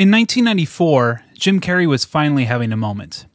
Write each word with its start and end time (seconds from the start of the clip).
In 0.00 0.10
1994, 0.10 1.24
Jim 1.34 1.60
Carrey 1.60 1.86
was 1.86 2.06
finally 2.06 2.46
having 2.46 2.72
a 2.72 2.76
moment. 2.78 3.26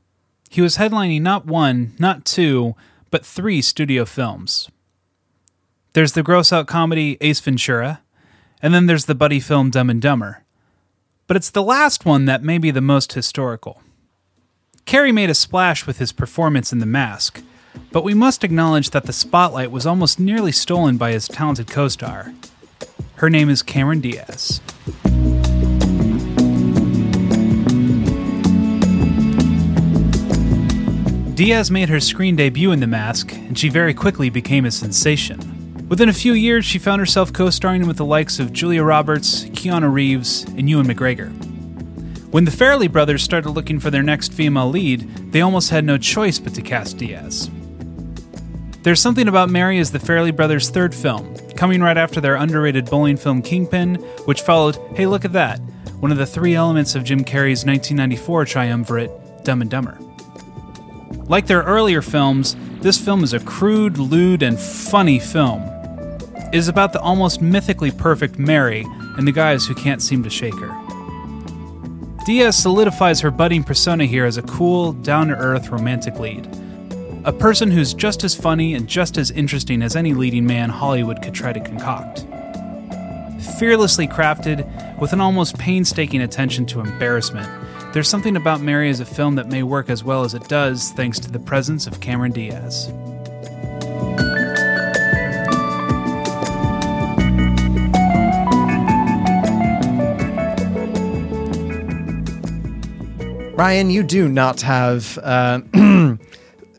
He 0.50 0.62
was 0.62 0.78
headlining 0.78 1.22
not 1.22 1.46
one, 1.46 1.94
not 2.00 2.26
two, 2.26 2.74
but 3.12 3.24
three 3.24 3.62
studio 3.62 4.04
films. 4.04 4.68
There's 5.94 6.14
the 6.14 6.24
gross 6.24 6.52
out 6.52 6.66
comedy 6.66 7.20
Ace 7.22 7.40
Ventura, 7.40 8.02
and 8.64 8.74
then 8.74 8.88
there's 8.88 9.06
the 9.06 9.14
buddy 9.14 9.40
film 9.40 9.70
Dumb 9.70 9.92
and 9.92 10.02
Dumber. 10.02 10.44
But 11.28 11.38
it's 11.38 11.52
the 11.52 11.62
last 11.62 12.04
one 12.04 12.26
that 12.26 12.42
may 12.42 12.58
be 12.58 12.72
the 12.72 12.82
most 12.82 13.14
historical. 13.14 13.84
Carrey 14.88 15.14
made 15.14 15.30
a 15.30 15.36
splash 15.36 15.86
with 15.86 16.00
his 16.00 16.12
performance 16.12 16.74
in 16.74 16.80
The 16.80 16.88
Mask, 16.88 17.44
but 17.92 18.04
we 18.04 18.16
must 18.16 18.44
acknowledge 18.44 18.90
that 18.90 19.04
the 19.04 19.14
spotlight 19.14 19.70
was 19.70 19.86
almost 19.86 20.20
nearly 20.20 20.52
stolen 20.52 20.98
by 20.98 21.12
his 21.12 21.28
talented 21.28 21.68
co 21.68 21.90
star. 21.90 22.34
Her 23.18 23.30
name 23.30 23.52
is 23.52 23.62
Cameron 23.62 24.02
Diaz. 24.02 24.62
Diaz 31.36 31.70
made 31.70 31.90
her 31.90 32.00
screen 32.00 32.38
debut 32.38 32.72
in 32.72 32.80
The 32.80 32.88
Mask, 32.88 33.34
and 33.34 33.60
she 33.60 33.68
very 33.68 33.94
quickly 33.94 34.30
became 34.30 34.64
a 34.64 34.72
sensation. 34.72 35.86
Within 35.90 36.08
a 36.08 36.14
few 36.14 36.32
years, 36.32 36.64
she 36.64 36.80
found 36.80 37.02
herself 37.02 37.34
co 37.34 37.50
starring 37.50 37.86
with 37.86 37.98
the 37.98 38.06
likes 38.06 38.40
of 38.40 38.54
Julia 38.54 38.82
Roberts, 38.84 39.44
Keanu 39.48 39.92
Reeves, 39.92 40.44
and 40.44 40.70
Ewan 40.70 40.88
McGregor. 40.88 41.30
When 42.32 42.46
the 42.46 42.52
Farrelly 42.52 42.90
brothers 42.90 43.22
started 43.22 43.50
looking 43.50 43.82
for 43.82 43.92
their 43.92 44.02
next 44.02 44.32
female 44.32 44.70
lead, 44.70 45.02
they 45.34 45.42
almost 45.42 45.72
had 45.72 45.84
no 45.84 45.98
choice 45.98 46.40
but 46.40 46.56
to 46.56 46.62
cast 46.62 47.00
Diaz. 47.00 47.50
There's 48.84 49.02
Something 49.02 49.28
About 49.28 49.50
Mary 49.50 49.78
is 49.78 49.92
the 49.92 50.00
Farrelly 50.00 50.34
brothers' 50.34 50.70
third 50.70 50.96
film, 50.96 51.36
coming 51.58 51.82
right 51.82 51.98
after 51.98 52.22
their 52.22 52.36
underrated 52.36 52.86
bowling 52.86 53.18
film 53.18 53.42
Kingpin, 53.42 53.96
which 54.24 54.42
followed 54.42 54.78
Hey 54.96 55.06
Look 55.06 55.26
at 55.26 55.34
That, 55.34 55.60
one 56.00 56.14
of 56.14 56.18
the 56.18 56.26
three 56.26 56.56
elements 56.56 56.96
of 56.96 57.04
Jim 57.04 57.26
Carrey's 57.26 57.66
1994 57.66 58.46
triumvirate, 58.46 59.12
Dumb 59.44 59.62
and 59.62 59.70
Dumber. 59.70 60.00
Like 61.28 61.48
their 61.48 61.64
earlier 61.64 62.04
films, 62.04 62.56
this 62.82 63.04
film 63.04 63.24
is 63.24 63.34
a 63.34 63.40
crude, 63.40 63.98
lewd, 63.98 64.44
and 64.44 64.60
funny 64.60 65.18
film. 65.18 65.64
It 66.54 66.56
is 66.56 66.68
about 66.68 66.94
the 66.94 67.02
almost 67.02 67.42
mythically 67.42 67.90
perfect 67.90 68.38
Mary 68.38 68.86
and 69.18 69.28
the 69.28 69.32
guys 69.32 69.66
who 69.66 69.74
can't 69.74 70.04
seem 70.04 70.22
to 70.24 70.30
shake 70.30 70.54
her. 70.60 70.82
Diaz 72.26 72.56
solidifies 72.56 73.22
her 73.22 73.32
budding 73.32 73.64
persona 73.64 74.06
here 74.06 74.26
as 74.26 74.38
a 74.38 74.44
cool, 74.44 74.94
down 74.94 75.28
to 75.30 75.36
earth 75.36 75.70
romantic 75.70 76.20
lead. 76.20 76.48
A 77.24 77.34
person 77.34 77.72
who's 77.72 77.96
just 77.96 78.24
as 78.24 78.36
funny 78.36 78.76
and 78.76 78.88
just 78.88 79.18
as 79.18 79.32
interesting 79.32 79.82
as 79.82 79.96
any 79.96 80.14
leading 80.14 80.46
man 80.46 80.70
Hollywood 80.70 81.24
could 81.24 81.34
try 81.34 81.54
to 81.54 81.60
concoct. 81.60 82.28
Fearlessly 83.58 84.08
crafted, 84.08 84.64
with 85.00 85.12
an 85.12 85.22
almost 85.22 85.58
painstaking 85.58 86.22
attention 86.22 86.68
to 86.68 86.82
embarrassment, 86.82 87.50
there's 87.96 88.10
something 88.10 88.36
about 88.36 88.60
Mary 88.60 88.90
as 88.90 89.00
a 89.00 89.06
film 89.06 89.36
that 89.36 89.48
may 89.48 89.64
work 89.64 89.90
as 89.90 90.04
well 90.04 90.26
as 90.26 90.34
it 90.34 90.46
does 90.50 90.92
thanks 90.92 91.18
to 91.18 91.32
the 91.32 91.40
presence 91.40 91.88
of 91.88 92.02
Cameron 92.02 92.34
Diaz. 92.34 92.90
Ryan, 103.58 103.90
you 103.90 104.04
do 104.04 104.28
not 104.28 104.60
have 104.60 105.18
uh, 105.20 105.62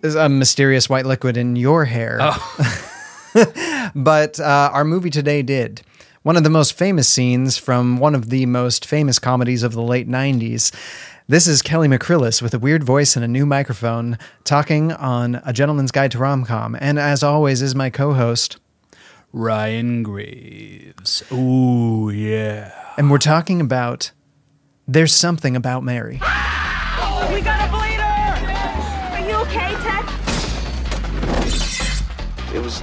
a 0.02 0.28
mysterious 0.28 0.90
white 0.90 1.06
liquid 1.06 1.38
in 1.38 1.56
your 1.56 1.86
hair. 1.86 2.18
but 3.94 4.38
uh, 4.38 4.70
our 4.70 4.84
movie 4.84 5.08
today 5.08 5.40
did. 5.40 5.80
One 6.26 6.36
of 6.36 6.42
the 6.42 6.50
most 6.50 6.72
famous 6.72 7.06
scenes 7.08 7.56
from 7.56 7.98
one 7.98 8.16
of 8.16 8.30
the 8.30 8.46
most 8.46 8.84
famous 8.84 9.20
comedies 9.20 9.62
of 9.62 9.74
the 9.74 9.80
late 9.80 10.08
90s. 10.08 10.74
This 11.28 11.46
is 11.46 11.62
Kelly 11.62 11.86
McCrillis 11.86 12.42
with 12.42 12.52
a 12.52 12.58
weird 12.58 12.82
voice 12.82 13.14
and 13.14 13.24
a 13.24 13.28
new 13.28 13.46
microphone 13.46 14.18
talking 14.42 14.90
on 14.90 15.40
A 15.46 15.52
Gentleman's 15.52 15.92
Guide 15.92 16.10
to 16.10 16.18
Rom 16.18 16.44
Com. 16.44 16.76
And 16.80 16.98
as 16.98 17.22
always, 17.22 17.62
is 17.62 17.76
my 17.76 17.90
co 17.90 18.12
host. 18.12 18.56
Ryan 19.32 20.02
Graves. 20.02 21.22
Ooh, 21.30 22.10
yeah. 22.10 22.72
And 22.98 23.08
we're 23.08 23.18
talking 23.18 23.60
about 23.60 24.10
There's 24.88 25.14
Something 25.14 25.54
About 25.54 25.84
Mary. 25.84 26.18
Ah! 26.22 27.30
We 27.32 27.40
got 27.40 27.68
a 27.68 27.70
bleeder! 27.70 28.02
Are 29.12 29.28
you 29.28 29.36
okay, 29.42 29.76
Ted? 29.80 30.04
It 32.52 32.60
was 32.60 32.82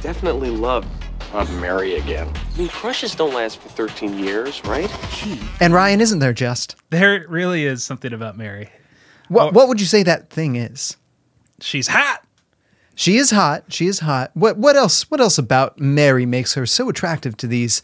definitely 0.00 0.48
love. 0.48 0.86
Not 1.32 1.48
Mary 1.52 1.94
again. 1.94 2.28
I 2.54 2.58
mean, 2.58 2.68
crushes 2.68 3.14
don't 3.14 3.32
last 3.32 3.58
for 3.58 3.68
13 3.68 4.18
years, 4.18 4.64
right? 4.64 4.90
And 5.60 5.72
Ryan, 5.72 6.00
isn't 6.00 6.18
there 6.18 6.32
just? 6.32 6.74
There 6.90 7.24
really 7.28 7.64
is 7.64 7.84
something 7.84 8.12
about 8.12 8.36
Mary. 8.36 8.70
What, 9.28 9.54
what 9.54 9.68
would 9.68 9.80
you 9.80 9.86
say 9.86 10.02
that 10.02 10.30
thing 10.30 10.56
is? 10.56 10.96
She's 11.60 11.86
hot. 11.86 12.24
She 12.96 13.16
is 13.16 13.30
hot. 13.30 13.64
She 13.68 13.86
is 13.86 14.00
hot. 14.00 14.30
What 14.34 14.58
what 14.58 14.76
else 14.76 15.10
what 15.10 15.20
else 15.20 15.38
about 15.38 15.78
Mary 15.78 16.26
makes 16.26 16.52
her 16.54 16.66
so 16.66 16.88
attractive 16.88 17.34
to 17.38 17.46
these 17.46 17.80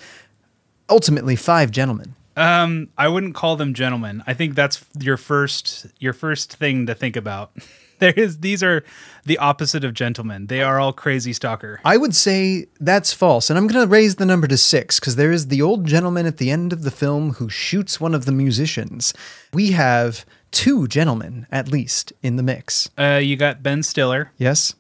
ultimately 0.91 1.37
five 1.37 1.71
gentlemen? 1.71 2.15
Um, 2.37 2.89
I 2.99 3.09
wouldn't 3.09 3.35
call 3.35 3.57
them 3.57 3.73
gentlemen. 3.73 4.23
I 4.27 4.35
think 4.35 4.55
that's 4.55 4.85
your 4.99 5.17
first 5.17 5.87
your 5.99 6.13
first 6.13 6.57
thing 6.57 6.85
to 6.87 6.95
think 6.95 7.17
about. 7.17 7.53
there 7.99 8.13
is 8.17 8.39
these 8.39 8.63
are 8.63 8.83
the 9.25 9.39
opposite 9.39 9.85
of 9.85 9.95
gentlemen. 9.95 10.47
They 10.47 10.63
are 10.63 10.79
all 10.79 10.93
crazy 10.93 11.33
stalker. 11.33 11.81
I 11.85 11.97
would 11.97 12.15
say 12.15 12.67
that's 12.81 13.13
false, 13.13 13.51
and 13.51 13.59
I'm 13.59 13.67
going 13.67 13.85
to 13.87 13.91
raise 13.91 14.17
the 14.17 14.27
number 14.27 14.47
to 14.47 14.57
six 14.57 14.99
because 15.01 15.17
there 15.17 15.33
is 15.33 15.49
the 15.49 15.63
old 15.63 15.87
gentleman 15.87 16.27
at 16.27 16.37
the 16.39 16.51
end 16.51 16.73
of 16.73 16.83
the 16.83 16.91
film 16.91 17.35
who 17.35 17.49
shoots 17.49 18.01
one 18.01 18.15
of 18.15 18.25
the 18.25 18.33
musicians. 18.33 19.13
We 19.53 19.73
have 19.73 20.25
two 20.53 20.87
gentlemen 20.89 21.47
at 21.51 21.69
least 21.69 22.13
in 22.23 22.37
the 22.37 22.43
mix. 22.43 22.89
Uh, 22.99 23.21
you 23.23 23.37
got 23.37 23.63
Ben 23.63 23.83
Stiller 23.83 24.31
Yes, 24.39 24.75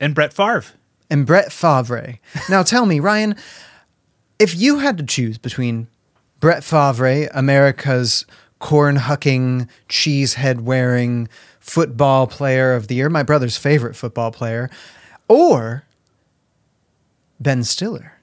and 0.00 0.14
Brett 0.14 0.32
Favre. 0.32 0.64
and 1.10 1.26
Brett 1.26 1.52
Favre. 1.52 2.18
Now 2.48 2.62
tell 2.62 2.86
me, 2.86 2.98
Ryan, 3.00 3.36
if 4.38 4.56
you 4.56 4.78
had 4.78 4.96
to 4.98 5.04
choose 5.04 5.38
between 5.38 5.88
Brett 6.40 6.64
Favre, 6.64 7.28
America's 7.34 8.26
corn 8.58 8.96
hucking, 8.96 9.68
cheese 9.88 10.34
head 10.34 10.62
wearing 10.62 11.28
football 11.62 12.26
player 12.26 12.74
of 12.74 12.88
the 12.88 12.96
year, 12.96 13.08
my 13.08 13.22
brother's 13.22 13.56
favorite 13.56 13.94
football 13.96 14.30
player, 14.30 14.68
or 15.28 15.84
Ben 17.40 17.64
Stiller, 17.64 18.14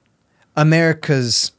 America's 0.54 1.52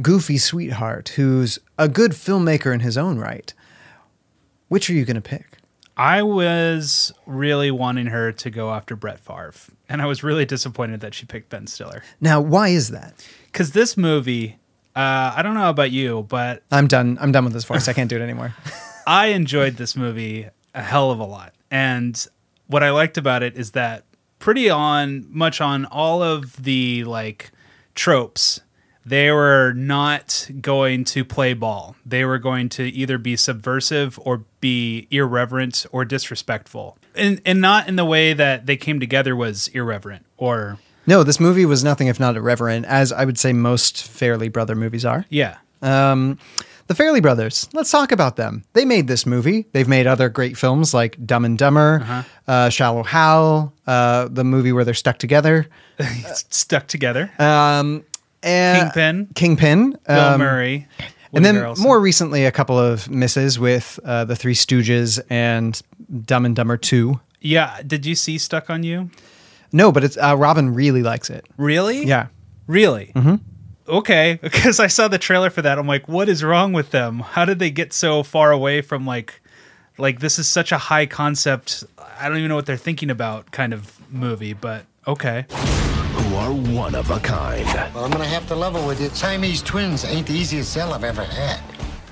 goofy 0.00 0.38
sweetheart 0.38 1.10
who's 1.10 1.58
a 1.78 1.88
good 1.88 2.12
filmmaker 2.12 2.72
in 2.72 2.80
his 2.80 2.96
own 2.96 3.18
right, 3.18 3.52
which 4.68 4.88
are 4.88 4.94
you 4.94 5.04
going 5.04 5.16
to 5.16 5.20
pick? 5.20 5.58
I 5.96 6.22
was 6.22 7.12
really 7.26 7.70
wanting 7.70 8.06
her 8.06 8.32
to 8.32 8.50
go 8.50 8.72
after 8.72 8.96
Brett 8.96 9.20
Favre, 9.20 9.54
and 9.88 10.00
I 10.00 10.06
was 10.06 10.24
really 10.24 10.44
disappointed 10.44 11.00
that 11.00 11.14
she 11.14 11.26
picked 11.26 11.50
Ben 11.50 11.66
Stiller. 11.66 12.02
Now, 12.20 12.40
why 12.40 12.68
is 12.68 12.90
that? 12.90 13.24
Because 13.46 13.72
this 13.72 13.96
movie, 13.96 14.58
uh, 14.96 15.34
I 15.36 15.42
don't 15.42 15.54
know 15.54 15.70
about 15.70 15.92
you, 15.92 16.26
but 16.28 16.62
I'm 16.72 16.88
done. 16.88 17.16
I'm 17.20 17.30
done 17.30 17.44
with 17.44 17.52
this 17.52 17.64
voice. 17.64 17.86
I 17.86 17.92
can't 17.92 18.10
do 18.10 18.16
it 18.16 18.22
anymore. 18.22 18.54
I 19.06 19.26
enjoyed 19.28 19.76
this 19.76 19.94
movie 19.94 20.48
a 20.74 20.82
hell 20.82 21.10
of 21.10 21.18
a 21.18 21.24
lot. 21.24 21.54
And 21.70 22.26
what 22.66 22.82
I 22.82 22.90
liked 22.90 23.16
about 23.18 23.42
it 23.42 23.56
is 23.56 23.72
that 23.72 24.04
pretty 24.38 24.68
on 24.68 25.26
much 25.30 25.60
on 25.60 25.84
all 25.86 26.22
of 26.22 26.62
the 26.62 27.04
like 27.04 27.50
tropes, 27.94 28.60
they 29.06 29.30
were 29.30 29.72
not 29.74 30.48
going 30.60 31.04
to 31.04 31.24
play 31.24 31.52
ball. 31.54 31.94
They 32.06 32.24
were 32.24 32.38
going 32.38 32.68
to 32.70 32.84
either 32.84 33.18
be 33.18 33.36
subversive 33.36 34.18
or 34.22 34.44
be 34.60 35.06
irreverent 35.10 35.84
or 35.92 36.04
disrespectful. 36.04 36.96
And 37.14 37.40
and 37.44 37.60
not 37.60 37.88
in 37.88 37.96
the 37.96 38.04
way 38.04 38.32
that 38.32 38.66
they 38.66 38.76
came 38.76 38.98
together 39.00 39.36
was 39.36 39.68
irreverent 39.68 40.24
or 40.36 40.78
No, 41.06 41.22
this 41.22 41.38
movie 41.38 41.66
was 41.66 41.84
nothing 41.84 42.08
if 42.08 42.18
not 42.18 42.36
irreverent, 42.36 42.86
as 42.86 43.12
I 43.12 43.24
would 43.24 43.38
say 43.38 43.52
most 43.52 43.96
Farrelly 43.96 44.50
Brother 44.50 44.74
movies 44.74 45.04
are. 45.04 45.26
yeah. 45.28 45.58
Um, 45.82 46.38
the 46.86 46.94
Farrelly 46.94 47.22
Brothers, 47.22 47.68
let's 47.72 47.90
talk 47.90 48.12
about 48.12 48.36
them. 48.36 48.64
They 48.74 48.84
made 48.84 49.06
this 49.08 49.24
movie. 49.26 49.66
They've 49.72 49.88
made 49.88 50.06
other 50.06 50.28
great 50.28 50.56
films 50.58 50.92
like 50.94 51.16
Dumb 51.24 51.44
and 51.44 51.56
Dumber, 51.58 52.24
uh 52.46 52.68
Shallow 52.68 53.02
Hal, 53.02 53.72
uh, 53.86 54.28
the 54.30 54.44
movie 54.44 54.72
where 54.72 54.84
they're 54.84 54.94
stuck 54.94 55.18
together, 55.18 55.66
Stuck 56.50 56.86
together. 56.86 57.30
um, 57.38 58.04
and 58.42 58.82
Kingpin, 58.92 59.28
Kingpin, 59.34 59.90
Bill 60.06 60.20
um, 60.20 60.40
Murray. 60.40 60.86
and 61.32 61.44
then 61.44 61.54
Harrelson. 61.54 61.78
more 61.78 61.98
recently, 62.00 62.44
a 62.44 62.52
couple 62.52 62.78
of 62.78 63.08
misses 63.10 63.58
with 63.58 63.98
uh, 64.04 64.24
the 64.26 64.36
Three 64.36 64.54
Stooges 64.54 65.20
and 65.30 65.80
Dumb 66.26 66.44
and 66.44 66.54
Dumber 66.54 66.76
Two. 66.76 67.20
Yeah, 67.40 67.80
did 67.86 68.04
you 68.04 68.14
see 68.14 68.36
Stuck 68.38 68.68
on 68.70 68.82
You? 68.82 69.10
No, 69.72 69.90
but 69.92 70.04
it's 70.04 70.16
uh, 70.18 70.36
Robin 70.36 70.74
really 70.74 71.02
likes 71.02 71.30
it. 71.30 71.46
Really? 71.56 72.04
Yeah. 72.04 72.26
Really? 72.66 73.12
Mm-hmm. 73.16 73.36
Okay, 73.88 74.38
because 74.42 74.80
I 74.80 74.86
saw 74.86 75.08
the 75.08 75.18
trailer 75.18 75.50
for 75.50 75.62
that. 75.62 75.78
I'm 75.78 75.86
like, 75.86 76.08
what 76.08 76.28
is 76.28 76.42
wrong 76.42 76.72
with 76.72 76.90
them? 76.90 77.20
How 77.20 77.44
did 77.44 77.58
they 77.58 77.70
get 77.70 77.92
so 77.92 78.22
far 78.22 78.50
away 78.50 78.80
from 78.80 79.06
like, 79.06 79.40
like 79.98 80.20
this 80.20 80.38
is 80.38 80.48
such 80.48 80.72
a 80.72 80.78
high 80.78 81.06
concept. 81.06 81.84
I 82.18 82.28
don't 82.28 82.38
even 82.38 82.48
know 82.48 82.56
what 82.56 82.66
they're 82.66 82.76
thinking 82.76 83.10
about 83.10 83.50
kind 83.50 83.72
of 83.72 84.00
movie, 84.10 84.52
but 84.52 84.86
okay. 85.06 85.46
who 85.50 86.36
are 86.36 86.52
one 86.52 86.94
of 86.94 87.10
a 87.10 87.20
kind. 87.20 87.66
Well, 87.94 88.04
I'm 88.04 88.10
gonna 88.10 88.24
have 88.24 88.46
to 88.48 88.54
level 88.54 88.86
with 88.86 89.00
you. 89.00 89.08
Siamese 89.10 89.62
twins 89.62 90.04
ain't 90.04 90.26
the 90.26 90.34
easiest 90.34 90.72
sell 90.72 90.92
I've 90.94 91.04
ever 91.04 91.24
had. 91.24 91.60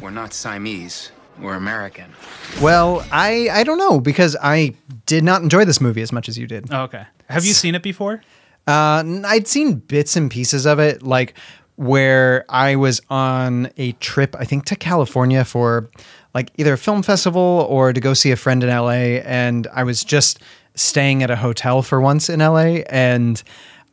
We're 0.00 0.10
not 0.10 0.32
Siamese. 0.32 1.12
We're 1.38 1.54
American. 1.54 2.12
Well, 2.60 3.04
I 3.10 3.48
I 3.50 3.64
don't 3.64 3.78
know 3.78 4.00
because 4.00 4.36
I 4.42 4.74
did 5.06 5.24
not 5.24 5.42
enjoy 5.42 5.64
this 5.64 5.80
movie 5.80 6.02
as 6.02 6.12
much 6.12 6.28
as 6.28 6.36
you 6.38 6.46
did. 6.46 6.66
Oh, 6.70 6.82
okay. 6.82 7.04
Have 7.28 7.44
you 7.44 7.54
seen 7.54 7.74
it 7.74 7.82
before? 7.82 8.22
Uh, 8.66 9.02
n- 9.04 9.24
I'd 9.26 9.48
seen 9.48 9.76
bits 9.76 10.14
and 10.14 10.30
pieces 10.30 10.66
of 10.66 10.78
it, 10.78 11.02
like 11.02 11.34
where 11.76 12.44
I 12.48 12.76
was 12.76 13.00
on 13.10 13.70
a 13.76 13.92
trip, 13.92 14.36
I 14.38 14.44
think 14.44 14.64
to 14.66 14.76
California 14.76 15.44
for 15.44 15.88
like 16.34 16.50
either 16.56 16.74
a 16.74 16.78
film 16.78 17.02
festival 17.02 17.66
or 17.68 17.92
to 17.92 18.00
go 18.00 18.14
see 18.14 18.30
a 18.30 18.36
friend 18.36 18.62
in 18.62 18.68
LA, 18.70 19.20
and 19.24 19.66
I 19.72 19.84
was 19.84 20.04
just 20.04 20.38
staying 20.74 21.22
at 21.22 21.30
a 21.30 21.36
hotel 21.36 21.82
for 21.82 22.00
once 22.00 22.30
in 22.30 22.40
LA, 22.40 22.82
and 22.88 23.42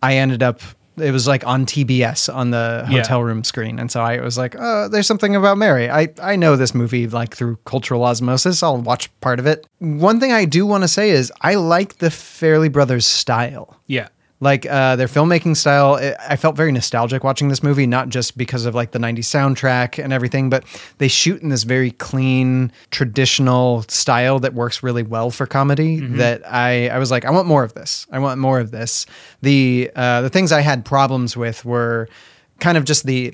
I 0.02 0.16
ended 0.16 0.44
up. 0.44 0.62
It 0.98 1.12
was 1.12 1.28
like 1.28 1.48
on 1.48 1.66
TBS 1.66 2.28
on 2.34 2.52
the 2.52 2.86
Yeah. 2.90 2.98
hotel 2.98 3.24
room 3.24 3.46
screen, 3.46 3.80
and 3.80 3.90
so 3.90 4.02
I 4.02 4.20
was 4.20 4.38
like, 4.38 4.54
"Oh, 4.60 4.90
there's 4.90 5.08
something 5.08 5.34
about 5.34 5.58
Mary." 5.58 5.90
I 5.90 6.10
I 6.22 6.36
know 6.36 6.58
this 6.58 6.76
movie 6.76 7.08
like 7.08 7.34
through 7.36 7.58
cultural 7.66 8.04
osmosis. 8.04 8.62
I'll 8.64 8.78
watch 8.82 9.10
part 9.22 9.40
of 9.40 9.48
it. 9.48 9.66
One 9.80 10.20
thing 10.20 10.34
I 10.34 10.44
do 10.44 10.66
want 10.66 10.84
to 10.84 10.90
say 10.90 11.12
is 11.12 11.32
I 11.42 11.56
like 11.56 12.00
the 12.00 12.08
Farrelly 12.10 12.70
Brothers 12.70 13.06
style 13.06 13.78
Yeah. 13.88 14.10
Like 14.42 14.66
uh, 14.66 14.96
their 14.96 15.08
filmmaking 15.08 15.56
style 15.56 15.96
it, 15.96 16.16
i 16.28 16.36
felt 16.36 16.56
very 16.56 16.72
nostalgic 16.72 17.24
watching 17.24 17.50
this 17.50 17.62
movie 17.62 17.86
not 17.86 18.10
just 18.10 18.38
because 18.38 18.66
of 18.66 18.76
like 18.76 18.92
the 18.92 19.00
90s 19.00 19.20
soundtrack 19.20 20.02
and 20.04 20.14
everything 20.14 20.50
but 20.50 20.64
they 20.98 21.08
shoot 21.08 21.42
in 21.42 21.50
this 21.50 21.64
very 21.64 21.92
clean 21.92 22.72
traditional 22.92 23.84
style 23.84 24.40
that 24.40 24.54
works 24.54 24.82
really 24.84 25.04
well 25.04 25.32
for 25.32 25.46
comedy 25.46 26.00
that 26.18 26.42
i 26.52 26.90
i 26.90 26.98
was 26.98 27.12
like 27.12 27.26
i 27.26 27.30
want 27.30 27.48
more 27.48 27.64
of 27.64 27.74
this 27.74 28.08
i 28.12 28.20
want 28.20 28.40
more 28.40 28.60
of 28.60 28.72
this 28.72 29.06
the 29.42 29.92
uh, 29.96 30.22
the 30.22 30.30
things 30.30 30.52
i 30.52 30.62
had 30.62 30.86
problems 30.86 31.36
with 31.36 31.66
were 31.66 32.08
kind 32.60 32.78
of 32.78 32.86
just 32.86 33.06
the 33.06 33.34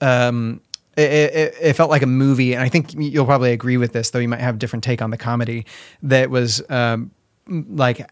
um 0.00 0.60
it, 0.96 1.34
it, 1.34 1.54
it 1.60 1.72
felt 1.74 1.90
like 1.90 2.00
a 2.00 2.06
movie, 2.06 2.54
and 2.54 2.62
I 2.62 2.70
think 2.70 2.94
you'll 2.94 3.26
probably 3.26 3.52
agree 3.52 3.76
with 3.76 3.92
this, 3.92 4.10
though 4.10 4.18
you 4.18 4.28
might 4.28 4.40
have 4.40 4.54
a 4.54 4.58
different 4.58 4.82
take 4.82 5.02
on 5.02 5.10
the 5.10 5.18
comedy. 5.18 5.66
That 6.02 6.30
was 6.30 6.62
um, 6.70 7.10
like 7.46 8.08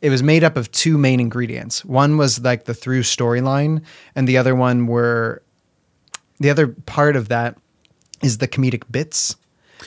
it 0.00 0.10
was 0.10 0.22
made 0.22 0.44
up 0.44 0.56
of 0.56 0.70
two 0.70 0.96
main 0.96 1.20
ingredients. 1.20 1.84
One 1.84 2.16
was 2.16 2.40
like 2.40 2.64
the 2.64 2.74
through 2.74 3.02
storyline, 3.02 3.82
and 4.14 4.28
the 4.28 4.38
other 4.38 4.54
one 4.54 4.86
were 4.86 5.42
the 6.38 6.50
other 6.50 6.68
part 6.68 7.16
of 7.16 7.28
that 7.28 7.56
is 8.22 8.38
the 8.38 8.48
comedic 8.48 8.84
bits, 8.90 9.36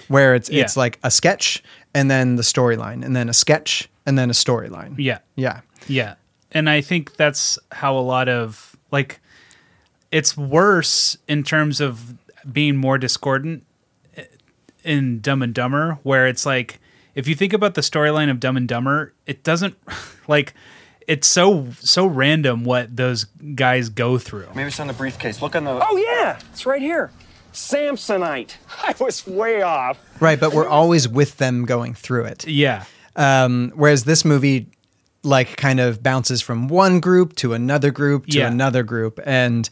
where 0.08 0.36
it's 0.36 0.50
it's 0.50 0.76
like 0.76 1.00
a 1.04 1.12
sketch 1.12 1.64
and 1.94 2.10
then 2.10 2.36
the 2.36 2.44
storyline, 2.44 3.04
and 3.06 3.16
then 3.16 3.30
a 3.30 3.34
sketch 3.34 3.90
and 4.06 4.18
then 4.18 4.30
a 4.30 4.34
storyline. 4.34 4.96
Yeah. 4.98 5.20
yeah, 5.36 5.62
Yeah. 5.88 6.16
And 6.52 6.70
I 6.70 6.82
think 6.82 7.16
that's 7.16 7.58
how 7.72 7.98
a 7.98 8.02
lot 8.02 8.28
of 8.28 8.76
like 8.92 9.22
it's 10.12 10.36
worse 10.36 11.18
in 11.28 11.44
terms 11.44 11.80
of 11.80 12.16
being 12.52 12.76
more 12.76 12.98
discordant 12.98 13.66
eh, 14.18 14.26
in 14.84 15.22
Dumb 15.22 15.42
and 15.42 15.54
Dumber 15.54 16.00
where 16.04 16.28
it's 16.28 16.46
like 16.46 16.81
if 17.16 17.28
you 17.28 17.36
think 17.36 17.54
about 17.54 17.74
the 17.76 17.82
storyline 17.82 18.30
of 18.30 18.40
Dumb 18.40 18.58
and 18.58 18.68
Dumber, 18.68 19.14
it 19.26 19.44
doesn't 19.44 19.76
like 20.28 20.54
it's 21.08 21.28
so 21.28 21.68
so 21.80 22.06
random 22.06 22.64
what 22.64 22.96
those 22.96 23.26
guys 23.56 23.90
go 23.90 24.18
through. 24.18 24.48
Maybe 24.56 24.68
it's 24.68 24.80
on 24.80 24.88
the 24.88 24.94
briefcase. 24.94 25.42
Look 25.42 25.56
on 25.56 25.64
the. 25.66 25.72
Oh, 25.88 25.98
yeah, 25.98 26.40
it's 26.52 26.66
right 26.66 26.82
here. 26.82 27.12
Samsonite. 27.54 28.56
I 28.84 28.96
was 29.00 29.26
way 29.28 29.62
off. 29.62 29.98
right. 30.22 30.40
But 30.40 30.54
we're 30.54 30.68
always 30.68 31.08
with 31.08 31.38
them 31.38 31.66
going 31.66 31.94
through 31.94 32.26
it. 32.26 32.48
Yeah. 32.48 32.86
Um, 33.16 33.72
whereas 33.76 34.06
this 34.06 34.24
movie, 34.24 34.68
like, 35.24 35.58
kind 35.58 35.80
of 35.82 36.02
bounces 36.02 36.42
from 36.42 36.68
one 36.70 37.00
group 37.02 37.36
to 37.38 37.54
another 37.54 37.92
group 37.92 38.28
to 38.28 38.38
Yeah. 38.40 38.48
another 38.48 38.84
group, 38.84 39.20
and 39.26 39.70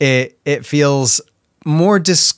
it 0.00 0.38
it 0.44 0.66
feels 0.66 1.20
more 1.64 1.98
dis 1.98 2.32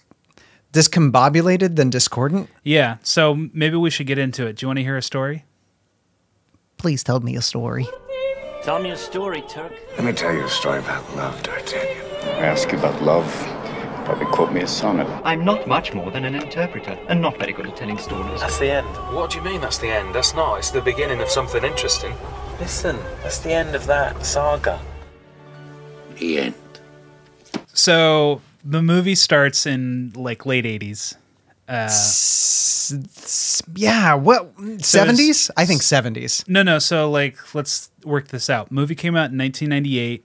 discombobulated 0.72 1.76
than 1.76 1.90
discordant. 1.90 2.48
Yeah. 2.62 2.96
So 3.02 3.34
maybe 3.52 3.76
we 3.76 3.90
should 3.90 4.06
get 4.06 4.18
into 4.18 4.46
it. 4.46 4.56
Do 4.56 4.64
you 4.64 4.68
want 4.68 4.78
to 4.78 4.82
hear 4.82 4.96
a 4.96 5.02
story? 5.02 5.44
Please 6.78 7.04
tell 7.04 7.20
me 7.20 7.36
a 7.36 7.42
story. 7.42 7.86
Tell 8.64 8.80
me 8.80 8.90
a 8.90 8.96
story, 8.96 9.42
Turk. 9.48 9.72
Let 9.96 10.04
me 10.04 10.12
tell 10.12 10.32
you 10.32 10.44
a 10.44 10.48
story 10.48 10.78
about 10.78 11.16
love, 11.16 11.42
D'Artagnan. 11.42 12.06
I 12.22 12.46
ask 12.46 12.70
you 12.72 12.78
about 12.78 13.02
love. 13.02 13.28
Probably 14.04 14.26
quote 14.26 14.52
me 14.52 14.62
a 14.62 14.66
sonnet. 14.66 15.06
I'm 15.24 15.44
not 15.44 15.68
much 15.68 15.94
more 15.94 16.10
than 16.10 16.24
an 16.24 16.34
interpreter, 16.34 16.98
and 17.08 17.20
not 17.20 17.38
very 17.38 17.52
good 17.52 17.66
at 17.66 17.76
telling 17.76 17.98
stories. 17.98 18.40
That's 18.40 18.58
the 18.58 18.70
end. 18.70 18.86
What 19.14 19.30
do 19.30 19.38
you 19.38 19.44
mean 19.44 19.60
that's 19.60 19.78
the 19.78 19.88
end? 19.88 20.14
That's 20.14 20.34
not. 20.34 20.58
It's 20.58 20.70
the 20.70 20.80
beginning 20.80 21.20
of 21.20 21.28
something 21.28 21.62
interesting. 21.62 22.14
Listen, 22.58 22.98
that's 23.22 23.38
the 23.38 23.52
end 23.52 23.74
of 23.74 23.86
that 23.86 24.24
saga. 24.24 24.80
The 26.16 26.38
end. 26.38 26.54
So 27.74 28.40
the 28.64 28.82
movie 28.82 29.14
starts 29.14 29.66
in 29.66 30.12
like 30.14 30.46
late 30.46 30.64
80s. 30.64 31.14
Uh, 31.68 31.88
Yeah, 33.74 34.14
what 34.14 34.52
seventies? 34.80 35.50
I 35.56 35.64
think 35.66 35.82
seventies. 35.82 36.44
No, 36.48 36.62
no. 36.62 36.78
So, 36.78 37.10
like, 37.10 37.54
let's 37.54 37.90
work 38.04 38.28
this 38.28 38.50
out. 38.50 38.70
Movie 38.70 38.94
came 38.94 39.14
out 39.16 39.30
in 39.30 39.38
1998. 39.38 40.24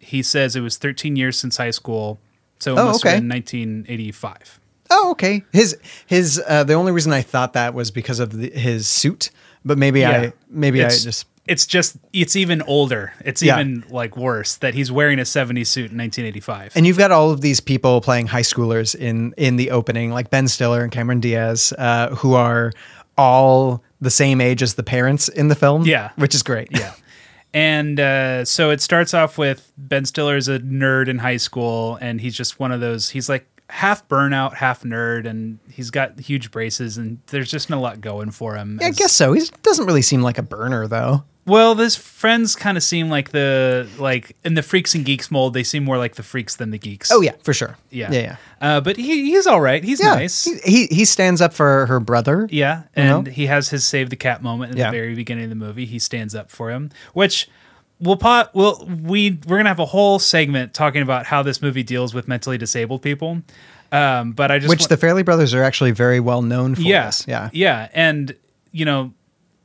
He 0.00 0.22
says 0.22 0.56
it 0.56 0.60
was 0.60 0.76
13 0.78 1.16
years 1.16 1.38
since 1.38 1.56
high 1.58 1.70
school, 1.70 2.18
so 2.58 2.74
it 2.76 2.78
Oh, 2.80 2.86
must 2.86 3.04
okay. 3.04 3.14
have 3.16 3.20
been 3.22 3.28
1985. 3.28 4.60
Oh, 4.90 5.10
okay. 5.12 5.44
His 5.52 5.76
his 6.06 6.42
uh, 6.48 6.64
the 6.64 6.72
only 6.74 6.92
reason 6.92 7.12
I 7.12 7.20
thought 7.22 7.52
that 7.52 7.74
was 7.74 7.90
because 7.90 8.20
of 8.20 8.32
the, 8.32 8.50
his 8.50 8.88
suit, 8.88 9.30
but 9.64 9.76
maybe 9.76 10.06
I 10.06 10.32
maybe 10.48 10.80
it's, 10.80 11.02
I 11.02 11.04
just 11.04 11.26
It's 11.48 11.66
just. 11.66 11.96
It's 12.12 12.36
even 12.36 12.62
older. 12.62 13.12
It's 13.24 13.42
Yeah. 13.42 13.58
even 13.58 13.84
like 13.90 14.16
worse 14.16 14.56
that 14.56 14.74
he's 14.74 14.92
wearing 14.92 15.18
a 15.18 15.22
70s 15.24 15.66
suit 15.68 15.90
in 15.90 15.96
1985. 15.98 16.72
and 16.76 16.86
you've 16.86 16.98
got 16.98 17.10
all 17.10 17.30
of 17.30 17.40
these 17.40 17.58
people 17.60 18.00
playing 18.00 18.26
high 18.28 18.42
schoolers 18.42 18.94
in 18.94 19.32
in 19.36 19.56
the 19.56 19.70
opening, 19.70 20.10
like 20.12 20.30
Ben 20.30 20.46
Stiller 20.48 20.82
and 20.82 20.92
Cameron 20.92 21.20
Diaz, 21.20 21.72
uh, 21.78 22.14
who 22.16 22.34
are 22.34 22.72
all 23.16 23.82
the 24.00 24.10
same 24.10 24.40
age 24.40 24.62
as 24.62 24.74
the 24.74 24.82
parents 24.82 25.28
in 25.28 25.48
the 25.48 25.54
film. 25.56 25.82
Yeah. 25.84 26.10
which 26.16 26.34
is 26.34 26.42
great. 26.42 26.68
yeah. 26.70 26.92
And 27.54 27.98
uh, 27.98 28.44
so 28.44 28.70
it 28.70 28.80
starts 28.80 29.14
off 29.14 29.38
with 29.38 29.72
Ben 29.78 30.04
Stiller's 30.04 30.48
a 30.48 30.58
nerd 30.60 31.08
in 31.08 31.18
high 31.18 31.38
school, 31.38 31.96
and 32.00 32.20
he's 32.20 32.36
just 32.36 32.60
one 32.60 32.72
of 32.72 32.80
those. 32.80 33.08
He's 33.08 33.28
like 33.28 33.46
half 33.70 34.06
burnout, 34.06 34.54
half 34.54 34.82
nerd, 34.82 35.26
and 35.26 35.58
he's 35.70 35.90
got 35.90 36.20
huge 36.20 36.50
braces, 36.50 36.98
and 36.98 37.18
there's 37.28 37.50
just 37.50 37.70
not 37.70 37.78
a 37.78 37.80
lot 37.80 38.00
going 38.02 38.30
for 38.32 38.54
him. 38.54 38.78
Yeah, 38.80 38.88
I 38.88 38.90
guess 38.90 39.12
so. 39.12 39.32
He 39.32 39.42
doesn't 39.62 39.86
really 39.86 40.02
seem 40.02 40.20
like 40.22 40.36
a 40.38 40.42
burner 40.42 40.86
though. 40.86 41.24
Well, 41.48 41.74
his 41.74 41.96
friends 41.96 42.54
kind 42.54 42.76
of 42.76 42.82
seem 42.84 43.08
like 43.08 43.30
the 43.30 43.88
like 43.98 44.36
in 44.44 44.54
the 44.54 44.62
freaks 44.62 44.94
and 44.94 45.04
geeks 45.04 45.30
mold. 45.30 45.54
They 45.54 45.64
seem 45.64 45.82
more 45.84 45.98
like 45.98 46.14
the 46.16 46.22
freaks 46.22 46.56
than 46.56 46.70
the 46.70 46.78
geeks. 46.78 47.10
Oh 47.10 47.20
yeah, 47.22 47.32
for 47.42 47.52
sure. 47.54 47.76
yeah, 47.90 48.12
yeah, 48.12 48.20
yeah. 48.20 48.36
Uh, 48.60 48.80
but 48.80 48.96
he 48.96 49.30
he's 49.30 49.46
all 49.46 49.60
right. 49.60 49.82
He's 49.82 49.98
Yeah, 50.00 50.14
nice. 50.14 50.44
He, 50.44 50.58
he 50.64 50.86
he 50.88 51.04
stands 51.04 51.40
up 51.40 51.52
for 51.54 51.86
her 51.86 51.98
brother. 52.00 52.46
yeah, 52.50 52.82
and 52.94 53.24
know? 53.24 53.30
he 53.32 53.46
has 53.46 53.70
his 53.70 53.84
save 53.84 54.10
the 54.10 54.16
cat 54.16 54.42
moment 54.42 54.72
in 54.72 54.78
Yeah. 54.78 54.90
the 54.90 54.96
very 54.96 55.14
beginning 55.14 55.44
of 55.44 55.50
the 55.50 55.56
movie. 55.56 55.86
He 55.86 55.98
stands 55.98 56.34
up 56.34 56.50
for 56.50 56.70
him, 56.70 56.90
which 57.14 57.48
we'll 57.98 58.16
pot. 58.16 58.50
We'll 58.54 58.84
we 58.86 59.38
we're 59.46 59.56
gonna 59.56 59.70
have 59.70 59.78
a 59.80 59.86
whole 59.86 60.18
segment 60.18 60.74
talking 60.74 61.02
about 61.02 61.26
how 61.26 61.42
this 61.42 61.62
movie 61.62 61.82
deals 61.82 62.12
with 62.14 62.28
mentally 62.28 62.58
disabled 62.58 63.02
people. 63.02 63.42
Um, 63.90 64.32
but 64.32 64.50
I 64.50 64.58
just 64.58 64.68
Which 64.68 64.82
wa- 64.82 64.86
the 64.88 64.96
Farrelly 64.98 65.24
brothers 65.24 65.54
are 65.54 65.62
actually 65.62 65.92
very 65.92 66.20
well 66.20 66.42
known 66.42 66.74
for. 66.74 66.82
yeah, 66.82 67.10
yeah. 67.26 67.48
yeah, 67.54 67.88
and 67.94 68.36
you 68.70 68.84
know, 68.84 69.14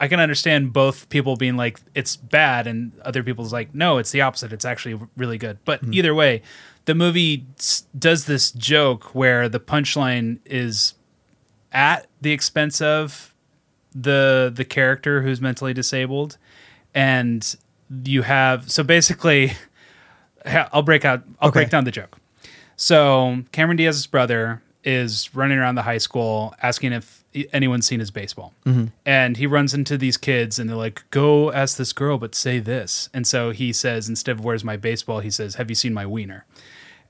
I 0.03 0.07
can 0.09 0.19
understand 0.19 0.73
both 0.73 1.07
people 1.09 1.35
being 1.37 1.55
like 1.55 1.79
it's 1.95 2.15
bad, 2.17 2.67
and 2.67 2.91
other 3.05 3.23
people's 3.23 3.53
like 3.53 3.73
no, 3.73 3.97
it's 3.99 4.11
the 4.11 4.21
opposite. 4.21 4.51
It's 4.51 4.65
actually 4.65 4.99
really 5.15 5.37
good. 5.37 5.57
But 5.63 5.79
Hmm. 5.79 5.93
either 5.93 6.13
way, 6.13 6.41
the 6.85 6.93
movie 6.93 7.45
s- 7.57 7.83
does 7.97 8.25
this 8.25 8.51
joke 8.51 9.15
where 9.15 9.47
the 9.47 9.59
punchline 9.59 10.39
is 10.45 10.95
at 11.71 12.07
the 12.21 12.31
expense 12.31 12.81
of 12.81 13.33
the 13.95 14.51
the 14.53 14.65
character 14.65 15.21
who's 15.21 15.39
mentally 15.39 15.73
disabled, 15.73 16.37
and 16.93 17.55
you 18.03 18.23
have 18.23 18.69
so 18.71 18.83
basically, 18.83 19.53
I'll 20.73 20.81
break 20.81 21.05
out. 21.05 21.23
I'll 21.39 21.47
Okay. 21.49 21.61
break 21.61 21.69
down 21.69 21.85
the 21.85 21.91
joke. 21.91 22.17
So 22.75 23.43
Cameron 23.53 23.77
Diaz's 23.77 24.07
brother 24.07 24.61
is 24.83 25.33
running 25.33 25.57
around 25.59 25.75
the 25.75 25.83
high 25.83 25.99
school 25.99 26.53
asking 26.61 26.91
if 26.91 27.22
anyone's 27.51 27.85
seen 27.85 27.99
his 27.99 28.11
baseball. 28.11 28.53
Mhm. 28.65 28.91
And 29.05 29.37
he 29.37 29.47
runs 29.47 29.73
into 29.73 29.97
these 29.97 30.17
kids 30.17 30.59
and 30.59 30.69
they're 30.69 30.77
like, 30.77 31.03
go 31.11 31.51
ask 31.51 31.77
this 31.77 31.93
girl, 31.93 32.17
but 32.17 32.35
say 32.35 32.59
this. 32.59 33.09
And 33.13 33.25
so 33.27 33.51
he 33.51 33.73
says, 33.73 34.09
instead 34.09 34.33
of 34.37 34.43
where's 34.43 34.63
my 34.63 34.77
baseball, 34.77 35.19
he 35.19 35.31
says, 35.31 35.55
have 35.55 35.69
you 35.69 35.75
seen 35.75 35.93
my 35.93 36.05
wiener? 36.05 36.45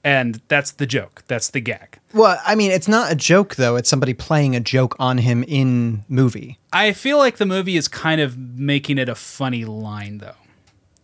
And 0.03 0.41
that's 0.49 0.71
the 0.71 0.85
joke. 0.85 1.23
That's 1.27 1.49
the 1.49 1.61
gag. 1.61 1.99
Well, 2.13 2.37
I 2.45 2.55
mean, 2.55 2.71
it's 2.71 2.89
not 2.89 3.11
a 3.11 3.15
joke 3.15 3.55
though. 3.55 3.77
It's 3.77 3.89
somebody 3.89 4.13
playing 4.13 4.55
a 4.55 4.59
joke 4.59 4.95
on 4.99 5.19
him 5.19 5.43
in 5.47 6.03
movie. 6.09 6.59
I 6.73 6.91
feel 6.91 7.17
like 7.17 7.37
the 7.37 7.45
movie 7.45 7.77
is 7.77 7.87
kind 7.87 8.19
of 8.19 8.37
making 8.37 8.97
it 8.97 9.07
a 9.07 9.15
funny 9.15 9.63
line 9.63 10.17
though. 10.17 10.35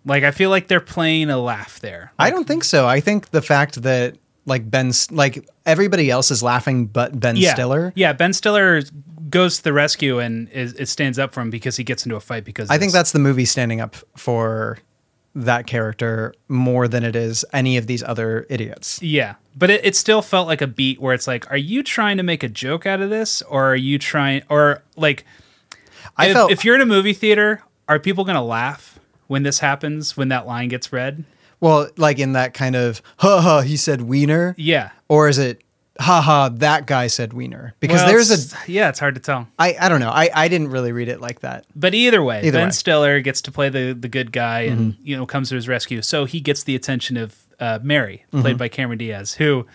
Like 0.06 0.24
I 0.24 0.32
feel 0.32 0.50
like 0.50 0.68
they're 0.68 0.80
playing 0.82 1.30
a 1.30 1.38
laugh 1.38 1.80
there. 1.80 2.12
I 2.20 2.30
don't 2.30 2.46
think 2.48 2.64
so. 2.64 2.88
I 2.88 3.00
think 3.00 3.30
the 3.30 3.42
fact 3.42 3.82
that 3.84 4.16
like 4.46 4.70
Ben, 4.70 4.92
like 5.12 5.48
everybody 5.66 6.10
else 6.10 6.32
is 6.32 6.42
laughing, 6.42 6.88
but 6.88 7.20
Ben 7.20 7.36
yeah. 7.36 7.54
Stiller. 7.54 7.94
Yeah, 7.96 8.14
Ben 8.14 8.34
Stiller 8.34 8.82
goes 9.30 9.58
to 9.58 9.64
the 9.64 9.74
rescue 9.74 10.20
and 10.20 10.50
is, 10.50 10.74
it 10.74 10.88
stands 10.88 11.20
up 11.20 11.34
for 11.34 11.42
him 11.42 11.50
because 11.50 11.78
he 11.78 11.84
gets 11.84 12.06
into 12.06 12.16
a 12.16 12.20
fight 12.20 12.44
because 12.44 12.70
I 12.70 12.78
think 12.78 12.92
that's 12.92 13.12
the 13.12 13.20
movie 13.20 13.46
standing 13.46 13.80
up 13.80 13.96
for 14.16 14.80
that 15.36 15.68
character 15.68 16.34
more 16.48 16.88
than 16.88 17.04
it 17.04 17.16
is 17.16 17.46
any 17.54 17.78
of 17.78 17.88
these 17.88 18.02
other 18.02 18.46
idiots. 18.50 19.02
Yeah, 19.02 19.36
but 19.56 19.70
it, 19.70 19.86
it 19.86 19.96
still 19.96 20.22
felt 20.22 20.48
like 20.48 20.62
a 20.62 20.68
beat 20.68 21.00
where 21.00 21.14
it's 21.14 21.28
like, 21.28 21.50
are 21.52 21.58
you 21.58 21.84
trying 21.84 22.18
to 22.18 22.24
make 22.24 22.44
a 22.44 22.50
joke 22.50 22.86
out 22.86 23.02
of 23.02 23.10
this, 23.10 23.42
or 23.44 23.72
are 23.72 23.76
you 23.76 24.00
trying, 24.00 24.42
or 24.50 24.84
like, 24.96 25.26
I 26.18 26.28
if, 26.28 26.34
felt- 26.34 26.52
if 26.52 26.66
you're 26.66 26.76
in 26.76 26.82
a 26.82 26.86
movie 26.86 27.14
theater, 27.14 27.62
are 27.88 28.00
people 28.00 28.26
gonna 28.26 28.44
laugh 28.44 29.00
when 29.28 29.44
this 29.44 29.60
happens 29.60 30.18
when 30.18 30.30
that 30.30 30.48
line 30.48 30.70
gets 30.70 30.92
read? 30.92 31.24
Well, 31.62 31.90
like 31.98 32.20
in 32.20 32.34
that 32.34 32.54
kind 32.54 32.76
of, 32.76 33.02
ha 33.18 33.42
ha, 33.42 33.62
he 33.62 33.76
said 33.78 34.02
wiener. 34.02 34.56
Yeah, 34.58 34.92
Or 35.10 35.28
is 35.28 35.38
it, 35.38 35.62
ha 36.00 36.22
ha, 36.22 36.50
that 36.50 36.86
guy 36.88 37.08
said 37.08 37.34
wiener? 37.34 37.74
Because 37.82 38.02
Well, 38.02 38.08
there's 38.08 38.54
a, 38.54 38.58
yeah, 38.72 38.88
it's 38.90 39.00
hard 39.00 39.16
to 39.16 39.22
tell. 39.22 39.48
I, 39.60 39.76
I 39.80 39.90
don't 39.90 40.00
know. 40.00 40.10
I, 40.12 40.30
I 40.34 40.48
didn't 40.48 40.70
really 40.70 40.92
read 40.94 41.10
it 41.10 41.20
like 41.20 41.42
that. 41.42 41.66
But 41.76 41.94
either 41.94 42.24
way, 42.24 42.40
Either 42.44 42.58
Ben 42.60 42.68
way. 42.68 42.72
Stiller 42.72 43.20
gets 43.20 43.42
to 43.44 43.52
play 43.52 43.68
the 43.70 43.92
the 43.92 44.08
good 44.08 44.32
guy 44.32 44.62
and 44.62 44.94
Mhm. 44.94 44.98
you 45.04 45.18
know 45.18 45.26
comes 45.26 45.50
to 45.50 45.56
his 45.56 45.68
rescue. 45.68 46.02
So 46.02 46.24
he 46.26 46.40
gets 46.40 46.64
the 46.64 46.76
attention 46.76 47.18
of 47.18 47.36
uh, 47.60 47.80
Mary, 47.84 48.24
played 48.32 48.56
Mhm. 48.56 48.60
by 48.60 48.70
Cameron 48.70 48.98
Diaz, 49.00 49.34
who 49.34 49.68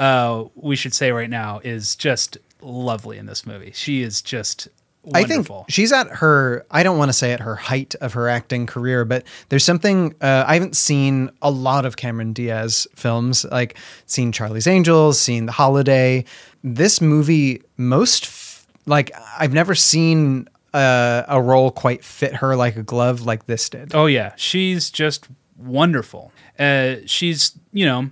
uh, 0.00 0.44
we 0.54 0.76
should 0.76 0.94
say 0.94 1.12
right 1.12 1.28
now 1.28 1.60
is 1.62 1.94
just 1.96 2.38
lovely 2.62 3.18
in 3.18 3.26
this 3.26 3.44
movie. 3.46 3.72
She 3.74 4.00
is 4.02 4.22
just 4.22 4.68
I 5.14 5.24
think 5.24 5.48
she's 5.68 5.92
at 5.92 6.08
her, 6.08 6.66
I 6.70 6.82
don't 6.82 6.98
want 6.98 7.08
to 7.08 7.12
say 7.12 7.32
at 7.32 7.40
her 7.40 7.54
height 7.56 7.94
of 8.00 8.12
her 8.14 8.28
acting 8.28 8.66
career, 8.66 9.04
but 9.04 9.24
there's 9.48 9.64
something, 9.64 10.14
uh, 10.20 10.44
I 10.46 10.54
haven't 10.54 10.76
seen 10.76 11.30
a 11.42 11.50
lot 11.50 11.84
of 11.84 11.96
Cameron 11.96 12.32
Diaz 12.32 12.86
films, 12.94 13.44
like 13.44 13.76
seen 14.06 14.32
Charlie's 14.32 14.66
Angels, 14.66 15.20
seen 15.20 15.46
The 15.46 15.52
Holiday. 15.52 16.24
This 16.64 17.00
movie, 17.00 17.62
most, 17.76 18.24
f- 18.24 18.66
like, 18.86 19.10
I've 19.38 19.52
never 19.52 19.74
seen 19.74 20.48
uh, 20.74 21.24
a 21.28 21.40
role 21.40 21.70
quite 21.70 22.04
fit 22.04 22.34
her 22.36 22.56
like 22.56 22.76
a 22.76 22.82
glove 22.82 23.22
like 23.22 23.46
this 23.46 23.68
did. 23.68 23.94
Oh 23.94 24.06
yeah, 24.06 24.32
she's 24.36 24.90
just 24.90 25.28
wonderful. 25.56 26.32
Uh, 26.58 26.96
she's 27.06 27.58
you 27.72 27.84
know 27.86 28.10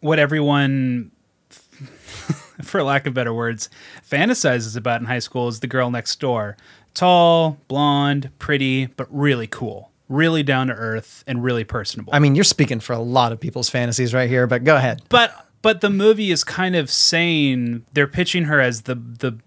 what 0.00 0.18
everyone, 0.18 1.10
for 2.62 2.82
lack 2.82 3.06
of 3.06 3.14
better 3.14 3.32
words, 3.34 3.68
fantasizes 4.08 4.76
about 4.76 5.00
in 5.00 5.06
high 5.06 5.18
school 5.18 5.48
is 5.48 5.60
the 5.60 5.66
girl 5.66 5.90
next 5.90 6.18
door. 6.20 6.56
Tall, 6.94 7.58
blonde, 7.68 8.30
pretty, 8.38 8.86
but 8.86 9.06
really 9.10 9.46
cool, 9.46 9.92
really 10.08 10.42
down 10.42 10.66
to 10.68 10.72
earth, 10.74 11.22
and 11.26 11.44
really 11.44 11.64
personable. 11.64 12.12
I 12.14 12.18
mean, 12.18 12.34
you're 12.34 12.44
speaking 12.44 12.80
for 12.80 12.92
a 12.92 12.98
lot 12.98 13.30
of 13.32 13.38
people's 13.40 13.70
fantasies 13.70 14.12
right 14.14 14.28
here, 14.28 14.46
but 14.46 14.64
go 14.64 14.76
ahead. 14.76 15.02
but 15.08 15.46
but 15.60 15.80
the 15.80 15.90
movie 15.90 16.30
is 16.30 16.44
kind 16.44 16.76
of 16.76 16.90
saying 16.90 17.84
they're 17.92 18.06
pitching 18.06 18.44
her 18.44 18.60
as 18.60 18.82
the 18.82 18.94
the 18.94 19.38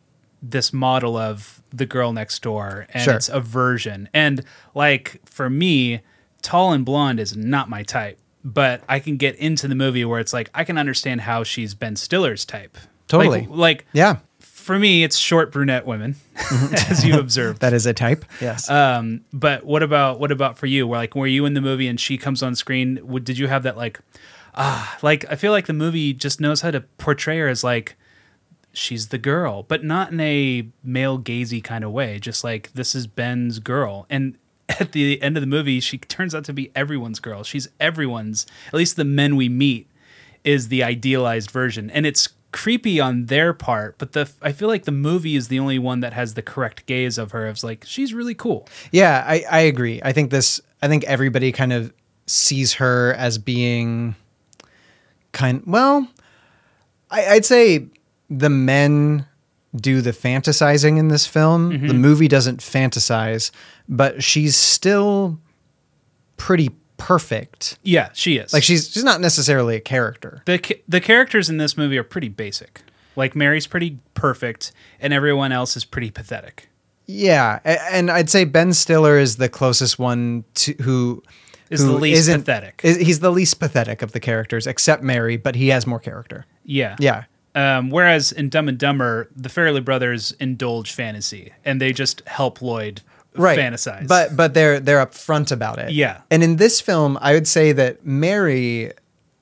this 0.41 0.73
model 0.73 1.15
of 1.17 1.61
the 1.71 1.85
girl 1.85 2.11
next 2.13 2.41
door 2.41 2.85
and 2.93 3.03
Sure. 3.03 3.13
it's 3.13 3.29
a 3.29 3.39
version 3.39 4.09
and 4.13 4.43
like 4.75 5.21
for 5.23 5.49
me 5.51 6.01
tall 6.41 6.73
and 6.73 6.83
blonde 6.83 7.19
is 7.19 7.37
not 7.37 7.69
my 7.69 7.83
type 7.83 8.17
but 8.43 8.81
i 8.89 8.99
can 8.99 9.17
get 9.17 9.35
into 9.35 9.67
the 9.67 9.75
movie 9.75 10.03
where 10.03 10.19
it's 10.19 10.33
like 10.33 10.49
i 10.55 10.63
can 10.63 10.77
understand 10.79 11.21
how 11.21 11.43
she's 11.43 11.75
ben 11.75 11.95
stiller's 11.95 12.43
type 12.43 12.75
Totally. 13.11 13.41
like, 13.41 13.49
like 13.49 13.85
Yeah. 13.93 14.17
for 14.39 14.77
me 14.79 15.03
it's 15.03 15.17
short 15.17 15.51
brunette 15.51 15.85
women 15.85 16.15
as 16.89 17.05
you 17.05 17.19
observed 17.19 17.61
That 17.61 17.73
is 17.73 17.85
a 17.85 17.93
type. 17.93 18.25
Yes. 18.41 18.69
um, 18.69 19.21
but 19.33 19.65
what 19.65 19.83
about 19.83 20.19
what 20.19 20.31
about 20.31 20.57
for 20.57 20.65
you? 20.67 20.87
Where 20.87 20.99
like 20.99 21.15
were 21.15 21.27
you 21.27 21.45
in 21.45 21.53
the 21.53 21.61
movie 21.61 21.87
and 21.87 21.99
she 21.99 22.17
comes 22.17 22.41
on 22.43 22.55
screen? 22.55 22.99
Would, 23.03 23.23
did 23.23 23.37
you 23.37 23.47
have 23.47 23.63
that 23.63 23.77
like 23.77 23.99
ah 24.55 24.97
like 25.01 25.25
I 25.31 25.35
feel 25.35 25.51
like 25.51 25.67
the 25.67 25.73
movie 25.73 26.13
just 26.13 26.39
knows 26.41 26.61
how 26.61 26.71
to 26.71 26.81
portray 26.97 27.37
her 27.39 27.47
as 27.47 27.63
like 27.63 27.95
she's 28.73 29.09
the 29.09 29.17
girl, 29.17 29.63
but 29.63 29.83
not 29.83 30.11
in 30.13 30.19
a 30.21 30.67
male 30.83 31.19
gazy 31.19 31.61
kind 31.63 31.83
of 31.83 31.91
way. 31.91 32.19
Just 32.19 32.43
like 32.43 32.71
this 32.73 32.95
is 32.95 33.05
Ben's 33.07 33.59
girl, 33.59 34.05
and 34.09 34.37
at 34.79 34.93
the 34.93 35.21
end 35.21 35.35
of 35.37 35.41
the 35.41 35.47
movie, 35.47 35.79
she 35.81 35.97
turns 35.97 36.33
out 36.33 36.45
to 36.45 36.53
be 36.53 36.71
everyone's 36.75 37.19
girl. 37.19 37.43
She's 37.43 37.67
everyone's. 37.79 38.45
At 38.67 38.73
least 38.75 38.95
the 38.95 39.03
men 39.03 39.35
we 39.35 39.49
meet 39.49 39.89
is 40.45 40.69
the 40.69 40.83
idealized 40.83 41.51
version, 41.51 41.89
and 41.91 42.05
it's 42.05 42.29
creepy 42.51 42.99
on 42.99 43.25
their 43.25 43.53
part. 43.53 43.97
But 43.97 44.13
the 44.13 44.31
I 44.41 44.51
feel 44.51 44.67
like 44.67 44.85
the 44.85 44.91
movie 44.91 45.35
is 45.35 45.47
the 45.47 45.59
only 45.59 45.79
one 45.79 46.01
that 46.01 46.13
has 46.13 46.33
the 46.33 46.41
correct 46.41 46.85
gaze 46.85 47.17
of 47.17 47.31
her. 47.31 47.47
Of 47.47 47.63
like 47.63 47.83
she's 47.85 48.13
really 48.13 48.35
cool. 48.35 48.67
Yeah, 48.91 49.23
I, 49.25 49.43
I 49.49 49.59
agree. 49.61 50.01
I 50.03 50.11
think 50.11 50.31
this. 50.31 50.61
I 50.81 50.87
think 50.87 51.03
everybody 51.03 51.51
kind 51.51 51.73
of 51.73 51.93
sees 52.25 52.73
her 52.73 53.13
as 53.13 53.37
being 53.37 54.15
kind. 55.31 55.63
Well, 55.65 56.07
I, 57.09 57.27
I'd 57.27 57.45
say 57.45 57.87
the 58.29 58.49
men 58.49 59.25
do 59.75 60.01
the 60.01 60.11
fantasizing 60.11 60.97
in 60.97 61.07
this 61.07 61.25
film. 61.25 61.71
Mm-hmm. 61.71 61.87
The 61.87 61.93
movie 61.93 62.27
doesn't 62.27 62.59
fantasize, 62.59 63.51
but 63.87 64.23
she's 64.23 64.55
still 64.55 65.39
pretty 66.37 66.69
perfect. 67.05 67.77
Yeah, 67.83 68.09
she 68.13 68.37
is. 68.37 68.53
Like 68.53 68.63
she's 68.63 68.91
she's 68.91 69.03
not 69.03 69.21
necessarily 69.21 69.75
a 69.75 69.79
character. 69.79 70.41
the 70.45 70.57
ca- 70.59 70.81
the 70.87 71.01
characters 71.01 71.49
in 71.49 71.57
this 71.57 71.75
movie 71.77 71.97
are 71.97 72.03
pretty 72.03 72.29
basic. 72.29 72.81
Like 73.15 73.35
Mary's 73.35 73.67
pretty 73.67 73.99
perfect, 74.13 74.71
and 74.99 75.11
everyone 75.13 75.51
else 75.51 75.75
is 75.75 75.83
pretty 75.85 76.11
pathetic. 76.11 76.69
Yeah, 77.07 77.59
and 77.91 78.09
I'd 78.09 78.29
say 78.29 78.45
Ben 78.45 78.71
Stiller 78.73 79.17
is 79.17 79.35
the 79.35 79.49
closest 79.49 79.99
one 79.99 80.45
to 80.55 80.73
who 80.81 81.21
Is 81.69 81.83
the 81.85 81.91
least 81.91 82.29
pathetic. 82.29 82.79
is- 82.83 82.97
he's 82.97 83.19
the 83.19 83.31
least 83.31 83.59
pathetic 83.59 84.01
of 84.01 84.13
the 84.13 84.19
characters, 84.21 84.65
except 84.65 85.03
Mary, 85.03 85.35
but 85.35 85.55
he 85.55 85.69
has 85.69 85.85
more 85.85 85.99
character. 85.99 86.45
Yeah, 86.63 86.95
Yeah, 86.99 87.23
Um, 87.53 87.89
whereas 87.89 88.31
in 88.31 88.47
Dumb 88.47 88.69
and 88.69 88.77
Dumber, 88.77 89.29
the 89.35 89.49
Farrelly 89.49 89.83
brothers 89.83 90.31
indulge 90.39 90.93
fantasy, 90.93 91.51
and 91.65 91.81
they 91.81 91.91
just 91.91 92.21
help 92.27 92.61
Lloyd 92.61 93.01
right. 93.35 93.57
fantasize. 93.57 94.07
but 94.07 94.35
but 94.35 94.53
they're 94.53 94.79
they're 94.79 95.05
upfront 95.05 95.51
about 95.51 95.79
it. 95.79 95.91
Yeah. 95.91 96.21
and 96.29 96.43
in 96.43 96.57
this 96.57 96.81
film, 96.81 97.17
I 97.21 97.33
would 97.33 97.47
say 97.47 97.71
that 97.73 98.05
Mary. 98.05 98.91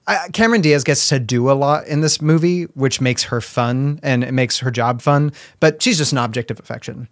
I, 0.08 0.27
Cameron 0.34 0.62
Diaz 0.62 0.84
gets 0.84 1.08
to 1.10 1.19
do 1.19 1.51
a 1.51 1.53
lot 1.53 1.86
in 1.86 2.01
this 2.01 2.19
movie, 2.19 2.63
which 2.74 3.00
makes 3.00 3.25
her 3.25 3.41
fun 3.41 4.00
and 4.01 4.24
it 4.24 4.31
makes 4.31 4.58
her 4.58 4.72
job 4.72 5.01
fun. 5.03 5.31
But 5.60 5.84
she's 5.84 6.00
just 6.00 6.12
an 6.12 6.17
object 6.17 6.50
of 6.50 6.60
affection. 6.60 7.08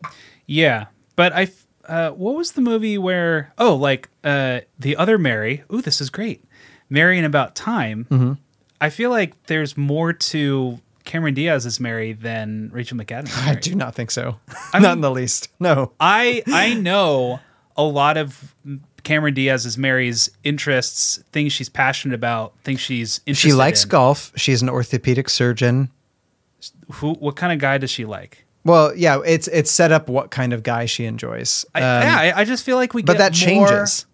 yeah, 0.45 0.85
but 1.15 1.33
I. 1.33 1.49
Uh, 1.85 2.09
what 2.09 2.35
was 2.35 2.51
the 2.51 2.61
movie 2.61 2.97
where? 2.97 3.53
Oh, 3.57 3.75
like 3.75 4.09
uh, 4.23 4.59
the 4.77 4.97
other 4.97 5.17
Mary. 5.17 5.63
Ooh, 5.71 5.81
this 5.81 6.01
is 6.01 6.09
great. 6.09 6.43
Mary 6.89 7.17
in 7.17 7.23
About 7.23 7.55
Time. 7.55 8.05
Mm-hmm. 8.09 8.33
I 8.81 8.89
feel 8.89 9.09
like 9.09 9.41
there's 9.45 9.77
more 9.77 10.11
to 10.11 10.79
Cameron 11.07 11.33
Diaz 11.33 11.65
is 11.65 11.79
Mary 11.79 12.13
than 12.13 12.69
Rachel 12.71 12.97
McAdams. 12.97 13.35
I 13.47 13.55
do 13.55 13.73
not 13.73 13.95
think 13.95 14.11
so. 14.11 14.37
I 14.73 14.77
not 14.79 14.81
mean- 14.89 14.91
in 14.97 15.01
the 15.01 15.11
least. 15.11 15.47
No. 15.59 15.91
I 15.99 16.43
I 16.47 16.75
know 16.75 17.39
a 17.75 17.83
lot 17.83 18.17
of 18.17 18.53
Cameron 19.03 19.33
Diaz's 19.33 19.77
Mary's 19.77 20.29
interests, 20.43 21.23
things 21.31 21.53
she's 21.53 21.69
passionate 21.69 22.13
about, 22.13 22.53
things 22.63 22.79
she's 22.81 23.21
interested 23.25 23.47
She 23.49 23.53
likes 23.53 23.83
in. 23.85 23.89
golf. 23.89 24.31
She's 24.35 24.61
an 24.61 24.69
orthopedic 24.69 25.29
surgeon. 25.29 25.89
Who? 26.93 27.13
What 27.13 27.35
kind 27.35 27.53
of 27.53 27.59
guy 27.59 27.77
does 27.77 27.89
she 27.91 28.05
like? 28.05 28.45
Well, 28.65 28.93
yeah, 28.95 29.19
it's 29.25 29.47
it's 29.47 29.71
set 29.71 29.91
up 29.93 30.09
what 30.09 30.29
kind 30.31 30.51
of 30.53 30.61
guy 30.63 30.85
she 30.87 31.05
enjoys. 31.05 31.65
I, 31.73 31.79
Um, 31.81 32.03
yeah, 32.03 32.17
I, 32.35 32.41
I 32.41 32.43
just 32.43 32.65
feel 32.65 32.75
like 32.77 32.93
we. 32.93 33.01
but 33.01 33.13
get 33.17 33.31
that 33.33 33.47
more- 33.49 33.67
changes. 33.67 34.05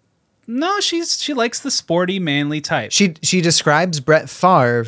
No, 0.46 0.78
she's 0.80 1.20
she 1.20 1.34
likes 1.34 1.58
the 1.60 1.70
sporty, 1.70 2.18
manly 2.20 2.60
type. 2.60 2.92
She 2.92 3.14
she 3.22 3.40
describes 3.40 3.98
Brett 4.00 4.28
Favre, 4.30 4.86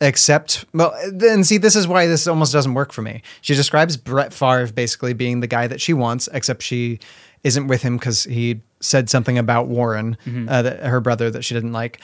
except 0.00 0.64
well, 0.74 0.94
then 1.12 1.44
see 1.44 1.58
this 1.58 1.76
is 1.76 1.86
why 1.86 2.06
this 2.06 2.26
almost 2.26 2.52
doesn't 2.52 2.74
work 2.74 2.92
for 2.92 3.02
me. 3.02 3.22
She 3.40 3.54
describes 3.54 3.96
Brett 3.96 4.32
Favre 4.32 4.66
basically 4.72 5.12
being 5.14 5.40
the 5.40 5.46
guy 5.46 5.66
that 5.66 5.80
she 5.80 5.92
wants, 5.92 6.28
except 6.32 6.62
she 6.62 6.98
isn't 7.42 7.66
with 7.66 7.82
him 7.82 7.96
because 7.96 8.24
he 8.24 8.60
said 8.80 9.08
something 9.08 9.38
about 9.38 9.68
Warren, 9.68 10.16
Mhm. 10.26 10.48
uh, 10.50 10.62
that, 10.62 10.82
her 10.84 11.00
brother, 11.00 11.30
that 11.30 11.44
she 11.44 11.54
didn't 11.54 11.72
like. 11.72 12.00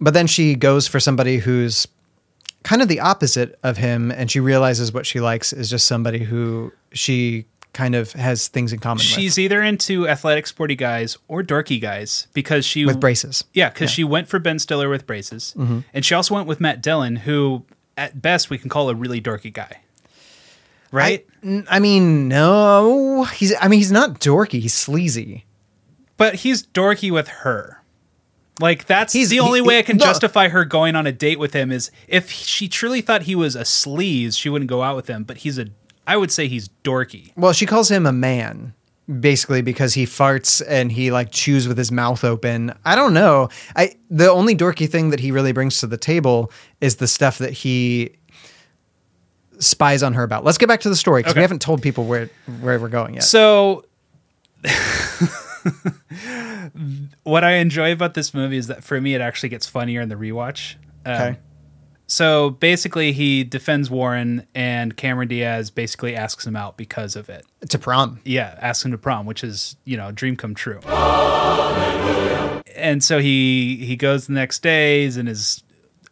But 0.00 0.14
then 0.14 0.26
she 0.26 0.54
goes 0.54 0.86
for 0.86 1.00
somebody 1.00 1.38
who's 1.38 1.86
kind 2.62 2.82
of 2.82 2.88
the 2.88 3.00
opposite 3.00 3.58
of 3.62 3.76
him, 3.78 4.10
and 4.10 4.30
she 4.30 4.40
realizes 4.40 4.92
what 4.92 5.06
she 5.06 5.20
likes 5.20 5.52
is 5.52 5.70
just 5.70 5.86
somebody 5.86 6.24
who 6.24 6.72
she 6.92 7.46
kind 7.76 7.94
of 7.94 8.12
has 8.14 8.48
things 8.48 8.72
in 8.72 8.78
common 8.80 8.96
with. 8.98 9.04
She's 9.06 9.38
either 9.38 9.62
into 9.62 10.08
athletic, 10.08 10.46
sporty 10.46 10.74
guys 10.74 11.16
or 11.28 11.42
dorky 11.42 11.80
guys 11.80 12.26
because 12.32 12.64
she 12.64 12.84
With 12.86 12.98
braces. 12.98 13.44
Yeah, 13.52 13.68
because 13.68 13.90
Yeah. 13.90 13.94
she 13.94 14.04
went 14.04 14.28
for 14.28 14.38
Ben 14.38 14.58
Stiller 14.58 14.88
with 14.88 15.06
braces, 15.06 15.54
Mhm. 15.56 15.84
and 15.94 16.04
she 16.04 16.14
also 16.14 16.34
went 16.34 16.46
with 16.46 16.58
Matt 16.60 16.82
Dillon, 16.82 17.16
who 17.16 17.64
at 17.96 18.20
best 18.22 18.48
we 18.50 18.58
can 18.58 18.68
call 18.70 18.88
a 18.90 18.94
really 18.94 19.20
dorky 19.20 19.52
guy. 19.52 19.80
Right? 20.92 21.26
I 21.68 21.78
mean, 21.80 22.28
no, 22.28 23.24
he's. 23.24 23.52
I 23.60 23.68
mean, 23.68 23.78
he's 23.80 23.92
not 23.92 24.20
dorky. 24.20 24.60
He's 24.60 24.74
sleazy. 24.74 25.44
But 26.16 26.36
he's 26.36 26.66
dorky 26.66 27.10
with 27.10 27.28
her. 27.28 27.82
Like 28.58 28.86
that's 28.86 29.12
He's- 29.12 29.28
the 29.28 29.40
only 29.40 29.60
he- 29.60 29.66
way 29.66 29.78
I 29.78 29.82
can 29.82 29.98
no. 29.98 30.06
justify 30.06 30.48
her 30.48 30.64
going 30.64 30.96
on 30.96 31.06
a 31.06 31.12
date 31.12 31.38
with 31.38 31.52
him 31.52 31.70
is 31.70 31.90
if 32.08 32.30
she 32.32 32.68
truly 32.68 33.02
thought 33.02 33.22
he 33.24 33.34
was 33.34 33.54
a 33.54 33.62
sleaze, 33.64 34.38
she 34.38 34.48
wouldn't 34.48 34.70
go 34.70 34.82
out 34.82 34.96
with 34.96 35.08
him. 35.08 35.24
But 35.24 35.38
he's 35.38 35.58
a, 35.58 35.66
I 36.06 36.16
would 36.16 36.30
say 36.30 36.46
he's 36.48 36.68
dorky. 36.84 37.32
Well, 37.36 37.52
she 37.52 37.66
calls 37.66 37.90
him 37.90 38.06
a 38.06 38.12
man, 38.12 38.74
basically 39.20 39.62
because 39.62 39.94
he 39.94 40.04
farts 40.06 40.62
and 40.66 40.90
he 40.92 41.10
like 41.10 41.30
chews 41.32 41.66
with 41.68 41.76
his 41.78 41.90
mouth 41.92 42.22
open. 42.24 42.72
I 42.84 42.94
don't 42.94 43.12
know. 43.14 43.48
I 43.74 43.96
the 44.10 44.30
only 44.30 44.54
dorky 44.56 44.88
thing 44.88 45.10
that 45.10 45.20
he 45.20 45.30
really 45.32 45.52
brings 45.52 45.80
to 45.80 45.86
the 45.86 45.96
table 45.96 46.50
is 46.80 46.96
the 46.96 47.06
stuff 47.08 47.38
that 47.38 47.52
he 47.52 48.12
spies 49.58 50.02
on 50.02 50.12
her 50.14 50.22
about. 50.22 50.44
Let's 50.44 50.58
get 50.58 50.68
back 50.68 50.80
to 50.80 50.88
the 50.88 50.96
story 50.96 51.20
because 51.22 51.32
Okay. 51.32 51.40
we 51.40 51.42
haven't 51.42 51.62
told 51.62 51.82
people 51.82 52.04
where 52.04 52.28
where 52.60 52.78
we're 52.78 52.88
going 52.88 53.14
yet. 53.14 53.22
So 53.24 53.84
what 57.22 57.44
I 57.44 57.52
enjoy 57.54 57.92
about 57.92 58.14
this 58.14 58.34
movie 58.34 58.56
is 58.56 58.66
that 58.68 58.84
for 58.84 59.00
me, 59.00 59.14
it 59.14 59.20
actually 59.20 59.48
gets 59.50 59.66
funnier 59.66 60.00
in 60.00 60.08
the 60.08 60.14
rewatch. 60.16 60.76
Um, 61.04 61.12
Okay. 61.14 61.38
So 62.06 62.50
basically, 62.50 63.12
he 63.12 63.42
defends 63.42 63.90
Warren, 63.90 64.46
and 64.54 64.96
Cameron 64.96 65.28
Diaz 65.28 65.70
basically 65.70 66.14
asks 66.14 66.46
him 66.46 66.54
out 66.54 66.76
because 66.76 67.16
of 67.16 67.28
it. 67.28 67.44
To 67.68 67.78
prom. 67.78 68.20
Yeah, 68.24 68.56
asks 68.60 68.84
him 68.84 68.92
to 68.92 68.98
prom, 68.98 69.26
which 69.26 69.42
is 69.42 69.76
you 69.84 69.96
know 69.96 70.08
a 70.08 70.12
dream 70.12 70.36
come 70.36 70.54
true. 70.54 70.80
And 72.76 73.02
so 73.02 73.18
he 73.18 73.76
he 73.84 73.96
goes 73.96 74.26
the 74.26 74.34
next 74.34 74.62
day, 74.62 75.04
he's 75.04 75.16
in 75.16 75.26
his 75.26 75.64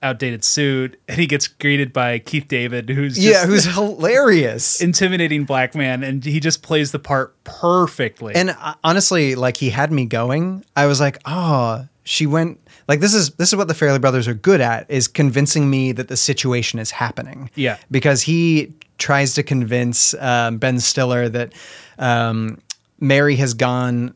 outdated 0.05 0.45
suit, 0.45 1.01
and 1.09 1.19
he 1.19 1.27
gets 1.27 1.49
greeted 1.49 1.93
by 1.93 2.19
Keith 2.19 2.47
David, 2.47 2.89
who's 2.91 3.15
just 3.15 3.27
yeah, 3.27 3.47
who's 3.47 3.65
hilarious. 3.65 4.81
intimidating 4.83 5.45
black 5.45 5.75
man, 5.75 6.03
and 6.03 6.25
he 6.25 6.41
just 6.41 6.63
plays 6.63 6.93
the 6.93 6.99
part 6.99 7.43
perfectly. 7.45 8.35
And 8.35 8.51
uh, 8.51 8.75
honestly, 8.85 9.35
like 9.35 9.57
he 9.57 9.71
had 9.71 9.91
me 9.91 10.07
going. 10.07 10.65
I 10.77 10.87
was 10.87 11.01
like, 11.01 11.19
oh, 11.25 11.89
she 12.05 12.27
went 12.27 12.61
like 12.87 13.01
this 13.01 13.15
is 13.15 13.31
this 13.33 13.49
is 13.49 13.57
what 13.57 13.67
the 13.69 13.75
Farrelly 13.75 14.01
brothers 14.01 14.29
are 14.29 14.35
good 14.35 14.61
at 14.61 14.89
is 14.91 15.09
convincing 15.09 15.69
me 15.71 15.93
that 15.93 16.09
the 16.09 16.17
situation 16.17 16.79
is 16.79 16.91
happening. 16.91 17.51
Yeah. 17.55 17.79
because 17.91 18.23
he 18.23 18.73
tries 18.99 19.35
to 19.35 19.43
convince 19.43 20.15
um, 20.15 20.59
Ben 20.59 20.79
Stiller 20.81 21.29
that 21.31 21.53
um, 21.99 22.61
Mary 23.01 23.37
has 23.37 23.55
gone 23.55 24.15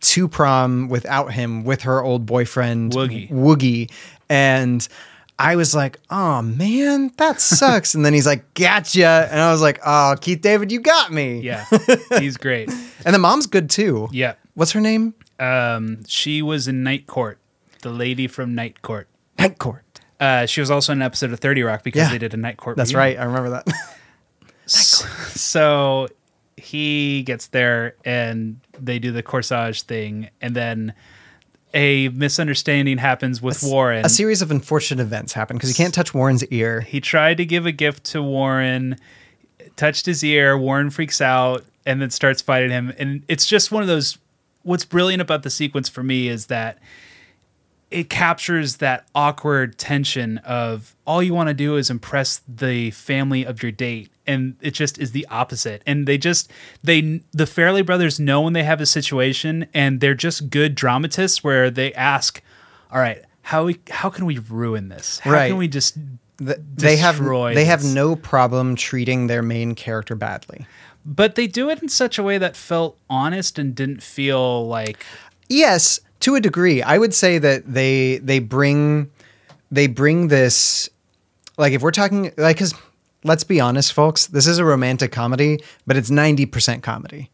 to 0.00 0.28
prom 0.28 0.88
without 0.88 1.32
him 1.32 1.64
with 1.64 1.82
her 1.82 2.02
old 2.02 2.26
boyfriend 2.26 2.92
Woogie. 2.92 3.30
Woogie, 3.30 3.90
and. 4.28 4.86
I 5.40 5.54
was 5.54 5.72
like, 5.72 6.00
oh 6.10 6.42
man, 6.42 7.12
that 7.18 7.40
sucks. 7.60 7.94
and 7.94 8.04
then 8.04 8.12
he's 8.12 8.26
like, 8.26 8.54
gotcha. 8.54 9.28
And 9.30 9.40
I 9.40 9.52
was 9.52 9.62
like, 9.62 9.78
oh, 9.86 10.16
Keith 10.20 10.40
David, 10.40 10.72
you 10.72 10.80
got 10.80 11.12
me. 11.12 11.38
yeah, 11.42 11.64
he's 12.18 12.36
great. 12.36 12.68
And 13.06 13.14
the 13.14 13.20
mom's 13.20 13.46
good 13.46 13.70
too. 13.70 14.08
Yeah. 14.10 14.34
What's 14.54 14.72
her 14.72 14.80
name? 14.80 15.14
Um, 15.38 16.04
she 16.06 16.42
was 16.42 16.66
in 16.68 16.82
Night 16.82 17.06
Court, 17.06 17.38
the 17.82 17.90
lady 17.90 18.26
from 18.26 18.54
Night 18.54 18.82
Court. 18.82 19.08
Night 19.38 19.58
Court. 19.58 19.84
Uh, 20.20 20.46
she 20.46 20.60
was 20.60 20.70
also 20.70 20.92
in 20.92 20.98
an 20.98 21.02
episode 21.02 21.32
of 21.32 21.38
Thirty 21.40 21.62
Rock 21.62 21.84
because 21.84 22.00
Yeah. 22.02 22.10
they 22.10 22.18
did 22.18 22.34
a 22.34 22.36
Night 22.36 22.56
Court. 22.56 22.76
That's 22.76 22.92
reunion. 22.92 23.18
right. 23.18 23.22
I 23.22 23.26
remember 23.26 23.50
that. 23.50 23.66
So 24.70 26.08
he 26.56 27.22
gets 27.22 27.46
there 27.48 27.94
and 28.04 28.60
they 28.78 28.98
do 28.98 29.12
the 29.12 29.22
corsage 29.22 29.82
thing, 29.82 30.28
and 30.40 30.54
then 30.54 30.92
a 31.74 32.08
misunderstanding 32.10 32.98
happens 32.98 33.40
with 33.40 33.62
Warren. 33.62 34.04
A 34.04 34.08
series 34.08 34.42
of 34.42 34.50
unfortunate 34.50 35.02
events 35.02 35.32
happen 35.32 35.56
because 35.56 35.70
he 35.70 35.74
can't 35.82 35.94
touch 35.94 36.12
Warren's 36.14 36.44
ear. 36.46 36.80
he 36.82 37.00
tried 37.00 37.36
to 37.38 37.46
give 37.46 37.64
a 37.66 37.72
gift 37.72 38.04
to 38.06 38.22
Warren, 38.22 38.96
touched 39.76 40.06
his 40.06 40.22
ear. 40.24 40.58
Warren 40.58 40.90
freaks 40.90 41.20
out 41.20 41.64
and 41.86 42.02
then 42.02 42.10
starts 42.10 42.42
fighting 42.42 42.70
him. 42.70 42.92
And 42.98 43.22
it's 43.28 43.46
just 43.46 43.70
one 43.72 43.82
of 43.82 43.88
those. 43.88 44.18
What's 44.68 44.84
brilliant 44.84 45.22
about 45.22 45.42
the 45.44 45.50
sequence 45.50 45.88
for 45.88 46.02
me 46.02 46.28
is 46.28 46.46
that 46.46 46.78
it 47.90 48.10
captures 48.10 48.76
that 48.76 49.06
awkward 49.14 49.78
tension 49.78 50.36
of 50.38 50.94
all 51.06 51.22
you 51.22 51.32
want 51.32 51.48
to 51.48 51.54
do 51.54 51.76
is 51.76 51.88
impress 51.88 52.42
the 52.46 52.90
family 52.90 53.44
of 53.46 53.62
your 53.62 53.72
date 53.72 54.10
and 54.26 54.56
it 54.60 54.72
just 54.72 54.98
is 54.98 55.12
the 55.12 55.26
opposite 55.30 55.82
and 55.86 56.06
they 56.06 56.18
just 56.18 56.50
they 56.84 57.00
the 57.32 57.44
farrelly 57.44 57.84
brothers 57.84 58.20
know 58.20 58.42
when 58.42 58.52
they 58.52 58.62
have 58.62 58.78
a 58.82 58.84
situation 58.84 59.66
and 59.72 60.00
they're 60.02 60.12
just 60.14 60.50
good 60.50 60.74
dramatists 60.74 61.42
where 61.42 61.70
they 61.70 61.94
ask 61.94 62.42
all 62.92 63.00
right 63.00 63.22
how 63.40 63.64
we, 63.64 63.78
how 63.88 64.10
can 64.10 64.26
we 64.26 64.36
ruin 64.36 64.90
this 64.90 65.20
how 65.20 65.30
Right. 65.32 65.48
can 65.48 65.56
we 65.56 65.66
just 65.66 65.96
Th- 66.36 66.58
They 66.76 66.96
have 66.98 67.16
destroy 67.16 67.54
they 67.54 67.64
have 67.64 67.84
no 67.84 68.14
problem 68.16 68.76
treating 68.76 69.28
their 69.28 69.42
main 69.42 69.74
character 69.74 70.14
badly. 70.14 70.66
But 71.08 71.34
they 71.34 71.46
do 71.46 71.70
it 71.70 71.82
in 71.82 71.88
such 71.88 72.18
a 72.18 72.22
way 72.22 72.36
that 72.36 72.54
felt 72.54 72.98
honest 73.08 73.58
and 73.58 73.74
didn't 73.74 74.02
feel 74.02 74.66
like 74.66 75.04
Yes, 75.48 76.00
to 76.20 76.34
a 76.34 76.40
degree. 76.40 76.82
I 76.82 76.98
would 76.98 77.14
say 77.14 77.38
that 77.38 77.72
they 77.72 78.18
they 78.18 78.38
bring 78.38 79.10
they 79.70 79.86
bring 79.86 80.28
this 80.28 80.88
like 81.56 81.72
if 81.72 81.80
we're 81.82 81.90
talking 81.90 82.32
like 82.36 82.58
cuz 82.58 82.74
let's 83.24 83.44
be 83.44 83.58
honest 83.60 83.92
folks, 83.92 84.26
this 84.26 84.46
is 84.46 84.58
a 84.58 84.64
romantic 84.64 85.10
comedy, 85.10 85.58
but 85.86 85.96
it's 85.96 86.10
90% 86.10 86.82
comedy. 86.82 87.30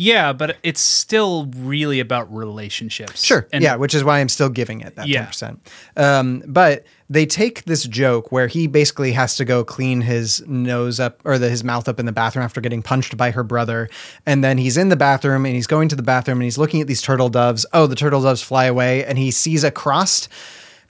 Yeah 0.00 0.32
but 0.32 0.56
it's 0.62 0.80
still 0.80 1.46
really 1.58 2.00
about 2.00 2.32
relationships 2.34 3.22
Sure. 3.22 3.46
And- 3.52 3.62
yeah, 3.62 3.74
which 3.76 3.94
is 3.94 4.02
why 4.04 4.20
I'm 4.20 4.28
still 4.30 4.48
giving 4.48 4.80
it 4.80 4.96
that 4.96 5.06
Yeah. 5.08 5.26
10%. 5.26 5.58
Um, 5.96 6.42
but 6.46 6.84
they 7.10 7.26
take 7.26 7.64
this 7.64 7.82
joke 7.84 8.30
where 8.32 8.46
he 8.46 8.66
basically 8.66 9.12
has 9.12 9.36
to 9.36 9.44
go 9.44 9.64
clean 9.64 10.00
his 10.02 10.42
nose 10.46 11.00
up 11.00 11.20
or 11.24 11.38
the, 11.38 11.48
his 11.50 11.64
mouth 11.64 11.88
up 11.88 11.98
in 11.98 12.06
the 12.06 12.12
bathroom 12.12 12.44
after 12.44 12.60
getting 12.60 12.82
punched 12.82 13.16
by 13.16 13.30
her 13.32 13.42
brother. 13.42 13.88
And 14.26 14.44
then 14.44 14.56
he's 14.58 14.76
in 14.76 14.88
the 14.90 14.96
bathroom 14.96 15.44
and 15.46 15.54
he's 15.54 15.66
going 15.66 15.88
to 15.88 15.96
the 15.96 16.02
bathroom 16.02 16.38
and 16.38 16.44
he's 16.44 16.58
looking 16.58 16.80
at 16.80 16.86
these 16.86 17.00
turtle 17.02 17.28
doves. 17.30 17.64
Oh, 17.72 17.86
the 17.86 17.94
turtle 17.96 18.22
doves 18.22 18.42
fly 18.42 18.66
away. 18.66 19.04
And 19.04 19.16
he 19.18 19.30
sees 19.30 19.64
across 19.64 20.28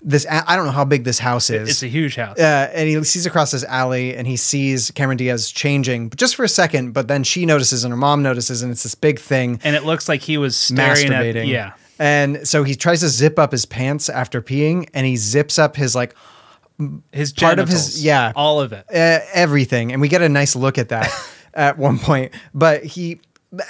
this, 0.00 0.26
I 0.30 0.54
don't 0.54 0.64
know 0.66 0.72
how 0.72 0.84
big 0.84 1.04
this 1.04 1.18
house 1.18 1.50
is. 1.50 1.68
it's 1.68 1.82
a 1.82 1.88
huge 1.88 2.14
house 2.16 2.38
Uh, 2.38 2.70
and 2.72 2.88
he 2.88 3.02
sees 3.04 3.26
across 3.26 3.50
this 3.50 3.64
alley 3.64 4.14
and 4.16 4.26
he 4.26 4.36
sees 4.36 4.90
Cameron 4.92 5.16
Diaz 5.16 5.50
changing, 5.50 6.08
but 6.08 6.18
just 6.18 6.36
for 6.36 6.44
a 6.44 6.48
second. 6.48 6.92
But 6.92 7.08
then 7.08 7.24
she 7.24 7.46
notices 7.46 7.82
and 7.84 7.92
her 7.92 7.96
mom 7.96 8.22
notices, 8.22 8.62
and 8.62 8.70
it's 8.70 8.84
this 8.84 8.94
big 8.94 9.18
thing 9.18 9.58
and 9.64 9.74
it 9.74 9.84
looks 9.84 10.08
like 10.08 10.22
he 10.22 10.38
was 10.38 10.56
staring 10.56 11.12
at 11.12 11.24
masturbating. 11.24 11.48
yeah 11.48 11.72
And 11.98 12.46
so 12.46 12.62
he 12.62 12.74
tries 12.76 13.00
to 13.00 13.08
zip 13.08 13.38
up 13.38 13.50
his 13.50 13.66
pants 13.66 14.08
after 14.08 14.40
peeing, 14.40 14.88
and 14.94 15.04
he 15.06 15.16
zips 15.16 15.58
up 15.58 15.74
his 15.74 15.94
like 15.94 16.14
his 17.10 17.32
part 17.32 17.58
of 17.58 17.68
his 17.68 18.04
yeah 18.04 18.32
all 18.36 18.60
of 18.60 18.72
it 18.72 18.84
uh, 18.94 19.18
everything, 19.32 19.90
and 19.92 20.00
we 20.00 20.06
get 20.08 20.22
a 20.22 20.28
nice 20.28 20.54
look 20.54 20.78
at 20.78 20.90
that 20.90 21.10
at 21.54 21.76
one 21.76 21.98
point. 21.98 22.32
But 22.54 22.84
he 22.84 23.20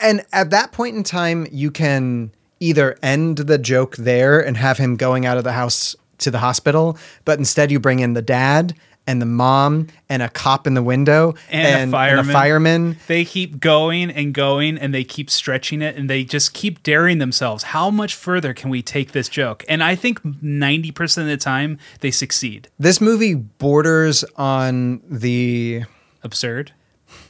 and 0.03 0.25
at 0.33 0.51
that 0.51 0.73
point 0.73 0.95
in 0.97 1.05
time, 1.05 1.47
you 1.51 1.71
can 1.71 2.33
either 2.61 2.99
end 3.03 3.39
the 3.39 3.57
joke 3.57 3.97
there 3.97 4.41
and 4.41 4.57
have 4.57 4.77
him 4.79 4.97
going 4.97 5.25
out 5.25 5.39
of 5.39 5.45
the 5.45 5.53
house 5.53 5.97
to 6.19 6.31
the 6.31 6.39
hospital, 6.39 6.99
but 7.25 7.39
instead 7.39 7.71
you 7.71 7.81
bring 7.81 8.01
in 8.01 8.15
the 8.15 8.23
dad 8.23 8.75
and 9.07 9.23
the 9.23 9.27
mom 9.27 9.87
and 10.11 10.23
a 10.23 10.29
cop 10.29 10.67
in 10.67 10.75
the 10.75 10.83
window 10.83 11.35
and, 11.49 11.89
a 11.89 11.93
fireman. 11.93 12.19
and 12.19 12.29
a 12.29 12.33
fireman. 12.33 12.97
They 13.07 13.25
keep 13.25 13.59
going 13.59 14.11
and 14.11 14.35
going 14.35 14.77
and 14.77 14.93
they 14.93 15.03
keep 15.03 15.31
stretching 15.31 15.81
it 15.81 15.97
and 15.97 16.11
they 16.11 16.25
just 16.25 16.53
keep 16.53 16.83
daring 16.83 17.17
themselves. 17.17 17.63
How 17.63 17.91
much 17.91 18.15
further 18.15 18.53
can 18.53 18.69
we 18.69 18.83
take 18.83 19.13
this 19.13 19.31
joke? 19.31 19.65
And 19.67 19.83
I 19.83 19.95
think 19.95 20.21
90% 20.23 21.19
of 21.23 21.27
the 21.27 21.39
time 21.39 21.79
they 22.01 22.11
succeed. 22.11 22.69
This 22.79 23.01
movie 23.01 23.35
borders 23.35 24.25
on 24.37 25.01
the 25.09 25.85
Absurd. 26.23 26.73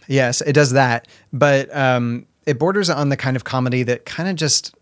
Yes, 0.09 0.41
it 0.41 0.55
does 0.55 0.73
that, 0.73 1.07
but 1.33 1.75
um, 1.77 2.27
it 2.47 2.59
borders 2.59 2.89
on 2.91 3.11
the 3.11 3.17
kind 3.17 3.37
of 3.37 3.45
comedy 3.45 3.83
that 3.85 4.07
kind 4.07 4.29
of 4.29 4.37
just 4.37 4.75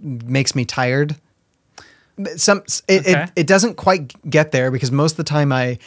makes 0.00 0.54
me 0.54 0.64
tired. 0.64 1.16
Some 2.36 2.62
it, 2.88 3.00
Okay. 3.06 3.22
it 3.22 3.32
it 3.36 3.46
doesn't 3.46 3.76
quite 3.76 4.12
get 4.30 4.52
there 4.52 4.70
because 4.70 4.90
most 4.92 5.12
of 5.12 5.16
the 5.18 5.24
time 5.24 5.52
I 5.52 5.78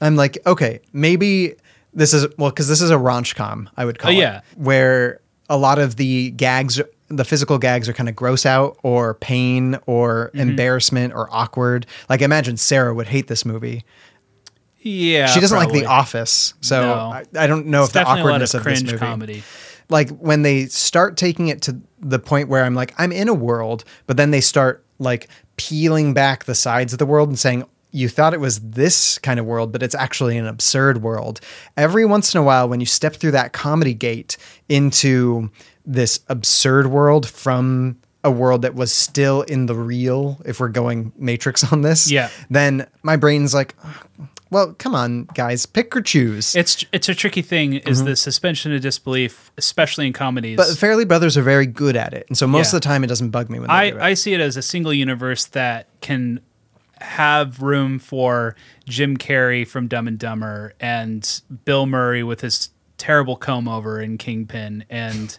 I'm 0.00 0.16
like 0.16 0.38
okay 0.46 0.80
maybe 0.92 1.54
this 1.94 2.12
is 2.14 2.26
well 2.38 2.50
because 2.50 2.68
this 2.68 2.80
is 2.80 2.90
a 2.90 2.96
raunch 2.96 3.34
com 3.36 3.68
I 3.76 3.84
would 3.84 3.98
call 3.98 4.10
Oh, 4.10 4.14
yeah. 4.14 4.38
it 4.38 4.44
where 4.58 5.20
a 5.48 5.56
lot 5.56 5.78
of 5.78 5.96
the 5.96 6.30
gags 6.32 6.80
the 7.08 7.24
physical 7.24 7.58
gags 7.58 7.88
are 7.88 7.92
kind 7.92 8.08
of 8.08 8.14
gross 8.16 8.44
out 8.46 8.76
or 8.82 9.14
pain 9.14 9.78
or 9.86 10.30
Mm-hmm. 10.34 10.40
embarrassment 10.50 11.12
or 11.14 11.28
awkward 11.30 11.86
like 12.08 12.22
imagine 12.22 12.56
Sarah 12.56 12.94
would 12.94 13.08
hate 13.08 13.26
this 13.28 13.44
movie 13.44 13.84
Yeah. 14.78 15.26
she 15.26 15.40
doesn't 15.40 15.56
like. 15.58 15.72
The 15.72 15.86
Office, 15.86 16.54
so 16.60 16.80
No. 16.82 16.94
I, 16.94 17.24
I 17.36 17.46
don't 17.46 17.66
know 17.66 17.80
It's 17.82 17.88
if 17.90 17.92
the 17.94 18.00
definitely 18.00 18.20
a 18.20 18.24
lot 18.24 18.28
awkwardness 18.30 18.54
of 18.54 18.60
of, 18.60 18.64
this 18.66 18.82
movie. 18.84 18.96
comedy. 18.98 19.42
Like 19.88 20.10
when 20.10 20.42
they 20.42 20.66
start 20.66 21.16
taking 21.16 21.48
it 21.48 21.62
to 21.62 21.80
the 22.00 22.18
point 22.18 22.48
where 22.48 22.64
I'm 22.64 22.74
like, 22.74 22.94
I'm 22.96 23.12
in 23.12 23.28
a 23.28 23.34
world, 23.34 23.84
but 24.06 24.16
then 24.16 24.30
they 24.30 24.40
start 24.40 24.84
like 25.00 25.28
peeling 25.56 26.14
back 26.14 26.44
the 26.44 26.54
sides 26.54 26.92
of 26.92 26.98
the 27.00 27.06
world 27.06 27.28
and 27.28 27.38
saying, 27.38 27.64
you 27.92 28.08
thought 28.08 28.32
it 28.34 28.40
was 28.40 28.60
this 28.60 29.18
kind 29.18 29.40
of 29.40 29.46
world, 29.46 29.72
but 29.72 29.82
it's 29.82 29.96
actually 29.96 30.38
an 30.38 30.46
absurd 30.46 31.02
world. 31.02 31.40
Every 31.76 32.04
once 32.04 32.32
in 32.34 32.40
a 32.40 32.44
while, 32.44 32.68
when 32.68 32.78
you 32.78 32.86
step 32.86 33.16
through 33.16 33.32
that 33.32 33.52
comedy 33.52 33.94
gate 33.94 34.36
into 34.68 35.50
this 35.84 36.20
absurd 36.28 36.86
world 36.86 37.28
from 37.28 37.98
a 38.22 38.30
world 38.30 38.62
that 38.62 38.74
was 38.76 38.92
still 38.92 39.42
in 39.42 39.66
the 39.66 39.74
real, 39.74 40.40
if 40.44 40.60
we're 40.60 40.68
going 40.68 41.10
Matrix 41.16 41.72
on 41.72 41.82
this, 41.82 42.08
Yeah. 42.10 42.28
then 42.48 42.86
my 43.02 43.16
brain's 43.16 43.54
like, 43.54 43.74
well, 44.50 44.74
come 44.78 44.94
on, 44.94 45.24
guys, 45.34 45.64
pick 45.66 45.94
or 45.96 46.00
choose. 46.02 46.54
It's 46.56 46.84
it's 46.92 47.08
a 47.08 47.14
tricky 47.14 47.42
thing 47.42 47.74
is 47.74 48.04
the 48.04 48.16
suspension 48.16 48.72
of 48.74 48.80
disbelief, 48.82 49.50
especially 49.56 50.06
in 50.06 50.12
comedies. 50.12 50.58
Mm-hmm. 50.58 50.70
But 50.72 50.78
Farrelly 50.78 51.06
Brothers 51.06 51.36
are 51.36 51.42
very 51.42 51.66
good 51.66 51.96
at 51.96 52.12
it, 52.14 52.26
and 52.28 52.36
so 52.36 52.46
most 52.46 52.72
Yeah. 52.72 52.76
of 52.78 52.82
the 52.82 52.88
time 52.88 53.04
it 53.04 53.06
doesn't 53.06 53.30
bug 53.30 53.48
me 53.48 53.58
when 53.60 53.68
they 53.68 53.90
do 53.90 53.96
it. 53.96 54.00
I, 54.00 54.08
I 54.10 54.14
see 54.14 54.34
it 54.34 54.40
as 54.40 54.56
a 54.56 54.62
single 54.62 54.92
universe 54.92 55.44
that 55.46 55.86
can 56.00 56.40
have 57.00 57.62
room 57.62 57.98
for 57.98 58.54
Jim 58.86 59.16
Carrey 59.16 59.66
from 59.66 59.86
Dumb 59.88 60.06
and 60.06 60.18
Dumber 60.18 60.74
and 60.80 61.40
Bill 61.64 61.86
Murray 61.86 62.22
with 62.22 62.42
his 62.42 62.70
terrible 62.98 63.36
comb 63.36 63.68
over 63.68 64.00
in 64.02 64.18
Kingpin. 64.18 64.84
And 64.90 65.38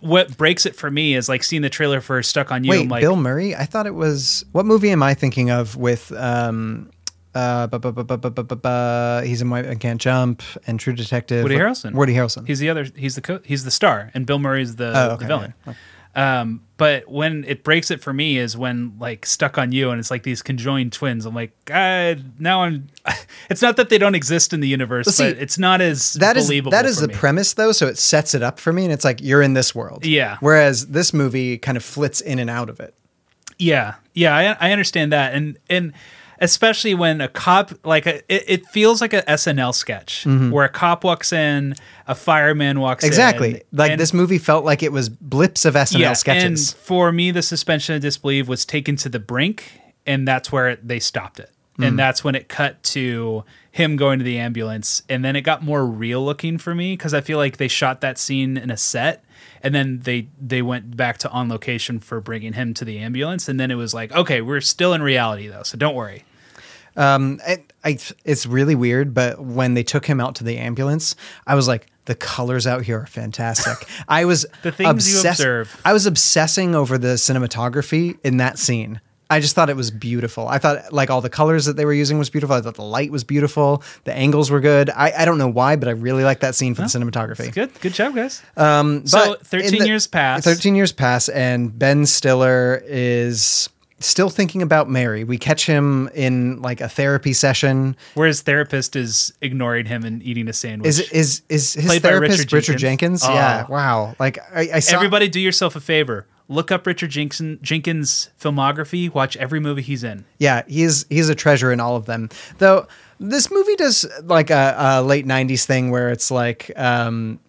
what 0.00 0.36
breaks 0.38 0.64
it 0.64 0.74
for 0.74 0.90
me 0.90 1.14
is 1.14 1.28
like 1.28 1.44
seeing 1.44 1.60
the 1.60 1.68
trailer 1.68 2.00
for 2.00 2.22
Stuck 2.22 2.50
on 2.50 2.64
You. 2.64 2.70
Wait, 2.70 2.88
like, 2.88 3.02
Bill 3.02 3.16
Murray? 3.16 3.54
I 3.54 3.66
thought 3.66 3.86
it 3.86 3.94
was. 3.94 4.44
What 4.52 4.64
movie 4.64 4.90
am 4.90 5.02
I 5.02 5.12
thinking 5.12 5.50
of 5.50 5.76
with? 5.76 6.10
um 6.12 6.90
uh, 7.34 7.66
bu- 7.66 7.78
bu- 7.78 7.92
bu- 7.92 8.04
bu- 8.04 8.16
bu- 8.18 8.30
bu- 8.30 8.42
bu- 8.44 8.56
bu- 8.56 9.26
he's 9.26 9.42
in 9.42 9.50
White 9.50 9.64
Man 9.66 9.78
Can't 9.78 10.00
Jump 10.00 10.42
and 10.66 10.78
True 10.78 10.92
Detective. 10.94 11.42
Woody 11.42 11.56
Harrelson. 11.56 11.92
Woody 11.94 12.14
Harrelson. 12.14 12.46
He's 12.46 12.58
the 12.60 12.70
other. 12.70 12.86
He's 12.96 13.14
the 13.14 13.20
co- 13.22 13.40
he's 13.44 13.64
the 13.64 13.70
star, 13.70 14.10
and 14.14 14.24
Bill 14.26 14.38
Murray's 14.38 14.76
the, 14.76 14.92
Oh, 14.94 15.16
the 15.16 15.26
villain. 15.26 15.54
yeah. 15.66 15.74
Um, 16.16 16.60
but 16.76 17.08
when 17.10 17.42
it 17.42 17.64
breaks 17.64 17.90
it 17.90 18.00
for 18.00 18.12
me 18.12 18.38
is 18.38 18.56
when 18.56 18.96
like 19.00 19.26
stuck 19.26 19.58
on 19.58 19.72
you 19.72 19.90
and 19.90 19.98
it's 19.98 20.12
like 20.12 20.22
these 20.22 20.42
conjoined 20.42 20.92
twins. 20.92 21.26
I'm 21.26 21.34
like, 21.34 21.52
God, 21.64 22.40
now 22.40 22.62
I'm. 22.62 22.86
It's 23.50 23.60
not 23.60 23.76
that 23.76 23.88
they 23.88 23.98
don't 23.98 24.14
exist 24.14 24.52
in 24.54 24.60
the 24.60 24.68
universe, 24.68 25.06
see, 25.08 25.24
but 25.32 25.36
it's 25.42 25.58
not 25.58 25.80
as 25.80 26.12
That 26.14 26.36
is 26.36 26.46
believable. 26.46 26.70
that 26.70 26.86
is 26.86 26.96
for 26.96 27.02
the 27.02 27.08
me. 27.08 27.14
premise 27.14 27.52
though, 27.54 27.72
so 27.72 27.86
it 27.88 27.98
sets 27.98 28.32
it 28.32 28.42
up 28.44 28.58
for 28.60 28.72
me, 28.72 28.84
and 28.84 28.92
it's 28.92 29.04
like 29.04 29.20
you're 29.20 29.42
in 29.42 29.54
this 29.54 29.74
world. 29.74 30.06
Yeah. 30.06 30.36
Whereas 30.40 30.86
this 30.86 31.12
movie 31.12 31.58
kind 31.58 31.76
of 31.76 31.82
flits 31.84 32.20
in 32.22 32.38
and 32.38 32.48
out 32.48 32.70
of 32.70 32.78
it. 32.80 32.94
Yeah, 33.58 33.94
yeah, 34.14 34.34
I, 34.60 34.68
I 34.68 34.72
understand 34.72 35.12
that, 35.12 35.34
and 35.34 35.58
and 35.68 35.92
especially 36.44 36.94
when 36.94 37.20
a 37.20 37.28
cop 37.28 37.72
like 37.84 38.06
a, 38.06 38.16
it, 38.32 38.44
it 38.46 38.66
feels 38.66 39.00
like 39.00 39.12
a 39.12 39.22
SNL 39.22 39.74
sketch 39.74 40.24
Mhm. 40.26 40.50
where 40.50 40.64
a 40.64 40.68
cop 40.68 41.02
walks 41.04 41.32
in, 41.32 41.74
a 42.06 42.14
fireman 42.14 42.80
walks 42.80 43.02
Exactly. 43.04 43.48
in, 43.48 43.54
Exactly. 43.56 43.78
Like 43.78 43.90
and- 43.92 44.00
this 44.00 44.12
movie 44.14 44.38
felt 44.38 44.64
like 44.64 44.82
it 44.82 44.92
was 44.92 45.08
blips 45.08 45.64
of 45.64 45.74
SNL 45.74 45.98
yeah, 46.00 46.12
sketches. 46.12 46.72
And 46.72 46.78
for 46.80 47.10
me, 47.12 47.30
the 47.30 47.42
suspension 47.42 47.94
of 47.96 48.02
disbelief 48.02 48.46
was 48.46 48.64
taken 48.64 48.96
to 48.96 49.08
the 49.08 49.18
brink, 49.18 49.80
and 50.06 50.28
that's 50.28 50.52
where 50.52 50.68
it, 50.68 50.86
they 50.86 51.00
stopped 51.00 51.40
it. 51.40 51.50
And 51.76 51.94
Mm. 51.94 51.96
that's 51.96 52.22
when 52.22 52.36
it 52.36 52.48
cut 52.48 52.80
to 52.94 53.44
him 53.72 53.96
going 53.96 54.20
to 54.20 54.24
the 54.24 54.38
ambulance. 54.38 55.02
And 55.08 55.24
then 55.24 55.34
it 55.34 55.40
got 55.40 55.64
more 55.64 55.84
real 55.84 56.24
looking 56.24 56.56
for 56.58 56.72
me 56.72 56.92
because 56.92 57.12
I 57.12 57.20
feel 57.20 57.36
like 57.38 57.56
they 57.56 57.66
shot 57.66 58.00
that 58.02 58.16
scene 58.16 58.56
in 58.56 58.70
a 58.70 58.76
set 58.76 59.24
and 59.60 59.74
then 59.74 59.98
they 60.04 60.28
they 60.40 60.62
went 60.62 60.96
back 60.96 61.18
to 61.18 61.30
on 61.30 61.48
location 61.48 61.98
for 61.98 62.20
bringing 62.20 62.52
him 62.52 62.74
to 62.74 62.84
the 62.84 62.98
ambulance. 63.00 63.48
And 63.48 63.58
then 63.58 63.72
it 63.72 63.74
was 63.74 63.92
like, 63.92 64.12
okay, 64.12 64.40
we're 64.40 64.60
still 64.60 64.92
in 64.94 65.02
reality 65.02 65.48
though, 65.48 65.64
so 65.64 65.76
don't 65.76 65.96
worry. 65.96 66.22
Um, 66.96 67.40
it, 67.46 67.72
I, 67.84 67.98
it's 68.24 68.46
really 68.46 68.74
weird, 68.74 69.14
but 69.14 69.40
when 69.40 69.74
they 69.74 69.82
took 69.82 70.06
him 70.06 70.20
out 70.20 70.36
to 70.36 70.44
the 70.44 70.58
ambulance, 70.58 71.16
I 71.46 71.54
was 71.54 71.68
like, 71.68 71.86
the 72.06 72.14
colors 72.14 72.66
out 72.66 72.82
here 72.82 73.00
are 73.00 73.06
fantastic. 73.06 73.88
I 74.08 74.24
was 74.26 74.46
The 74.62 74.72
things 74.72 75.10
you 75.10 75.28
observe. 75.28 75.80
I 75.84 75.92
was 75.92 76.06
obsessing 76.06 76.74
over 76.74 76.98
the 76.98 77.14
cinematography 77.14 78.18
in 78.24 78.36
that 78.38 78.58
scene. 78.58 79.00
I 79.30 79.40
just 79.40 79.54
thought 79.54 79.70
it 79.70 79.76
was 79.76 79.90
beautiful. 79.90 80.46
I 80.46 80.58
thought 80.58 80.92
like 80.92 81.08
all 81.08 81.22
the 81.22 81.30
colors 81.30 81.64
that 81.64 81.76
they 81.76 81.86
were 81.86 81.94
using 81.94 82.18
was 82.18 82.28
beautiful. 82.28 82.54
I 82.54 82.60
thought 82.60 82.74
the 82.74 82.82
light 82.82 83.10
was 83.10 83.24
beautiful. 83.24 83.82
The 84.04 84.12
angles 84.12 84.50
were 84.50 84.60
good. 84.60 84.90
I, 84.90 85.12
I 85.18 85.24
don't 85.24 85.38
know 85.38 85.48
why, 85.48 85.76
but 85.76 85.88
I 85.88 85.92
really 85.92 86.24
like 86.24 86.40
that 86.40 86.54
scene 86.54 86.74
for 86.74 86.82
the 86.82 86.88
cinematography. 86.88 87.52
Good, 87.52 87.70
good 87.80 87.94
job, 87.94 88.14
guys. 88.14 88.42
Um, 88.56 89.06
So, 89.06 89.36
13 89.42 89.80
the- 89.80 89.86
years 89.86 90.06
pass. 90.06 90.44
13 90.44 90.74
years 90.74 90.92
pass, 90.92 91.30
and 91.30 91.76
Ben 91.76 92.04
Stiller 92.04 92.82
is 92.86 93.70
still 94.04 94.30
thinking 94.30 94.62
about 94.62 94.88
Mary. 94.88 95.24
We 95.24 95.38
catch 95.38 95.66
him 95.66 96.08
in 96.14 96.60
like 96.62 96.80
a 96.80 96.88
therapy 96.88 97.32
session. 97.32 97.96
Where 98.14 98.26
his 98.26 98.42
therapist 98.42 98.96
is 98.96 99.32
ignoring 99.40 99.86
him 99.86 100.04
and 100.04 100.22
eating 100.22 100.48
a 100.48 100.52
sandwich. 100.52 100.88
Is 100.88 101.00
is 101.10 101.42
is 101.48 101.72
his 101.74 101.86
Played 101.86 102.02
therapist 102.02 102.38
Richard 102.38 102.52
Richard, 102.52 102.78
Jenkins? 102.78 103.22
Jenkins? 103.22 103.36
Yeah. 103.36 103.66
Oh. 103.68 103.72
Wow. 103.72 104.16
Like 104.18 104.38
I, 104.54 104.68
I 104.74 104.78
saw 104.80 104.96
Everybody, 104.96 105.28
do 105.28 105.40
yourself 105.40 105.76
a 105.76 105.80
favor. 105.80 106.26
Look 106.46 106.70
up 106.70 106.86
Richard 106.86 107.10
Jenkins, 107.10 107.58
Jenkins' 107.62 108.28
filmography. 108.38 109.12
Watch 109.12 109.34
every 109.38 109.60
movie 109.60 109.80
he's 109.80 110.04
in. 110.04 110.26
Yeah, 110.38 110.62
he's 110.68 111.06
he's 111.08 111.30
a 111.30 111.34
treasure 111.34 111.72
in 111.72 111.80
all 111.80 111.96
of 111.96 112.04
them. 112.04 112.28
Though 112.58 112.86
this 113.18 113.50
movie 113.50 113.76
does 113.76 114.04
like 114.22 114.50
a, 114.50 114.74
a 114.76 115.02
late 115.02 115.26
'90s 115.26 115.64
thing 115.64 115.90
where 115.90 116.10
it's 116.10 116.30
like, 116.30 116.70
um, 116.76 117.40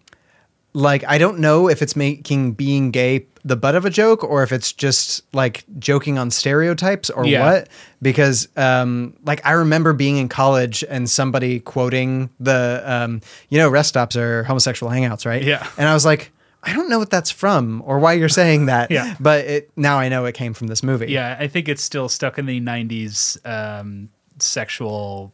like 0.76 1.04
I 1.08 1.16
don't 1.16 1.38
know 1.38 1.68
if 1.70 1.80
it's 1.80 1.96
making 1.96 2.52
being 2.52 2.90
gay 2.90 3.26
the 3.44 3.56
butt 3.56 3.74
of 3.74 3.84
a 3.86 3.90
joke 3.90 4.22
or 4.22 4.42
if 4.42 4.52
it's 4.52 4.72
just 4.72 5.22
like 5.32 5.64
joking 5.78 6.18
on 6.18 6.30
stereotypes 6.30 7.08
or 7.08 7.24
Yeah. 7.24 7.44
what. 7.44 7.68
Because 8.02 8.46
um, 8.56 9.14
like 9.24 9.40
I 9.46 9.52
remember 9.52 9.94
being 9.94 10.18
in 10.18 10.28
college 10.28 10.84
and 10.88 11.08
somebody 11.08 11.60
quoting 11.60 12.28
the, 12.40 12.82
um, 12.84 13.20
you 13.48 13.56
know, 13.58 13.68
rest 13.70 13.88
stops 13.90 14.16
are 14.16 14.44
homosexual 14.44 14.92
hangouts, 14.92 15.24
right? 15.24 15.42
Yeah. 15.42 15.66
and 15.78 15.88
I 15.88 15.94
was 15.94 16.04
like. 16.04 16.30
I 16.68 16.72
don't 16.72 16.88
know 16.88 16.98
what 16.98 17.10
that's 17.10 17.30
from 17.30 17.80
or 17.86 18.00
why 18.00 18.14
you're 18.14 18.28
saying 18.28 18.66
that. 18.66 18.90
Yeah. 18.96 19.14
But 19.20 19.44
it, 19.44 19.70
now 19.76 20.00
I 20.00 20.08
know 20.08 20.24
it 20.24 20.34
came 20.34 20.52
from 20.52 20.66
this 20.66 20.82
movie. 20.82 21.06
Yeah, 21.12 21.36
I 21.38 21.46
think 21.46 21.68
it's 21.68 21.82
still 21.84 22.08
stuck 22.08 22.38
in 22.38 22.46
the 22.46 22.60
'90s 22.60 23.38
um, 23.46 24.08
sexual, 24.40 25.32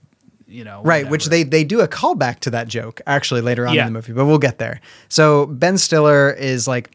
you 0.53 0.65
know. 0.65 0.83
Right, 0.85 1.09
which 1.09 1.27
they 1.27 1.43
they 1.43 1.65
do 1.65 1.81
a 1.81 1.89
callback 1.89 2.41
to 2.41 2.51
that 2.51 2.69
joke 2.69 3.01
actually 3.07 3.41
later 3.41 3.67
on 3.67 3.75
Yeah. 3.75 3.87
in 3.87 3.93
the 3.93 3.99
movie, 3.99 4.13
but 4.13 4.27
we'll 4.27 4.39
get 4.39 4.59
there. 4.59 4.81
So 5.09 5.47
Ben 5.47 5.79
Stiller 5.79 6.31
is 6.31 6.69
like 6.69 6.91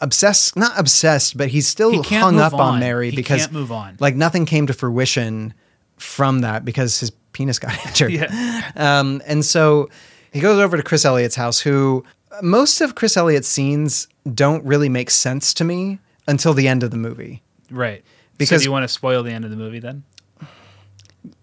obsessed, 0.00 0.56
not 0.56 0.78
obsessed, 0.78 1.36
but 1.36 1.48
he's 1.48 1.66
still 1.68 1.90
He 2.02 2.16
hung 2.16 2.38
up 2.40 2.54
on, 2.54 2.74
on. 2.74 2.80
Mary 2.80 3.10
He 3.10 3.16
because 3.16 3.40
can't 3.42 3.52
move 3.52 3.72
on. 3.72 3.96
Like 4.00 4.16
nothing 4.16 4.46
came 4.46 4.66
to 4.66 4.72
fruition 4.72 5.54
from 5.98 6.40
that 6.40 6.64
because 6.64 6.98
his 7.00 7.10
penis 7.32 7.58
got 7.58 7.74
injured. 7.86 8.12
Yeah. 8.12 8.70
Um, 8.76 9.20
and 9.26 9.44
so 9.44 9.90
he 10.32 10.40
goes 10.40 10.58
over 10.58 10.76
to 10.76 10.82
Chris 10.82 11.04
Elliott's 11.04 11.36
house, 11.36 11.60
who 11.60 12.04
most 12.42 12.80
of 12.80 12.94
Chris 12.94 13.16
Elliott's 13.16 13.48
scenes 13.48 14.08
don't 14.32 14.64
really 14.64 14.88
make 14.88 15.10
sense 15.10 15.52
to 15.54 15.64
me 15.64 15.98
until 16.26 16.54
the 16.54 16.68
end 16.68 16.82
of 16.82 16.90
the 16.90 16.96
movie. 16.96 17.42
Right. 17.70 18.02
Because 18.38 18.48
Because- 18.48 18.60
so 18.62 18.64
do 18.64 18.68
you 18.68 18.72
want 18.72 18.84
to 18.84 18.88
spoil 18.88 19.22
the 19.22 19.32
end 19.32 19.44
of 19.44 19.50
the 19.50 19.56
movie 19.56 19.80
then? 19.80 20.04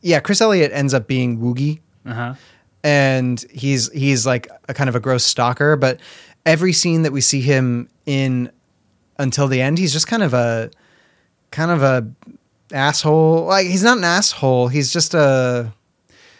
Yeah, 0.01 0.19
Chris 0.19 0.41
Elliott 0.41 0.71
ends 0.73 0.93
up 0.93 1.07
being 1.07 1.39
Woogie. 1.39 1.79
Uh 2.05 2.13
huh. 2.13 2.33
and 2.83 3.43
he's 3.51 3.91
he's 3.91 4.25
like 4.25 4.47
a 4.69 4.73
kind 4.73 4.87
of 4.89 4.95
a 4.95 4.99
gross 4.99 5.25
stalker 5.25 5.75
but 5.75 5.99
every 6.45 6.71
scene 6.71 7.01
that 7.01 7.11
we 7.11 7.19
see 7.19 7.41
him 7.41 7.89
in 8.05 8.49
until 9.19 9.47
the 9.49 9.61
end 9.61 9.77
he's 9.77 9.91
just 9.91 10.07
kind 10.07 10.23
of 10.23 10.33
a 10.33 10.69
kind 11.51 11.69
of 11.71 11.83
a 11.83 12.07
asshole 12.71 13.45
like 13.45 13.67
he's 13.67 13.83
not 13.83 13.97
an 13.97 14.03
asshole 14.05 14.69
he's 14.69 14.93
just 14.93 15.13
a 15.13 15.73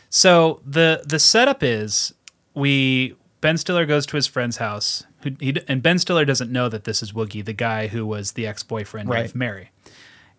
So 0.10 0.62
the 0.66 1.02
the 1.06 1.20
setup 1.20 1.64
is 1.64 2.14
we 2.54 3.16
Ben 3.42 3.58
Stiller 3.58 3.86
goes 3.86 4.06
to 4.08 4.16
his 4.16 4.26
friend's 4.26 4.58
house, 4.58 5.04
who 5.22 5.32
he 5.40 5.56
and 5.68 5.84
Ben 5.84 6.00
Stiller 6.00 6.24
doesn't 6.26 6.52
know 6.52 6.70
that 6.70 6.86
this 6.86 7.04
is 7.04 7.12
Woogie, 7.12 7.44
the 7.44 7.54
guy 7.54 7.88
who 7.88 8.06
was 8.06 8.32
the 8.34 8.48
ex 8.48 8.64
boyfriend 8.64 9.10
Right. 9.10 9.26
of 9.26 9.36
Mary, 9.36 9.70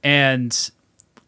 and 0.02 0.70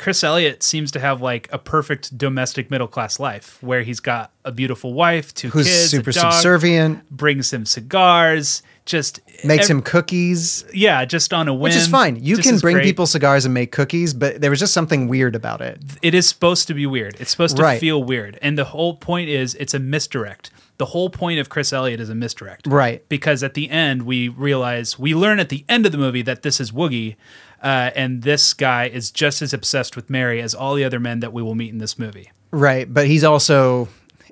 Chris 0.00 0.24
Elliott 0.24 0.62
seems 0.62 0.90
to 0.92 0.98
have 1.00 1.20
like 1.20 1.48
a 1.52 1.58
perfect 1.58 2.16
domestic 2.16 2.70
middle 2.70 2.88
class 2.88 3.20
life 3.20 3.58
where 3.62 3.82
he's 3.82 4.00
got 4.00 4.32
a 4.44 4.50
beautiful 4.50 4.94
wife, 4.94 5.32
two 5.34 5.48
Who's 5.50 5.66
kids, 5.66 5.90
super 5.90 6.10
dog, 6.10 6.32
subservient. 6.32 7.08
brings 7.10 7.52
him 7.52 7.66
cigars, 7.66 8.62
just 8.86 9.20
makes 9.44 9.66
ev- 9.66 9.76
him 9.76 9.82
cookies 9.82 10.64
yeah, 10.74 11.04
just 11.04 11.32
on 11.32 11.46
a 11.48 11.52
whim, 11.52 11.60
which 11.62 11.76
is 11.76 11.86
fine 11.86 12.16
you 12.16 12.38
can 12.38 12.58
bring 12.58 12.76
great. 12.76 12.84
people 12.84 13.06
cigars 13.06 13.44
and 13.44 13.54
make 13.54 13.70
cookies 13.72 14.12
but 14.14 14.40
there 14.40 14.50
was 14.50 14.58
just 14.58 14.72
something 14.74 15.06
weird 15.06 15.36
about 15.36 15.60
it 15.60 15.78
it 16.02 16.14
is 16.14 16.28
supposed 16.28 16.66
to 16.66 16.74
be 16.74 16.86
weird. 16.86 17.14
It's 17.20 17.30
supposed 17.30 17.56
to 17.58 17.62
Right. 17.62 17.78
feel 17.78 18.02
weird. 18.02 18.38
And 18.42 18.58
the 18.58 18.64
whole 18.64 18.94
point 18.96 19.28
is 19.28 19.54
it's 19.56 19.74
a 19.74 19.78
misdirect. 19.78 20.50
The 20.80 20.86
whole 20.86 21.10
point 21.10 21.38
of 21.38 21.50
Chris 21.50 21.74
Elliott 21.74 22.00
is 22.00 22.08
a 22.08 22.14
misdirect. 22.14 22.66
Right. 22.66 23.06
Because 23.10 23.42
at 23.42 23.52
the 23.52 23.68
end, 23.68 24.04
we 24.04 24.28
realize, 24.28 24.98
we 24.98 25.14
learn 25.14 25.38
at 25.38 25.50
the 25.50 25.62
end 25.68 25.84
of 25.84 25.92
the 25.92 25.98
movie 25.98 26.22
that 26.22 26.40
this 26.40 26.58
is 26.58 26.72
Woogie. 26.72 27.16
Uh, 27.62 27.90
and 27.94 28.22
this 28.22 28.54
guy 28.54 28.86
is 28.86 29.10
just 29.10 29.42
as 29.42 29.52
obsessed 29.52 29.94
with 29.94 30.08
Mary 30.08 30.40
as 30.40 30.54
all 30.54 30.74
the 30.74 30.82
other 30.82 30.98
men 30.98 31.20
that 31.20 31.34
we 31.34 31.42
will 31.42 31.54
meet 31.54 31.68
in 31.70 31.76
this 31.76 31.98
movie. 31.98 32.30
right 32.50 32.92
but 32.92 33.06
he's 33.06 33.22
also 33.24 33.88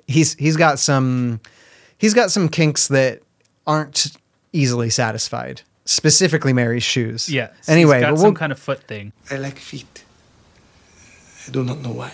he's 0.07 0.33
he's 0.35 0.57
got 0.57 0.79
some 0.79 1.39
he's 1.99 2.15
got 2.15 2.31
some 2.31 2.49
kinks 2.49 2.87
that 2.87 3.21
aren't 3.67 4.17
easily 4.51 4.89
satisfied 4.89 5.61
specifically 5.85 6.51
mary's 6.53 6.81
shoes 6.83 7.29
Yeah. 7.29 7.49
anyway 7.67 7.97
he's 7.97 8.05
got 8.07 8.17
some 8.17 8.23
we'll, 8.23 8.33
kind 8.33 8.51
of 8.51 8.57
foot 8.57 8.81
thing. 8.87 9.13
I 9.29 9.37
like 9.37 9.57
feet. 9.59 10.03
I 11.47 11.51
do 11.51 11.63
not 11.63 11.79
know 11.81 11.91
why. 11.91 12.13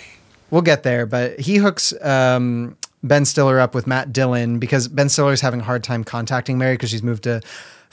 we'll 0.51 0.61
get 0.73 0.83
there 0.83 1.05
but 1.05 1.39
he 1.39 1.55
hooks 1.55 1.93
um, 2.03 2.75
ben 3.03 3.25
stiller 3.25 3.59
up 3.59 3.75
with 3.75 3.85
matt 3.85 4.11
dillon 4.11 4.59
because 4.59 4.87
ben 4.87 5.09
stiller's 5.09 5.41
having 5.41 5.61
a 5.61 5.63
hard 5.63 5.83
time 5.83 6.03
contacting 6.03 6.57
mary 6.57 6.75
because 6.75 6.89
she's 6.89 7.03
moved 7.03 7.23
to 7.23 7.41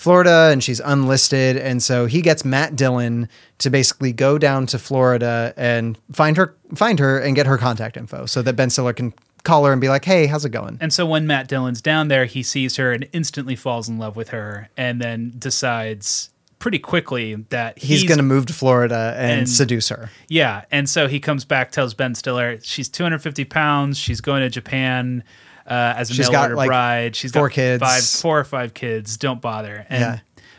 florida 0.02 0.50
and 0.50 0.64
she's 0.64 0.80
unlisted. 0.80 1.56
And 1.56 1.82
so 1.82 2.06
he 2.06 2.22
gets 2.22 2.44
matt 2.44 2.74
dillon 2.76 3.28
to 3.58 3.70
basically 3.70 4.12
go 4.12 4.36
down 4.36 4.66
to 4.66 4.78
florida 4.78 5.54
and 5.56 5.96
find 6.12 6.36
her 6.36 6.56
find 6.74 6.98
her 6.98 7.18
and 7.18 7.36
get 7.36 7.46
her 7.46 7.56
contact 7.56 7.96
info 7.96 8.26
so 8.26 8.42
that 8.42 8.54
ben 8.54 8.68
stiller 8.68 8.92
can 8.92 9.14
call 9.44 9.64
her 9.64 9.72
and 9.72 9.80
be 9.80 9.88
like 9.88 10.04
hey 10.04 10.26
how's 10.26 10.44
it 10.44 10.50
going? 10.50 10.78
And 10.80 10.92
so 10.92 11.06
when 11.06 11.26
Matt 11.26 11.48
Dillon's 11.48 11.80
down 11.80 12.08
there, 12.08 12.26
he 12.26 12.42
sees 12.42 12.76
her 12.76 12.92
and 12.92 13.08
instantly 13.12 13.56
falls 13.56 13.88
in 13.88 13.98
love 13.98 14.16
with 14.16 14.30
her 14.30 14.70
and 14.76 15.00
then 15.00 15.34
decides 15.38 16.30
pretty 16.62 16.78
quickly 16.78 17.34
that 17.50 17.76
he's, 17.76 18.04
going 18.04 18.18
to 18.18 18.22
move 18.22 18.46
to 18.46 18.52
florida 18.52 19.14
and, 19.18 19.40
and- 19.40 19.48
seduce 19.50 19.88
her 19.88 20.10
Yeah, 20.28 20.64
and 20.70 20.88
so 20.88 21.08
he 21.08 21.18
comes 21.18 21.44
back, 21.44 21.72
tells 21.72 21.92
Ben 21.92 22.14
Stiller 22.14 22.60
she's 22.62 22.88
250 22.88 23.44
pounds. 23.46 23.98
She's 23.98 24.20
going 24.20 24.42
to 24.42 24.48
Japan 24.48 25.24
uh, 25.66 25.94
as 25.96 26.10
a 26.10 26.14
She's 26.14 26.26
mail 26.26 26.32
got, 26.32 26.42
order 26.44 26.54
like, 26.56 26.68
bride. 26.68 27.16
She's 27.16 27.32
four 27.32 27.48
got 27.48 27.54
kids. 27.54 27.82
five, 27.82 28.04
four 28.04 28.38
or 28.38 28.44
five 28.44 28.74
kids. 28.74 29.16
Don't 29.16 29.40
bother. 29.40 29.84
And 29.88 30.00
Yeah. 30.00 30.18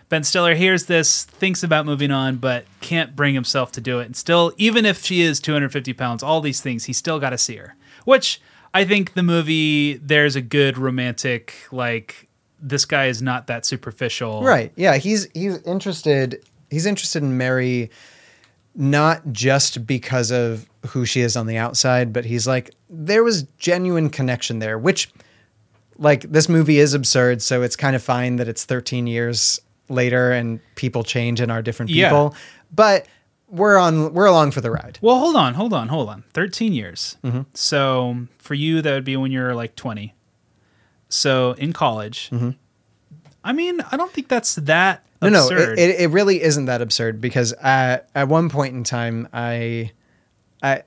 Ben 0.10 0.24
Stiller 0.24 0.54
hears 0.56 0.86
this, 0.88 1.24
thinks 1.24 1.64
about 1.64 1.86
moving 1.86 2.12
on, 2.12 2.36
but 2.36 2.66
can't 2.82 3.16
bring 3.16 3.34
himself 3.34 3.72
to 3.72 3.82
do 3.82 4.00
it. 4.00 4.06
And 4.06 4.16
still, 4.16 4.52
even 4.58 4.86
if 4.86 5.04
she 5.06 5.22
is 5.22 5.40
250 5.40 5.94
pounds, 5.94 6.22
all 6.22 6.40
these 6.42 6.60
things, 6.62 6.84
he's 6.86 6.98
still 6.98 7.20
got 7.20 7.30
to 7.32 7.38
see 7.38 7.56
her. 7.56 7.76
Which 8.06 8.40
I 8.74 8.84
think 8.86 9.14
the 9.14 9.24
movie 9.24 9.96
there's 9.96 10.36
a 10.36 10.42
good 10.42 10.78
romantic 10.78 11.54
like. 11.72 12.28
This 12.66 12.86
guy 12.86 13.08
is 13.08 13.22
not 13.22 13.48
that 13.48 13.66
superficial, 13.66 14.42
Right. 14.42 14.72
Yeah. 14.76 14.96
He's 14.98 15.28
he's 15.34 15.62
interested. 15.64 16.44
He's 16.70 16.86
interested 16.86 17.22
in 17.22 17.38
Mary, 17.38 17.92
not 18.74 19.22
just 19.32 19.86
because 19.86 20.32
of 20.32 20.68
who 20.88 21.06
she 21.06 21.22
is 21.22 21.36
on 21.36 21.46
the 21.46 21.58
outside, 21.58 22.14
but 22.14 22.26
he's 22.26 22.48
like 22.48 22.72
there 22.90 23.24
was 23.24 23.44
genuine 23.60 24.10
connection 24.10 24.60
there. 24.60 24.78
Which, 24.78 25.12
like, 25.98 26.22
this 26.32 26.48
movie 26.48 26.80
is 26.80 26.94
absurd, 26.94 27.42
so 27.42 27.62
it's 27.62 27.76
kind 27.76 27.96
of 27.96 28.02
fine 28.04 28.38
that 28.38 28.48
it's 28.48 28.66
13 28.66 29.08
years 29.08 29.60
later 29.90 30.32
and 30.32 30.60
people 30.76 31.04
change 31.04 31.40
and 31.42 31.52
are 31.52 31.62
different 31.62 31.92
people. 31.92 32.32
Yeah. 32.34 32.40
But 32.74 33.08
we're 33.54 33.78
on 33.78 34.14
we're 34.14 34.26
along 34.26 34.52
for 34.52 34.62
the 34.62 34.72
ride. 34.72 34.98
Well, 35.02 35.20
hold 35.20 35.36
on, 35.36 35.54
hold 35.54 35.74
on, 35.74 35.88
hold 35.88 36.10
on. 36.10 36.24
13 36.34 36.74
years. 36.74 37.18
Mm-hmm. 37.24 37.42
So 37.54 38.28
for 38.40 38.56
you, 38.56 38.82
that 38.82 38.94
would 38.94 39.06
be 39.06 39.16
when 39.16 39.32
you're 39.32 39.54
like 39.54 39.76
20. 39.76 40.14
So 41.14 41.54
in 41.54 41.74
college, 41.74 42.30
Mm-hmm. 42.32 42.52
I 43.46 43.52
mean, 43.52 43.82
I 43.92 43.98
don't 43.98 44.12
think 44.12 44.30
that's 44.30 44.56
that 44.56 45.04
No, 45.22 45.28
no, 45.28 45.44
absurd. 45.44 45.78
it, 45.78 45.90
it, 45.90 46.02
it 46.02 46.08
really 46.12 46.42
isn't 46.42 46.66
that 46.66 46.82
absurd 46.82 47.20
because 47.20 47.52
at, 47.62 48.10
at 48.16 48.30
one 48.30 48.48
point 48.50 48.74
in 48.74 48.86
time, 48.86 49.28
I, 49.34 49.92
I, 50.62 50.84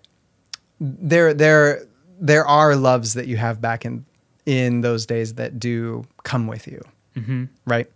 there, 0.80 1.34
there, 1.34 1.84
there 2.18 2.46
are 2.46 2.74
loves 2.76 3.12
that 3.12 3.26
you 3.26 3.36
have 3.36 3.60
back 3.60 3.84
in 3.84 4.06
in 4.46 4.80
those 4.80 5.06
days 5.06 5.34
that 5.34 5.58
do 5.58 6.06
come 6.22 6.46
with 6.46 6.66
you, 6.68 6.80
mm-hmm. 7.16 7.44
right? 7.66 7.90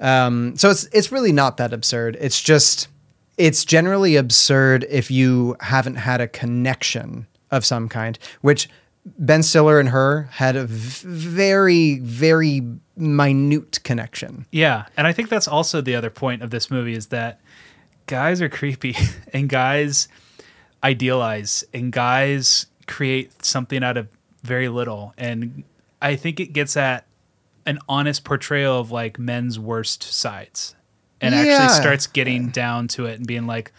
Um, 0.00 0.56
so 0.56 0.70
it's 0.70 0.84
it's 0.92 1.10
really 1.10 1.32
not 1.32 1.56
that 1.56 1.72
absurd. 1.72 2.16
It's 2.20 2.40
just 2.40 2.88
it's 3.36 3.64
generally 3.64 4.16
absurd 4.16 4.86
if 4.88 5.10
you 5.10 5.56
haven't 5.60 5.96
had 5.96 6.20
a 6.20 6.28
connection 6.28 7.26
of 7.50 7.64
some 7.66 7.88
kind, 7.88 8.18
which 8.40 8.68
Ben 9.18 9.42
Stiller 9.42 9.78
and 9.78 9.90
her 9.90 10.28
had 10.32 10.56
a 10.56 10.66
v- 10.66 11.06
very 11.08 11.98
very 12.00 12.62
minute 12.96 13.82
connection. 13.84 14.46
Yeah, 14.50 14.86
and 14.96 15.06
I 15.06 15.12
think 15.12 15.28
that's 15.28 15.46
also 15.46 15.80
the 15.80 15.94
other 15.94 16.10
point 16.10 16.42
of 16.42 16.50
this 16.50 16.70
movie 16.70 16.94
is 16.94 17.08
that 17.08 17.40
guys 18.06 18.40
are 18.42 18.48
creepy 18.48 18.96
and 19.32 19.48
guys 19.48 20.08
idealize 20.84 21.64
and 21.74 21.92
guys 21.92 22.66
create 22.86 23.44
something 23.44 23.82
out 23.82 23.96
of 23.96 24.08
very 24.42 24.68
little 24.68 25.12
and 25.18 25.64
I 26.00 26.14
think 26.14 26.38
it 26.38 26.52
gets 26.52 26.76
at 26.76 27.06
an 27.64 27.78
honest 27.88 28.22
portrayal 28.22 28.78
of 28.78 28.92
like 28.92 29.18
men's 29.18 29.58
worst 29.58 30.02
sides 30.04 30.76
and 31.20 31.34
Yeah. 31.34 31.40
actually 31.40 31.74
starts 31.80 32.06
getting 32.06 32.50
down 32.50 32.86
to 32.88 33.06
it 33.06 33.18
and 33.18 33.26
being 33.26 33.46
like 33.46 33.72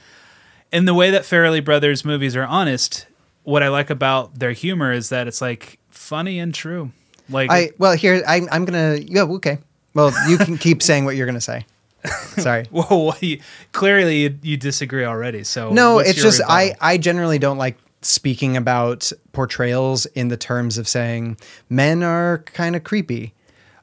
in 0.74 0.84
the 0.86 0.94
way 0.94 1.12
that 1.12 1.22
Farrelly 1.22 1.64
Brothers 1.64 2.04
movies 2.04 2.36
are 2.36 2.44
honest, 2.46 3.06
what 3.48 3.64
I 3.64 3.70
like 3.70 3.90
about 3.90 4.38
their 4.38 4.52
humor 4.52 4.92
is 4.92 5.08
that 5.08 5.26
it's 5.26 5.40
like 5.40 5.80
funny 5.90 6.38
and 6.38 6.54
true. 6.54 6.92
Like 7.30 7.50
I 7.50 7.72
well 7.78 7.94
here 7.94 8.22
I, 8.28 8.42
I'm 8.52 8.66
gonna 8.66 8.98
yeah 9.02 9.24
okay. 9.24 9.60
Well, 9.94 10.12
you 10.30 10.38
can 10.38 10.58
keep 10.58 10.84
saying 10.84 11.06
what 11.06 11.16
you're 11.16 11.26
gonna 11.26 11.40
say. 11.40 11.66
Sorry. 12.38 12.66
Whoa, 12.72 13.14
you, 13.22 13.40
clearly 13.72 14.24
you, 14.24 14.38
you 14.42 14.58
disagree 14.58 15.06
already. 15.06 15.46
So 15.46 15.72
No, 15.72 16.00
it's 16.00 16.22
just 16.22 16.42
I? 16.48 16.76
I 16.82 16.98
generally 16.98 17.40
don't 17.40 17.58
like 17.58 17.78
speaking 18.02 18.58
about 18.58 19.12
portrayals 19.32 20.06
in 20.08 20.28
the 20.28 20.38
terms 20.38 20.78
of 20.78 20.88
saying 20.88 21.38
men 21.70 22.04
are 22.04 22.40
kind 22.40 22.76
of 22.76 22.84
creepy. 22.84 23.34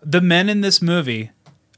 the 0.03 0.20
men 0.20 0.50
in 0.50 0.61
this 0.61 0.83
movie 0.83 1.31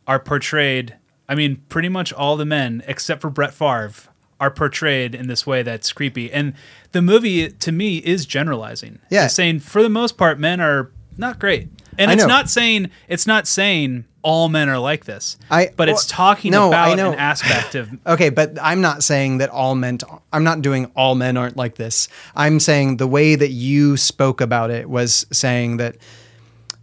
are 0.08 0.18
portrayed. 0.18 0.96
I 1.28 1.36
mean, 1.36 1.62
pretty 1.68 1.88
much 1.88 2.12
all 2.12 2.36
the 2.36 2.44
men 2.44 2.82
except 2.88 3.20
for 3.20 3.30
Brett 3.30 3.54
Favre 3.54 4.10
are 4.40 4.50
portrayed 4.50 5.14
in 5.14 5.28
this 5.28 5.46
way 5.46 5.62
that's 5.62 5.92
creepy. 5.92 6.30
And 6.32 6.54
the 6.92 7.02
movie 7.02 7.48
to 7.50 7.72
me 7.72 7.98
is 7.98 8.26
generalizing. 8.26 8.98
Yeah. 9.10 9.26
it's 9.26 9.34
saying 9.34 9.60
for 9.60 9.82
the 9.82 9.88
most 9.88 10.16
part 10.18 10.38
men 10.38 10.60
are 10.60 10.90
not 11.16 11.38
great, 11.38 11.68
and 11.98 12.10
I 12.10 12.14
it's 12.14 12.22
know. 12.22 12.28
not 12.28 12.50
saying 12.50 12.90
it's 13.08 13.26
not 13.26 13.46
saying 13.48 14.04
all 14.22 14.48
men 14.48 14.68
are 14.68 14.78
like 14.78 15.04
this. 15.06 15.36
I- 15.50 15.70
but 15.76 15.88
it's 15.88 16.04
talking 16.06 16.50
no, 16.52 16.66
I 16.66 16.90
about 16.90 16.96
know. 16.96 17.12
an 17.12 17.18
aspect 17.32 17.74
of 17.74 17.88
Okay, 18.06 18.28
but 18.28 18.58
I'm 18.60 18.80
not 18.80 19.02
saying 19.02 19.38
that 19.38 19.48
all 19.50 19.74
men. 19.74 19.98
I'm 20.32 20.44
not 20.44 20.60
doing 20.62 20.90
all 20.96 21.14
men 21.14 21.36
aren't 21.36 21.56
like 21.56 21.76
this. 21.76 22.08
I'm 22.34 22.60
saying 22.60 22.98
the 22.98 23.06
way 23.06 23.34
that 23.36 23.50
you 23.50 23.96
spoke 23.96 24.40
about 24.42 24.70
it 24.70 24.90
was 24.90 25.26
saying 25.32 25.78
that 25.78 25.96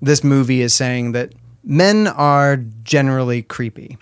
this 0.01 0.23
movie 0.23 0.61
is 0.61 0.73
saying 0.73 1.11
that 1.11 1.33
men 1.63 2.07
are 2.07 2.57
generally 2.83 3.41
creepy. 3.43 3.97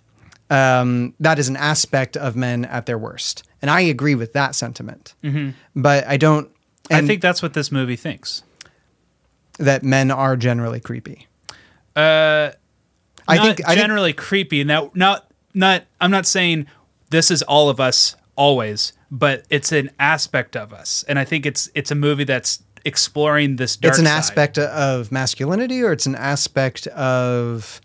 Um, 0.52 1.14
that 1.22 1.40
is 1.40 1.48
an 1.48 1.56
aspect 1.56 2.18
of 2.18 2.36
men 2.36 2.66
at 2.66 2.86
their 2.86 2.98
worst, 2.98 3.44
and 3.62 3.72
I 3.72 3.82
agree 3.82 4.16
with 4.16 4.34
that 4.34 4.54
sentiment. 4.54 5.14
Mhm. 5.24 5.54
But 5.76 6.06
I 6.08 6.18
don't. 6.18 6.50
I 6.92 7.02
think 7.08 7.22
that's 7.22 7.42
what 7.42 7.54
this 7.54 7.72
movie 7.72 7.96
thinks. 7.96 8.44
that 9.60 9.84
men 9.84 10.10
are 10.12 10.36
generally 10.36 10.80
creepy. 10.80 11.28
Uh, 11.96 12.50
I 13.28 13.36
not 13.36 13.46
think- 13.46 13.62
I 13.66 13.70
think- 13.70 13.80
generally 13.82 14.12
creepy. 14.14 14.64
Now, 14.64 14.92
not 14.96 15.28
not. 15.54 15.86
I'm 16.02 16.10
not 16.12 16.26
saying 16.26 16.66
this 17.12 17.30
is 17.32 17.42
all 17.44 17.70
of 17.70 17.80
us 17.80 18.16
always, 18.36 18.92
but 19.12 19.46
it's 19.50 19.72
an 19.72 19.92
aspect 20.00 20.56
of 20.58 20.74
us, 20.74 21.04
and 21.08 21.20
I 21.20 21.26
think 21.26 21.46
it's 21.46 21.70
it's 21.76 21.92
a 21.92 21.96
movie 21.96 22.24
that's 22.24 22.64
exploring 22.86 23.58
this. 23.58 23.76
Dark 23.78 23.92
it's 23.92 24.00
an 24.00 24.06
side. 24.06 24.18
aspect 24.18 24.58
of 24.58 25.12
masculinity, 25.12 25.82
or 25.84 25.92
it's 25.92 26.08
an 26.08 26.16
aspect 26.16 26.88
of 26.88 27.80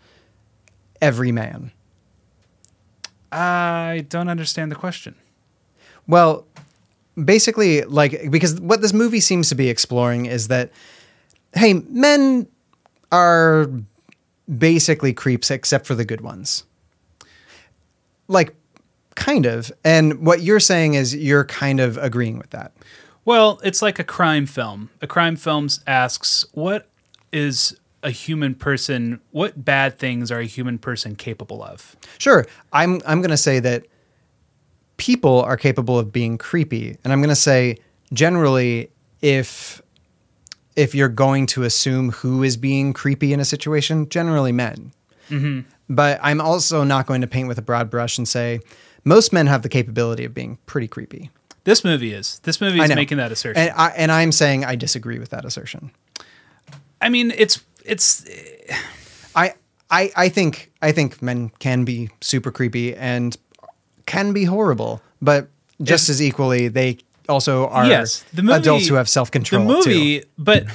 every 1.01 1.31
man. 1.31 1.71
I 3.31 4.05
don't 4.09 4.29
understand 4.29 4.71
the 4.71 4.75
question. 4.75 5.15
Well, 6.07 6.45
basically, 7.23 7.83
like 7.83 8.31
because 8.31 8.59
what 8.61 8.81
this 8.81 8.93
movie 8.93 9.19
seems 9.19 9.49
to 9.49 9.55
be 9.55 9.69
exploring 9.69 10.25
is 10.25 10.47
that, 10.47 10.71
hey, 11.53 11.73
men 11.73 12.47
are 13.11 13.69
basically 14.57 15.13
creeps 15.13 15.51
except 15.51 15.85
for 15.85 15.95
the 15.95 16.05
good 16.05 16.21
ones. 16.21 16.63
Like, 18.27 18.55
kind 19.15 19.45
of. 19.45 19.71
And 19.83 20.25
what 20.25 20.41
you're 20.41 20.59
saying 20.59 20.93
is 20.93 21.15
you're 21.15 21.45
kind 21.45 21.79
of 21.79 21.97
agreeing 21.97 22.37
with 22.37 22.51
that. 22.51 22.71
Well, 23.25 23.59
it's 23.63 23.81
like 23.81 23.99
a 23.99 24.03
crime 24.03 24.45
film. 24.45 24.89
A 25.01 25.07
crime 25.07 25.35
film 25.35 25.67
asks, 25.85 26.45
"What 26.53 26.87
is 27.33 27.77
a 28.03 28.11
human 28.11 28.55
person? 28.55 29.19
What 29.31 29.63
bad 29.63 29.97
things 29.97 30.31
are 30.31 30.39
a 30.39 30.45
human 30.45 30.77
person 30.77 31.15
capable 31.15 31.63
of?" 31.63 31.95
Sure, 32.17 32.45
I'm 32.73 33.01
I'm 33.05 33.21
going 33.21 33.31
to 33.31 33.37
say 33.37 33.59
that 33.59 33.85
people 34.97 35.41
are 35.41 35.57
capable 35.57 35.97
of 35.99 36.11
being 36.11 36.37
creepy, 36.37 36.97
and 37.03 37.13
I'm 37.13 37.19
going 37.19 37.29
to 37.29 37.35
say 37.35 37.77
generally 38.13 38.89
if 39.21 39.81
if 40.75 40.93
you're 40.93 41.09
going 41.09 41.47
to 41.47 41.63
assume 41.63 42.11
who 42.11 42.43
is 42.43 42.55
being 42.55 42.93
creepy 42.93 43.33
in 43.33 43.39
a 43.39 43.45
situation, 43.45 44.07
generally 44.09 44.51
men. 44.51 44.91
Mhm. 45.29 45.65
But 45.89 46.19
I'm 46.21 46.39
also 46.39 46.83
not 46.83 47.07
going 47.07 47.21
to 47.21 47.27
paint 47.27 47.47
with 47.47 47.57
a 47.57 47.61
broad 47.63 47.89
brush 47.89 48.17
and 48.17 48.27
say 48.27 48.59
most 49.03 49.33
men 49.33 49.47
have 49.47 49.61
the 49.63 49.69
capability 49.69 50.23
of 50.25 50.33
being 50.33 50.57
pretty 50.65 50.87
creepy. 50.87 51.31
This 51.63 51.83
movie 51.83 52.13
is. 52.13 52.39
This 52.43 52.61
movie 52.61 52.79
is 52.79 52.93
making 52.93 53.17
that 53.17 53.31
assertion. 53.31 53.61
And 53.61 53.71
I 53.75 53.89
and 53.89 54.11
I'm 54.11 54.31
saying 54.31 54.63
I 54.65 54.75
disagree 54.75 55.19
with 55.19 55.29
that 55.29 55.45
assertion. 55.45 55.91
I 57.01 57.09
mean, 57.09 57.33
it's 57.35 57.59
it's 57.87 58.25
I 59.35 59.53
I 59.89 60.11
I 60.15 60.29
think 60.29 60.71
I 60.81 60.91
think 60.91 61.21
men 61.21 61.49
can 61.59 61.85
be 61.85 62.09
super 62.21 62.51
creepy 62.51 62.95
and 62.95 63.35
can 64.05 64.33
be 64.33 64.45
horrible, 64.45 65.01
but 65.21 65.49
just 65.81 66.09
as 66.09 66.21
equally 66.21 66.67
they 66.67 66.97
also 67.29 67.67
are 67.67 67.85
yes, 67.85 68.23
the 68.33 68.43
movie, 68.43 68.59
adults 68.59 68.87
who 68.87 68.95
have 68.95 69.09
self 69.09 69.31
control. 69.31 69.67
The 69.67 69.73
movie, 69.73 70.23
but 70.37 70.65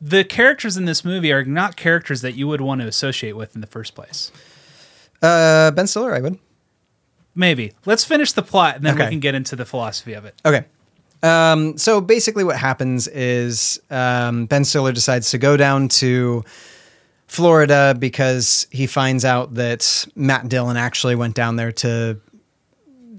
the 0.00 0.24
characters 0.24 0.76
in 0.76 0.84
this 0.84 1.04
movie 1.04 1.32
are 1.32 1.44
not 1.44 1.76
characters 1.76 2.22
that 2.22 2.32
you 2.32 2.48
would 2.48 2.60
want 2.60 2.80
to 2.80 2.86
associate 2.86 3.36
with 3.36 3.54
in 3.54 3.60
the 3.60 3.66
first 3.66 3.94
place. 3.94 4.32
Uh, 5.22 5.70
ben 5.72 5.86
Stiller, 5.86 6.14
I 6.14 6.20
would. 6.20 6.38
Maybe 7.34 7.72
let's 7.86 8.04
finish 8.04 8.32
the 8.32 8.42
plot 8.42 8.76
and 8.76 8.84
then 8.84 8.96
we 8.96 9.06
can 9.06 9.20
get 9.20 9.34
into 9.34 9.54
the 9.56 9.64
philosophy 9.64 10.14
of 10.14 10.24
it. 10.24 10.34
Okay. 10.44 10.64
Um, 11.22 11.76
so 11.76 12.00
basically, 12.00 12.44
what 12.44 12.56
happens 12.56 13.06
is 13.08 13.80
um, 13.90 14.46
Ben 14.46 14.64
Stiller 14.64 14.92
decides 14.92 15.30
to 15.32 15.38
go 15.38 15.56
down 15.56 15.88
to 15.88 16.44
Florida 17.26 17.94
because 17.98 18.66
he 18.70 18.86
finds 18.86 19.24
out 19.24 19.54
that 19.54 20.06
Matt 20.16 20.48
Dillon 20.48 20.76
actually 20.76 21.14
went 21.14 21.34
down 21.34 21.56
there 21.56 21.72
to. 21.72 22.20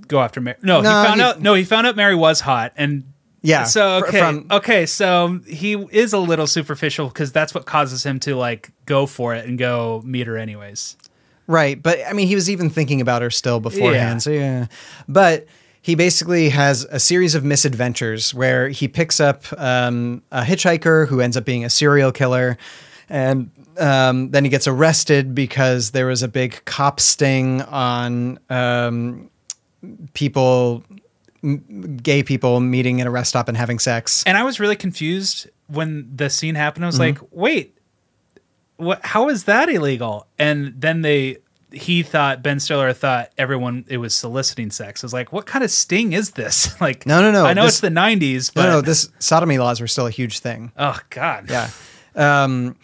Go 0.08 0.20
after 0.20 0.42
Mary. 0.42 0.58
No, 0.62 0.82
No, 0.82 0.90
he 1.02 1.08
found 1.08 1.20
he- 1.22 1.26
out. 1.26 1.42
No, 1.42 1.54
he 1.54 1.64
found 1.64 1.88
out 1.88 1.96
Mary 1.96 2.16
was 2.16 2.42
hot, 2.42 2.74
and 2.76 3.04
Yeah, 3.44 3.64
So 3.64 4.04
okay, 4.04 4.20
from- 4.20 4.46
okay, 4.52 4.86
so 4.86 5.40
he 5.48 5.74
is 5.92 6.12
a 6.14 6.20
little 6.20 6.46
superficial 6.48 7.08
because 7.08 7.32
that's 7.32 7.54
what 7.56 7.66
causes 7.66 8.06
him 8.06 8.20
to 8.22 8.36
like 8.36 8.72
go 8.86 9.06
for 9.06 9.34
it 9.34 9.46
and 9.48 9.58
go 9.58 10.02
meet 10.06 10.28
her 10.28 10.38
anyways. 10.38 10.98
Right, 11.48 11.82
but 11.82 12.00
I 12.08 12.14
mean, 12.14 12.28
he 12.28 12.36
was 12.36 12.50
even 12.50 12.70
thinking 12.70 13.02
about 13.02 13.22
her 13.22 13.30
still 13.32 13.60
beforehand. 13.60 14.16
Yeah. 14.16 14.18
So 14.20 14.32
yeah, 14.32 14.66
but 15.08 15.48
he 15.82 15.96
basically 15.96 16.50
has 16.50 16.84
a 16.92 17.00
series 17.00 17.34
of 17.36 17.44
misadventures 17.44 18.34
where 18.34 18.70
he 18.70 18.88
picks 18.88 19.20
up 19.20 19.44
um, 19.58 20.22
a 20.32 20.42
hitchhiker 20.44 21.08
who 21.08 21.22
ends 21.22 21.36
up 21.36 21.44
being 21.46 21.66
a 21.66 21.70
serial 21.70 22.12
killer, 22.12 22.58
and 23.10 23.50
um, 23.80 24.30
then 24.32 24.44
he 24.44 24.50
gets 24.50 24.68
arrested 24.68 25.34
because 25.34 25.92
there 25.92 26.06
was 26.06 26.22
a 26.24 26.28
big 26.28 26.64
cop 26.66 27.00
sting 27.00 27.62
on 27.64 28.38
um, 28.50 29.30
people, 30.14 30.84
m- 31.44 31.98
gay 32.04 32.22
people 32.24 32.60
meeting 32.60 33.02
at 33.02 33.08
a 33.08 33.10
rest 33.10 33.30
stop 33.30 33.48
and 33.48 33.58
having 33.58 33.80
sex. 33.80 34.24
And 34.26 34.38
I 34.38 34.44
was 34.44 34.60
really 34.60 34.76
confused 34.76 35.50
when 35.68 36.10
the 36.16 36.30
scene 36.30 36.56
happened. 36.56 36.86
I 36.86 36.88
was 36.88 36.98
Mhm. 36.98 37.00
like, 37.00 37.18
wait, 37.32 37.78
what? 38.78 39.00
How 39.04 39.30
is 39.30 39.46
that 39.46 39.70
illegal? 39.70 40.28
And 40.38 40.74
then 40.78 41.02
they, 41.02 41.38
he 41.72 42.04
thought 42.04 42.44
Ben 42.44 42.60
Stiller 42.60 42.94
thought 42.94 43.32
everyone 43.38 43.86
it 43.88 43.98
was 43.98 44.14
soliciting 44.14 44.72
sex. 44.72 45.04
I 45.04 45.06
was 45.06 45.14
like, 45.14 45.32
what 45.32 45.46
kind 45.46 45.64
of 45.64 45.72
sting 45.72 46.14
is 46.14 46.32
this? 46.32 46.80
like, 46.82 47.06
No, 47.06 47.22
no, 47.22 47.32
no, 47.32 47.46
I 47.46 47.54
know 47.54 47.64
this- 47.66 47.74
it's 47.76 47.82
the 47.82 47.90
'90s, 47.90 48.54
but 48.54 48.64
no, 48.64 48.70
no, 48.72 48.82
this 48.82 49.10
sodomy 49.20 49.58
laws 49.58 49.80
were 49.82 49.88
still 49.88 50.08
a 50.08 50.12
huge 50.12 50.40
thing. 50.40 50.72
oh 50.78 51.00
god, 51.10 51.50
Yeah. 51.50 51.70
Um, 52.16 52.76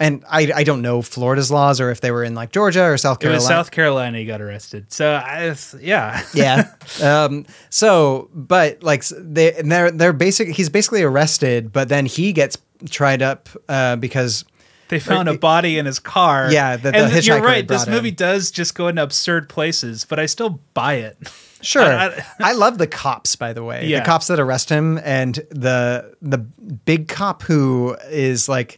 And 0.00 0.24
I, 0.28 0.50
I 0.54 0.64
don't 0.64 0.82
know 0.82 1.00
Florida's 1.02 1.50
laws 1.52 1.80
or 1.80 1.90
if 1.90 2.00
they 2.00 2.10
were 2.10 2.24
in 2.24 2.34
like 2.34 2.50
Georgia 2.52 2.82
or 2.82 2.98
South 2.98 3.18
It 3.18 3.20
Carolina. 3.22 3.38
was 3.40 3.46
South 3.46 3.70
Carolina 3.70 4.18
he 4.18 4.24
got 4.26 4.42
arrested. 4.42 4.92
So 4.92 5.12
I, 5.14 5.54
yeah. 5.80 6.22
yeah. 6.34 6.72
Um, 7.00 7.46
so, 7.70 8.28
but 8.34 8.82
like 8.82 9.04
they, 9.16 9.52
they're 9.64 9.92
they're 9.92 10.12
basic. 10.12 10.48
He's 10.48 10.68
basically 10.68 11.02
arrested, 11.04 11.72
but 11.72 11.88
then 11.88 12.06
he 12.06 12.32
gets 12.32 12.58
tried 12.90 13.22
up 13.22 13.48
uh, 13.68 13.94
because 13.96 14.44
They 14.88 14.98
found 15.00 15.28
a 15.28 15.38
body 15.38 15.78
in 15.78 15.86
his 15.86 15.98
car. 15.98 16.52
Yeah, 16.52 16.76
that 16.76 16.92
the 16.92 16.98
and 16.98 17.26
you're 17.26 17.40
right. 17.42 17.66
This 17.66 17.86
movie 17.86 18.10
in. 18.10 18.14
does 18.14 18.50
just 18.50 18.74
go 18.74 18.88
into 18.88 19.02
absurd 19.02 19.48
places, 19.48 20.04
but 20.04 20.18
I 20.18 20.26
still 20.26 20.60
buy 20.74 20.94
it. 20.94 21.16
Sure. 21.64 21.82
I- 21.82 22.08
I, 22.08 22.24
I- 22.40 22.52
love 22.52 22.76
the 22.76 22.86
cops, 22.86 23.36
by 23.36 23.54
the 23.54 23.64
way. 23.64 23.86
Yeah. 23.86 24.00
The 24.00 24.04
cops 24.04 24.26
that 24.26 24.38
arrest 24.38 24.68
him 24.68 25.00
and 25.02 25.36
the 25.48 26.14
the 26.20 26.36
big 26.36 27.08
cop 27.08 27.42
who 27.42 27.96
is 28.10 28.50
like 28.50 28.76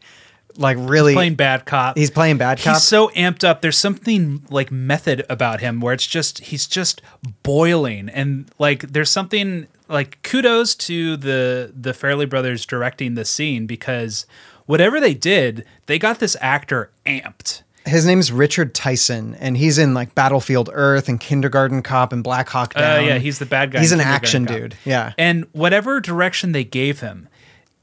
like 0.57 0.77
really 0.81 1.13
playing 1.13 1.35
bad 1.35 1.67
cop. 1.67 1.99
He's 1.99 2.13
playing 2.13 2.39
bad 2.39 2.61
cop. 2.61 2.75
He's 2.77 2.85
so 2.85 3.09
amped 3.09 3.43
up. 3.43 3.61
There's 3.61 3.77
something 3.77 4.45
like 4.51 4.71
method 4.71 5.27
about 5.29 5.59
him 5.61 5.81
where 5.81 5.95
it's 5.95 6.07
just 6.07 6.39
he's 6.39 6.69
just 6.69 7.03
boiling 7.43 8.09
and 8.09 8.49
like 8.61 8.83
there's 8.83 9.11
something 9.11 9.67
like 9.89 10.23
kudos 10.23 10.75
to 10.77 11.17
the 11.17 11.73
the 11.75 11.91
Farrelly 11.91 12.29
brothers 12.29 12.65
directing 12.65 13.15
the 13.17 13.25
scene 13.25 13.67
because 13.67 14.27
whatever 14.67 15.01
they 15.01 15.15
did, 15.15 15.65
they 15.87 15.99
got 15.99 16.19
this 16.19 16.37
actor 16.41 16.91
amped. 17.07 17.63
His 17.85 18.05
name's 18.05 18.33
Richard 18.33 18.75
Tyson, 18.75 19.37
and 19.39 19.57
he's 19.57 19.79
in 19.79 19.95
like 19.95 20.15
Battlefield 20.17 20.69
Earth 20.73 21.09
and 21.09 21.21
Kindergarten 21.21 21.83
Cop 21.83 22.13
and 22.13 22.23
Black 22.25 22.49
Hawk 22.49 22.73
Uh, 22.75 22.81
Down. 22.81 23.05
yeah, 23.05 23.19
he's 23.19 23.39
the 23.39 23.47
bad 23.47 23.71
guy. 23.71 23.79
He's 23.81 23.93
an 23.93 24.01
action 24.01 24.45
Cop. 24.45 24.57
dude. 24.57 24.75
Yeah. 24.85 25.13
And 25.17 25.47
whatever 25.53 26.01
direction 26.01 26.51
they 26.51 26.65
gave 26.65 26.99
him, 26.99 27.29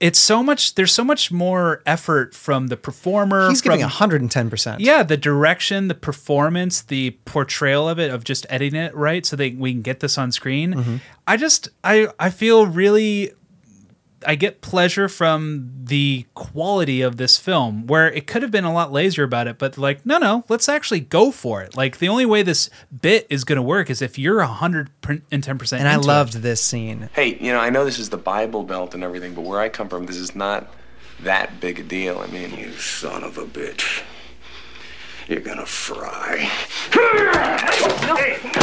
it's 0.01 0.19
so 0.19 0.43
much. 0.43 0.75
There's 0.75 0.91
so 0.93 1.05
much 1.05 1.31
more 1.31 1.81
effort 1.85 2.35
from 2.35 2.67
the 2.67 2.75
performer. 2.75 3.47
He's 3.47 3.61
from, 3.61 3.77
giving 3.77 3.87
110%. 3.87 4.75
Yeah, 4.79 5.03
the 5.03 5.15
direction, 5.15 5.87
the 5.87 5.93
performance, 5.95 6.81
the 6.81 7.11
portrayal 7.23 7.87
of 7.87 7.97
it, 7.97 8.11
of 8.11 8.25
just 8.25 8.45
editing 8.49 8.81
it 8.81 8.93
right, 8.93 9.25
so 9.25 9.37
that 9.37 9.55
we 9.55 9.71
can 9.71 9.81
get 9.81 10.01
this 10.01 10.17
on 10.17 10.33
screen. 10.33 10.73
Mhm. 10.73 10.99
I 11.25 11.37
just, 11.37 11.69
I, 11.85 12.09
I 12.19 12.29
feel 12.29 12.67
really. 12.67 13.31
I 14.25 14.35
get 14.35 14.61
pleasure 14.61 15.07
from 15.09 15.71
the 15.83 16.25
quality 16.33 17.01
of 17.01 17.17
this 17.17 17.37
film, 17.37 17.87
where 17.87 18.11
it 18.11 18.27
could 18.27 18.41
have 18.41 18.51
been 18.51 18.63
a 18.63 18.73
lot 18.73 18.91
lazier 18.91 19.23
about 19.23 19.47
it, 19.47 19.57
but 19.57 19.77
like, 19.77 20.05
no, 20.05 20.17
no, 20.17 20.43
let's 20.49 20.69
actually 20.69 21.01
go 21.01 21.31
for 21.31 21.61
it. 21.61 21.75
Like, 21.75 21.97
the 21.99 22.09
only 22.09 22.25
way 22.25 22.41
this 22.41 22.69
bit 23.01 23.27
is 23.29 23.43
going 23.43 23.57
to 23.57 23.61
work 23.61 23.89
is 23.89 24.01
if 24.01 24.17
you're 24.17 24.41
hundred 24.41 24.89
and 25.31 25.43
ten 25.43 25.57
percent. 25.57 25.81
And 25.81 25.89
I 25.89 25.97
loved 25.97 26.33
this 26.35 26.61
scene. 26.61 27.09
Hey, 27.13 27.37
you 27.39 27.51
know, 27.51 27.59
I 27.59 27.69
know 27.69 27.85
this 27.85 27.99
is 27.99 28.09
the 28.09 28.17
Bible 28.17 28.63
Belt 28.63 28.93
and 28.93 29.03
everything, 29.03 29.33
but 29.33 29.41
where 29.41 29.59
I 29.59 29.69
come 29.69 29.89
from, 29.89 30.05
this 30.05 30.17
is 30.17 30.35
not 30.35 30.67
that 31.21 31.59
big 31.59 31.79
a 31.79 31.83
deal. 31.83 32.19
I 32.19 32.27
mean, 32.27 32.57
you 32.57 32.71
son 32.73 33.23
of 33.23 33.37
a 33.37 33.45
bitch. 33.45 34.03
You're 35.27 35.39
gonna 35.39 35.65
fry. 35.65 36.37
Hey, 36.91 38.37
take 38.41 38.53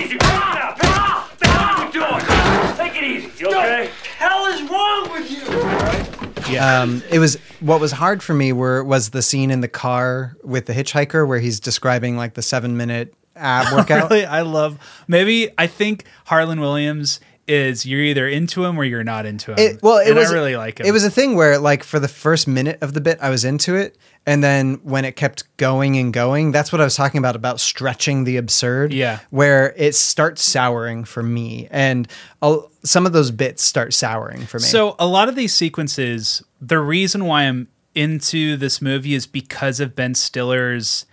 it 0.00 0.04
easy. 0.04 0.18
Calm 0.18 0.54
down. 0.54 0.76
What 0.78 1.38
the 1.40 1.46
hell 1.48 1.82
are 1.82 1.86
you 1.86 1.92
doing? 1.92 2.35
Take 2.76 2.96
it 2.96 3.04
easy. 3.04 3.30
You 3.38 3.48
okay? 3.48 3.90
hell 4.18 4.46
is 4.46 4.62
wrong 4.70 5.10
with 5.12 5.30
you? 5.30 6.58
Um, 6.58 7.02
it 7.10 7.18
was 7.18 7.36
what 7.60 7.80
was 7.80 7.92
hard 7.92 8.22
for 8.22 8.34
me 8.34 8.52
were 8.52 8.84
was 8.84 9.10
the 9.10 9.22
scene 9.22 9.50
in 9.50 9.60
the 9.60 9.68
car 9.68 10.36
with 10.44 10.66
the 10.66 10.72
hitchhiker 10.72 11.26
where 11.26 11.40
he's 11.40 11.58
describing 11.58 12.16
like 12.16 12.34
the 12.34 12.42
seven 12.42 12.76
minute 12.76 13.14
ab 13.34 13.72
workout. 13.76 14.10
really, 14.10 14.24
I 14.24 14.42
love. 14.42 14.78
Maybe 15.08 15.50
I 15.58 15.66
think 15.66 16.04
Harland 16.26 16.60
Williams 16.60 17.20
is 17.48 17.86
you're 17.86 18.00
either 18.00 18.26
into 18.28 18.64
him 18.64 18.78
or 18.78 18.84
you're 18.84 19.04
not 19.04 19.26
into 19.26 19.52
him. 19.52 19.58
It, 19.58 19.82
well, 19.82 19.98
it 19.98 20.08
and 20.08 20.16
was 20.16 20.30
I 20.30 20.34
really 20.34 20.56
like 20.56 20.80
him. 20.80 20.86
It 20.86 20.92
was 20.92 21.04
a 21.04 21.10
thing 21.10 21.36
where, 21.36 21.58
like, 21.58 21.84
for 21.84 21.98
the 22.00 22.08
first 22.08 22.48
minute 22.48 22.78
of 22.80 22.92
the 22.92 23.00
bit, 23.00 23.18
I 23.20 23.30
was 23.30 23.44
into 23.44 23.76
it, 23.76 23.96
and 24.26 24.42
then 24.42 24.80
when 24.82 25.04
it 25.04 25.16
kept 25.16 25.44
going 25.56 25.96
and 25.96 26.12
going, 26.12 26.50
that's 26.52 26.72
what 26.72 26.80
I 26.80 26.84
was 26.84 26.96
talking 26.96 27.18
about 27.18 27.36
about 27.36 27.60
stretching 27.60 28.24
the 28.24 28.36
absurd. 28.36 28.92
Yeah. 28.92 29.20
where 29.30 29.74
it 29.76 29.94
starts 29.94 30.42
souring 30.42 31.04
for 31.04 31.22
me, 31.22 31.68
and 31.70 32.08
I'll, 32.42 32.70
some 32.82 33.06
of 33.06 33.12
those 33.12 33.30
bits 33.30 33.62
start 33.62 33.94
souring 33.94 34.46
for 34.46 34.58
me. 34.58 34.64
So 34.64 34.96
a 34.98 35.06
lot 35.06 35.28
of 35.28 35.36
these 35.36 35.54
sequences, 35.54 36.42
the 36.60 36.78
reason 36.78 37.24
why 37.24 37.42
I'm 37.42 37.68
into 37.94 38.56
this 38.56 38.82
movie 38.82 39.14
is 39.14 39.26
because 39.26 39.80
of 39.80 39.96
Ben 39.96 40.14
Stiller's 40.14 41.06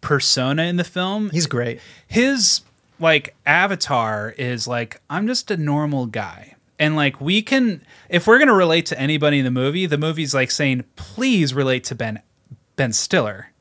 persona 0.00 0.62
in 0.64 0.76
the 0.76 0.84
film. 0.84 1.30
He's 1.30 1.46
great. 1.46 1.80
His 2.06 2.62
like 3.00 3.34
avatar 3.46 4.34
is 4.36 4.68
like 4.68 5.00
I'm 5.10 5.26
just 5.26 5.50
a 5.50 5.56
normal 5.56 6.06
guy. 6.06 6.56
And 6.78 6.96
like 6.96 7.20
we 7.20 7.42
can 7.42 7.82
if 8.08 8.26
we're 8.26 8.38
going 8.38 8.48
to 8.48 8.54
relate 8.54 8.86
to 8.86 8.98
anybody 8.98 9.38
in 9.38 9.44
the 9.44 9.50
movie, 9.50 9.86
the 9.86 9.98
movie's 9.98 10.34
like 10.34 10.50
saying 10.50 10.84
please 10.96 11.52
relate 11.54 11.84
to 11.84 11.94
Ben 11.94 12.22
Ben 12.76 12.92
Stiller 12.92 13.52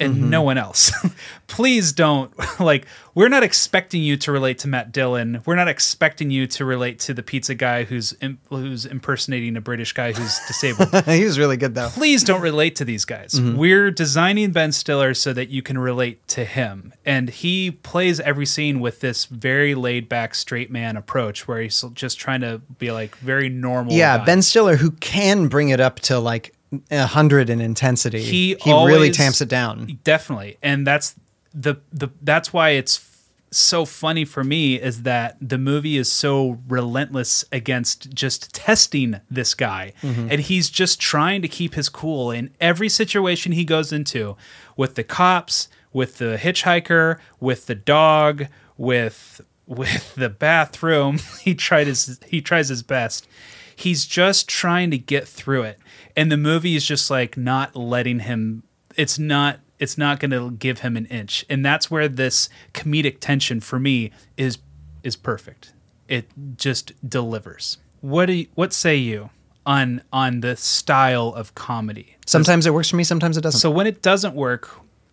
and 0.00 0.16
Mhm. 0.16 0.28
no 0.28 0.42
one 0.42 0.58
else. 0.58 0.90
please 1.46 1.92
don't 1.92 2.32
like 2.60 2.86
we're 3.14 3.28
not 3.28 3.44
expecting 3.44 4.02
you 4.02 4.16
to 4.16 4.32
relate 4.32 4.58
to 4.58 4.68
Matt 4.68 4.90
Dillon. 4.90 5.40
We're 5.46 5.54
not 5.54 5.68
expecting 5.68 6.30
you 6.32 6.48
to 6.48 6.64
relate 6.64 6.98
to 7.00 7.14
the 7.14 7.22
pizza 7.22 7.54
guy 7.54 7.84
who's 7.84 8.12
im- 8.20 8.38
who's 8.48 8.86
impersonating 8.86 9.56
a 9.56 9.60
British 9.60 9.92
guy 9.92 10.12
who's 10.12 10.38
disabled. 10.48 11.04
he 11.06 11.24
was 11.24 11.38
really 11.38 11.56
good 11.56 11.74
though. 11.76 11.90
Please 11.90 12.24
don't 12.24 12.40
relate 12.40 12.74
to 12.76 12.84
these 12.84 13.04
guys. 13.04 13.34
Mhm. 13.34 13.54
We're 13.56 13.90
designing 13.92 14.50
Ben 14.50 14.72
Stiller 14.72 15.14
so 15.14 15.32
that 15.32 15.48
you 15.50 15.62
can 15.62 15.78
relate 15.78 16.26
to 16.28 16.44
him. 16.44 16.92
And 17.04 17.28
he 17.30 17.70
plays 17.70 18.18
every 18.20 18.46
scene 18.46 18.80
with 18.80 18.98
this 19.00 19.26
very 19.26 19.74
laid 19.76 20.08
back 20.08 20.34
straight 20.34 20.70
man 20.72 20.96
approach 20.96 21.46
where 21.46 21.60
he's 21.60 21.84
just 21.94 22.18
trying 22.18 22.40
to 22.40 22.60
be 22.78 22.90
like 22.90 23.14
very 23.18 23.48
normal. 23.48 23.92
yeah, 23.92 24.18
guy. 24.18 24.24
Ben 24.24 24.42
Stiller, 24.42 24.76
who 24.76 24.90
can 24.90 25.46
bring 25.46 25.68
it 25.68 25.78
up 25.80 26.00
to 26.00 26.18
like 26.18 26.52
a 26.90 27.06
hundred 27.06 27.50
in 27.50 27.60
intensity, 27.60 28.22
he 28.22 28.56
he 28.60 28.72
really 28.72 29.10
tamps 29.10 29.40
it 29.40 29.48
down. 29.48 29.98
Definitely. 30.04 30.58
And 30.62 30.86
that's 30.86 31.14
the 31.52 31.76
the 31.92 32.08
that's 32.22 32.52
why 32.52 32.70
it's 32.70 33.10
so 33.50 33.84
funny 33.84 34.24
for 34.24 34.42
me 34.42 34.74
is 34.74 35.02
that 35.04 35.36
the 35.40 35.56
movie 35.58 35.96
is 35.96 36.10
so 36.10 36.58
relentless 36.66 37.44
against 37.52 38.12
just 38.12 38.52
testing 38.52 39.20
this 39.30 39.54
guy 39.54 39.92
Mhm. 40.02 40.28
and 40.28 40.40
he's 40.40 40.68
just 40.68 40.98
trying 41.00 41.40
to 41.42 41.46
keep 41.46 41.74
his 41.74 41.88
cool 41.88 42.32
in 42.32 42.50
every 42.60 42.88
situation 42.88 43.52
he 43.52 43.64
goes 43.64 43.92
into 43.92 44.36
with 44.76 44.96
the 44.96 45.04
cops 45.04 45.68
with 45.92 46.18
the 46.18 46.36
hitchhiker 46.36 47.18
with 47.38 47.66
the 47.66 47.76
dog 47.76 48.46
with 48.76 49.40
with 49.68 50.12
the 50.16 50.28
bathroom 50.28 51.18
he 51.42 51.54
tried 51.54 51.86
his 51.86 52.18
he 52.26 52.40
tries 52.40 52.68
his 52.70 52.82
best 52.82 53.28
he's 53.76 54.04
just 54.04 54.48
trying 54.48 54.90
to 54.90 54.98
get 54.98 55.28
through 55.28 55.62
it 55.62 55.78
and 56.16 56.30
the 56.30 56.36
movie 56.36 56.76
is 56.76 56.86
just 56.86 57.10
like 57.10 57.36
not 57.36 57.74
letting 57.74 58.20
him 58.20 58.62
it's 58.96 59.18
not 59.18 59.60
it's 59.78 59.98
not 59.98 60.20
going 60.20 60.30
to 60.30 60.52
give 60.52 60.80
him 60.80 60.96
an 60.96 61.06
inch. 61.06 61.44
And 61.48 61.64
that's 61.64 61.90
where 61.90 62.08
this 62.08 62.48
comedic 62.72 63.18
tension 63.20 63.60
for 63.60 63.78
me 63.78 64.12
is 64.36 64.58
is 65.02 65.16
perfect. 65.16 65.72
It 66.08 66.28
just 66.56 66.92
delivers. 67.08 67.78
What 68.00 68.26
do 68.26 68.32
you, 68.32 68.46
what 68.54 68.72
say 68.72 68.96
you 68.96 69.30
on 69.66 70.02
on 70.12 70.40
the 70.40 70.56
style 70.56 71.28
of 71.28 71.54
comedy? 71.54 72.16
Sometimes 72.26 72.66
it 72.66 72.74
works 72.74 72.90
for 72.90 72.96
me, 72.96 73.04
sometimes 73.04 73.36
it 73.36 73.42
doesn't. 73.42 73.60
so 73.60 73.70
when 73.70 73.86
it 73.86 74.02
doesn't 74.02 74.34
work, 74.34 74.70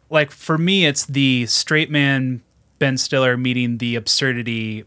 like 0.09 0.31
for 0.31 0.57
me, 0.57 0.85
it's 0.85 1.05
the 1.05 1.45
straight 1.47 1.89
man 1.89 2.41
Ben 2.79 2.97
Stiller 2.97 3.37
meeting 3.37 3.77
the 3.77 3.95
absurdity, 3.95 4.85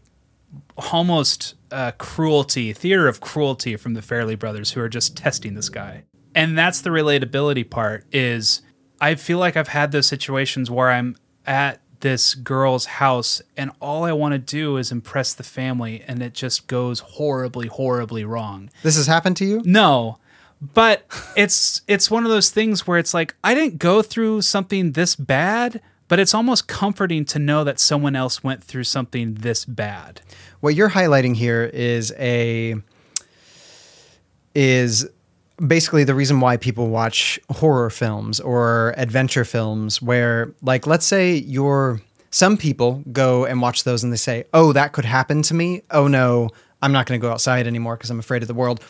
almost 0.91 1.54
uh, 1.71 1.91
cruelty, 1.97 2.73
theater 2.73 3.07
of 3.07 3.21
cruelty 3.21 3.75
from 3.75 3.93
the 3.93 4.01
Farrelly 4.01 4.37
brothers, 4.37 4.71
who 4.71 4.81
are 4.81 4.89
just 4.89 5.17
testing 5.17 5.55
this 5.55 5.69
guy. 5.69 6.03
And 6.33 6.57
that's 6.57 6.81
the 6.81 6.89
relatability 6.89 7.69
part. 7.69 8.05
Is 8.11 8.61
I 8.99 9.15
feel 9.15 9.37
like 9.37 9.55
I've 9.55 9.69
had 9.69 9.91
those 9.91 10.07
situations 10.07 10.69
where 10.69 10.89
I'm 10.89 11.15
at 11.45 11.81
this 12.01 12.35
girl's 12.35 12.85
house 12.85 13.41
and 13.57 13.71
all 13.79 14.03
I 14.03 14.11
want 14.11 14.33
to 14.33 14.37
do 14.37 14.77
is 14.77 14.91
impress 14.91 15.33
the 15.33 15.43
family, 15.43 16.03
and 16.07 16.21
it 16.21 16.33
just 16.33 16.67
goes 16.67 16.99
horribly, 16.99 17.67
horribly 17.67 18.23
wrong. 18.23 18.69
This 18.83 18.95
has 18.95 19.07
happened 19.07 19.37
to 19.37 19.45
you? 19.45 19.61
No. 19.65 20.19
But 20.61 21.05
it's 21.35 21.81
it's 21.87 22.11
one 22.11 22.23
of 22.23 22.29
those 22.29 22.49
things 22.49 22.85
where 22.85 22.97
it's 22.97 23.13
like 23.13 23.35
I 23.43 23.53
didn't 23.53 23.79
go 23.79 24.01
through 24.01 24.41
something 24.43 24.91
this 24.91 25.15
bad, 25.15 25.81
but 26.07 26.19
it's 26.19 26.33
almost 26.33 26.67
comforting 26.67 27.25
to 27.25 27.39
know 27.39 27.63
that 27.63 27.79
someone 27.79 28.15
else 28.15 28.43
went 28.43 28.63
through 28.63 28.83
something 28.83 29.35
this 29.35 29.65
bad. 29.65 30.21
What 30.59 30.75
you're 30.75 30.89
highlighting 30.89 31.35
here 31.35 31.63
is 31.63 32.13
a 32.17 32.75
is 34.53 35.07
basically 35.65 36.03
the 36.03 36.15
reason 36.15 36.39
why 36.39 36.57
people 36.57 36.89
watch 36.89 37.39
horror 37.49 37.89
films 37.89 38.39
or 38.39 38.93
adventure 38.97 39.45
films 39.45 40.01
where 40.01 40.53
like 40.61 40.85
let's 40.87 41.05
say 41.05 41.35
you're 41.35 42.01
some 42.29 42.57
people 42.57 43.01
go 43.13 43.45
and 43.45 43.61
watch 43.61 43.85
those 43.85 44.03
and 44.03 44.11
they 44.11 44.17
say, 44.17 44.43
"Oh, 44.53 44.73
that 44.73 44.91
could 44.91 45.05
happen 45.05 45.41
to 45.43 45.53
me. 45.53 45.83
Oh 45.91 46.09
no, 46.09 46.49
I'm 46.81 46.91
not 46.91 47.05
going 47.05 47.17
to 47.19 47.25
go 47.25 47.31
outside 47.31 47.65
anymore 47.65 47.95
because 47.95 48.09
I'm 48.09 48.19
afraid 48.19 48.41
of 48.41 48.49
the 48.49 48.53
world." 48.53 48.81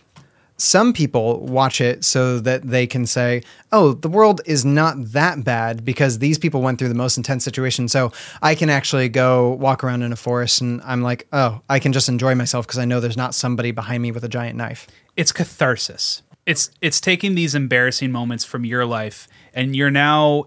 Some 0.58 0.94
people 0.94 1.42
watch 1.42 1.82
it 1.82 2.06
so 2.06 2.40
that 2.40 2.64
they 2.64 2.88
can 2.88 3.06
say, 3.06 3.44
"Oh, 3.74 3.94
the 3.94 4.08
world 4.08 4.40
is 4.46 4.64
not 4.64 5.12
that 5.12 5.44
bad 5.44 5.84
because 5.84 6.20
these 6.20 6.38
people 6.38 6.62
went 6.62 6.80
through 6.80 6.90
the 6.90 6.96
most 6.96 7.18
intense 7.18 7.44
situation." 7.44 7.88
So 7.90 8.14
I 8.42 8.56
can 8.56 8.70
actually 8.70 9.10
go 9.10 9.52
walk 9.60 9.84
around 9.84 10.02
in 10.04 10.14
a 10.14 10.16
forest 10.16 10.62
and 10.62 10.82
I'm 10.86 11.02
like, 11.02 11.28
"Oh, 11.34 11.62
I 11.70 11.80
can 11.80 11.92
just 11.92 12.08
enjoy 12.08 12.36
myself 12.36 12.66
because 12.66 12.80
I 12.80 12.86
know 12.86 13.02
there's 13.02 13.18
not 13.18 13.36
somebody 13.36 13.72
behind 13.72 14.02
me 14.02 14.12
with 14.12 14.24
a 14.24 14.30
giant 14.30 14.56
knife." 14.56 14.88
It's 15.18 15.32
catharsis. 15.32 16.22
it's 16.46 16.70
it's 16.80 17.02
taking 17.02 17.34
these 17.36 17.56
embarrassing 17.56 18.12
moments 18.12 18.46
from 18.46 18.64
your 18.64 18.86
life 18.86 19.28
and 19.54 19.76
you're 19.76 19.90
now 19.90 20.46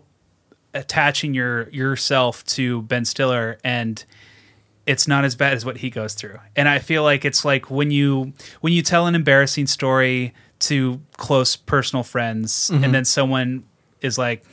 attaching 0.75 1.35
your 1.35 1.69
yourself 1.71 2.45
to 2.47 2.83
Ben 2.83 3.05
Stiller 3.05 3.59
and 3.65 4.05
it's 4.89 5.07
not 5.07 5.24
as 5.24 5.36
bad 5.36 5.53
as 5.53 5.64
what 5.64 5.76
he 5.78 5.91
goes 5.91 6.14
through. 6.14 6.39
And 6.57 6.68
I 6.68 6.78
feel 6.78 7.03
like 7.05 7.24
it's 7.24 7.45
like 7.45 7.70
when 7.70 7.91
you 7.91 8.32
when 8.62 8.72
you 8.72 8.82
tell 8.82 9.07
an 9.07 9.14
embarrassing 9.14 9.66
story 9.68 10.32
to 10.61 11.01
close 11.16 11.55
personal 11.57 12.03
friends 12.03 12.70
Mhm. 12.72 12.84
and 12.84 12.95
then 12.95 13.05
someone 13.05 13.64
is 14.01 14.16
like 14.18 14.45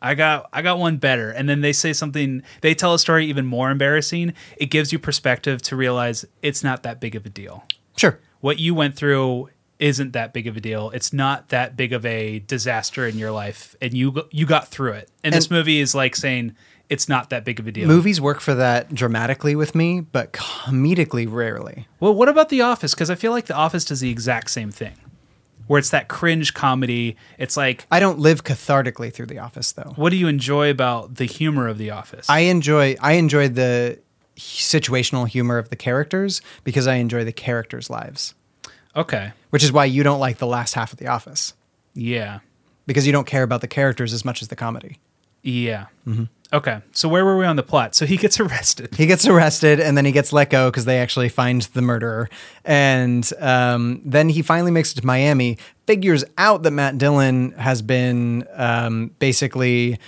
I 0.00 0.14
got 0.14 0.48
I 0.52 0.62
got 0.62 0.78
one 0.78 0.98
better 0.98 1.30
and 1.30 1.48
then 1.48 1.60
they 1.62 1.72
say 1.72 1.92
something 1.92 2.42
they 2.60 2.74
tell 2.74 2.94
a 2.94 2.98
story 2.98 3.26
even 3.26 3.46
more 3.46 3.70
embarrassing, 3.70 4.34
it 4.58 4.66
gives 4.66 4.92
you 4.92 4.98
perspective 4.98 5.60
to 5.62 5.76
realize 5.76 6.24
it's 6.42 6.62
not 6.62 6.82
that 6.84 7.00
big 7.00 7.16
of 7.16 7.26
a 7.26 7.30
deal. 7.30 7.64
Sure. 7.96 8.20
What 8.40 8.58
you 8.60 8.74
went 8.74 8.94
through 8.96 9.48
isn't 9.80 10.12
that 10.12 10.32
big 10.32 10.46
of 10.46 10.56
a 10.56 10.60
deal. 10.60 10.90
It's 10.90 11.12
not 11.12 11.48
that 11.48 11.76
big 11.76 11.92
of 11.92 12.04
a 12.04 12.40
disaster 12.40 13.06
in 13.06 13.16
your 13.18 13.30
life 13.32 13.74
and 13.80 13.94
you 13.94 14.24
you 14.30 14.44
got 14.46 14.68
through 14.68 14.92
it. 14.92 15.08
And, 15.24 15.34
this 15.34 15.50
movie 15.50 15.80
is 15.80 15.94
like 15.94 16.14
saying 16.14 16.54
it's 16.90 17.08
not 17.08 17.30
that 17.30 17.44
big 17.44 17.60
of 17.60 17.66
a 17.66 17.72
deal. 17.72 17.86
Movies 17.86 18.20
work 18.20 18.40
for 18.40 18.54
that 18.54 18.94
dramatically 18.94 19.54
with 19.54 19.74
me, 19.74 20.00
but 20.00 20.32
comedically 20.32 21.30
rarely. 21.30 21.86
Well, 22.00 22.14
what 22.14 22.28
about 22.28 22.48
The 22.48 22.60
Office? 22.62 22.94
Because 22.94 23.10
I 23.10 23.14
feel 23.14 23.32
like 23.32 23.46
The 23.46 23.54
Office 23.54 23.84
does 23.84 24.00
the 24.00 24.10
exact 24.10 24.50
same 24.50 24.70
thing, 24.70 24.94
where 25.66 25.78
it's 25.78 25.90
that 25.90 26.08
cringe 26.08 26.54
comedy. 26.54 27.16
It's 27.38 27.56
like 27.56 27.86
I 27.90 28.00
don't 28.00 28.18
live 28.18 28.42
cathartically 28.44 29.12
through 29.12 29.26
The 29.26 29.38
Office, 29.38 29.72
though. 29.72 29.92
what 29.96 30.10
do 30.10 30.16
you 30.16 30.28
enjoy 30.28 30.70
about 30.70 31.16
the 31.16 31.26
humor 31.26 31.68
of 31.68 31.76
The 31.78 31.90
Office? 31.90 32.28
I 32.30 32.40
enjoy 32.40 32.96
I 33.00 33.12
enjoy 33.12 33.48
the 33.48 33.98
situational 34.36 35.26
humor 35.28 35.58
of 35.58 35.68
the 35.68 35.76
characters 35.76 36.40
because 36.64 36.86
I 36.86 36.94
enjoy 36.94 37.24
the 37.24 37.32
characters' 37.32 37.90
lives. 37.90 38.34
Okay. 38.96 39.32
Which 39.50 39.64
is 39.64 39.72
why 39.72 39.84
you 39.84 40.02
don't 40.02 40.20
like 40.20 40.38
the 40.38 40.46
last 40.46 40.74
half 40.74 40.92
of 40.92 40.98
The 40.98 41.08
Office 41.08 41.54
Yeah. 41.94 42.38
because 42.86 43.06
you 43.06 43.12
don't 43.12 43.26
care 43.26 43.42
about 43.42 43.60
the 43.60 43.68
characters 43.68 44.12
as 44.12 44.24
much 44.24 44.40
as 44.40 44.48
the 44.48 44.56
comedy. 44.56 44.98
Yeah. 45.42 45.86
Mhm. 46.06 46.28
Okay. 46.52 46.80
So 46.92 47.08
where 47.08 47.24
were 47.24 47.36
we 47.36 47.44
on 47.44 47.56
the 47.56 47.62
plot? 47.62 47.94
So 47.94 48.06
he 48.06 48.16
gets 48.16 48.40
arrested. 48.40 48.94
He 48.94 49.06
gets 49.06 49.26
arrested 49.26 49.80
and 49.80 49.96
then 49.96 50.04
he 50.04 50.12
gets 50.12 50.32
let 50.32 50.48
go 50.50 50.70
because 50.70 50.86
they 50.86 50.98
actually 50.98 51.28
find 51.28 51.62
the 51.62 51.82
murderer. 51.82 52.30
And 52.64 53.30
um, 53.38 54.00
then 54.04 54.30
he 54.30 54.40
finally 54.42 54.70
makes 54.70 54.92
it 54.92 55.00
to 55.00 55.06
Miami, 55.06 55.58
figures 55.86 56.24
out 56.38 56.62
that 56.62 56.70
Matt 56.70 56.96
Dillon 56.98 57.52
has 57.52 57.82
been 57.82 58.46
um, 58.54 59.10
basically 59.18 59.98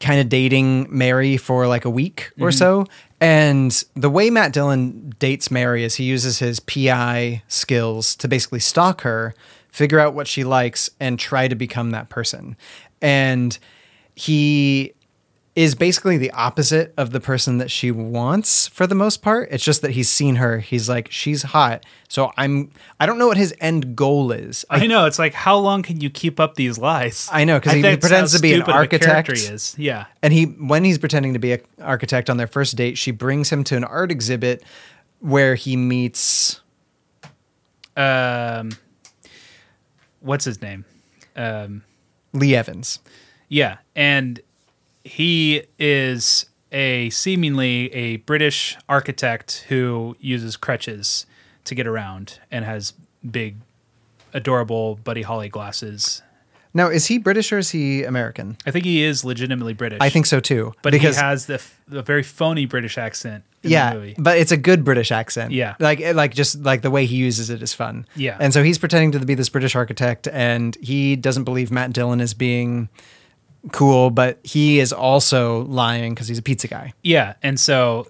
kind 0.00 0.20
of 0.20 0.28
dating 0.28 0.86
Mary 0.88 1.36
for 1.36 1.66
like 1.66 1.84
a 1.84 1.90
week 1.90 2.30
or 2.40 2.48
Mhm. 2.50 2.54
so. 2.58 2.86
And 3.20 3.84
the 3.94 4.08
way 4.10 4.30
Matt 4.30 4.52
Dillon 4.52 5.12
dates 5.18 5.50
Mary 5.50 5.82
is 5.82 5.96
he 5.96 6.04
uses 6.04 6.38
his 6.38 6.60
PI 6.60 7.42
skills 7.48 8.14
to 8.16 8.28
basically 8.28 8.60
stalk 8.60 9.00
her, 9.00 9.34
figure 9.68 9.98
out 9.98 10.14
what 10.14 10.28
she 10.28 10.44
likes, 10.44 10.90
and 11.00 11.18
try 11.18 11.48
to 11.48 11.56
become 11.56 11.90
that 11.90 12.08
person. 12.08 12.56
And 13.02 13.58
he 14.14 14.92
is 15.58 15.74
basically 15.74 16.16
the 16.16 16.30
opposite 16.30 16.94
of 16.96 17.10
the 17.10 17.18
person 17.18 17.58
that 17.58 17.68
she 17.68 17.90
wants 17.90 18.68
for 18.68 18.86
the 18.86 18.94
most 18.94 19.22
part. 19.22 19.48
It's 19.50 19.64
just 19.64 19.82
that 19.82 19.90
he's 19.90 20.08
seen 20.08 20.36
her. 20.36 20.60
He's 20.60 20.88
like, 20.88 21.10
she's 21.10 21.42
hot. 21.42 21.84
So 22.08 22.30
I'm, 22.36 22.70
I 23.00 23.06
don't 23.06 23.18
know 23.18 23.26
what 23.26 23.36
his 23.36 23.52
end 23.60 23.96
goal 23.96 24.30
is. 24.30 24.64
I 24.70 24.86
know. 24.86 25.06
It's 25.06 25.18
like, 25.18 25.34
how 25.34 25.56
long 25.56 25.82
can 25.82 26.00
you 26.00 26.10
keep 26.10 26.38
up 26.38 26.54
these 26.54 26.78
lies? 26.78 27.28
I 27.32 27.42
know 27.42 27.58
because 27.58 27.72
he, 27.72 27.82
he 27.82 27.96
pretends 27.96 28.36
to 28.36 28.40
be 28.40 28.52
an 28.52 28.58
stupid 28.58 28.70
of 28.70 28.76
a 28.76 28.78
architect. 28.78 29.30
is. 29.30 29.74
Yeah. 29.76 30.04
and 30.22 30.32
he 30.32 30.44
when 30.44 30.84
he's 30.84 30.96
pretending 30.96 31.32
to 31.32 31.40
be 31.40 31.54
an 31.54 31.60
architect 31.82 32.30
on 32.30 32.36
their 32.36 32.46
first 32.46 32.76
date, 32.76 32.96
she 32.96 33.10
brings 33.10 33.50
him 33.50 33.64
to 33.64 33.76
an 33.76 33.82
art 33.82 34.12
exhibit 34.12 34.62
where 35.18 35.56
he 35.56 35.76
meets. 35.76 36.60
Um, 37.96 38.70
what's 40.20 40.44
his 40.44 40.62
name? 40.62 40.84
Um, 41.34 41.82
Lee 42.32 42.54
Evans. 42.54 43.00
Yeah, 43.48 43.78
and 43.96 44.40
he 45.08 45.64
is 45.78 46.46
a 46.70 47.10
seemingly 47.10 47.92
a 47.94 48.16
British 48.18 48.76
architect 48.88 49.64
who 49.68 50.16
uses 50.20 50.56
crutches 50.56 51.26
to 51.64 51.74
get 51.74 51.86
around 51.86 52.38
and 52.50 52.64
has 52.64 52.92
big, 53.28 53.56
adorable 54.32 54.96
Buddy 54.96 55.22
Holly 55.22 55.48
glasses. 55.48 56.22
Now, 56.74 56.88
is 56.88 57.06
he 57.06 57.18
British 57.18 57.50
or 57.50 57.58
is 57.58 57.70
he 57.70 58.04
American? 58.04 58.58
I 58.66 58.70
think 58.70 58.84
he 58.84 59.02
is 59.02 59.24
legitimately 59.24 59.72
British. 59.72 59.98
I 60.00 60.10
think 60.10 60.26
so 60.26 60.38
too. 60.38 60.74
but 60.82 60.92
because 60.92 61.16
he 61.16 61.22
has 61.22 61.46
the, 61.46 61.54
f- 61.54 61.80
the 61.88 62.02
very 62.02 62.22
phony 62.22 62.66
British 62.66 62.98
accent. 62.98 63.44
In 63.64 63.70
yeah, 63.70 63.92
the 63.92 63.98
movie. 63.98 64.14
but 64.16 64.38
it's 64.38 64.52
a 64.52 64.56
good 64.56 64.84
British 64.84 65.10
accent. 65.10 65.52
Yeah. 65.52 65.74
like 65.80 66.00
eh, 66.00 66.12
like 66.12 66.32
just 66.32 66.60
like 66.62 66.82
the 66.82 66.92
way 66.92 67.06
he 67.06 67.16
uses 67.16 67.50
it 67.50 67.60
is 67.60 67.74
fun. 67.74 68.06
Yeah. 68.14 68.36
and 68.38 68.52
so 68.52 68.62
he's 68.62 68.78
pretending 68.78 69.10
to 69.12 69.18
be 69.26 69.34
this 69.34 69.48
British 69.48 69.74
architect, 69.74 70.28
and 70.28 70.76
he 70.80 71.16
doesn't 71.16 71.42
believe 71.44 71.72
Matt 71.72 71.92
Dillon 71.92 72.20
is 72.20 72.34
being 72.34 72.88
cool, 73.72 74.10
but 74.10 74.38
he 74.44 74.78
is 74.78 74.92
also 74.92 75.64
lying 75.64 76.14
because 76.14 76.28
he's 76.28 76.38
a 76.38 76.42
pizza 76.42 76.68
guy. 76.68 76.92
Yeah, 77.02 77.34
and 77.42 77.58
so 77.58 78.08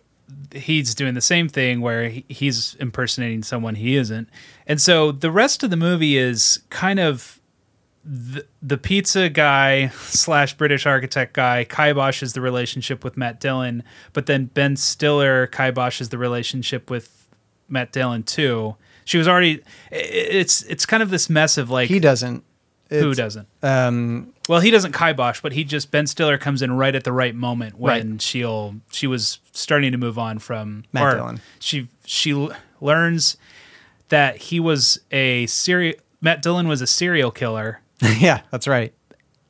he's 0.53 0.95
doing 0.95 1.15
the 1.15 1.21
same 1.21 1.49
thing 1.49 1.81
where 1.81 2.09
he's 2.09 2.75
impersonating 2.81 3.43
someone 3.43 3.75
he 3.75 3.97
isn't. 3.97 4.29
And 4.67 4.81
so 4.81 5.13
the 5.13 5.31
rest 5.31 5.63
of 5.63 5.71
the 5.71 5.77
movie 5.77 6.17
is 6.17 6.61
kind 6.71 6.99
of 6.99 7.41
the, 8.05 8.47
the 8.63 8.79
pizza 8.79 9.29
guy 9.29 9.89
slash 10.03 10.55
British 10.55 10.87
architect 10.87 11.35
guy 11.35 11.67
kiboshes 11.69 12.35
the 12.35 12.41
relationship 12.41 13.05
with 13.05 13.17
Matt 13.17 13.41
Dillon, 13.41 13.83
but 14.13 14.27
then 14.27 14.47
Ben 14.47 14.77
Stiller 14.77 15.47
kiboshes 15.47 16.11
the 16.11 16.19
relationship 16.19 16.91
with 16.91 17.27
Matt 17.69 17.93
Dillon 17.93 18.23
too. 18.23 18.77
She 19.05 19.17
was 19.17 19.27
already. 19.27 19.63
It's 19.91 20.63
it's 20.65 20.85
kind 20.85 21.03
of 21.03 21.09
this 21.09 21.31
mess 21.31 21.57
of 21.57 21.71
like 21.71 21.89
He 21.89 21.99
doesn't. 21.99 22.45
Who 22.91 23.15
doesn't? 23.15 23.47
Um, 23.63 24.33
Well, 24.49 24.61
he 24.61 24.71
doesn't 24.71 24.93
kibosh, 24.93 25.41
but 25.43 25.53
he 25.53 25.63
just 25.65 25.91
Ben 25.91 26.07
Stiller 26.07 26.39
comes 26.39 26.63
in 26.63 26.73
right 26.73 26.95
at 26.95 27.05
the 27.05 27.13
right 27.13 27.35
moment 27.35 27.79
when 27.79 28.11
Right. 28.13 28.23
she'll 28.23 28.77
she 28.91 29.07
was 29.07 29.41
starting 29.53 29.93
to 29.93 29.99
move 29.99 30.19
on 30.19 30.39
from 30.39 30.85
Matt 30.93 31.17
Dillon. 31.17 31.41
She 31.59 31.89
she 32.07 32.49
learns 32.81 33.37
that 34.09 34.37
he 34.39 34.59
was 34.61 35.01
a 35.11 35.47
serial 35.47 35.95
Matt 36.21 36.41
Dillon 36.43 36.67
was 36.67 36.81
a 36.81 36.87
serial 36.87 37.31
killer, 37.31 37.81
yeah, 38.19 38.41
that's 38.51 38.67
right. 38.67 38.95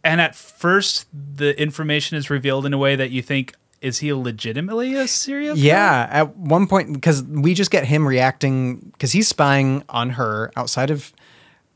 and 0.03 0.21
at 0.21 0.35
first 0.35 1.07
the 1.13 1.59
information 1.61 2.17
is 2.19 2.29
revealed 2.31 2.67
in 2.67 2.73
a 2.75 2.79
way 2.79 2.97
that 2.97 3.11
you 3.11 3.23
think 3.23 3.55
is 3.81 3.99
he 3.99 4.13
legitimately 4.13 4.95
a 4.97 5.07
serial 5.07 5.55
killer? 5.55 5.65
Yeah, 5.69 6.09
at 6.11 6.37
one 6.37 6.67
point 6.67 6.93
because 6.93 7.23
we 7.23 7.55
just 7.55 7.71
get 7.71 7.85
him 7.85 8.09
reacting 8.09 8.79
because 8.93 9.13
he's 9.13 9.29
spying 9.29 9.85
on 9.89 10.11
her 10.11 10.51
outside 10.57 10.91
of 10.91 11.13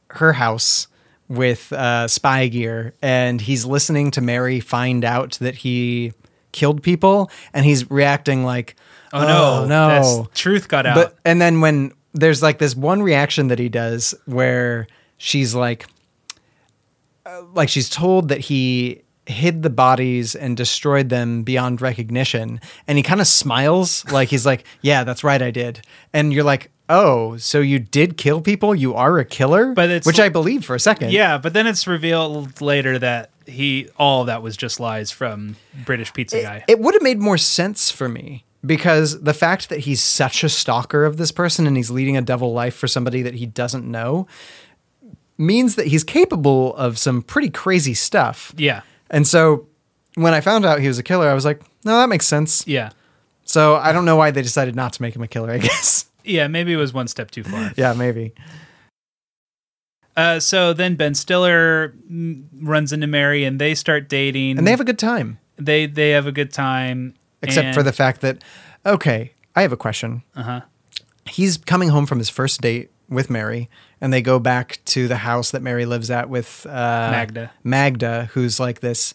her 0.09 0.33
house 0.33 0.89
with 1.33 1.73
uh, 1.73 2.07
spy 2.09 2.49
gear, 2.49 2.95
and 3.03 3.41
he's 3.41 3.65
listening 3.65 4.11
to 4.13 4.21
Mary 4.21 4.61
find 4.61 5.05
out 5.05 5.33
that 5.41 5.57
he 5.57 6.13
killed 6.53 6.83
people, 6.83 7.31
and 7.53 7.65
he's 7.65 7.91
reacting 7.91 8.45
like, 8.45 8.77
Oh, 9.13 9.23
"Oh, 9.23 9.67
no, 9.67 9.67
no, 9.67 10.29
truth 10.35 10.69
got 10.69 10.87
out. 10.87 10.95
But 10.95 11.17
and 11.25 11.41
then 11.41 11.61
when 11.61 11.93
there's 12.15 12.43
like 12.43 12.59
this 12.59 12.75
one 12.75 13.03
reaction 13.03 13.49
that 13.49 13.59
he 13.59 13.69
does 13.69 14.15
where 14.27 14.87
she's 15.19 15.55
like, 15.55 15.87
uh, 17.27 17.43
like 17.53 17.69
she's 17.69 17.89
told 17.89 18.29
that 18.29 18.41
he 18.41 19.03
hid 19.27 19.63
the 19.63 19.71
bodies 19.71 20.35
and 20.35 20.57
destroyed 20.57 21.09
them 21.09 21.45
beyond 21.45 21.81
recognition 21.81 22.61
and 22.89 22.99
he 22.99 23.05
kind 23.05 23.21
of 23.21 23.27
smiles 23.29 24.05
like 24.11 24.29
he's 24.29 24.45
like 24.45 24.65
yeah 24.81 25.05
that's 25.05 25.23
right 25.23 25.41
i 25.41 25.51
did. 25.51 25.81
And 26.13 26.33
you're 26.33 26.43
like 26.45 26.71
oh 26.93 27.37
so 27.39 27.61
you 27.61 27.79
did 27.79 28.17
kill 28.17 28.41
people 28.41 28.75
you 28.75 28.95
are 28.95 29.19
a 29.19 29.25
killer 29.25 29.73
But 29.75 29.91
it's 29.91 30.07
which 30.07 30.21
i 30.21 30.29
believe 30.29 30.65
for 30.65 30.75
a 30.75 30.81
second 30.81 31.11
Yeah, 31.13 31.39
but 31.39 31.53
then 31.53 31.67
it's 31.67 31.87
revealed 31.87 32.61
later 32.61 32.99
that 32.99 33.31
he 33.47 33.89
all 33.97 34.25
that 34.27 34.41
was 34.43 34.57
just 34.57 34.79
lies 34.79 35.11
from 35.11 35.57
British 35.85 36.13
pizza 36.13 36.41
guy. 36.43 36.65
it 36.69 36.79
would 36.79 36.95
have 36.95 37.03
made 37.03 37.19
more 37.19 37.39
sense 37.39 37.91
for 37.91 38.09
me 38.09 38.45
because 38.65 39.21
the 39.23 39.35
fact 39.35 39.69
that 39.69 39.81
he's 39.81 40.01
such 40.01 40.45
a 40.45 40.49
stalker 40.49 41.05
of 41.05 41.17
this 41.17 41.33
person 41.33 41.67
and 41.67 41.77
he's 41.77 41.91
leading 41.91 42.17
a 42.17 42.23
double 42.23 42.53
life 42.53 42.75
for 42.77 42.87
somebody 42.87 43.21
that 43.23 43.35
he 43.35 43.47
doesn't 43.47 43.85
know 43.91 44.29
means 45.39 45.75
that 45.75 45.89
he's 45.89 46.05
capable 46.05 46.75
of 46.77 46.99
some 46.99 47.23
pretty 47.23 47.51
crazy 47.51 47.95
stuff. 47.95 48.55
Yeah. 48.57 48.83
And 49.11 49.27
so 49.27 49.67
when 50.15 50.35
I 50.35 50.41
found 50.41 50.65
out 50.65 50.79
he 50.81 50.87
was 50.87 50.99
a 50.99 51.03
killer, 51.03 51.29
I 51.29 51.35
was 51.35 51.45
like, 51.45 51.61
no, 51.85 51.97
that 51.97 52.09
makes 52.09 52.27
sense. 52.27 52.65
Yeah. 52.67 52.91
So 53.45 53.75
I 53.77 53.91
don't 53.93 54.05
know 54.05 54.15
why 54.17 54.31
they 54.31 54.43
decided 54.43 54.77
not 54.77 54.93
to 54.93 55.03
make 55.03 55.17
him 55.17 55.23
a 55.23 55.29
killer, 55.29 55.51
I 55.51 55.59
guess. 55.69 56.07
Yeah, 56.25 56.49
maybe 56.49 56.73
it 56.73 56.77
was 56.77 56.93
one 56.93 57.09
step 57.09 57.31
too 57.31 57.45
far. 57.45 57.73
yeah, 57.77 57.93
maybe. 57.93 58.33
Uh, 60.17 60.41
so 60.41 60.73
then 60.73 60.95
Ben 60.95 61.15
Stiller 61.15 61.95
runs 62.61 62.93
into 62.93 63.07
Mary 63.07 63.45
and 63.45 63.59
they 63.59 63.75
start 63.75 64.09
dating. 64.09 64.59
And 64.59 64.67
they 64.67 64.71
have 64.71 64.81
a 64.81 64.85
good 64.85 64.99
time. 64.99 65.39
They 65.57 65.87
they 65.87 66.11
have 66.11 66.27
a 66.27 66.33
good 66.33 66.53
time. 66.53 67.15
Except 67.43 67.75
for 67.75 67.83
the 67.83 67.93
fact 67.93 68.21
that, 68.21 68.43
okay, 68.87 69.33
I 69.57 69.63
have 69.63 69.73
a 69.73 69.77
question. 69.77 70.23
Uh 70.37 70.43
huh. 70.43 70.61
He's 71.25 71.57
coming 71.57 71.89
home 71.89 72.07
from 72.07 72.19
his 72.19 72.29
first 72.29 72.61
date 72.61 72.91
with 73.09 73.31
Mary, 73.31 73.69
and 74.01 74.13
they 74.13 74.23
go 74.23 74.39
back 74.39 74.81
to 74.87 75.09
the 75.09 75.19
house 75.19 75.51
that 75.51 75.63
Mary 75.63 75.87
lives 75.87 76.11
at 76.11 76.29
with 76.29 76.67
uh, 76.67 76.71
Magda. 77.11 77.53
Magda, 77.65 78.31
who's 78.33 78.61
like 78.61 78.81
this. 78.81 79.15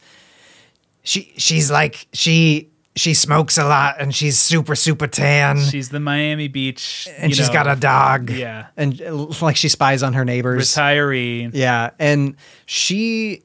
She 1.03 1.33
she's 1.37 1.71
like 1.71 2.07
she 2.13 2.69
she 2.97 3.13
smokes 3.13 3.57
a 3.57 3.63
lot 3.63 3.95
and 3.99 4.13
she's 4.13 4.37
super 4.39 4.75
super 4.75 5.07
tan 5.07 5.59
She's 5.59 5.89
the 5.89 5.99
Miami 5.99 6.47
Beach, 6.47 7.07
and 7.17 7.31
you 7.31 7.35
she's 7.35 7.47
know, 7.47 7.53
got 7.53 7.67
a 7.67 7.75
dog. 7.79 8.29
Yeah. 8.29 8.67
And 8.75 9.01
uh, 9.01 9.27
like 9.41 9.55
she 9.55 9.69
spies 9.69 10.03
on 10.03 10.13
her 10.13 10.25
neighbors. 10.25 10.73
retiree. 10.75 11.51
Yeah, 11.53 11.91
and 11.99 12.35
she 12.65 13.43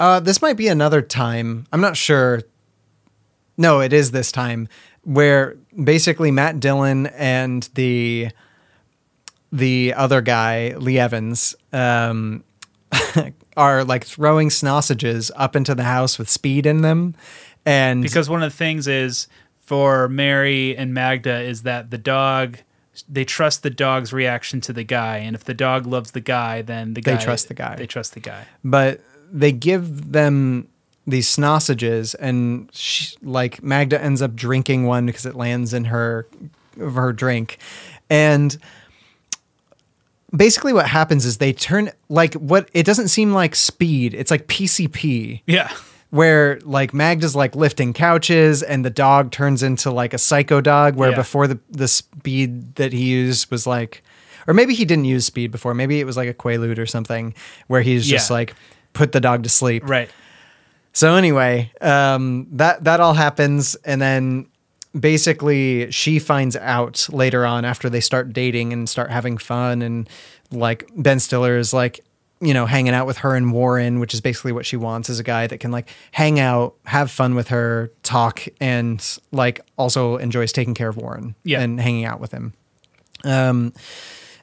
uh 0.00 0.20
this 0.20 0.40
might 0.40 0.56
be 0.56 0.68
another 0.68 1.02
time. 1.02 1.66
I'm 1.72 1.80
not 1.80 1.96
sure. 1.96 2.42
No, 3.58 3.80
it 3.80 3.92
is 3.92 4.10
this 4.10 4.30
time 4.32 4.68
where 5.02 5.56
basically 5.82 6.30
Matt 6.30 6.60
Dillon 6.60 7.06
and 7.08 7.68
the 7.74 8.30
the 9.52 9.94
other 9.94 10.20
guy, 10.20 10.74
Lee 10.76 10.98
Evans, 10.98 11.54
um 11.72 12.44
are 13.56 13.84
like 13.84 14.04
throwing 14.04 14.50
sausages 14.50 15.30
up 15.36 15.56
into 15.56 15.74
the 15.74 15.84
house 15.84 16.18
with 16.18 16.28
speed 16.28 16.66
in 16.66 16.82
them. 16.82 17.14
And 17.66 18.02
Because 18.02 18.30
one 18.30 18.42
of 18.42 18.50
the 18.50 18.56
things 18.56 18.86
is 18.88 19.26
for 19.58 20.08
Mary 20.08 20.76
and 20.76 20.94
Magda 20.94 21.40
is 21.40 21.62
that 21.62 21.90
the 21.90 21.98
dog 21.98 22.58
they 23.10 23.26
trust 23.26 23.62
the 23.62 23.68
dog's 23.68 24.10
reaction 24.14 24.58
to 24.62 24.72
the 24.72 24.82
guy, 24.84 25.18
and 25.18 25.36
if 25.36 25.44
the 25.44 25.52
dog 25.52 25.86
loves 25.86 26.12
the 26.12 26.20
guy, 26.20 26.62
then 26.62 26.94
the 26.94 27.02
They 27.02 27.12
guy 27.16 27.22
trust 27.22 27.48
the 27.48 27.52
guy. 27.54 27.76
They 27.76 27.86
trust 27.86 28.14
the 28.14 28.20
guy. 28.20 28.46
but 28.64 29.00
they 29.30 29.52
give 29.52 30.12
them 30.12 30.68
these 31.06 31.28
sausages 31.28 32.14
and 32.14 32.68
she, 32.72 33.16
like 33.22 33.62
Magda 33.62 34.00
ends 34.02 34.22
up 34.22 34.34
drinking 34.34 34.86
one 34.86 35.04
because 35.06 35.26
it 35.26 35.34
lands 35.34 35.74
in 35.74 35.84
her 35.86 36.26
her 36.78 37.12
drink 37.12 37.58
and 38.10 38.56
basically 40.34 40.72
what 40.72 40.88
happens 40.88 41.24
is 41.24 41.38
they 41.38 41.52
turn 41.52 41.90
like 42.08 42.34
what 42.34 42.68
it 42.72 42.84
doesn't 42.84 43.08
seem 43.08 43.32
like 43.32 43.54
speed 43.54 44.14
it's 44.14 44.30
like 44.30 44.46
PCP 44.48 45.42
Yeah. 45.46 45.72
Where 46.10 46.58
like 46.64 46.94
Magda's 46.94 47.34
like 47.34 47.54
lifting 47.56 47.92
couches 47.92 48.62
and 48.62 48.84
the 48.84 48.90
dog 48.90 49.30
turns 49.32 49.62
into 49.62 49.90
like 49.90 50.14
a 50.14 50.18
psycho 50.18 50.60
dog 50.60 50.96
where 50.96 51.10
Yeah. 51.10 51.16
before 51.16 51.46
the 51.46 51.58
the 51.70 51.88
speed 51.88 52.76
that 52.76 52.92
he 52.92 53.04
used 53.04 53.50
was 53.50 53.66
like 53.66 54.02
or 54.46 54.54
maybe 54.54 54.74
he 54.74 54.84
didn't 54.84 55.06
use 55.06 55.26
speed 55.26 55.50
before 55.50 55.74
maybe 55.74 55.98
it 56.00 56.04
was 56.04 56.16
like 56.16 56.28
a 56.28 56.34
quaalude 56.34 56.78
or 56.78 56.86
something 56.86 57.34
where 57.66 57.82
he's 57.82 58.06
just 58.06 58.30
like 58.30 58.54
put 58.92 59.10
the 59.12 59.20
dog 59.20 59.42
to 59.42 59.48
sleep 59.48 59.82
Right. 59.88 60.08
so 60.92 61.14
anyway 61.16 61.72
um 61.80 62.46
that 62.52 62.84
that 62.84 63.00
all 63.00 63.14
happens 63.14 63.74
and 63.84 64.00
then 64.00 64.46
basically 64.98 65.90
she 65.90 66.18
finds 66.18 66.56
out 66.56 67.06
later 67.12 67.44
on 67.44 67.64
after 67.64 67.90
they 67.90 68.00
start 68.00 68.32
dating 68.32 68.72
and 68.72 68.88
start 68.88 69.10
having 69.10 69.36
fun 69.38 69.82
and 69.82 70.08
like 70.50 70.88
Ben 70.96 71.18
Stiller 71.20 71.58
is 71.58 71.72
like 71.74 72.00
you 72.40 72.52
know 72.52 72.66
hanging 72.66 72.92
out 72.92 73.06
with 73.06 73.18
her 73.18 73.34
and 73.34 73.52
Warren 73.52 73.98
which 73.98 74.12
is 74.12 74.20
basically 74.20 74.52
what 74.52 74.66
she 74.66 74.76
wants 74.76 75.08
is 75.08 75.18
a 75.18 75.22
guy 75.24 75.46
that 75.46 75.58
can 75.58 75.70
like 75.70 75.88
hang 76.12 76.38
out 76.38 76.74
have 76.84 77.10
fun 77.10 77.34
with 77.34 77.48
her 77.48 77.90
talk 78.02 78.44
and 78.60 79.18
like 79.32 79.60
also 79.78 80.16
enjoys 80.18 80.52
taking 80.52 80.74
care 80.74 80.88
of 80.88 80.96
Warren 80.98 81.34
Yeah. 81.44 81.60
and 81.60 81.80
hanging 81.80 82.04
out 82.04 82.20
with 82.20 82.32
him 82.32 82.52
um 83.24 83.72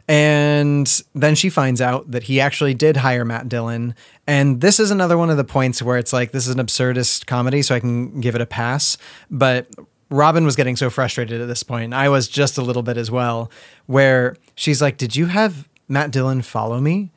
and 0.07 1.01
then 1.15 1.35
she 1.35 1.49
finds 1.49 1.79
out 1.81 2.11
that 2.11 2.23
he 2.23 2.41
actually 2.41 2.73
did 2.73 2.97
hire 2.97 3.23
Matt 3.23 3.47
Dillon. 3.47 3.95
And 4.27 4.59
this 4.59 4.77
is 4.79 4.91
another 4.91 5.17
one 5.17 5.29
of 5.29 5.37
the 5.37 5.45
points 5.45 5.81
where 5.81 5.97
it's 5.97 6.11
like, 6.11 6.31
this 6.31 6.45
is 6.45 6.53
an 6.53 6.65
absurdist 6.65 7.25
comedy, 7.25 7.61
so 7.61 7.73
I 7.73 7.79
can 7.79 8.19
give 8.19 8.35
it 8.35 8.41
a 8.41 8.45
pass. 8.45 8.97
But 9.31 9.67
Robin 10.09 10.43
was 10.43 10.57
getting 10.57 10.75
so 10.75 10.89
frustrated 10.89 11.39
at 11.39 11.47
this 11.47 11.63
point, 11.63 11.85
and 11.85 11.95
I 11.95 12.09
was 12.09 12.27
just 12.27 12.57
a 12.57 12.61
little 12.61 12.83
bit 12.83 12.97
as 12.97 13.09
well, 13.09 13.49
where 13.85 14.35
she's 14.55 14.81
like, 14.81 14.97
Did 14.97 15.15
you 15.15 15.27
have 15.27 15.69
Matt 15.87 16.11
Dillon 16.11 16.41
follow 16.41 16.81
me? 16.81 17.11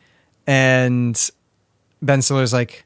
And 0.47 1.31
Ben 2.03 2.23
Stiller's 2.23 2.53
like, 2.53 2.85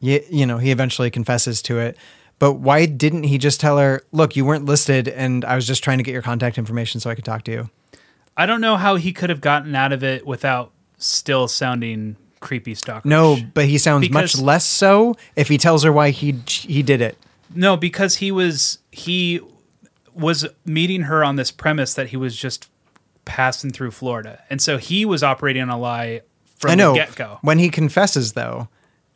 yeah, 0.00 0.18
you 0.30 0.44
know, 0.46 0.58
he 0.58 0.70
eventually 0.70 1.10
confesses 1.10 1.62
to 1.62 1.78
it. 1.78 1.96
But 2.38 2.54
why 2.54 2.86
didn't 2.86 3.24
he 3.24 3.38
just 3.38 3.60
tell 3.60 3.78
her, 3.78 4.02
look, 4.12 4.36
you 4.36 4.44
weren't 4.44 4.64
listed 4.64 5.08
and 5.08 5.44
I 5.44 5.54
was 5.54 5.66
just 5.66 5.84
trying 5.84 5.98
to 5.98 6.04
get 6.04 6.12
your 6.12 6.22
contact 6.22 6.58
information 6.58 7.00
so 7.00 7.08
I 7.08 7.14
could 7.14 7.24
talk 7.24 7.44
to 7.44 7.52
you? 7.52 7.70
I 8.36 8.46
don't 8.46 8.60
know 8.60 8.76
how 8.76 8.96
he 8.96 9.12
could 9.12 9.30
have 9.30 9.40
gotten 9.40 9.74
out 9.76 9.92
of 9.92 10.02
it 10.02 10.26
without 10.26 10.72
still 10.98 11.46
sounding 11.46 12.16
creepy 12.40 12.74
stalker. 12.74 13.08
No, 13.08 13.38
but 13.54 13.66
he 13.66 13.78
sounds 13.78 14.08
Because- 14.08 14.34
much 14.36 14.42
less 14.42 14.66
so 14.66 15.14
if 15.36 15.48
he 15.48 15.56
tells 15.58 15.84
her 15.84 15.92
why 15.92 16.10
he 16.10 16.36
he 16.46 16.82
did 16.82 17.00
it. 17.00 17.16
No, 17.54 17.76
because 17.76 18.16
he 18.16 18.32
was 18.32 18.78
he 18.90 19.40
was 20.12 20.46
meeting 20.66 21.02
her 21.02 21.24
on 21.24 21.36
this 21.36 21.50
premise 21.50 21.94
that 21.94 22.08
he 22.08 22.16
was 22.16 22.36
just 22.36 22.68
passing 23.24 23.70
through 23.70 23.92
Florida, 23.92 24.42
and 24.50 24.60
so 24.60 24.76
he 24.76 25.04
was 25.04 25.22
operating 25.22 25.62
on 25.62 25.68
a 25.70 25.78
lie 25.78 26.20
from 26.64 26.72
I 26.72 26.74
know. 26.76 26.94
get 26.94 27.14
go. 27.14 27.38
When 27.42 27.58
he 27.58 27.68
confesses, 27.68 28.32
though, 28.32 28.68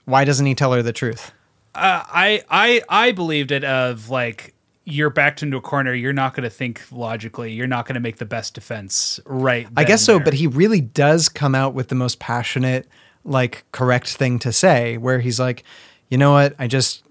why 0.04 0.24
doesn't 0.24 0.44
he 0.44 0.54
tell 0.54 0.72
her 0.72 0.82
the 0.82 0.92
truth? 0.92 1.32
Uh, 1.74 2.02
I 2.06 2.42
I 2.50 2.82
I 2.88 3.12
believed 3.12 3.50
it 3.52 3.64
of 3.64 4.10
like 4.10 4.54
you're 4.84 5.10
backed 5.10 5.42
into 5.42 5.56
a 5.56 5.60
corner. 5.60 5.92
You're 5.94 6.12
not 6.12 6.34
going 6.34 6.44
to 6.44 6.50
think 6.50 6.82
logically. 6.90 7.52
You're 7.52 7.66
not 7.66 7.86
going 7.86 7.94
to 7.94 8.00
make 8.00 8.16
the 8.16 8.24
best 8.26 8.54
defense 8.54 9.20
right. 9.26 9.68
I 9.76 9.84
guess 9.84 10.02
so, 10.02 10.16
and 10.16 10.24
but 10.24 10.34
he 10.34 10.46
really 10.46 10.80
does 10.80 11.28
come 11.28 11.54
out 11.54 11.74
with 11.74 11.88
the 11.88 11.94
most 11.94 12.18
passionate, 12.18 12.86
like 13.24 13.64
correct 13.72 14.08
thing 14.08 14.38
to 14.40 14.52
say, 14.52 14.96
where 14.96 15.20
he's 15.20 15.38
like, 15.38 15.64
you 16.08 16.18
know 16.18 16.32
what, 16.32 16.54
I 16.58 16.66
just 16.66 17.02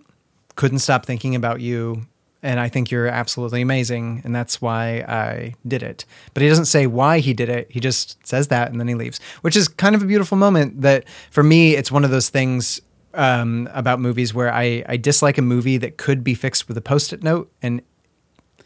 couldn't 0.55 0.79
stop 0.79 1.05
thinking 1.05 1.35
about 1.35 1.61
you. 1.61 2.07
And 2.43 2.59
I 2.59 2.69
think 2.69 2.91
you're 2.91 3.07
absolutely 3.07 3.61
amazing. 3.61 4.21
And 4.23 4.35
that's 4.35 4.61
why 4.61 5.03
I 5.07 5.55
did 5.67 5.81
it. 5.83 6.05
But 6.33 6.43
he 6.43 6.49
doesn't 6.49 6.65
say 6.65 6.85
why 6.85 7.19
he 7.19 7.33
did 7.33 7.49
it. 7.49 7.67
He 7.71 7.79
just 7.79 8.25
says 8.25 8.49
that 8.49 8.69
and 8.69 8.79
then 8.79 8.87
he 8.87 8.95
leaves, 8.95 9.19
which 9.41 9.55
is 9.55 9.67
kind 9.67 9.95
of 9.95 10.03
a 10.03 10.05
beautiful 10.05 10.37
moment 10.37 10.81
that 10.81 11.05
for 11.31 11.43
me, 11.43 11.75
it's 11.75 11.91
one 11.91 12.03
of 12.03 12.11
those 12.11 12.29
things 12.29 12.79
um, 13.13 13.67
about 13.73 13.99
movies 13.99 14.33
where 14.33 14.53
I, 14.53 14.83
I 14.87 14.97
dislike 14.97 15.37
a 15.37 15.41
movie 15.41 15.77
that 15.77 15.97
could 15.97 16.23
be 16.23 16.35
fixed 16.35 16.67
with 16.67 16.77
a 16.77 16.81
post 16.81 17.11
it 17.13 17.23
note 17.23 17.51
and 17.61 17.81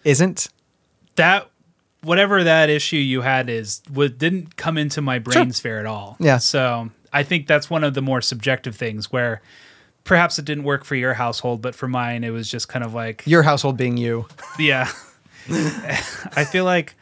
isn't. 0.03 0.49
that 1.15 1.49
whatever 2.03 2.43
that 2.43 2.69
issue 2.69 2.97
you 2.97 3.21
had 3.21 3.49
is 3.49 3.81
what 3.93 4.17
didn't 4.17 4.57
come 4.57 4.77
into 4.77 5.01
my 5.01 5.19
brain 5.19 5.51
sphere 5.51 5.79
at 5.79 5.85
all. 5.85 6.17
Yeah. 6.19 6.37
So 6.39 6.89
I 7.13 7.23
think 7.23 7.47
that's 7.47 7.69
one 7.69 7.83
of 7.83 7.93
the 7.93 8.01
more 8.01 8.21
subjective 8.21 8.75
things 8.75 9.11
where 9.11 9.41
perhaps 10.11 10.37
it 10.37 10.43
didn't 10.43 10.65
work 10.65 10.83
for 10.83 10.95
your 10.95 11.13
household, 11.13 11.61
but 11.61 11.73
for 11.73 11.87
mine 11.87 12.25
it 12.25 12.31
was 12.31 12.49
just 12.51 12.67
kind 12.67 12.83
of 12.83 12.93
like 12.93 13.23
Your 13.25 13.43
household 13.43 13.77
being 13.77 13.95
you. 13.95 14.25
yeah. 14.59 14.91
I 15.49 16.43
feel 16.51 16.65
like 16.65 16.95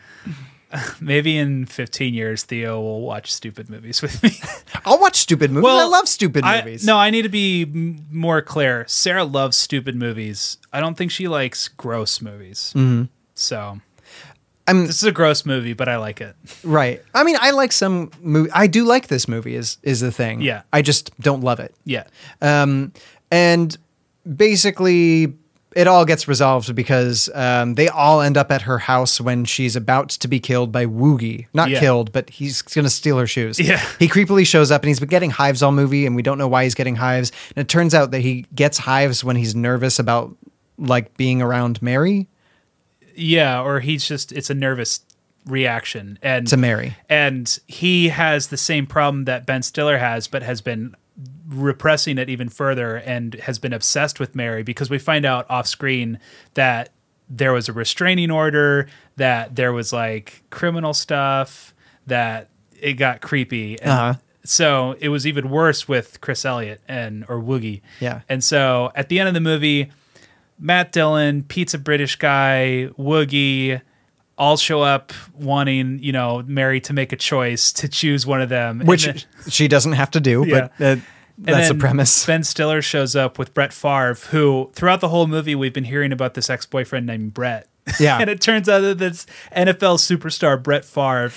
maybe 1.02 1.36
in 1.36 1.66
15 1.66 2.14
years 2.14 2.44
Theo 2.44 2.80
will 2.80 3.02
watch 3.02 3.32
stupid 3.34 3.68
movies 3.68 4.04
with 4.04 4.22
me. 4.22 4.32
I'll 4.86 5.00
watch 5.00 5.16
stupid 5.18 5.50
movies. 5.50 5.64
Well, 5.66 5.80
I 5.80 5.90
love 5.90 6.08
stupid 6.08 6.44
I- 6.44 6.60
movies. 6.62 6.86
no, 6.86 6.98
I 6.98 7.10
need 7.10 7.24
to 7.24 7.30
be 7.30 7.64
m- 7.64 8.06
more 8.12 8.44
clear. 8.44 8.86
Sarah 8.88 9.24
loves 9.24 9.58
stupid 9.58 9.96
movies. 9.96 10.58
I 10.72 10.80
don't 10.80 10.96
think 10.96 11.10
she 11.10 11.28
likes 11.28 11.68
gross 11.68 12.22
movies. 12.22 12.74
Mhm. 12.76 13.10
So 13.34 13.80
I'm, 14.70 14.86
this 14.88 14.98
is 14.98 15.04
a 15.04 15.12
gross 15.12 15.46
movie, 15.46 15.74
but 15.74 15.88
I 15.90 15.98
like 15.98 16.22
it. 16.22 16.36
Right. 16.64 17.02
I 17.14 17.24
mean, 17.24 17.38
I 17.40 17.52
like 17.52 17.72
some 17.72 18.12
movie. 18.22 18.52
I 18.54 18.68
do 18.68 18.86
like 18.86 19.08
this 19.08 19.28
movie. 19.28 19.56
Is 19.56 19.78
is 19.84 20.00
the 20.00 20.12
thing? 20.12 20.42
Yeah. 20.42 20.62
I 20.72 20.82
just 20.82 21.18
don't 21.20 21.42
love 21.42 21.60
it. 21.60 21.74
Yeah. 21.86 22.04
Um, 22.42 22.94
and 23.32 23.76
basically, 24.36 25.34
it 25.76 25.88
all 25.88 26.04
gets 26.06 26.28
resolved 26.28 26.74
because 26.76 27.30
um, 27.36 27.76
they 27.76 27.88
all 27.90 28.22
end 28.22 28.38
up 28.38 28.52
at 28.52 28.64
her 28.64 28.80
house 28.80 29.22
when 29.22 29.46
she's 29.46 29.76
about 29.76 30.10
to 30.10 30.28
be 30.28 30.40
killed 30.40 30.72
by 30.72 30.86
Woogie. 30.86 31.46
Not 31.54 31.70
Yeah. 31.70 31.80
killed, 31.80 32.12
but 32.12 32.30
he's 32.30 32.62
gonna 32.64 32.90
steal 32.90 33.18
her 33.20 33.28
shoes. 33.28 33.60
Yeah. 33.60 33.82
He 34.00 34.08
creepily 34.08 34.48
shows 34.48 34.72
up 34.72 34.82
and 34.82 34.88
he's 34.88 35.00
been 35.00 35.10
getting 35.10 35.30
hives 35.30 35.62
all 35.62 35.72
movie, 35.72 36.06
and 36.06 36.16
we 36.16 36.22
don't 36.24 36.38
know 36.38 36.48
why 36.48 36.64
he's 36.64 36.76
getting 36.76 36.96
hives. 36.96 37.32
And 37.56 37.62
it 37.64 37.70
turns 37.70 37.94
out 37.94 38.12
that 38.12 38.22
he 38.22 38.46
gets 38.56 38.78
hives 38.80 39.24
when 39.24 39.36
he's 39.36 39.56
nervous 39.56 40.00
about 40.00 40.36
like 40.78 41.16
being 41.18 41.42
around 41.42 41.82
Mary. 41.82 42.28
Yeah, 43.20 43.62
or 43.62 43.80
he's 43.82 44.08
just 44.08 44.32
it's 44.32 44.50
a 44.50 44.54
nervous 44.56 45.02
reaction 45.46 46.20
and 46.22 46.48
To 46.48 46.58
Mary. 46.58 46.96
And 47.10 47.58
he 47.68 48.10
has 48.10 48.48
the 48.48 48.58
same 48.58 48.86
problem 48.88 49.26
that 49.26 49.46
Ben 49.46 49.62
Stiller 49.64 49.98
has, 49.98 50.28
but 50.28 50.44
has 50.44 50.62
been 50.62 50.96
repressing 51.48 52.18
it 52.18 52.30
even 52.30 52.50
further 52.50 52.96
and 52.98 53.34
has 53.36 53.60
been 53.60 53.74
obsessed 53.74 54.20
with 54.20 54.36
Mary 54.36 54.64
because 54.64 54.90
we 54.90 55.00
find 55.00 55.26
out 55.26 55.50
off 55.50 55.68
screen 55.68 56.20
that 56.54 56.90
there 57.30 57.54
was 57.54 57.68
a 57.70 57.74
restraining 57.74 58.32
order, 58.32 58.88
that 59.16 59.56
there 59.56 59.74
was 59.74 59.92
like 59.94 60.44
criminal 60.50 60.94
stuff, 60.94 61.74
that 62.08 62.50
it 62.80 62.94
got 62.94 63.22
creepy. 63.22 63.80
And 63.82 63.92
Uh-huh. 63.92 64.14
so 64.44 64.96
it 65.00 65.10
was 65.10 65.26
even 65.28 65.50
worse 65.50 65.88
with 65.88 66.22
Chris 66.22 66.46
Elliott 66.46 66.82
and 66.88 67.26
or 67.28 67.40
Woogie. 67.42 67.82
Yeah. 68.00 68.22
And 68.30 68.44
so 68.44 68.92
at 68.96 69.10
the 69.10 69.20
end 69.20 69.28
of 69.28 69.34
the 69.34 69.42
movie, 69.42 69.92
Matt 70.60 70.92
Dillon, 70.92 71.44
pizza 71.44 71.78
British 71.78 72.16
guy, 72.18 72.90
Woogie, 72.98 73.82
all 74.38 74.58
show 74.58 74.82
up 74.82 75.12
wanting, 75.34 76.00
you 76.02 76.12
know, 76.12 76.44
Mary 76.46 76.80
to 76.82 76.94
make 76.94 77.12
a 77.12 77.16
choice 77.16 77.72
to 77.74 77.88
choose 77.88 78.26
one 78.26 78.42
of 78.42 78.50
them. 78.50 78.80
Which 78.86 79.06
then- 79.06 79.20
she 79.50 79.68
doesn't 79.68 79.94
have 79.94 80.12
to 80.12 80.20
do, 80.20 80.46
Yeah. 80.48 80.70
but 80.78 80.86
uh, 80.86 81.02
that's 81.38 81.70
the 81.70 81.76
premise. 81.76 82.26
Ben 82.26 82.44
Stiller 82.44 82.82
shows 82.82 83.16
up 83.16 83.38
with 83.40 83.54
Brett 83.54 83.74
Favre, 83.74 84.16
who 84.32 84.70
throughout 84.74 85.02
the 85.02 85.10
whole 85.10 85.28
movie 85.28 85.56
we've 85.56 85.74
been 85.74 85.86
hearing 85.86 86.12
about 86.12 86.34
this 86.34 86.50
ex-boyfriend 86.50 87.06
named 87.06 87.34
Brett. 87.34 87.68
Yeah. 88.00 88.18
and 88.22 88.30
it 88.30 88.40
turns 88.42 88.68
out 88.70 88.80
that 88.82 89.02
it's 89.02 89.26
NFL 89.56 89.98
superstar 90.00 90.62
Brett 90.62 90.86
Favre. 90.86 91.32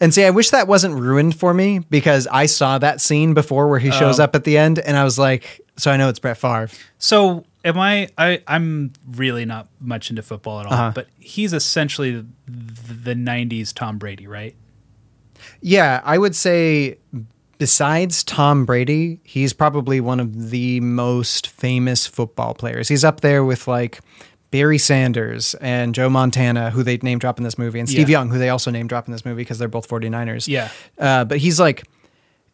And 0.00 0.14
see, 0.14 0.24
I 0.24 0.30
wish 0.30 0.50
that 0.50 0.66
wasn't 0.66 0.94
ruined 0.94 1.38
for 1.38 1.52
me 1.52 1.80
because 1.80 2.26
I 2.30 2.46
saw 2.46 2.78
that 2.78 3.00
scene 3.00 3.34
before 3.34 3.68
where 3.68 3.78
he 3.78 3.90
shows 3.90 4.18
Oh. 4.18 4.24
up 4.24 4.34
at 4.34 4.44
the 4.44 4.56
end, 4.56 4.78
and 4.78 4.96
I 4.96 5.04
was 5.04 5.18
like, 5.18 5.60
so 5.76 5.90
I 5.90 5.96
know 5.98 6.08
it's 6.08 6.18
Brett 6.18 6.38
Favre. 6.38 6.68
So 6.98 7.44
am 7.64 7.78
I, 7.78 8.08
I 8.16 8.42
I'm 8.46 8.92
really 9.10 9.44
not 9.44 9.68
much 9.78 10.08
into 10.10 10.22
football 10.22 10.60
at 10.60 10.66
all, 10.66 10.72
Uh-huh. 10.72 10.92
but 10.94 11.08
he's 11.18 11.52
essentially 11.52 12.12
the, 12.46 12.92
the 12.92 13.14
90s 13.14 13.74
Tom 13.74 13.98
Brady, 13.98 14.26
right? 14.26 14.54
Yeah, 15.60 16.00
I 16.04 16.16
would 16.18 16.34
say 16.34 16.98
besides 17.58 18.24
Tom 18.24 18.64
Brady, 18.64 19.20
he's 19.22 19.52
probably 19.52 20.00
one 20.00 20.18
of 20.20 20.48
the 20.50 20.80
most 20.80 21.46
famous 21.48 22.06
football 22.06 22.54
players. 22.54 22.88
He's 22.88 23.04
up 23.04 23.20
there 23.20 23.44
with 23.44 23.68
like 23.68 24.00
Barry 24.50 24.78
Sanders 24.78 25.54
and 25.60 25.94
Joe 25.94 26.08
Montana, 26.08 26.70
who 26.70 26.82
they 26.82 26.96
name 26.98 27.18
drop 27.18 27.38
in 27.38 27.44
this 27.44 27.56
movie, 27.58 27.78
and 27.78 27.88
Steve 27.88 28.08
Yeah. 28.08 28.18
Young, 28.18 28.30
who 28.30 28.38
they 28.38 28.48
also 28.48 28.70
name 28.70 28.86
drop 28.88 29.06
in 29.06 29.12
this 29.12 29.24
movie 29.24 29.42
because 29.42 29.58
they're 29.58 29.68
both 29.68 29.88
49ers. 29.88 30.48
Yeah. 30.48 30.68
Uh, 30.98 31.24
but 31.24 31.38
he's 31.38 31.60
like, 31.60 31.84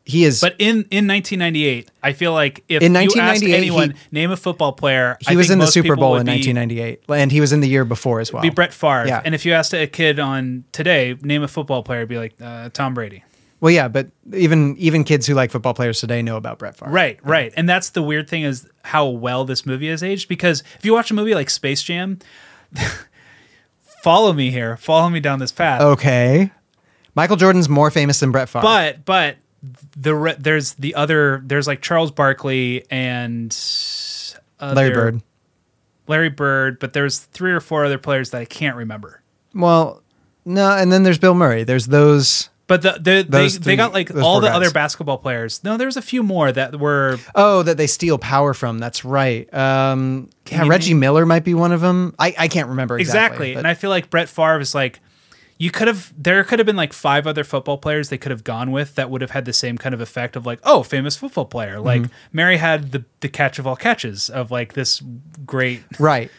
he 0.05 0.25
is. 0.25 0.41
But 0.41 0.55
in 0.61 0.87
in 0.93 1.09
1998, 1.09 1.91
I 2.03 2.13
feel 2.13 2.33
like 2.33 2.63
if 2.69 2.81
In 2.83 2.93
you 2.93 2.99
asked 3.01 3.17
1998, 3.17 3.57
anyone 3.57 3.91
he- 3.91 3.97
name 4.13 4.31
a 4.31 4.37
football 4.37 4.73
player, 4.73 5.17
he 5.27 5.33
I 5.35 5.37
was 5.37 5.51
in 5.51 5.59
the 5.59 5.67
Super 5.67 5.97
Bowl 5.97 6.17
in 6.17 6.27
be- 6.27 6.33
1998, 6.33 7.01
and 7.09 7.33
he 7.33 7.41
was 7.41 7.53
in 7.53 7.61
the 7.61 7.69
year 7.69 7.85
before 7.85 8.21
as 8.21 8.33
well. 8.33 8.41
Be 8.43 8.51
Brett 8.51 8.73
Favre, 8.73 9.07
Yeah. 9.09 9.23
and 9.25 9.35
if 9.35 9.45
you 9.45 9.53
asked 9.53 9.75
a 9.75 9.87
kid 9.89 10.21
on 10.21 10.63
today, 10.71 11.17
name 11.23 11.43
a 11.43 11.49
football 11.49 11.83
player, 11.83 12.01
it'd 12.01 12.09
be 12.09 12.19
like 12.19 12.35
uh, 12.41 12.69
Tom 12.73 12.95
Brady. 12.95 13.25
Well, 13.61 13.73
yeah, 13.73 13.89
but 13.89 14.09
even 14.35 14.77
even 14.77 15.05
kids 15.05 15.27
who 15.27 15.35
like 15.35 15.51
football 15.51 15.75
players 15.75 16.01
today 16.01 16.21
know 16.23 16.37
about 16.37 16.59
Brett 16.59 16.77
Favre. 16.77 16.91
Right, 16.91 17.19
right. 17.23 17.53
And 17.57 17.69
that's 17.69 17.91
the 17.91 18.03
weird 18.03 18.29
thing 18.29 18.43
is 18.43 18.69
how 18.85 19.09
well 19.09 19.45
this 19.45 19.65
movie 19.65 19.89
has 19.89 20.03
aged 20.03 20.29
because 20.29 20.63
if 20.79 20.85
you 20.85 20.93
watch 20.93 21.11
a 21.11 21.15
movie 21.15 21.35
like 21.35 21.49
Space 21.49 21.83
Jam, 21.83 22.19
follow 24.03 24.33
me 24.33 24.51
here, 24.51 24.77
follow 24.77 25.09
me 25.09 25.21
down 25.21 25.39
this 25.39 25.53
path. 25.53 25.81
Okay. 25.81 26.51
Michael 27.15 27.37
Jordan's 27.37 27.69
more 27.69 27.91
famous 27.91 28.21
than 28.21 28.31
Brett 28.31 28.49
Favre. 28.49 28.63
But 28.63 29.05
but 29.07 29.37
the 29.97 30.15
re- 30.15 30.37
there's 30.39 30.75
the 30.75 30.95
other 30.95 31.43
there's 31.45 31.67
like 31.67 31.81
Charles 31.81 32.11
Barkley 32.11 32.85
and 32.91 33.57
Larry 34.61 34.91
Bird. 34.93 35.23
Larry 36.09 36.29
Bird, 36.29 36.79
but 36.79 36.93
there's 36.93 37.19
three 37.19 37.53
or 37.53 37.61
four 37.61 37.85
other 37.85 37.99
players 37.99 38.31
that 38.31 38.41
I 38.41 38.45
can't 38.45 38.77
remember. 38.77 39.23
Well, 39.55 40.03
no, 40.45 40.71
and 40.71 40.93
then 40.93 41.03
there's 41.03 41.19
Bill 41.19 41.35
Murray. 41.35 41.65
There's 41.65 41.87
those. 41.87 42.51
But 42.69 42.83
the, 42.83 42.93
the, 42.93 43.01
they 43.01 43.23
Those 43.23 43.61
they 43.61 43.77
got 43.77 43.93
like 43.93 44.11
all 44.17 44.41
the 44.41 44.49
guys. 44.49 44.57
other 44.57 44.71
basketball 44.73 45.19
players. 45.19 45.63
No, 45.63 45.77
there's 45.77 45.97
a 45.97 46.03
few 46.03 46.23
more 46.25 46.51
that 46.51 46.79
were 46.81 47.19
Oh, 47.35 47.63
that 47.63 47.77
they 47.77 47.87
steal 47.87 48.19
power 48.19 48.55
from. 48.55 48.79
That's 48.81 49.05
right. 49.05 49.53
Um, 49.55 50.31
yeah, 50.51 50.67
Reggie 50.67 50.91
name- 50.93 51.01
Miller 51.01 51.27
might 51.27 51.45
be 51.45 51.55
one 51.55 51.71
of 51.71 51.81
them. 51.81 52.15
I, 52.19 52.35
I 52.37 52.49
can't 52.49 52.69
remember 52.69 52.99
exactly. 52.99 53.51
exactly. 53.51 53.55
but- 53.55 53.59
And 53.61 53.69
I 53.69 53.75
feel 53.75 53.91
like 53.91 54.11
Brett 54.11 54.29
Favre 54.29 54.59
is 54.61 54.75
like 54.75 54.99
you 55.59 55.71
could 55.71 55.87
have 55.89 56.13
there 56.19 56.43
could 56.45 56.59
have 56.59 56.67
been 56.67 56.77
like 56.77 56.93
five 56.93 57.27
other 57.27 57.43
football 57.45 57.79
players 57.79 58.09
they 58.11 58.19
could 58.19 58.31
have 58.31 58.45
gone 58.45 58.73
with 58.73 58.95
that 58.97 59.11
would 59.11 59.23
have 59.23 59.31
had 59.31 59.45
the 59.47 59.53
same 59.55 59.79
kind 59.79 59.95
of 59.95 60.01
effect 60.03 60.37
of 60.37 60.45
like 60.45 60.59
oh 60.65 60.83
famous 60.83 61.17
football 61.17 61.47
player 61.47 61.81
like 61.81 62.03
Mhm. 62.03 62.11
Mary 62.33 62.59
had 62.59 62.93
the 62.93 63.05
the 63.21 63.29
catch 63.31 63.59
of 63.59 63.67
all 63.67 63.75
catches 63.77 64.29
of 64.29 64.51
like 64.51 64.75
this 64.75 65.03
great 65.47 65.83
right. 65.99 66.31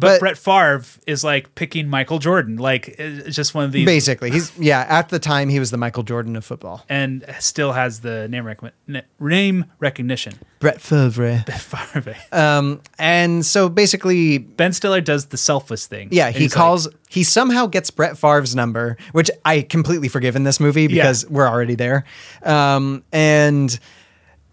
But, 0.00 0.06
But- 0.14 0.20
Brett 0.20 0.38
Favre 0.38 0.82
is 1.06 1.22
like 1.22 1.54
picking 1.54 1.88
Michael 1.88 2.18
Jordan 2.18 2.56
like 2.56 2.88
it's 2.98 3.36
just 3.36 3.54
one 3.54 3.64
of 3.64 3.72
these 3.72 3.86
Basically, 3.86 4.30
he's 4.30 4.56
yeah. 4.58 4.86
At 4.88 5.10
the 5.10 5.18
time, 5.18 5.48
he 5.48 5.58
was 5.58 5.70
the 5.70 5.76
Michael 5.76 6.02
Jordan 6.02 6.34
of 6.36 6.44
football. 6.44 6.84
and 6.88 7.24
still 7.38 7.72
has 7.72 8.00
the 8.00 8.26
name 8.28 8.52
ne- 8.86 9.02
name 9.20 9.64
recognition 9.78 10.34
Brett 10.58 10.80
Favre. 10.80 11.42
Brett 11.46 11.60
Favre 11.60 12.16
Um, 12.32 12.80
and 12.98 13.44
so 13.46 13.68
basically, 13.68 14.38
Ben 14.38 14.72
Stiller 14.72 15.00
does 15.00 15.26
the 15.26 15.36
selfless 15.36 15.86
thing 15.86 16.08
yeah, 16.10 16.30
he 16.30 16.40
he's 16.40 16.52
like, 16.52 16.56
calls. 16.56 16.88
he 17.08 17.22
somehow 17.24 17.66
gets 17.66 17.90
Brett 17.90 18.16
Favre's 18.18 18.54
number, 18.56 18.96
which 19.12 19.30
I 19.44 19.62
completely 19.62 20.08
forgive 20.08 20.36
in 20.36 20.44
this 20.44 20.58
movie 20.60 20.86
because 20.86 21.28
we're 21.28 21.48
already 21.48 21.74
there. 21.74 22.04
Um, 22.42 23.04
and 23.12 23.78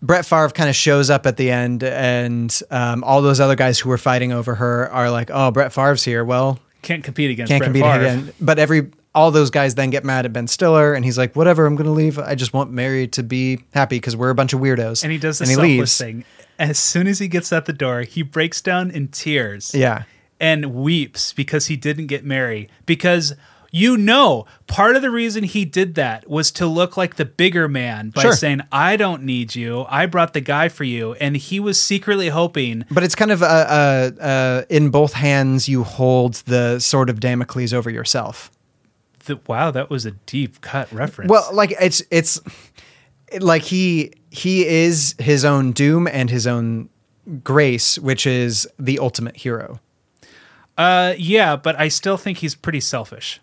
Brett 0.02 0.26
Favre 0.26 0.50
kind 0.50 0.70
of 0.70 0.76
shows 0.76 1.10
up 1.10 1.26
at 1.26 1.38
the 1.38 1.50
end, 1.52 1.84
and 1.84 2.58
um, 2.70 3.04
all 3.04 3.22
those 3.22 3.40
other 3.40 3.56
guys 3.56 3.80
who 3.80 3.90
were 3.90 3.98
fighting 3.98 4.32
over 4.32 4.56
her 4.56 4.90
are 4.92 5.10
like, 5.10 5.30
"Oh, 5.34 5.52
Brett 5.52 5.74
Favre's 5.74 6.04
here." 6.04 6.24
Well, 6.24 6.60
can't 6.82 7.04
compete 7.04 7.32
against 7.32 7.50
can't 7.50 7.62
Brett 7.62 7.68
compete 7.74 7.84
Favre. 7.84 8.02
again. 8.06 8.34
But 8.40 8.60
every 8.60 8.92
all 9.16 9.32
those 9.32 9.50
guys 9.50 9.74
then 9.76 9.90
get 9.90 10.04
mad 10.06 10.26
at 10.26 10.34
Ben 10.34 10.48
Stiller, 10.48 10.94
and 10.94 11.04
he's 11.04 11.18
like, 11.18 11.36
"Whatever, 11.36 11.66
I'm 11.66 11.76
going 11.76 11.88
to 11.88 11.92
leave. 11.92 12.20
I 12.20 12.36
just 12.36 12.54
want 12.54 12.72
Mary 12.72 13.08
to 13.10 13.24
be 13.24 13.64
happy 13.74 13.98
because 13.98 14.16
we're 14.16 14.30
a 14.30 14.36
bunch 14.36 14.54
of 14.54 14.60
weirdos." 14.60 15.04
and 15.04 15.12
he 15.12 15.18
does 15.18 15.40
the 15.40 15.44
and 15.44 15.50
he 15.50 15.56
selfless 15.56 15.70
leaves. 15.78 15.98
thing. 15.98 16.26
As 16.60 16.80
soon 16.80 17.08
as 17.08 17.20
he 17.20 17.28
gets 17.28 17.52
out 17.54 17.66
the 17.66 17.74
door, 17.74 18.02
he 18.02 18.22
breaks 18.22 18.62
down 18.62 18.90
in 18.92 19.08
tears. 19.10 19.74
Yeah. 19.76 20.04
And 20.40 20.76
weeps 20.76 21.34
because 21.34 21.66
he 21.66 21.76
didn't 21.76 22.08
get 22.08 22.24
Mary. 22.24 22.70
Because 22.86 23.34
you 23.72 23.98
know, 23.98 24.46
part 24.68 24.96
of 24.96 25.02
the 25.02 25.10
reason 25.10 25.44
he 25.44 25.66
did 25.66 25.96
that 25.96 26.30
was 26.30 26.52
to 26.52 26.66
look 26.66 26.96
like 26.98 27.16
the 27.16 27.26
bigger 27.26 27.68
man 27.68 28.10
by 28.12 28.22
Sure. 28.22 28.34
saying, 28.34 28.62
I 28.72 28.96
don't 28.96 29.24
need 29.24 29.56
you. 29.56 29.86
I 29.90 30.06
brought 30.06 30.34
the 30.34 30.42
guy 30.42 30.70
for 30.70 30.84
you. 30.84 31.14
And 31.16 31.36
he 31.38 31.60
was 31.60 31.82
secretly 31.82 32.30
hoping 32.30 32.86
But 32.90 33.04
it's 33.04 33.16
kind 33.16 33.32
of 33.32 33.44
uh, 33.44 33.46
uh, 33.46 34.12
uh, 34.22 34.64
in 34.70 34.90
both 34.90 35.14
hands 35.14 35.68
you 35.68 35.84
hold 35.84 36.36
the 36.46 36.80
sword 36.80 37.10
of 37.10 37.20
Damocles 37.20 37.74
over 37.74 37.90
yourself. 37.90 38.50
that, 39.26 39.48
wow, 39.50 39.72
that 39.72 39.90
was 39.90 40.06
a 40.06 40.12
deep 40.12 40.62
cut 40.62 40.92
reference. 40.92 41.30
Well, 41.30 41.50
like 41.52 41.74
it's 41.82 42.02
it's 42.10 42.40
like 43.42 43.64
he 43.64 44.14
he 44.30 44.66
is 44.66 45.14
his 45.20 45.44
own 45.44 45.74
doom 45.74 46.08
and 46.08 46.30
his 46.30 46.48
own 46.48 46.88
grace, 47.44 48.00
which 48.00 48.26
is 48.26 48.66
the 48.80 49.00
ultimate 49.00 49.36
hero. 49.36 49.82
uh, 50.78 51.14
yeah, 51.18 51.58
but 51.58 51.78
I 51.78 51.90
still 51.90 52.16
think 52.16 52.38
he's 52.38 52.56
pretty 52.56 52.80
selfish. 52.80 53.42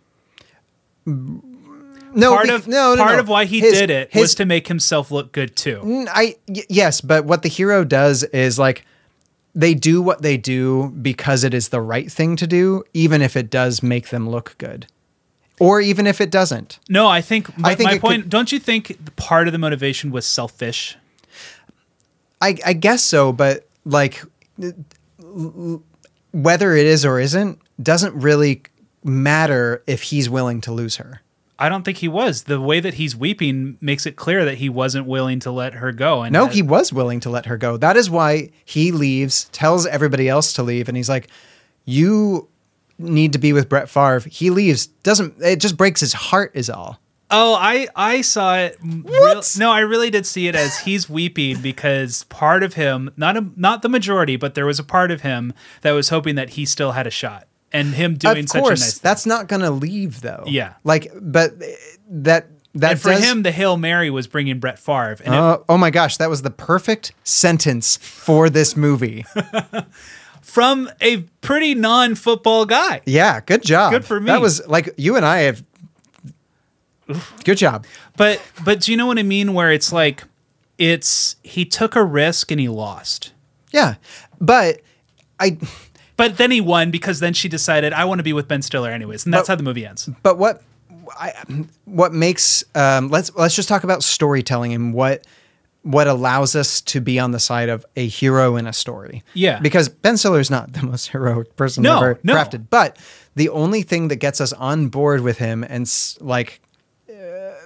No, 1.07 2.31
part 2.35 2.49
of 2.51 2.67
no, 2.69 2.95
no, 2.95 3.03
part 3.03 3.15
no. 3.15 3.21
of 3.21 3.29
why 3.29 3.45
he 3.45 3.61
His- 3.61 3.73
did 3.79 3.91
it 3.91 4.09
his- 4.13 4.21
was 4.21 4.35
to 4.37 4.45
make 4.45 4.69
himself 4.69 5.11
look 5.11 5.33
good 5.33 5.57
too. 5.57 6.07
I 6.11 6.37
y- 6.49 6.63
yes, 6.69 7.01
but 7.01 7.25
what 7.25 7.43
the 7.43 7.49
hero 7.49 7.85
does 7.85 8.23
is 8.25 8.59
like 8.59 8.85
they 9.55 9.75
do 9.75 10.01
what 10.01 10.23
they 10.23 10.37
do 10.37 10.91
because 11.03 11.45
it 11.45 11.53
is 11.55 11.69
the 11.69 11.81
right 11.81 12.11
thing 12.11 12.37
to 12.37 12.47
do, 12.47 12.85
even 12.95 13.21
if 13.23 13.37
it 13.37 13.51
does 13.51 13.83
make 13.83 14.09
them 14.11 14.29
look 14.29 14.55
good, 14.59 14.87
or 15.61 15.81
even 15.81 16.07
if 16.07 16.21
it 16.21 16.31
doesn't. 16.31 16.79
No, 16.89 17.09
I 17.09 17.21
think. 17.21 17.51
I 17.51 17.61
My, 17.61 17.75
think 17.75 17.91
my 17.91 17.99
point. 17.99 18.23
could- 18.23 18.31
don't 18.31 18.53
you 18.53 18.59
think 18.61 18.97
part 19.17 19.49
of 19.49 19.53
the 19.53 19.59
motivation 19.59 20.11
was 20.13 20.25
selfish? 20.25 20.97
I, 22.41 22.57
I 22.65 22.73
guess 22.75 23.03
so, 23.03 23.33
but 23.33 23.67
like 23.85 24.23
whether 26.33 26.75
it 26.77 26.87
is 26.87 27.05
or 27.05 27.19
isn't 27.21 27.59
doesn't 27.83 28.15
really 28.15 28.63
matter 29.05 29.83
if 29.87 30.03
he's 30.05 30.29
willing 30.31 30.61
to 30.63 30.73
lose 30.73 30.97
her. 30.97 31.21
I 31.59 31.69
don't 31.69 31.85
think 31.85 31.99
he 31.99 32.09
was. 32.09 32.45
The 32.45 32.61
way 32.61 32.81
that 32.81 32.95
he's 32.95 33.15
weeping 33.15 33.79
makes 33.81 34.07
it 34.07 34.17
clear 34.17 34.45
that 34.45 34.57
he 34.59 34.69
wasn't 34.69 35.07
willing 35.07 35.39
to 35.41 35.53
let 35.53 35.75
her 35.75 35.93
go. 35.93 36.23
And 36.23 36.33
No, 36.33 36.47
that- 36.47 36.55
he 36.55 36.63
was 36.63 36.93
willing 36.93 37.21
to 37.21 37.31
let 37.31 37.47
her 37.47 37.57
go. 37.57 37.77
That 37.77 37.97
is 37.97 38.11
why 38.11 38.51
he 38.65 38.91
leaves, 38.91 39.45
tells 39.53 39.87
everybody 39.87 40.29
else 40.29 40.53
to 40.55 40.63
leave, 40.65 40.89
and 40.89 40.97
he's 40.97 41.09
like, 41.09 41.29
"You 41.85 42.49
need 42.99 43.33
to 43.35 43.39
be 43.39 43.53
with 43.53 43.69
Brett 43.69 43.89
Favre." 43.89 44.21
He 44.29 44.51
leaves. 44.51 44.87
Doesn't 44.87 45.35
it 45.41 45.61
just 45.61 45.77
breaks 45.77 46.01
his 46.01 46.13
heart? 46.13 46.51
Is 46.55 46.69
all. 46.69 46.99
Oh, 47.31 47.55
I 47.55 47.89
I 47.97 48.21
saw 48.21 48.57
it. 48.57 48.77
Real, 48.83 49.41
no, 49.57 49.71
I 49.71 49.81
really 49.81 50.11
did 50.11 50.27
see 50.27 50.49
it 50.49 50.55
as 50.57 50.81
he's 50.81 51.09
weeping 51.09 51.61
because 51.61 52.25
part 52.25 52.63
of 52.63 52.75
him, 52.75 53.11
not 53.17 53.37
a, 53.37 53.47
not 53.57 53.83
the 53.83 53.89
majority, 53.89 54.37
but 54.37 54.55
there 54.55 54.67
was 54.67 54.79
a 54.79 54.85
part 54.85 55.11
of 55.11 55.23
him 55.23 55.53
that 55.83 55.93
was 55.93 56.09
hoping 56.11 56.35
that 56.35 56.51
he 56.51 56.65
still 56.67 56.93
had 56.93 57.07
a 57.07 57.11
shot, 57.11 57.47
and 57.75 57.89
him 57.95 58.15
doing 58.15 58.45
of 58.45 58.49
such 58.49 58.63
course, 58.63 58.81
a 58.81 58.85
nice. 58.85 58.99
that's 58.99 59.27
not 59.27 59.49
going 59.49 59.61
to 59.63 59.71
leave 59.71 60.23
though. 60.23 60.45
Yeah. 60.47 60.75
like, 60.85 61.13
but 61.21 61.53
that 62.09 62.49
that 62.77 62.91
and 62.93 63.01
for 63.01 63.11
does- 63.13 63.23
him, 63.25 63.43
the 63.43 63.53
hail 63.53 63.77
mary 63.77 64.09
was 64.11 64.27
bringing 64.27 64.59
Brett 64.61 64.79
Favre, 64.79 65.19
and 65.25 65.35
it- 65.35 65.39
Oh, 65.39 65.65
oh 65.69 65.77
my 65.77 65.91
gosh, 65.91 66.17
that 66.17 66.31
was 66.31 66.41
the 66.43 66.51
perfect 66.51 67.13
sentence 67.23 67.99
for 67.99 68.49
this 68.49 68.77
movie. 68.77 69.25
from 70.41 70.89
a 71.01 71.19
pretty 71.41 71.75
non-football 71.75 72.65
guy. 72.67 73.01
Yeah, 73.07 73.41
good 73.41 73.63
job. 73.63 73.93
Good 73.93 74.05
for 74.05 74.21
me. 74.21 74.27
That 74.27 74.41
was 74.41 74.67
like 74.67 74.95
you 74.97 75.17
and 75.17 75.25
I 75.27 75.39
have. 75.41 75.63
Good 77.45 77.59
job. 77.59 77.85
But 78.17 78.41
but 78.65 78.81
do 78.81 78.91
you 78.91 78.97
know 78.97 79.07
what 79.07 79.19
I 79.19 79.23
mean? 79.23 79.53
Where 79.53 79.71
it's 79.73 79.93
like, 79.93 80.25
it's 80.79 81.37
he 81.43 81.65
took 81.65 81.97
a 81.97 82.05
risk 82.05 82.51
and 82.51 82.59
he 82.61 82.69
lost. 82.69 83.33
Yeah, 83.73 83.97
but 84.41 84.81
I. 85.39 85.59
But 86.17 86.37
then 86.37 86.51
he 86.51 86.61
won 86.61 86.91
because 86.91 87.21
then 87.21 87.33
she 87.33 87.49
decided 87.49 87.93
I 87.93 88.05
want 88.05 88.19
to 88.21 88.23
be 88.23 88.33
with 88.33 88.47
Ben 88.49 88.63
Stiller 88.63 88.91
anyways, 88.91 89.25
and 89.25 89.35
that's 89.35 89.49
But- 89.49 89.53
how 89.53 89.57
the 89.57 89.63
movie 89.65 89.85
ends. 89.87 90.09
But 90.23 90.39
what 90.39 90.63
I 91.19 91.33
what 91.85 92.13
makes 92.13 92.65
um, 92.75 93.09
let's 93.11 93.35
let's 93.37 93.55
just 93.57 93.69
talk 93.69 93.85
about 93.85 94.03
storytelling 94.03 94.73
and 94.73 94.95
what 94.95 95.27
what 95.83 96.07
allows 96.07 96.57
us 96.57 96.81
to 96.81 96.99
be 97.01 97.19
on 97.19 97.33
the 97.33 97.39
side 97.39 97.69
of 97.69 97.85
a 97.95 98.07
hero 98.07 98.57
in 98.57 98.67
a 98.67 98.73
story. 98.73 99.23
Yeah. 99.35 99.61
because 99.61 99.91
Ben 99.91 100.17
Stiller 100.17 100.41
is 100.41 100.51
not 100.51 100.73
the 100.73 100.83
most 100.87 101.09
heroic 101.09 101.57
person 101.57 101.83
No, 101.83 101.97
ever 101.99 102.21
no. 102.23 102.35
crafted, 102.35 102.69
but 102.71 102.97
the 103.35 103.51
only 103.51 103.83
thing 103.83 104.09
that 104.09 104.17
gets 104.17 104.41
us 104.41 104.55
on 104.55 104.89
board 104.89 105.21
with 105.21 105.37
him 105.39 105.63
and 105.63 105.83
s- 105.83 106.17
like 106.23 106.63
uh, 107.11 107.15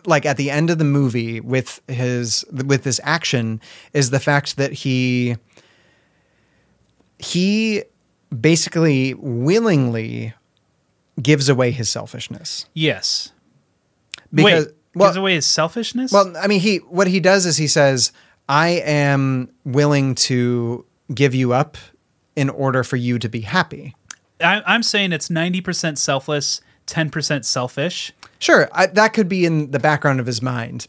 like 0.05 0.27
at 0.27 0.37
the 0.37 0.51
end 0.51 0.69
of 0.71 0.79
the 0.79 0.85
movie 0.85 1.39
with 1.39 1.81
his 1.87 2.45
with 2.51 2.83
this 2.83 2.99
action 3.05 3.61
is 3.93 4.11
the 4.11 4.19
fact 4.21 4.57
that 4.57 4.73
he 4.73 5.37
he 7.19 7.83
basically 8.37 9.15
willingly 9.15 10.35
gives 11.21 11.49
away 11.49 11.71
his 11.71 11.89
selfishness. 11.89 12.67
Yes. 12.75 13.33
Because 14.33 14.67
Wait, 14.67 14.75
well, 14.95 15.09
gives 15.09 15.17
away 15.17 15.35
his 15.35 15.47
selfishness. 15.47 16.13
well, 16.13 16.37
I 16.37 16.47
mean, 16.47 16.61
he 16.61 16.79
what 16.79 17.07
he 17.07 17.21
does 17.21 17.47
is 17.47 17.57
he 17.57 17.67
says, 17.67 18.13
"I 18.49 18.69
am 18.69 19.51
willing 19.65 20.15
to 20.17 20.85
give 21.15 21.35
you 21.35 21.53
up 21.53 21.77
in 22.37 22.49
order 22.49 22.85
for 22.85 22.97
you 22.97 23.19
to 23.19 23.29
be 23.29 23.41
happy. 23.41 23.97
I, 24.41 24.63
I'm 24.65 24.85
saying 24.85 25.13
it's 25.13 25.29
90% 25.29 25.99
selfless, 25.99 26.61
10% 26.87 27.45
selfish. 27.45 28.13
Sure, 28.39 28.69
I, 28.73 28.87
that 28.87 29.13
could 29.13 29.29
be 29.29 29.45
in 29.45 29.73
the 29.73 29.81
background 29.81 30.21
of 30.21 30.27
his 30.27 30.41
mind. 30.41 30.87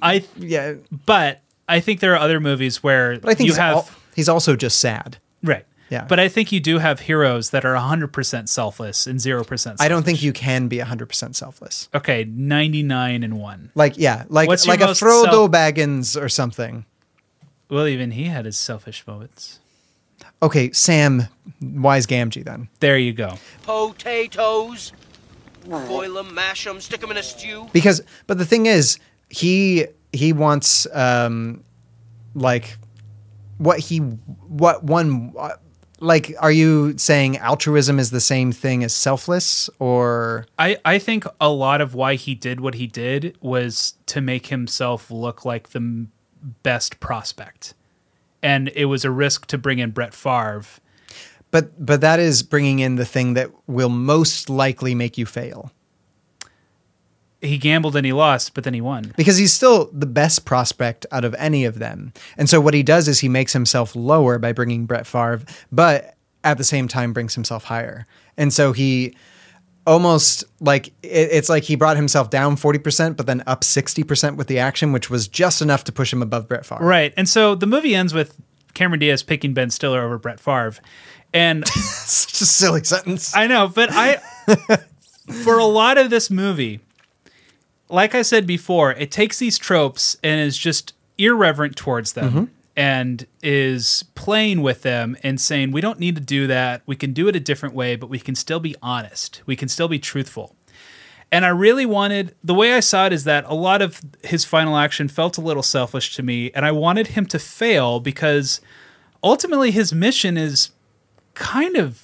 I 0.00 0.24
Yeah, 0.36 0.74
but 1.04 1.42
I 1.68 1.80
think 1.80 2.00
there 2.00 2.14
are 2.14 2.18
other 2.18 2.40
movies 2.40 2.82
where 2.82 3.18
but 3.18 3.30
I 3.30 3.34
think 3.34 3.48
you 3.48 3.52
he's, 3.52 3.58
have 3.58 3.76
al- 3.76 3.90
he's 4.14 4.28
also 4.28 4.56
just 4.56 4.80
sad. 4.80 5.18
right. 5.42 5.66
Yeah. 5.88 6.04
But 6.08 6.18
I 6.18 6.28
think 6.28 6.52
you 6.52 6.60
do 6.60 6.78
have 6.78 7.00
heroes 7.00 7.50
that 7.50 7.64
are 7.64 7.74
100% 7.74 8.48
selfless 8.48 9.06
and 9.06 9.20
0% 9.20 9.46
selfish. 9.58 9.80
I 9.80 9.88
don't 9.88 10.02
think 10.04 10.22
you 10.22 10.32
can 10.32 10.68
be 10.68 10.78
100% 10.78 11.34
selfless. 11.34 11.88
Okay, 11.94 12.24
99 12.24 13.22
and 13.22 13.38
1. 13.38 13.70
Like 13.74 13.96
yeah, 13.96 14.24
like 14.28 14.48
What's 14.48 14.66
like 14.66 14.80
a 14.80 14.86
Frodo 14.86 15.24
self- 15.24 15.50
Baggins 15.50 16.20
or 16.20 16.28
something. 16.28 16.84
Well, 17.68 17.86
even 17.86 18.12
he 18.12 18.24
had 18.24 18.44
his 18.44 18.58
selfish 18.58 19.06
moments. 19.06 19.60
Okay, 20.42 20.70
Sam 20.72 21.28
Wise 21.60 22.06
Gamgee 22.06 22.44
then. 22.44 22.68
There 22.80 22.98
you 22.98 23.12
go. 23.12 23.38
Potatoes. 23.62 24.92
Boil 25.66 26.14
them, 26.14 26.32
mash 26.32 26.64
them, 26.64 26.80
stick 26.80 27.00
them 27.00 27.10
in 27.10 27.16
a 27.16 27.22
stew. 27.22 27.66
Because 27.72 28.00
but 28.28 28.38
the 28.38 28.44
thing 28.44 28.66
is, 28.66 28.98
he 29.28 29.86
he 30.12 30.32
wants 30.32 30.86
um 30.92 31.64
like 32.34 32.76
what 33.58 33.80
he 33.80 33.98
what 33.98 34.84
one 34.84 35.32
uh, 35.36 35.56
like 36.00 36.34
are 36.40 36.52
you 36.52 36.96
saying 36.98 37.38
altruism 37.38 37.98
is 37.98 38.10
the 38.10 38.20
same 38.20 38.52
thing 38.52 38.84
as 38.84 38.92
selfless 38.94 39.70
or 39.78 40.46
I, 40.58 40.76
I 40.84 40.98
think 40.98 41.24
a 41.40 41.48
lot 41.48 41.80
of 41.80 41.94
why 41.94 42.16
he 42.16 42.34
did 42.34 42.60
what 42.60 42.74
he 42.74 42.86
did 42.86 43.36
was 43.40 43.94
to 44.06 44.20
make 44.20 44.48
himself 44.48 45.10
look 45.10 45.44
like 45.44 45.70
the 45.70 45.78
m- 45.78 46.12
best 46.62 47.00
prospect. 47.00 47.74
And 48.42 48.68
it 48.74 48.84
was 48.84 49.04
a 49.04 49.10
risk 49.10 49.46
to 49.46 49.58
bring 49.58 49.78
in 49.78 49.90
Brett 49.90 50.14
Favre. 50.14 50.62
but 51.50 51.84
but 51.84 52.00
that 52.02 52.20
is 52.20 52.42
bringing 52.42 52.78
in 52.80 52.96
the 52.96 53.06
thing 53.06 53.34
that 53.34 53.50
will 53.66 53.88
most 53.88 54.50
likely 54.50 54.94
make 54.94 55.16
you 55.16 55.26
fail 55.26 55.72
He 57.40 57.58
gambled 57.58 57.96
and 57.96 58.06
he 58.06 58.12
lost, 58.12 58.54
but 58.54 58.64
then 58.64 58.74
he 58.74 58.80
won. 58.80 59.12
because 59.16 59.36
he's 59.36 59.52
still 59.52 59.90
the 59.92 60.06
best 60.06 60.44
prospect 60.44 61.04
out 61.12 61.24
of 61.24 61.34
any 61.38 61.64
of 61.64 61.78
them. 61.78 62.12
And 62.38 62.48
so 62.48 62.60
what 62.60 62.72
he 62.74 62.82
does 62.82 63.08
is 63.08 63.20
he 63.20 63.28
makes 63.28 63.52
himself 63.52 63.94
lower 63.94 64.38
by 64.38 64.52
bringing 64.52 64.86
Brett 64.86 65.06
Favre, 65.06 65.42
but 65.70 66.16
at 66.44 66.56
the 66.58 66.64
same 66.64 66.88
time 66.88 67.12
brings 67.12 67.34
himself 67.34 67.64
higher. 67.64 68.06
And 68.36 68.52
so 68.52 68.72
he 68.72 69.14
almost 69.86 70.44
like 70.60 70.88
it, 71.02 71.28
it's 71.30 71.48
like 71.48 71.62
he 71.62 71.76
brought 71.76 71.96
himself 71.96 72.28
down 72.28 72.56
40% 72.56 73.16
but 73.16 73.26
then 73.26 73.40
up 73.46 73.60
60% 73.60 74.36
with 74.36 74.48
the 74.48 74.58
action 74.58 74.92
which 74.92 75.08
was 75.08 75.28
just 75.28 75.62
enough 75.62 75.84
to 75.84 75.92
push 75.92 76.12
him 76.12 76.22
above 76.22 76.48
Brett 76.48 76.66
Favre. 76.66 76.84
Right. 76.84 77.14
And 77.16 77.28
so 77.28 77.54
the 77.54 77.66
movie 77.66 77.94
ends 77.94 78.12
with 78.12 78.36
Cameron 78.74 78.98
Diaz 78.98 79.22
picking 79.22 79.54
Ben 79.54 79.70
Stiller 79.70 80.02
over 80.02 80.18
Brett 80.18 80.40
Favre. 80.40 80.74
And 81.32 81.66
Such 81.68 82.40
a 82.40 82.46
silly 82.46 82.82
sentence. 82.84 83.34
I 83.36 83.46
know, 83.46 83.68
but 83.68 83.90
I, 83.92 84.16
for 85.44 85.58
a 85.58 85.64
lot 85.64 85.98
of 85.98 86.10
this 86.10 86.30
movie, 86.30 86.80
like 87.88 88.14
I 88.14 88.22
said 88.22 88.46
before, 88.46 88.92
it 88.92 89.10
takes 89.10 89.38
these 89.38 89.58
tropes 89.58 90.16
and 90.22 90.40
is 90.40 90.58
just 90.58 90.94
irreverent 91.18 91.76
towards 91.76 92.12
them 92.12 92.30
mm-hmm. 92.30 92.44
and 92.76 93.26
is 93.42 94.04
playing 94.14 94.62
with 94.62 94.82
them 94.82 95.16
and 95.22 95.40
saying, 95.40 95.70
we 95.70 95.80
don't 95.80 95.98
need 95.98 96.16
to 96.16 96.20
do 96.20 96.46
that. 96.46 96.82
We 96.86 96.96
can 96.96 97.12
do 97.12 97.28
it 97.28 97.36
a 97.36 97.40
different 97.40 97.74
way, 97.74 97.96
but 97.96 98.08
we 98.08 98.18
can 98.18 98.34
still 98.34 98.60
be 98.60 98.74
honest. 98.82 99.42
We 99.46 99.56
can 99.56 99.68
still 99.68 99.88
be 99.88 99.98
truthful. 99.98 100.54
And 101.32 101.44
I 101.44 101.48
really 101.48 101.86
wanted 101.86 102.34
the 102.44 102.54
way 102.54 102.74
I 102.74 102.80
saw 102.80 103.06
it 103.06 103.12
is 103.12 103.24
that 103.24 103.44
a 103.48 103.54
lot 103.54 103.82
of 103.82 104.00
his 104.22 104.44
final 104.44 104.76
action 104.76 105.08
felt 105.08 105.38
a 105.38 105.40
little 105.40 105.62
selfish 105.62 106.14
to 106.16 106.22
me, 106.22 106.52
and 106.52 106.64
I 106.64 106.70
wanted 106.70 107.08
him 107.08 107.26
to 107.26 107.38
fail 107.40 107.98
because 107.98 108.60
ultimately 109.24 109.72
his 109.72 109.92
mission 109.92 110.36
is 110.36 110.70
kind 111.34 111.76
of 111.76 112.02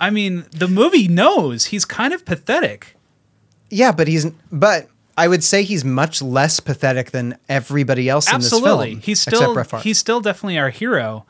I 0.00 0.10
mean, 0.10 0.44
the 0.50 0.68
movie 0.68 1.08
knows 1.08 1.66
he's 1.66 1.84
kind 1.84 2.12
of 2.12 2.24
pathetic. 2.24 2.96
Yeah, 3.70 3.92
but 3.92 4.08
he's 4.08 4.26
but 4.50 4.88
I 5.16 5.28
would 5.28 5.44
say 5.44 5.62
he's 5.62 5.84
much 5.84 6.20
less 6.20 6.60
pathetic 6.60 7.10
than 7.12 7.38
everybody 7.48 8.08
else 8.08 8.28
Absolutely. 8.28 8.92
in 8.92 8.96
this 8.96 9.02
film. 9.02 9.02
He's 9.02 9.20
still 9.20 9.80
he's 9.80 9.98
still 9.98 10.20
definitely 10.20 10.58
our 10.58 10.70
hero. 10.70 11.24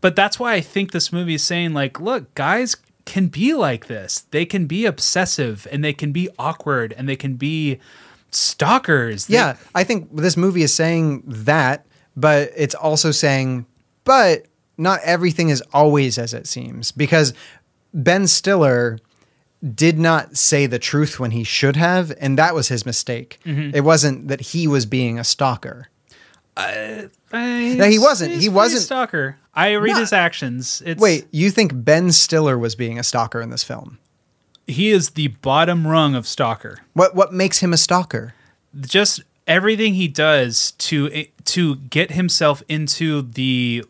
But 0.00 0.16
that's 0.16 0.38
why 0.38 0.54
I 0.54 0.60
think 0.60 0.92
this 0.92 1.12
movie 1.12 1.34
is 1.34 1.44
saying 1.44 1.74
like, 1.74 2.00
look, 2.00 2.34
guys 2.34 2.76
can 3.04 3.28
be 3.28 3.52
like 3.52 3.86
this. 3.86 4.26
They 4.30 4.46
can 4.46 4.66
be 4.66 4.86
obsessive 4.86 5.66
and 5.70 5.84
they 5.84 5.92
can 5.92 6.12
be 6.12 6.28
awkward 6.38 6.94
and 6.96 7.08
they 7.08 7.16
can 7.16 7.34
be 7.34 7.78
stalkers. 8.30 9.26
They- 9.26 9.34
Yeah, 9.34 9.56
I 9.74 9.84
think 9.84 10.16
this 10.16 10.36
movie 10.36 10.62
is 10.62 10.72
saying 10.74 11.22
that, 11.26 11.84
but 12.16 12.50
it's 12.56 12.74
also 12.74 13.10
saying, 13.10 13.66
but 14.04 14.46
not 14.78 15.00
everything 15.04 15.50
is 15.50 15.62
always 15.74 16.16
as 16.18 16.32
it 16.32 16.46
seems 16.46 16.92
because 16.92 17.34
Ben 17.92 18.26
Stiller 18.26 18.98
did 19.74 19.98
not 19.98 20.36
say 20.36 20.66
the 20.66 20.78
truth 20.78 21.18
when 21.20 21.32
he 21.32 21.44
should 21.44 21.76
have, 21.76 22.12
and 22.20 22.38
that 22.38 22.54
was 22.54 22.68
his 22.68 22.86
mistake. 22.86 23.38
Mhm. 23.44 23.74
It 23.74 23.82
wasn't 23.82 24.28
that 24.28 24.40
he 24.40 24.66
was 24.66 24.86
being 24.86 25.18
a 25.18 25.24
stalker. 25.24 25.88
Uh, 26.56 27.02
No, 27.32 27.84
he 27.88 27.98
wasn't. 27.98 28.34
He 28.34 28.48
wasn't- 28.48 28.82
a 28.82 28.84
stalker. 28.84 29.36
I 29.54 29.72
read 29.72 29.92
Not- 29.92 30.00
his 30.00 30.12
actions. 30.12 30.82
It's, 30.84 31.00
Wait, 31.00 31.26
you 31.30 31.50
think 31.50 31.72
Ben 31.74 32.12
Stiller 32.12 32.58
was 32.58 32.74
being 32.74 32.98
a 32.98 33.02
stalker 33.02 33.40
in 33.40 33.50
this 33.50 33.64
film? 33.64 33.98
he 34.66 34.90
is 34.90 35.10
the 35.10 35.26
bottom 35.28 35.84
rung 35.86 36.14
of 36.14 36.28
stalker. 36.28 36.78
What 36.92 37.14
what 37.16 37.32
makes 37.32 37.58
him 37.58 37.72
a 37.72 37.76
stalker? 37.76 38.34
just 38.80 39.20
everything 39.48 39.94
he 39.94 40.06
does 40.06 40.72
to 40.78 41.24
to 41.46 41.74
get 41.76 42.12
himself 42.12 42.62
into 42.68 43.22
the 43.22 43.84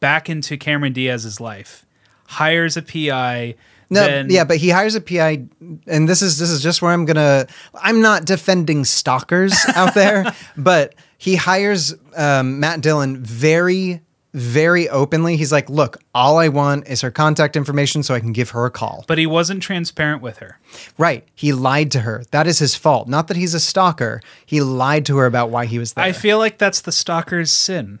back 0.00 0.28
into 0.28 0.56
Cameron 0.56 0.92
Diaz's 0.92 1.40
life. 1.40 1.86
Hires 2.26 2.76
a 2.76 2.82
PI. 2.82 3.54
No, 3.92 4.06
then, 4.06 4.30
yeah, 4.30 4.44
but 4.44 4.56
he 4.56 4.70
hires 4.70 4.94
a 4.94 5.00
PI, 5.00 5.44
and 5.86 6.08
this 6.08 6.22
is 6.22 6.38
this 6.38 6.50
is 6.50 6.62
just 6.62 6.80
where 6.82 6.92
I'm 6.92 7.04
gonna. 7.04 7.46
I'm 7.74 8.00
not 8.00 8.24
defending 8.24 8.84
stalkers 8.84 9.54
out 9.74 9.94
there, 9.94 10.34
but 10.56 10.94
he 11.18 11.36
hires 11.36 11.94
um, 12.16 12.58
Matt 12.58 12.80
Dillon 12.80 13.22
very, 13.22 14.00
very 14.32 14.88
openly. 14.88 15.36
He's 15.36 15.52
like, 15.52 15.68
"Look, 15.68 15.98
all 16.14 16.38
I 16.38 16.48
want 16.48 16.88
is 16.88 17.02
her 17.02 17.10
contact 17.10 17.54
information 17.54 18.02
so 18.02 18.14
I 18.14 18.20
can 18.20 18.32
give 18.32 18.50
her 18.50 18.64
a 18.64 18.70
call." 18.70 19.04
but 19.06 19.18
he 19.18 19.26
wasn't 19.26 19.62
transparent 19.62 20.22
with 20.22 20.38
her. 20.38 20.58
Right? 20.96 21.28
He 21.34 21.52
lied 21.52 21.90
to 21.92 22.00
her. 22.00 22.24
That 22.30 22.46
is 22.46 22.58
his 22.58 22.74
fault. 22.74 23.08
Not 23.08 23.28
that 23.28 23.36
he's 23.36 23.52
a 23.52 23.60
stalker. 23.60 24.22
He 24.46 24.62
lied 24.62 25.04
to 25.06 25.18
her 25.18 25.26
about 25.26 25.50
why 25.50 25.66
he 25.66 25.78
was 25.78 25.92
there. 25.92 26.04
I 26.04 26.12
feel 26.12 26.38
like 26.38 26.56
that's 26.56 26.80
the 26.80 26.92
stalker's 26.92 27.50
sin. 27.52 28.00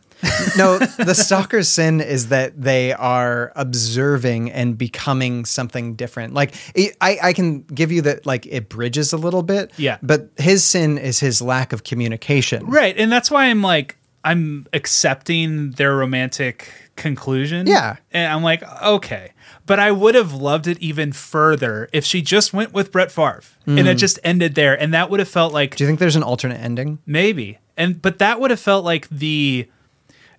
No, 0.56 0.78
the 0.78 1.14
stalker's 1.14 1.68
sin 1.68 2.00
is 2.00 2.28
that 2.28 2.60
they 2.60 2.92
are 2.92 3.52
observing 3.56 4.50
and 4.52 4.76
becoming 4.78 5.44
something 5.44 5.94
different. 5.94 6.34
Like 6.34 6.54
it, 6.74 6.96
I, 7.00 7.18
I 7.22 7.32
can 7.32 7.62
give 7.62 7.90
you 7.92 8.02
that, 8.02 8.24
like 8.26 8.46
it 8.46 8.68
bridges 8.68 9.12
a 9.12 9.16
little 9.16 9.42
bit. 9.42 9.72
Yeah. 9.76 9.98
But 10.02 10.28
his 10.36 10.64
sin 10.64 10.98
is 10.98 11.20
his 11.20 11.42
lack 11.42 11.72
of 11.72 11.84
communication. 11.84 12.66
Right, 12.66 12.96
and 12.96 13.10
that's 13.10 13.30
why 13.30 13.46
I'm 13.46 13.62
like 13.62 13.96
I'm 14.24 14.66
accepting 14.72 15.72
their 15.72 15.96
romantic 15.96 16.68
conclusion. 16.94 17.66
Yeah. 17.66 17.96
And 18.12 18.32
I'm 18.32 18.44
like, 18.44 18.62
okay. 18.82 19.32
But 19.66 19.80
I 19.80 19.90
would 19.90 20.14
have 20.14 20.32
loved 20.32 20.68
it 20.68 20.78
even 20.78 21.10
further 21.12 21.88
if 21.92 22.04
she 22.04 22.22
just 22.22 22.52
went 22.52 22.72
with 22.72 22.92
Brett 22.92 23.10
Favre 23.10 23.42
and 23.66 23.80
it 23.80 23.96
Mm. 23.96 23.98
just 23.98 24.18
ended 24.22 24.54
there. 24.54 24.80
And 24.80 24.94
that 24.94 25.10
would 25.10 25.18
have 25.18 25.28
felt 25.28 25.52
like 25.52 25.74
Do 25.74 25.82
you 25.82 25.88
think 25.88 25.98
there's 25.98 26.14
an 26.14 26.22
alternate 26.22 26.60
ending? 26.60 26.98
Maybe. 27.04 27.58
And 27.76 28.00
but 28.00 28.18
that 28.18 28.38
would 28.38 28.50
have 28.52 28.60
felt 28.60 28.84
like 28.84 29.08
the 29.08 29.68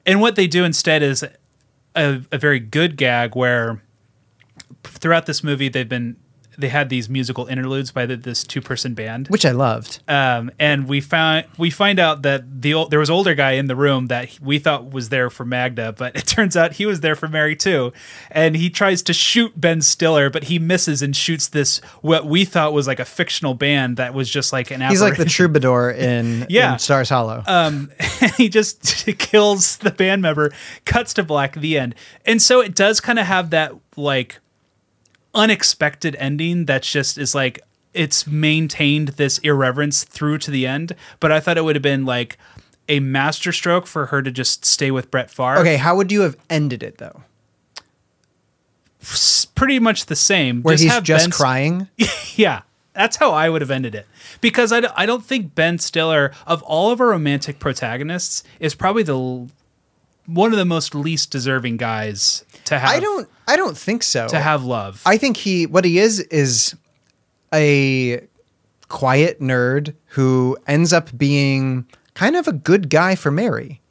and 0.05 0.21
what 0.21 0.35
they 0.35 0.47
do 0.47 0.63
instead 0.63 1.01
is 1.03 1.23
a, 1.95 2.21
a 2.31 2.37
very 2.37 2.59
good 2.59 2.97
gag 2.97 3.35
where 3.35 3.81
throughout 4.83 5.25
this 5.25 5.43
movie 5.43 5.69
they've 5.69 5.89
been 5.89 6.15
they 6.57 6.69
had 6.69 6.89
these 6.89 7.09
musical 7.09 7.47
interludes 7.47 7.91
by 7.91 8.05
the, 8.05 8.15
this 8.15 8.43
two 8.43 8.61
person 8.61 8.93
band 8.93 9.27
Which 9.29 9.45
I 9.45 9.51
loved. 9.51 9.99
um, 10.07 10.51
and 10.59 10.87
we 10.87 11.01
found 11.01 11.45
we 11.57 11.69
find 11.69 11.99
out 11.99 12.21
that 12.23 12.61
the 12.61 12.73
ol- 12.73 12.87
there 12.87 12.99
was 12.99 13.09
older 13.09 13.35
guy 13.35 13.51
in 13.53 13.67
the 13.67 13.75
room 13.75 14.07
that 14.07 14.37
we 14.41 14.59
thought 14.59 14.91
was 14.91 15.09
there 15.09 15.29
for 15.29 15.45
Magda, 15.45 15.93
but 15.93 16.15
it 16.17 16.25
turns 16.27 16.55
out 16.55 16.73
he 16.73 16.85
was 16.85 17.01
there 17.01 17.15
for 17.15 17.27
Mary 17.27 17.55
too. 17.55 17.91
And 18.31 18.55
he 18.55 18.69
tries 18.69 19.01
to 19.03 19.13
shoot 19.13 19.59
Ben 19.59 19.81
Stiller, 19.81 20.29
but 20.29 20.45
he 20.45 20.59
misses 20.59 21.01
and 21.01 21.15
shoots 21.15 21.47
this 21.47 21.79
what 22.01 22.25
we 22.25 22.45
thought 22.45 22.73
was 22.73 22.87
like 22.87 22.99
a 22.99 23.05
fictional 23.05 23.53
band 23.53 23.97
that 23.97 24.13
was 24.13 24.29
just 24.29 24.53
like 24.53 24.71
an. 24.71 24.81
He's 24.81 25.01
like 25.01 25.17
the 25.17 25.25
troubadour 25.25 25.91
in, 25.97 26.45
Yeah. 26.49 26.73
in 26.73 26.79
Stars 26.79 27.09
Hollow. 27.09 27.43
Um, 27.47 27.91
he 28.37 28.49
just 28.49 29.05
kills 29.19 29.77
the 29.77 29.91
band 29.91 30.21
member, 30.21 30.51
cuts 30.85 31.13
to 31.15 31.23
black, 31.23 31.55
the 31.55 31.77
end. 31.77 31.95
And 32.25 32.41
so 32.41 32.59
it 32.61 32.75
does 32.75 32.99
kind 32.99 33.19
of 33.19 33.25
have 33.25 33.49
that 33.51 33.73
like 33.95 34.39
unexpected 35.33 36.15
ending 36.19 36.65
that's 36.65 36.89
just 36.91 37.17
is 37.17 37.33
like 37.33 37.59
it's 37.93 38.25
maintained 38.25 39.09
this 39.09 39.37
irreverence 39.39 40.03
through 40.03 40.39
to 40.39 40.51
the 40.51 40.65
end. 40.65 40.95
But 41.19 41.31
I 41.31 41.39
thought 41.39 41.57
it 41.57 41.63
would 41.63 41.75
have 41.75 41.83
been 41.83 42.05
like 42.05 42.37
a 42.89 42.99
masterstroke 42.99 43.85
for 43.87 44.07
her 44.07 44.21
to 44.21 44.31
just 44.31 44.65
stay 44.65 44.91
with 44.91 45.09
Brett 45.11 45.29
Favre. 45.31 45.57
okay, 45.59 45.77
how 45.77 45.95
would 45.95 46.11
you 46.11 46.21
have 46.21 46.35
ended 46.49 46.83
it 46.83 46.97
though? 46.97 47.21
Pretty 49.55 49.79
much 49.79 50.05
the 50.07 50.15
same. 50.15 50.61
Where 50.61 50.75
he's 50.75 50.89
have 50.91 51.03
just 51.03 51.25
Ben- 51.25 51.31
crying? 51.31 51.87
yeah, 52.35 52.61
that's 52.93 53.17
how 53.17 53.31
I 53.31 53.49
would 53.49 53.61
have 53.61 53.71
ended 53.71 53.95
it. 53.95 54.07
Because 54.41 54.71
I, 54.71 54.81
d- 54.81 54.87
I 54.95 55.05
don't 55.05 55.23
think 55.25 55.55
Ben 55.55 55.77
Stiller, 55.77 56.31
of 56.47 56.63
all 56.63 56.91
of 56.91 56.99
our 57.01 57.07
romantic 57.07 57.59
protagonists, 57.59 58.43
is 58.59 58.75
probably 58.75 59.03
the 59.03 59.47
one 60.25 60.51
of 60.51 60.57
the 60.57 60.65
most 60.65 60.95
least 60.95 61.31
deserving 61.31 61.77
guys 61.77 62.45
to 62.65 62.79
have. 62.79 62.89
I 62.89 62.99
don't. 62.99 63.29
I 63.47 63.55
don't 63.55 63.77
think 63.77 64.03
so. 64.03 64.27
to 64.27 64.39
have 64.39 64.63
love. 64.63 65.01
I 65.05 65.17
think 65.17 65.37
he 65.37 65.65
what 65.65 65.85
he 65.85 65.99
is 65.99 66.19
is 66.19 66.75
a 67.53 68.21
quiet 68.87 69.39
nerd 69.39 69.95
who 70.07 70.57
ends 70.67 70.93
up 70.93 71.15
being 71.17 71.85
kind 72.13 72.35
of 72.35 72.47
a 72.47 72.53
good 72.53 72.89
guy 72.89 73.15
for 73.15 73.31
Mary. 73.31 73.81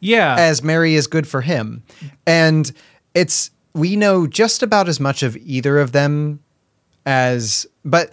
yeah, 0.00 0.36
as 0.38 0.62
Mary 0.62 0.94
is 0.94 1.06
good 1.06 1.26
for 1.26 1.40
him. 1.40 1.82
And 2.26 2.70
it's 3.14 3.50
we 3.74 3.96
know 3.96 4.26
just 4.26 4.62
about 4.62 4.88
as 4.88 4.98
much 5.00 5.22
of 5.22 5.36
either 5.36 5.78
of 5.78 5.92
them 5.92 6.40
as 7.06 7.66
but 7.84 8.12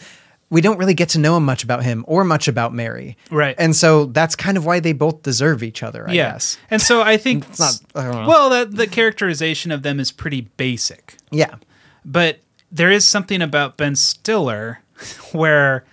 we 0.55 0.61
don't 0.61 0.77
really 0.77 0.93
get 0.93 1.09
to 1.09 1.19
know 1.19 1.37
much 1.37 1.65
about 1.65 1.83
him 1.83 2.05
or 2.07 2.23
much 2.23 2.47
about 2.47 2.73
Mary. 2.73 3.17
Right. 3.29 3.57
And 3.59 3.75
so 3.75 4.05
that's 4.05 4.37
kind 4.37 4.55
of 4.55 4.65
why 4.65 4.79
they 4.79 4.93
both 4.93 5.21
deserve 5.21 5.61
each 5.61 5.83
other, 5.83 6.07
I 6.07 6.13
yeah. 6.13 6.31
guess. 6.31 6.57
And 6.69 6.81
so 6.81 7.01
I 7.01 7.17
think 7.17 7.45
It's 7.49 7.59
not- 7.59 7.81
I 7.93 8.25
well, 8.25 8.49
the 8.49 8.63
the 8.65 8.87
characterization 8.87 9.69
of 9.69 9.83
them 9.83 9.99
is 9.99 10.13
pretty 10.13 10.47
basic. 10.55 11.17
Yeah. 11.29 11.55
But 12.05 12.39
there 12.71 12.89
is 12.89 13.05
something 13.05 13.41
about 13.41 13.75
Ben 13.75 13.97
Stiller 13.97 14.79
where 15.33 15.83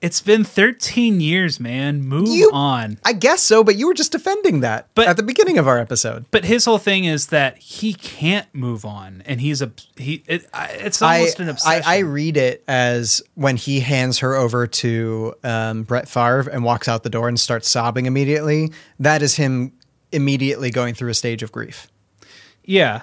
it's 0.00 0.20
been 0.20 0.44
13 0.44 1.20
years, 1.20 1.58
man. 1.58 2.02
Move 2.02 2.28
You- 2.28 2.50
on. 2.52 2.98
I 3.04 3.12
guess 3.12 3.42
so, 3.42 3.64
but 3.64 3.74
you 3.76 3.86
were 3.88 3.94
just 3.94 4.12
defending 4.12 4.60
that 4.60 4.86
But- 4.94 5.08
at 5.08 5.16
the 5.16 5.22
beginning 5.24 5.58
of 5.58 5.66
our 5.66 5.78
episode. 5.78 6.24
But 6.30 6.44
his 6.44 6.64
whole 6.66 6.78
thing 6.78 7.04
is 7.04 7.26
that 7.28 7.58
he 7.58 7.94
can't 7.94 8.46
move 8.52 8.84
on, 8.84 9.22
and 9.26 9.40
he's 9.40 9.60
a 9.60 9.72
he. 9.96 10.22
It, 10.26 10.46
I- 10.54 10.66
it's 10.68 11.02
I, 11.02 11.18
almost 11.18 11.40
an 11.40 11.48
obsession. 11.48 11.82
I, 11.84 11.96
I 11.96 11.98
read 12.00 12.36
it 12.36 12.62
as 12.68 13.22
when 13.34 13.56
he 13.56 13.80
hands 13.80 14.18
her 14.20 14.36
over 14.36 14.66
to 14.68 15.34
um, 15.42 15.82
Brett 15.82 16.08
Favre 16.08 16.48
and 16.50 16.62
walks 16.62 16.86
out 16.86 17.02
the 17.02 17.10
door 17.10 17.28
and 17.28 17.38
starts 17.38 17.68
sobbing 17.68 18.06
immediately. 18.06 18.72
That 19.00 19.20
is 19.22 19.34
him 19.34 19.72
immediately 20.12 20.70
going 20.70 20.94
through 20.94 21.10
a 21.10 21.14
stage 21.14 21.42
of 21.42 21.50
grief. 21.52 21.88
yeah, 22.64 23.02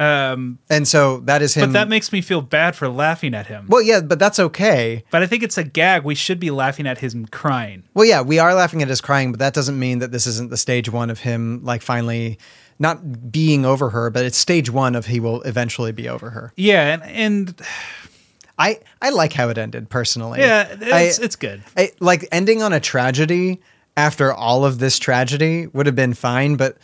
um, 0.00 0.58
And 0.70 0.88
so 0.88 1.20
that 1.20 1.42
is 1.42 1.54
him. 1.54 1.68
but 1.68 1.72
that 1.74 1.88
makes 1.88 2.10
me 2.12 2.20
feel 2.20 2.40
bad 2.42 2.74
for 2.74 2.88
laughing 2.88 3.34
at 3.34 3.46
him. 3.46 3.66
well, 3.68 3.82
yeah, 3.82 4.00
but 4.00 4.18
that's 4.18 4.38
okay. 4.40 5.04
But 5.10 5.22
I 5.22 5.26
think 5.26 5.42
it's 5.42 5.58
a 5.58 5.64
gag. 5.64 6.02
We 6.04 6.14
should 6.14 6.40
be 6.40 6.50
laughing 6.50 6.86
at 6.86 6.98
him 6.98 7.26
crying. 7.26 7.84
Well, 7.94 8.04
yeah, 8.06 8.22
we 8.22 8.38
are 8.38 8.54
laughing 8.54 8.82
at 8.82 8.88
his 8.88 9.00
crying, 9.00 9.30
but 9.30 9.38
that 9.40 9.54
doesn't 9.54 9.78
mean 9.78 9.98
that 10.00 10.10
this 10.10 10.26
isn't 10.26 10.50
the 10.50 10.56
stage 10.56 10.90
one 10.90 11.10
of 11.10 11.20
him, 11.20 11.60
like 11.64 11.82
finally 11.82 12.38
not 12.78 13.30
being 13.30 13.66
over 13.66 13.90
her, 13.90 14.08
but 14.10 14.24
it's 14.24 14.38
stage 14.38 14.70
one 14.70 14.94
of 14.96 15.04
he 15.06 15.20
will 15.20 15.42
eventually 15.42 15.92
be 15.92 16.08
over 16.08 16.30
her. 16.30 16.52
Yeah, 16.56 16.94
and, 16.94 17.02
and 17.04 17.60
I, 18.58 18.80
I 19.02 19.10
like 19.10 19.32
how 19.34 19.48
it 19.50 19.58
ended 19.58 19.90
personally. 19.90 20.40
yeah, 20.40 20.66
it's, 20.80 21.18
I- 21.20 21.24
it's 21.24 21.36
good. 21.36 21.62
I, 21.76 21.92
like 22.00 22.26
ending 22.32 22.62
on 22.62 22.72
a 22.72 22.80
tragedy 22.80 23.60
after 23.96 24.32
all 24.32 24.64
of 24.64 24.78
this 24.78 24.98
tragedy 24.98 25.66
would 25.68 25.84
have 25.86 25.96
been 25.96 26.14
fine, 26.14 26.56
but 26.56 26.78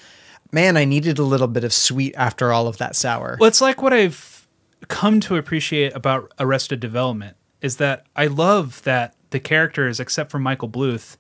man, 0.53 0.77
I 0.77 0.85
needed 0.85 1.19
a 1.19 1.23
little 1.23 1.49
bit 1.49 1.65
of 1.65 1.73
sweet 1.73 2.15
after 2.17 2.53
all 2.53 2.67
of 2.67 2.79
that 2.79 2.97
sour. 2.97 3.37
Well, 3.41 3.49
it's 3.49 3.61
like 3.61 3.83
what 3.83 3.93
I've 3.93 4.47
come 4.89 5.21
to 5.21 5.37
appreciate 5.37 5.95
about 5.95 6.33
Arrested 6.39 6.81
Development 6.81 7.37
is 7.61 7.77
that 7.77 8.07
I 8.15 8.27
love 8.27 8.83
that 8.83 9.15
the 9.31 9.41
characters, 9.41 10.01
except 10.01 10.31
for 10.31 10.39
Michael 10.39 10.69
Bluth, 10.69 11.17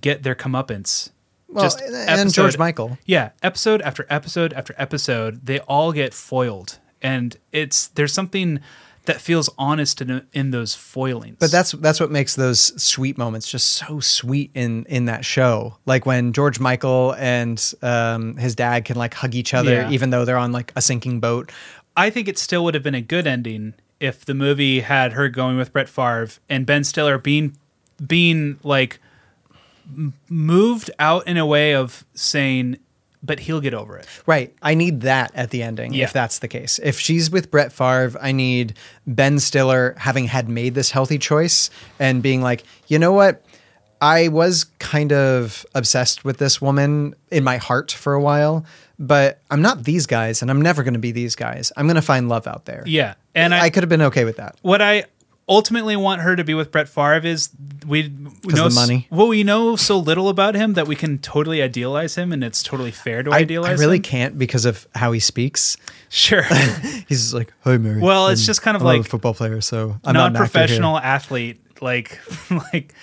get 0.00 0.22
their 0.22 0.34
comeuppance. 0.34 1.10
Well, 1.48 1.70
and 2.08 2.32
George 2.32 2.56
Michael. 2.56 2.98
Yeah, 3.04 3.30
episode 3.42 3.82
after 3.82 4.06
episode 4.08 4.52
after 4.54 4.74
episode, 4.78 5.44
they 5.44 5.60
all 5.60 5.92
get 5.92 6.14
foiled, 6.14 6.78
and 7.02 7.36
it's 7.52 7.88
there's 7.88 8.12
something 8.14 8.60
that 9.04 9.20
feels 9.20 9.50
honest 9.58 10.00
in 10.00 10.24
in 10.32 10.50
those 10.52 10.74
foilings. 10.74 11.36
But 11.40 11.50
that's 11.50 11.72
that's 11.72 11.98
what 12.00 12.10
makes 12.10 12.36
those 12.36 12.80
sweet 12.82 13.18
moments 13.18 13.50
just 13.50 13.68
so 13.70 14.00
sweet 14.00 14.50
in 14.54 14.84
in 14.86 15.06
that 15.06 15.24
show. 15.24 15.76
Like 15.86 16.06
when 16.06 16.32
George 16.32 16.60
Michael 16.60 17.14
and 17.18 17.60
um, 17.82 18.36
his 18.36 18.54
dad 18.54 18.84
can 18.84 18.96
like 18.96 19.14
hug 19.14 19.34
each 19.34 19.54
other, 19.54 19.72
Yeah. 19.72 19.90
even 19.90 20.10
though 20.10 20.24
they're 20.24 20.36
on 20.36 20.52
like 20.52 20.72
a 20.76 20.82
sinking 20.82 21.20
boat. 21.20 21.50
I 21.96 22.10
think 22.10 22.28
it 22.28 22.38
still 22.38 22.64
would 22.64 22.74
have 22.74 22.82
been 22.82 22.94
a 22.94 23.00
good 23.02 23.26
ending 23.26 23.74
if 24.00 24.24
the 24.24 24.34
movie 24.34 24.80
had 24.80 25.12
her 25.12 25.28
going 25.28 25.56
with 25.58 25.72
Brett 25.72 25.88
Favre 25.88 26.28
and 26.48 26.64
Ben 26.64 26.84
Stiller 26.84 27.18
being 27.18 27.56
being 28.06 28.58
like 28.62 28.98
moved 30.28 30.90
out 30.98 31.26
in 31.26 31.36
a 31.36 31.44
way 31.46 31.74
of 31.74 32.04
saying, 32.14 32.78
but 33.22 33.40
he'll 33.40 33.60
get 33.60 33.74
over 33.74 33.96
it. 33.96 34.06
Right. 34.26 34.54
I 34.62 34.74
need 34.74 35.02
that 35.02 35.30
at 35.34 35.50
the 35.50 35.62
ending 35.62 35.94
Yeah. 35.94 36.04
if 36.04 36.12
that's 36.12 36.40
the 36.40 36.48
case. 36.48 36.80
If 36.82 36.98
she's 36.98 37.30
with 37.30 37.50
Brett 37.50 37.72
Favre, 37.72 38.12
I 38.20 38.32
need 38.32 38.74
Ben 39.06 39.38
Stiller 39.38 39.94
having 39.98 40.26
had 40.26 40.48
made 40.48 40.74
this 40.74 40.90
healthy 40.90 41.18
choice 41.18 41.70
and 41.98 42.22
being 42.22 42.42
like, 42.42 42.64
you 42.88 42.98
know 42.98 43.12
what? 43.12 43.44
I 44.00 44.28
was 44.28 44.64
kind 44.80 45.12
of 45.12 45.64
obsessed 45.76 46.24
with 46.24 46.38
this 46.38 46.60
woman 46.60 47.14
in 47.30 47.44
my 47.44 47.58
heart 47.58 47.92
for 47.92 48.14
a 48.14 48.20
while, 48.20 48.64
but 48.98 49.40
I'm 49.48 49.62
not 49.62 49.84
these 49.84 50.06
guys 50.06 50.42
and 50.42 50.50
I'm 50.50 50.60
never 50.60 50.82
going 50.82 50.94
to 50.94 51.00
be 51.00 51.12
these 51.12 51.36
guys. 51.36 51.70
I'm 51.76 51.86
going 51.86 51.94
to 51.94 52.02
find 52.02 52.28
love 52.28 52.48
out 52.48 52.64
there. 52.64 52.82
Yeah, 52.84 53.14
and 53.36 53.54
I, 53.54 53.66
I, 53.66 53.70
could 53.70 53.84
have 53.84 53.88
been 53.88 54.02
okay 54.02 54.24
with 54.24 54.38
that. 54.38 54.56
what 54.62 54.82
I 54.82 55.04
ultimately 55.48 55.96
want 55.96 56.22
her 56.22 56.36
to 56.36 56.44
be 56.44 56.54
with 56.54 56.70
Brett 56.70 56.88
Favre 56.88 57.26
is 57.26 57.50
we, 57.86 58.08
know 58.44 58.68
money? 58.70 59.06
Well, 59.10 59.28
we 59.28 59.42
know 59.42 59.76
so 59.76 59.98
little 59.98 60.28
about 60.28 60.54
him 60.54 60.74
that 60.74 60.86
we 60.86 60.96
can 60.96 61.18
totally 61.18 61.62
idealize 61.62 62.14
him, 62.14 62.32
and 62.32 62.44
it's 62.44 62.62
totally 62.62 62.90
fair 62.90 63.22
to 63.22 63.30
I, 63.30 63.38
idealize. 63.38 63.78
I 63.78 63.82
really 63.82 63.96
him. 63.96 64.02
can't 64.02 64.38
because 64.38 64.64
of 64.64 64.86
how 64.94 65.12
he 65.12 65.20
speaks. 65.20 65.76
Sure. 66.08 66.42
He's 67.08 67.34
like, 67.34 67.52
"Hi, 67.64 67.76
Mary." 67.76 68.00
Well, 68.00 68.28
it's 68.28 68.46
just 68.46 68.62
kind 68.62 68.76
of 68.76 68.82
I'm 68.82 68.86
not 68.86 68.94
a 68.94 68.98
like 68.98 69.08
football 69.08 69.34
player, 69.34 69.60
so 69.60 69.98
I'm 70.04 70.14
not 70.14 70.30
an 70.30 70.36
actor 70.36 70.58
here." 70.58 70.58
non-professional 70.78 70.98
athlete, 70.98 71.60
like 71.80 72.20
like. 72.72 72.94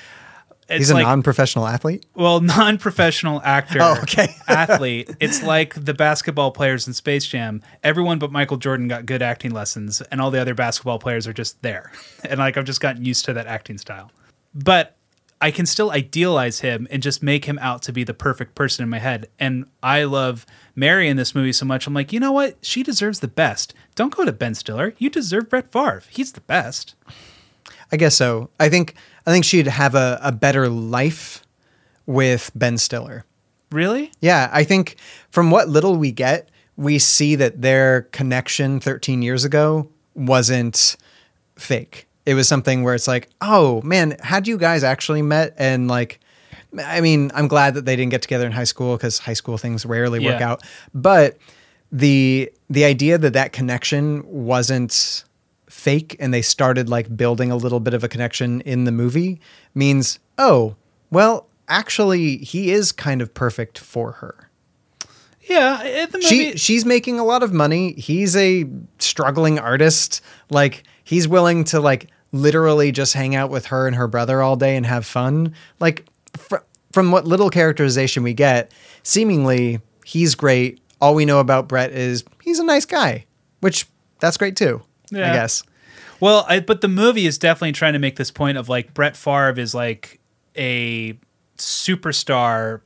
He's 0.78 0.90
a 0.90 0.94
like, 0.94 1.04
non-professional 1.06 1.66
athlete. 1.68 2.06
Well, 2.16 2.40
non-professional 2.42 3.42
actor, 3.44 3.80
Oh, 3.82 3.98
okay. 4.04 4.36
athlete. 4.48 5.10
It's 5.20 5.42
like 5.44 5.74
the 5.74 5.94
basketball 5.94 6.52
players 6.52 6.88
in 6.88 6.94
Space 6.94 7.26
Jam. 7.26 7.62
Everyone 7.84 8.20
but 8.20 8.32
Michael 8.32 8.58
Jordan 8.58 8.88
got 8.88 9.06
good 9.06 9.22
acting 9.22 9.52
lessons, 9.52 10.02
and 10.12 10.22
all 10.22 10.32
the 10.32 10.40
other 10.40 10.54
basketball 10.54 11.00
players 11.00 11.28
are 11.28 11.34
just 11.34 11.62
there. 11.62 11.92
And 12.30 12.40
like 12.40 12.58
I've 12.58 12.66
just 12.66 12.82
gotten 12.82 13.06
used 13.06 13.26
to 13.26 13.34
that 13.34 13.48
acting 13.48 13.78
style. 13.78 14.12
But 14.54 14.96
I 15.42 15.52
can 15.52 15.66
still 15.66 15.90
idealize 15.92 16.60
him 16.60 16.86
and 16.92 17.02
just 17.02 17.24
make 17.24 17.46
him 17.46 17.58
out 17.60 17.82
to 17.84 17.94
be 17.94 18.04
the 18.04 18.14
perfect 18.14 18.56
person 18.56 18.84
in 18.84 18.90
my 18.90 19.00
head. 19.00 19.30
And 19.40 19.66
I 19.82 20.04
love 20.04 20.46
Mary 20.76 21.08
in 21.08 21.16
this 21.16 21.34
movie 21.34 21.54
so 21.54 21.66
much. 21.66 21.88
I'm 21.88 21.94
like, 21.94 22.12
you 22.12 22.20
know 22.20 22.34
what? 22.34 22.58
She 22.62 22.84
deserves 22.84 23.22
the 23.22 23.30
best. 23.30 23.74
Don't 23.96 24.14
go 24.14 24.26
to 24.26 24.34
Ben 24.34 24.54
Stiller. 24.54 24.94
You 24.98 25.10
deserve 25.10 25.50
Brett 25.50 25.72
Favre. 25.72 26.04
He's 26.10 26.34
the 26.34 26.42
best. 26.42 26.94
I 27.92 27.96
guess 27.98 28.16
so. 28.16 28.50
I 28.60 28.68
think 28.68 28.96
I 29.30 29.34
think 29.34 29.46
she'd 29.46 29.68
have 29.68 29.94
a, 29.96 30.20
a 30.24 30.32
better 30.32 30.70
life 30.70 31.44
with 32.06 32.52
Ben 32.56 32.78
Stiller. 32.80 33.26
Really? 33.72 34.12
Yeah, 34.22 34.50
I 34.52 34.64
think 34.64 34.96
from 35.30 35.52
what 35.52 35.70
little 35.70 35.96
we 35.96 36.12
get, 36.12 36.50
we 36.76 36.98
see 36.98 37.36
that 37.36 37.62
their 37.62 38.04
connection 38.12 38.80
13 38.80 39.22
years 39.22 39.46
ago 39.46 39.88
wasn't 40.16 40.96
fake. 41.58 42.08
It 42.26 42.34
was 42.34 42.48
something 42.48 42.84
where 42.84 42.96
it's 42.96 43.08
like, 43.08 43.30
oh 43.42 43.82
man, 43.84 44.16
had 44.22 44.48
you 44.48 44.58
guys 44.58 44.84
actually 44.84 45.22
met? 45.22 45.54
And 45.58 45.88
like, 45.88 46.20
I 46.84 47.02
mean, 47.02 47.32
I'm 47.36 47.48
glad 47.48 47.76
that 47.76 47.86
they 47.86 47.96
didn't 47.96 48.12
get 48.12 48.22
together 48.24 48.46
in 48.48 48.52
high 48.52 48.64
school 48.64 48.98
because 48.98 49.20
high 49.20 49.34
school 49.34 49.58
things 49.58 49.86
rarely 49.86 50.20
work 50.20 50.40
Yeah. 50.40 50.50
out. 50.52 50.64
But 50.94 51.38
the 51.92 52.52
the 52.70 52.84
idea 52.86 53.18
that 53.20 53.34
that 53.34 53.52
connection 53.52 54.24
wasn't 54.26 55.24
fake 55.70 56.18
and 56.20 56.34
they 56.34 56.42
started 56.42 56.90
like 56.90 57.16
building 57.16 57.52
a 57.52 57.56
little 57.56 57.80
bit 57.80 57.94
of 57.94 58.04
a 58.04 58.08
connection 58.10 58.60
in 58.62 58.84
the 58.84 58.92
movie 58.92 59.40
means, 59.74 60.20
oh, 60.38 60.76
well, 61.12 61.48
actually, 61.68 62.38
he 62.38 62.72
is 62.72 62.92
kind 62.92 63.22
of 63.22 63.34
perfect 63.34 63.78
for 63.78 64.14
her. 64.14 64.50
Yeah. 65.44 65.80
Eh, 65.84 66.06
the 66.08 66.18
movie, 66.18 66.28
She 66.28 66.58
she's 66.58 66.86
making 66.86 67.20
a 67.20 67.24
lot 67.24 67.42
of 67.44 67.54
money. 67.54 67.94
He's 67.94 68.36
a 68.36 68.66
struggling 69.00 69.58
artist. 69.58 70.22
Like 70.50 70.84
he's 71.04 71.28
willing 71.28 71.64
to 71.66 71.80
like 71.80 72.08
literally 72.32 72.92
just 72.92 73.14
hang 73.14 73.36
out 73.36 73.50
with 73.50 73.68
her 73.68 73.88
and 73.88 73.96
her 73.96 74.08
brother 74.08 74.42
all 74.42 74.56
day 74.56 74.76
and 74.76 74.86
have 74.86 75.06
fun. 75.06 75.54
Like 75.80 76.06
fr- 76.38 76.58
from 76.92 77.12
what 77.12 77.26
little 77.26 77.50
characterization 77.50 78.22
we 78.24 78.34
get, 78.34 78.72
seemingly 79.04 79.80
he's 80.06 80.36
great. 80.36 80.82
All 81.02 81.16
we 81.16 81.26
know 81.26 81.40
about 81.40 81.68
Brett 81.68 81.92
is 81.92 82.24
he's 82.44 82.60
a 82.60 82.64
nice 82.64 82.86
guy, 82.86 83.26
which 83.62 83.88
that's 84.20 84.38
great 84.38 84.56
too. 84.56 84.82
I 85.14 85.34
guess. 85.34 85.64
Well, 86.20 86.46
I, 86.48 86.60
but 86.60 86.82
the 86.82 86.88
movie 86.88 87.26
is 87.26 87.38
definitely 87.38 87.72
trying 87.72 87.94
to 87.94 88.00
make 88.00 88.18
this 88.18 88.32
point 88.32 88.58
of 88.58 88.70
like 88.70 88.94
Brett 88.94 89.16
Favre 89.16 89.60
is 89.60 89.74
like 89.74 90.20
a 90.56 91.18
superstar. 91.58 92.82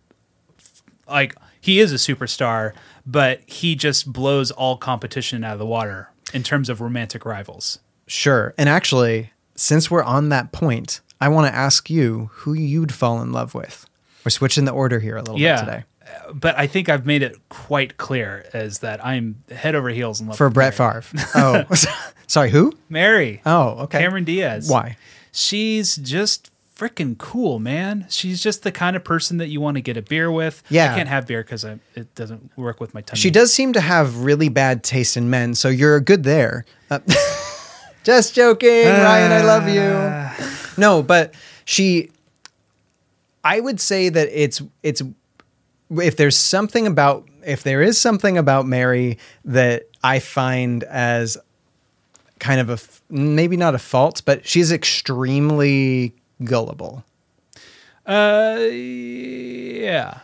Like 1.07 1.35
he 1.59 1.79
is 1.79 1.91
a 1.91 1.95
superstar, 1.95 2.73
but 3.05 3.41
he 3.47 3.75
just 3.75 4.11
blows 4.11 4.51
all 4.51 4.77
competition 4.77 5.43
out 5.43 5.53
of 5.53 5.59
the 5.59 5.65
water 5.65 6.09
in 6.33 6.43
terms 6.43 6.69
of 6.69 6.81
romantic 6.81 7.25
rivals. 7.25 7.79
Sure. 8.07 8.53
And 8.57 8.69
actually, 8.69 9.31
since 9.55 9.89
we're 9.89 10.03
on 10.03 10.29
that 10.29 10.51
point, 10.51 11.01
I 11.21 11.29
want 11.29 11.47
to 11.47 11.55
ask 11.55 11.89
you 11.89 12.29
who 12.33 12.53
you'd 12.53 12.93
fall 12.93 13.21
in 13.21 13.31
love 13.31 13.55
with. 13.55 13.87
We're 14.25 14.31
switching 14.31 14.65
the 14.65 14.71
order 14.71 14.99
here 14.99 15.17
a 15.17 15.21
little 15.21 15.39
yeah. 15.39 15.55
bit 15.55 15.65
today. 15.65 15.83
Uh, 16.05 16.33
But 16.33 16.57
I 16.57 16.67
think 16.67 16.89
I've 16.89 17.05
made 17.05 17.21
it 17.23 17.37
quite 17.49 17.97
clear 17.97 18.45
as 18.53 18.79
that 18.79 19.03
I'm 19.05 19.43
head 19.51 19.75
over 19.75 19.89
heels 19.89 20.19
in 20.21 20.27
love 20.27 20.37
For 20.37 20.49
Brett 20.49 20.77
Mary. 20.77 21.01
Favre. 21.01 21.23
Oh, 21.35 21.63
sorry, 22.27 22.49
who? 22.51 22.73
Mary. 22.89 23.41
Oh, 23.45 23.83
okay. 23.83 23.99
Cameron 23.99 24.23
Diaz. 24.23 24.69
Why? 24.69 24.97
She's 25.31 25.95
just 25.95 26.49
freaking 26.75 27.17
cool, 27.17 27.59
man. 27.59 28.05
She's 28.09 28.41
just 28.41 28.63
the 28.63 28.71
kind 28.71 28.95
of 28.95 29.03
person 29.03 29.37
that 29.37 29.47
you 29.47 29.61
want 29.61 29.77
to 29.77 29.81
get 29.81 29.95
a 29.95 30.01
beer 30.01 30.31
with. 30.31 30.63
Yeah. 30.69 30.91
I 30.91 30.95
can't 30.95 31.07
have 31.07 31.27
beer 31.27 31.43
because 31.43 31.63
it 31.63 32.13
doesn't 32.15 32.51
work 32.57 32.79
with 32.81 32.93
my 32.93 33.01
tummy. 33.01 33.19
She 33.19 33.29
does 33.31 33.53
seem 33.53 33.73
to 33.73 33.81
have 33.81 34.17
really 34.23 34.49
bad 34.49 34.83
taste 34.83 35.15
in 35.15 35.29
men, 35.29 35.55
so 35.55 35.69
you're 35.69 35.99
good 35.99 36.23
there. 36.23 36.65
Uh, 36.89 36.99
just 38.03 38.33
joking, 38.35 38.85
Ryan. 38.87 39.31
I 39.31 39.41
love 39.43 39.67
you. 39.69 40.81
No, 40.81 41.01
but 41.03 41.33
she. 41.65 42.09
I 43.43 43.59
would 43.59 43.79
say 43.79 44.09
that 44.09 44.29
it's 44.31 44.61
it's 44.81 45.01
if 46.01 46.15
there's 46.17 46.37
something 46.37 46.87
about 46.87 47.27
if 47.45 47.63
there 47.63 47.81
is 47.81 47.99
something 47.99 48.37
about 48.37 48.65
Mary 48.65 49.17
that 49.45 49.83
I 50.03 50.19
find 50.19 50.83
as 50.85 51.37
kind 52.39 52.59
of 52.59 52.69
a 52.69 52.77
maybe 53.13 53.57
not 53.57 53.75
a 53.75 53.79
fault, 53.79 54.21
but 54.25 54.45
she's 54.47 54.71
extremely 54.71 56.13
gullible. 56.43 57.03
Uh, 58.05 58.57
yeah. 58.71 60.19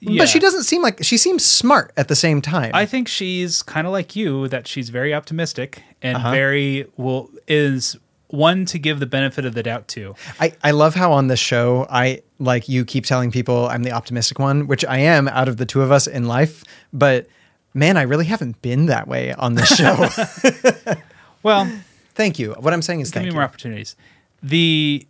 Yeah. 0.00 0.18
But 0.18 0.28
she 0.28 0.38
doesn't 0.40 0.64
seem 0.64 0.82
like 0.82 0.98
she 1.04 1.16
seems 1.16 1.44
smart 1.44 1.92
at 1.96 2.08
the 2.08 2.16
same 2.16 2.42
time. 2.42 2.72
I 2.74 2.86
think 2.86 3.06
she's 3.06 3.62
kind 3.62 3.86
of 3.86 3.92
like 3.92 4.16
you 4.16 4.48
that 4.48 4.66
she's 4.66 4.88
very 4.90 5.14
optimistic 5.14 5.82
and 6.02 6.16
Uh-huh. 6.16 6.30
very 6.32 6.86
will 6.96 7.30
is 7.46 7.96
one 8.32 8.64
to 8.66 8.78
give 8.78 8.98
the 8.98 9.06
benefit 9.06 9.44
of 9.44 9.54
the 9.54 9.62
doubt 9.62 9.86
to. 9.88 10.14
I, 10.40 10.52
I 10.64 10.70
love 10.72 10.94
how 10.94 11.12
on 11.12 11.28
this 11.28 11.38
show 11.40 11.86
I 11.90 12.22
like 12.38 12.68
you 12.68 12.84
keep 12.84 13.04
telling 13.06 13.30
people 13.30 13.66
I'm 13.68 13.82
the 13.84 13.92
optimistic 13.92 14.38
one, 14.38 14.66
which 14.66 14.84
I 14.84 14.98
am 14.98 15.28
out 15.28 15.48
of 15.48 15.56
the 15.58 15.66
two 15.66 15.82
of 15.82 15.92
us 15.92 16.06
in 16.06 16.26
life, 16.26 16.64
but 16.92 17.26
man, 17.74 17.96
I 17.96 18.02
really 18.02 18.24
haven't 18.26 18.60
been 18.62 18.86
that 18.86 19.06
way 19.08 19.32
on 19.34 19.54
this 19.54 19.68
show. 19.76 20.08
Well, 21.42 21.68
thank 22.14 22.38
you. 22.38 22.52
What 22.52 22.72
I'm 22.72 22.82
saying 22.82 23.00
is 23.00 23.08
give 23.10 23.14
thank 23.14 23.24
me 23.24 23.28
you. 23.30 23.34
more 23.34 23.42
opportunities. 23.42 23.96
The 24.42 25.06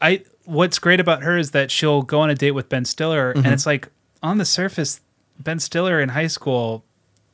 I 0.00 0.22
what's 0.44 0.78
great 0.78 0.98
about 1.00 1.22
her 1.22 1.36
is 1.36 1.50
that 1.52 1.70
she'll 1.70 2.02
go 2.02 2.20
on 2.20 2.30
a 2.30 2.34
date 2.34 2.52
with 2.52 2.68
Ben 2.68 2.84
Stiller 2.84 3.34
Mhm. 3.34 3.44
and 3.44 3.46
it's 3.48 3.66
like 3.66 3.88
on 4.22 4.38
the 4.38 4.44
surface 4.46 5.00
Ben 5.38 5.58
Stiller 5.58 6.00
in 6.00 6.10
high 6.10 6.26
school 6.26 6.84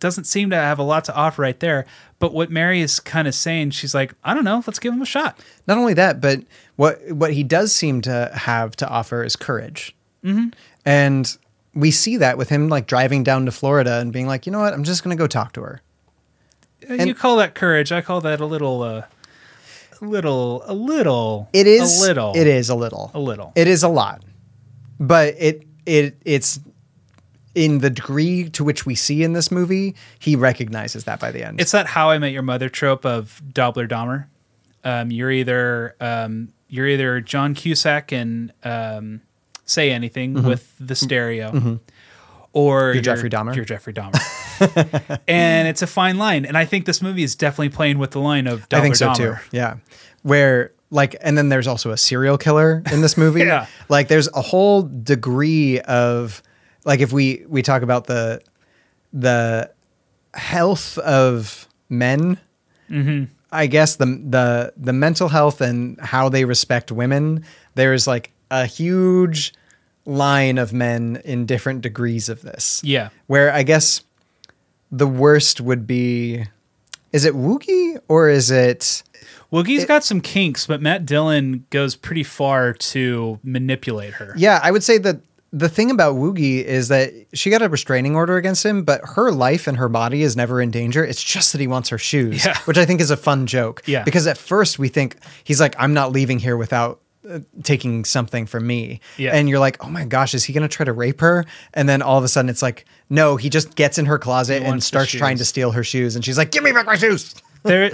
doesn't 0.00 0.24
seem 0.24 0.50
to 0.50 0.56
have 0.56 0.78
a 0.78 0.82
lot 0.82 1.04
to 1.04 1.14
offer 1.14 1.42
right 1.42 1.58
there, 1.60 1.86
but 2.18 2.32
what 2.32 2.50
Mary 2.50 2.80
is 2.80 2.98
kind 3.00 3.28
of 3.28 3.34
saying, 3.34 3.70
she's 3.70 3.94
like, 3.94 4.14
I 4.24 4.34
don't 4.34 4.44
know, 4.44 4.62
let's 4.66 4.78
give 4.78 4.92
him 4.92 5.02
a 5.02 5.06
shot. 5.06 5.38
Not 5.66 5.78
only 5.78 5.94
that, 5.94 6.20
but 6.20 6.40
what 6.76 6.98
what 7.12 7.32
he 7.34 7.42
does 7.44 7.72
seem 7.72 8.00
to 8.02 8.30
have 8.34 8.74
to 8.76 8.88
offer 8.88 9.22
is 9.22 9.36
courage. 9.36 9.94
Mhm. 10.24 10.52
And 10.84 11.36
we 11.74 11.90
see 11.90 12.16
that 12.16 12.36
with 12.36 12.48
him 12.48 12.68
like 12.68 12.86
driving 12.86 13.22
down 13.22 13.44
to 13.46 13.52
Florida 13.52 13.98
and 14.00 14.12
being 14.12 14.26
like, 14.26 14.44
you 14.46 14.52
know 14.52 14.60
what, 14.60 14.72
I'm 14.72 14.84
just 14.84 15.04
gonna 15.04 15.16
go 15.16 15.26
talk 15.26 15.52
to 15.52 15.60
her. 15.62 15.82
Uh, 16.88 16.94
you 16.94 17.14
call 17.14 17.36
that 17.36 17.54
courage. 17.54 17.92
I 17.92 18.00
call 18.00 18.20
that 18.22 18.40
a 18.40 18.46
little 18.46 18.82
uh 18.82 19.02
a 20.00 20.04
little 20.04 20.62
a 20.66 20.72
little 20.72 21.48
It 21.52 21.66
is 21.66 22.00
a 22.02 22.06
little 22.06 22.32
It 22.34 22.46
is 22.46 22.70
a 22.70 22.74
little. 22.74 23.10
a 23.12 23.20
little. 23.20 23.52
It 23.54 23.68
is 23.68 23.82
a 23.82 23.88
lot. 23.88 24.22
But 24.98 25.34
it 25.38 25.62
it 25.86 26.16
it's 26.24 26.58
in 27.54 27.78
the 27.78 27.90
degree 27.90 28.48
to 28.50 28.62
which 28.64 28.86
we 28.86 28.94
see 28.94 29.22
in 29.22 29.32
this 29.32 29.50
movie, 29.50 29.94
he 30.18 30.36
recognizes 30.36 31.04
that 31.04 31.18
by 31.20 31.30
the 31.32 31.44
end. 31.44 31.60
It's 31.60 31.72
that 31.72 31.86
How 31.86 32.10
I 32.10 32.18
Met 32.18 32.32
Your 32.32 32.42
Mother 32.42 32.68
trope 32.68 33.04
of 33.04 33.42
Dobler 33.52 33.86
Dahmer. 33.88 34.26
Um, 34.84 35.10
you're 35.10 35.30
either 35.30 35.94
um, 36.00 36.48
you're 36.68 36.86
either 36.86 37.20
John 37.20 37.54
Cusack 37.54 38.12
and 38.12 38.52
um, 38.64 39.20
say 39.64 39.90
anything 39.90 40.34
Mhm. 40.34 40.44
with 40.44 40.72
the 40.80 40.94
stereo, 40.94 41.50
Mhm. 41.50 41.80
or 42.52 42.92
You're 42.94 43.02
Jeffrey 43.02 43.28
Dahmer? 43.28 43.54
You're 43.54 43.64
Jeffrey 43.64 43.92
Dahmer, 43.92 45.20
and 45.28 45.68
it's 45.68 45.82
a 45.82 45.86
fine 45.86 46.16
line. 46.18 46.44
And 46.44 46.56
I 46.56 46.64
think 46.64 46.86
this 46.86 47.02
movie 47.02 47.22
is 47.24 47.34
definitely 47.34 47.70
playing 47.70 47.98
with 47.98 48.12
the 48.12 48.20
line 48.20 48.46
of 48.46 48.68
Dobler 48.68 48.78
I 48.78 48.82
think 48.82 48.96
so 48.96 49.08
Dahmer. 49.08 49.16
too. 49.16 49.34
Yeah. 49.52 49.74
Where 50.22 50.72
like 50.90 51.14
and 51.20 51.36
then 51.38 51.48
there's 51.50 51.66
also 51.66 51.90
a 51.90 51.96
serial 51.96 52.38
killer 52.38 52.82
in 52.92 53.00
this 53.02 53.16
movie. 53.18 53.40
Yeah. 53.40 53.66
Like 53.88 54.08
there's 54.08 54.28
a 54.34 54.40
whole 54.42 54.82
degree 54.82 55.80
of 55.80 56.42
like 56.84 57.00
if 57.00 57.12
we 57.12 57.44
we 57.48 57.62
talk 57.62 57.82
about 57.82 58.06
the 58.06 58.40
the 59.12 59.70
health 60.34 60.98
of 60.98 61.66
men, 61.88 62.38
Mhm. 62.88 63.28
I 63.52 63.66
guess 63.66 63.96
the 63.96 64.06
the 64.06 64.72
the 64.76 64.92
mental 64.92 65.28
health 65.28 65.60
and 65.60 65.98
how 66.00 66.28
they 66.28 66.44
respect 66.44 66.92
women, 66.92 67.44
there's 67.74 68.06
like 68.06 68.32
a 68.50 68.66
huge 68.66 69.52
line 70.06 70.58
of 70.58 70.72
men 70.72 71.20
in 71.24 71.46
different 71.46 71.82
degrees 71.82 72.28
of 72.28 72.42
this. 72.42 72.80
Yeah. 72.84 73.10
Where 73.26 73.52
I 73.52 73.62
guess 73.62 74.02
the 74.90 75.06
worst 75.06 75.60
would 75.60 75.86
be 75.86 76.46
is 77.12 77.24
it 77.24 77.34
Woogie 77.34 77.98
or 78.08 78.28
is 78.28 78.50
it 78.50 79.02
Woogie's 79.52 79.84
got 79.84 80.04
some 80.04 80.20
kinks, 80.20 80.66
but 80.66 80.80
Matt 80.80 81.04
Dillon 81.04 81.66
goes 81.70 81.96
pretty 81.96 82.22
far 82.22 82.72
to 82.72 83.40
manipulate 83.42 84.14
her. 84.14 84.32
Yeah, 84.36 84.60
I 84.62 84.70
would 84.70 84.84
say 84.84 84.96
that 84.98 85.20
the 85.52 85.68
thing 85.68 85.90
about 85.90 86.14
Woogie 86.14 86.62
is 86.62 86.88
that 86.88 87.12
she 87.34 87.50
got 87.50 87.60
a 87.62 87.68
restraining 87.68 88.14
order 88.14 88.36
against 88.36 88.64
him, 88.64 88.84
but 88.84 89.00
her 89.16 89.32
life 89.32 89.66
and 89.66 89.76
her 89.78 89.88
body 89.88 90.22
is 90.22 90.36
never 90.36 90.60
in 90.60 90.70
danger. 90.70 91.04
It's 91.04 91.22
just 91.22 91.52
that 91.52 91.60
he 91.60 91.66
wants 91.66 91.88
her 91.88 91.98
shoes, 91.98 92.44
Yeah. 92.46 92.56
which 92.66 92.78
I 92.78 92.84
think 92.84 93.00
is 93.00 93.10
a 93.10 93.16
fun 93.16 93.46
joke. 93.46 93.82
Yeah. 93.86 94.04
Because 94.04 94.26
at 94.28 94.38
first 94.38 94.78
we 94.78 94.88
think 94.88 95.16
he's 95.42 95.60
like, 95.60 95.74
I'm 95.78 95.92
not 95.92 96.12
leaving 96.12 96.38
here 96.38 96.56
without 96.56 97.00
uh, 97.28 97.40
taking 97.64 98.04
something 98.04 98.46
from 98.46 98.66
me. 98.66 99.00
Yeah. 99.18 99.34
And 99.34 99.48
you're 99.48 99.58
like, 99.58 99.84
oh 99.84 99.88
my 99.90 100.04
gosh, 100.04 100.34
is 100.34 100.44
he 100.44 100.52
going 100.52 100.62
to 100.62 100.68
try 100.68 100.84
to 100.84 100.92
rape 100.92 101.20
her? 101.20 101.44
And 101.74 101.88
then 101.88 102.00
all 102.00 102.16
of 102.16 102.22
a 102.22 102.28
sudden 102.28 102.48
it's 102.48 102.62
like, 102.62 102.84
no, 103.08 103.36
he 103.36 103.50
just 103.50 103.74
gets 103.74 103.98
in 103.98 104.06
her 104.06 104.18
closet 104.20 104.62
and 104.62 104.82
starts 104.82 105.10
trying 105.10 105.38
to 105.38 105.44
steal 105.44 105.72
her 105.72 105.82
shoes. 105.82 106.14
And 106.14 106.24
she's 106.24 106.38
like, 106.38 106.52
give 106.52 106.62
me 106.62 106.70
back 106.70 106.86
my 106.86 106.96
shoes. 106.96 107.34
there, 107.64 107.90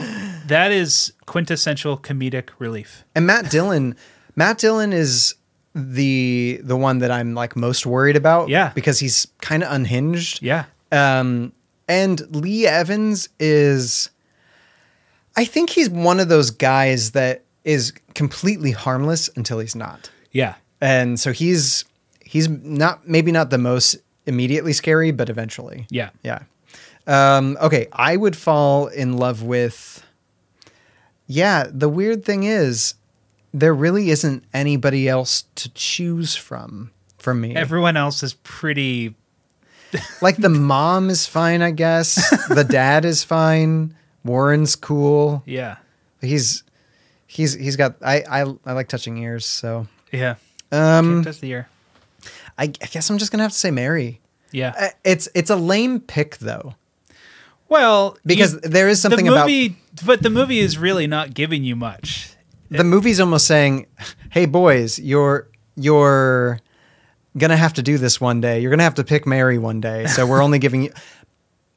that 0.46 0.72
is 0.72 1.14
quintessential 1.24 1.96
comedic 1.96 2.50
relief. 2.58 3.02
And 3.14 3.26
Matt 3.26 3.50
Dillon, 3.50 3.96
Matt 4.36 4.58
Dillon 4.58 4.92
is 4.92 5.34
the 5.76 6.58
the 6.64 6.76
one 6.76 6.98
that 7.00 7.10
I'm 7.10 7.34
like 7.34 7.54
most 7.54 7.84
worried 7.84 8.16
about. 8.16 8.48
Yeah. 8.48 8.72
because 8.74 8.98
he's 8.98 9.28
kind 9.42 9.62
of 9.62 9.70
unhinged. 9.70 10.42
Yeah. 10.42 10.64
Um, 10.90 11.52
and 11.86 12.20
Lee 12.34 12.66
Evans 12.66 13.28
is, 13.38 14.10
I 15.36 15.44
think 15.44 15.70
he's 15.70 15.90
one 15.90 16.18
of 16.18 16.28
those 16.28 16.50
guys 16.50 17.10
that 17.12 17.44
is 17.64 17.92
completely 18.14 18.70
harmless 18.70 19.28
until 19.36 19.58
he's 19.58 19.76
not. 19.76 20.10
Yeah. 20.32 20.54
And 20.80 21.20
so 21.20 21.32
he's 21.32 21.84
he's 22.24 22.48
not 22.48 23.06
maybe 23.06 23.30
not 23.30 23.50
the 23.50 23.58
most 23.58 23.96
immediately 24.24 24.72
scary, 24.72 25.10
but 25.10 25.28
eventually. 25.28 25.86
Yeah. 25.90 26.10
Yeah. 26.22 26.40
Um, 27.06 27.56
okay, 27.60 27.86
I 27.92 28.16
would 28.16 28.34
fall 28.36 28.86
in 28.88 29.16
love 29.18 29.42
with. 29.42 30.02
Yeah, 31.28 31.66
the 31.70 31.88
weird 31.88 32.24
thing 32.24 32.44
is, 32.44 32.94
there 33.54 33.74
really 33.74 34.10
isn't 34.10 34.44
anybody 34.52 35.08
else 35.08 35.44
to 35.56 35.68
choose 35.70 36.34
from 36.36 36.90
for 37.18 37.34
me. 37.34 37.54
Everyone 37.54 37.96
else 37.96 38.22
is 38.22 38.34
pretty. 38.34 39.14
like 40.22 40.36
the 40.36 40.48
mom 40.48 41.08
is 41.10 41.26
fine, 41.26 41.62
I 41.62 41.70
guess. 41.70 42.14
the 42.48 42.64
dad 42.68 43.04
is 43.04 43.22
fine. 43.24 43.94
Warren's 44.24 44.74
cool. 44.76 45.42
Yeah. 45.46 45.76
He's 46.20 46.64
he's 47.26 47.54
he's 47.54 47.76
got. 47.76 47.96
I 48.02 48.22
I, 48.28 48.54
I 48.66 48.72
like 48.72 48.88
touching 48.88 49.16
ears, 49.18 49.46
so 49.46 49.86
Yeah. 50.12 50.34
um, 50.72 51.22
That's 51.22 51.38
the 51.38 51.46
year. 51.48 51.68
I, 52.58 52.64
I 52.64 52.66
guess 52.66 53.08
I'm 53.10 53.18
just 53.18 53.30
gonna 53.30 53.44
have 53.44 53.52
to 53.52 53.58
say 53.58 53.70
Mary. 53.70 54.20
Yeah. 54.50 54.74
Uh, 54.78 54.88
It's 55.04 55.28
it's 55.34 55.50
a 55.50 55.56
lame 55.56 56.00
pick 56.00 56.38
though. 56.38 56.74
Well, 57.68 58.16
Because 58.24 58.54
you- 58.54 58.60
there 58.60 58.88
is 58.88 59.00
something 59.00 59.24
the 59.26 59.32
about- 59.32 59.46
movie, 59.46 59.76
but 60.04 60.22
the 60.22 60.30
movie 60.30 60.58
is 60.60 60.78
really 60.78 61.06
not 61.06 61.34
giving 61.34 61.64
you 61.64 61.76
much. 61.76 62.30
The 62.70 62.84
movie's 62.84 63.20
almost 63.20 63.46
saying, 63.46 63.86
"Hey 64.30 64.46
boys, 64.46 64.98
you're 64.98 65.48
you're 65.76 66.60
gonna 67.36 67.56
have 67.56 67.74
to 67.74 67.82
do 67.82 67.98
this 67.98 68.20
one 68.20 68.40
day. 68.40 68.60
You're 68.60 68.70
gonna 68.70 68.82
have 68.82 68.94
to 68.94 69.04
pick 69.04 69.26
Mary 69.26 69.58
one 69.58 69.80
day. 69.80 70.06
So 70.06 70.26
we're 70.26 70.42
only 70.42 70.58
giving 70.58 70.82
you." 70.82 70.92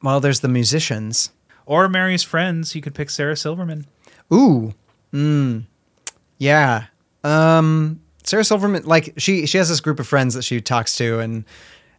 Well, 0.02 0.18
there's 0.18 0.40
the 0.40 0.48
musicians. 0.48 1.30
Or 1.66 1.86
Mary's 1.86 2.22
friends. 2.22 2.74
You 2.74 2.80
could 2.80 2.94
pick 2.94 3.10
Sarah 3.10 3.36
Silverman. 3.36 3.84
Ooh, 4.32 4.72
mm, 5.12 5.64
yeah. 6.38 6.86
Um, 7.22 8.00
Sarah 8.22 8.44
Silverman, 8.44 8.84
like 8.84 9.12
she 9.18 9.44
she 9.46 9.58
has 9.58 9.68
this 9.68 9.80
group 9.80 10.00
of 10.00 10.06
friends 10.06 10.34
that 10.34 10.42
she 10.42 10.60
talks 10.60 10.96
to, 10.96 11.18
and 11.20 11.44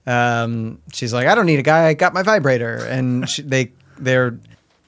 um, 0.07 0.79
she's 0.93 1.13
like, 1.13 1.27
"I 1.27 1.35
don't 1.35 1.45
need 1.45 1.59
a 1.59 1.63
guy. 1.63 1.87
I 1.87 1.93
got 1.93 2.13
my 2.13 2.23
vibrator." 2.23 2.77
And 2.77 3.29
she, 3.29 3.43
they 3.43 3.71
they're, 3.99 4.39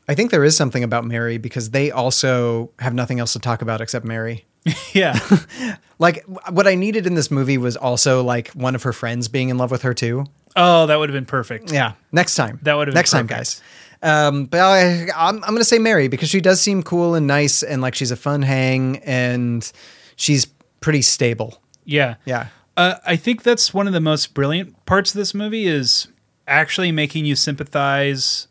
I 0.08 0.16
think 0.16 0.32
there 0.32 0.44
is 0.44 0.56
something 0.58 0.84
about 0.84 1.06
Mary 1.06 1.38
because 1.38 1.70
they 1.72 1.92
also 1.92 2.72
have 2.80 2.94
nothing 2.94 3.20
else 3.20 3.34
to 3.34 3.40
talk 3.40 3.62
about 3.62 3.82
except 3.82 4.06
Mary. 4.06 4.46
Yeah. 4.94 5.18
Like 6.00 6.26
what 6.26 6.68
I 6.68 6.76
needed 6.76 7.08
in 7.08 7.14
this 7.14 7.32
movie 7.32 7.58
was 7.58 7.78
also 7.78 8.24
like 8.24 8.50
one 8.50 8.76
of 8.76 8.84
her 8.84 8.92
friends 8.92 9.30
being 9.30 9.48
in 9.48 9.58
love 9.58 9.72
with 9.72 9.84
her 9.84 9.94
too. 9.94 10.26
Oh, 10.56 10.86
that 10.88 11.00
would 11.00 11.08
have 11.08 11.14
been 11.14 11.26
perfect. 11.26 11.72
Yeah, 11.72 11.94
next 12.12 12.36
time. 12.36 12.60
That 12.64 12.74
would 12.74 12.88
have 12.90 12.94
been 12.94 12.98
next 12.98 13.12
time, 13.12 13.26
guys. 13.26 13.62
Um, 14.02 14.46
but 14.46 14.60
I, 14.60 15.08
I'm 15.16 15.36
I'm 15.36 15.54
gonna 15.54 15.64
say 15.64 15.80
Mary 15.80 16.10
because 16.10 16.28
she 16.28 16.42
does 16.42 16.60
seem 16.60 16.84
cool 16.84 17.16
and 17.16 17.26
nice 17.26 17.64
and 17.64 17.82
like 17.82 17.96
she's 17.96 18.12
a 18.12 18.18
fun 18.18 18.42
hang 18.42 18.98
and 19.06 19.72
she's 20.18 20.46
pretty 20.82 21.02
stable. 21.02 21.62
Yeah. 21.86 22.16
Yeah. 22.26 22.48
Uh, 22.76 22.96
I 23.06 23.16
think 23.16 23.44
that's 23.44 23.74
one 23.74 23.88
of 23.88 23.94
the 23.94 24.02
most 24.02 24.34
brilliant 24.34 24.86
parts 24.86 25.12
of 25.12 25.18
this 25.18 25.34
movie 25.34 25.68
is 25.68 26.10
actually 26.48 26.92
making 26.92 27.26
you 27.26 27.36
sympathize, 27.36 28.48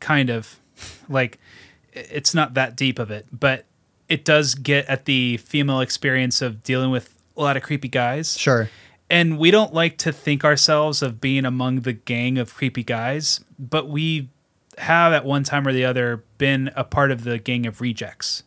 kind 0.00 0.30
of. 0.30 0.60
Like, 1.08 1.38
it's 1.92 2.34
not 2.34 2.54
that 2.54 2.76
deep 2.76 2.98
of 2.98 3.10
it, 3.10 3.26
but 3.32 3.64
it 4.08 4.24
does 4.24 4.54
get 4.54 4.86
at 4.86 5.04
the 5.04 5.36
female 5.38 5.80
experience 5.80 6.42
of 6.42 6.62
dealing 6.62 6.90
with 6.90 7.14
a 7.36 7.42
lot 7.42 7.56
of 7.56 7.62
creepy 7.62 7.88
guys. 7.88 8.36
Sure. 8.36 8.68
And 9.08 9.38
we 9.38 9.50
don't 9.50 9.72
like 9.72 9.98
to 9.98 10.12
think 10.12 10.44
ourselves 10.44 11.02
of 11.02 11.20
being 11.20 11.44
among 11.44 11.80
the 11.80 11.92
gang 11.92 12.38
of 12.38 12.54
creepy 12.54 12.82
guys, 12.82 13.40
but 13.58 13.88
we 13.88 14.28
have 14.78 15.12
at 15.12 15.24
one 15.24 15.44
time 15.44 15.66
or 15.66 15.72
the 15.72 15.84
other 15.84 16.24
been 16.38 16.70
a 16.76 16.84
part 16.84 17.10
of 17.10 17.24
the 17.24 17.38
gang 17.38 17.66
of 17.66 17.80
rejects 17.80 18.42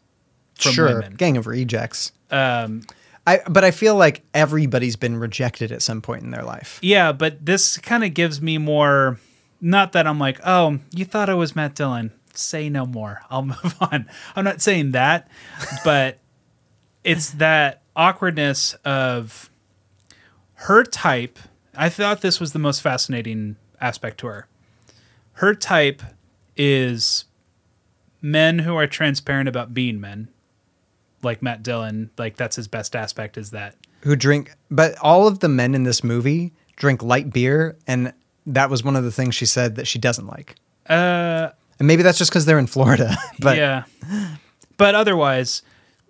from 0.55 0.73
sure. 0.73 0.87
women. 0.87 1.15
Gang 1.15 1.37
of 1.37 1.47
rejects. 1.47 2.11
Um, 2.29 2.81
I 3.25 3.41
but 3.49 3.63
I 3.63 3.71
feel 3.71 3.95
like 3.95 4.23
everybody's 4.33 4.95
been 4.95 5.17
rejected 5.17 5.71
at 5.71 5.81
some 5.81 6.01
point 6.01 6.23
in 6.23 6.31
their 6.31 6.43
life. 6.43 6.79
Yeah, 6.81 7.11
but 7.11 7.45
this 7.45 7.77
kind 7.77 8.03
of 8.03 8.13
gives 8.13 8.41
me 8.41 8.57
more. 8.57 9.19
Not 9.61 9.91
that 9.91 10.07
I'm 10.07 10.19
like, 10.19 10.39
oh, 10.45 10.79
you 10.91 11.03
thought 11.03 11.29
I 11.29 11.33
was 11.33 11.55
Matt 11.55 11.75
Dillon. 11.75 12.11
Say 12.39 12.69
no 12.69 12.85
more. 12.85 13.21
I'll 13.29 13.45
move 13.45 13.75
on. 13.81 14.07
I'm 14.35 14.43
not 14.43 14.61
saying 14.61 14.91
that, 14.91 15.27
but 15.83 16.19
it's 17.03 17.31
that 17.31 17.81
awkwardness 17.95 18.73
of 18.85 19.49
her 20.53 20.83
type. 20.83 21.37
I 21.75 21.89
thought 21.89 22.21
this 22.21 22.39
was 22.39 22.53
the 22.53 22.59
most 22.59 22.81
fascinating 22.81 23.57
aspect 23.79 24.19
to 24.19 24.27
her. 24.27 24.47
Her 25.33 25.55
type 25.55 26.01
is 26.57 27.25
men 28.21 28.59
who 28.59 28.75
are 28.75 28.87
transparent 28.87 29.47
about 29.47 29.73
being 29.73 29.99
men, 29.99 30.27
like 31.23 31.41
Matt 31.41 31.63
Dillon. 31.63 32.09
Like 32.17 32.35
that's 32.35 32.55
his 32.55 32.67
best 32.67 32.95
aspect 32.95 33.37
is 33.37 33.51
that 33.51 33.75
Who 34.01 34.15
drink 34.15 34.53
but 34.69 34.97
all 34.99 35.27
of 35.27 35.39
the 35.39 35.49
men 35.49 35.75
in 35.75 35.83
this 35.83 36.03
movie 36.03 36.53
drink 36.75 37.01
light 37.01 37.31
beer 37.31 37.77
and 37.87 38.13
that 38.45 38.69
was 38.69 38.83
one 38.83 38.95
of 38.95 39.03
the 39.03 39.11
things 39.11 39.35
she 39.35 39.45
said 39.45 39.75
that 39.75 39.87
she 39.87 39.99
doesn't 39.99 40.25
like. 40.27 40.55
Uh, 40.87 41.49
and 41.79 41.87
maybe 41.87 42.03
that's 42.03 42.17
just 42.17 42.29
because 42.29 42.45
they're 42.45 42.59
in 42.59 42.67
Florida. 42.67 43.15
But 43.39 43.57
yeah, 43.57 43.83
but 44.77 44.95
otherwise, 44.95 45.61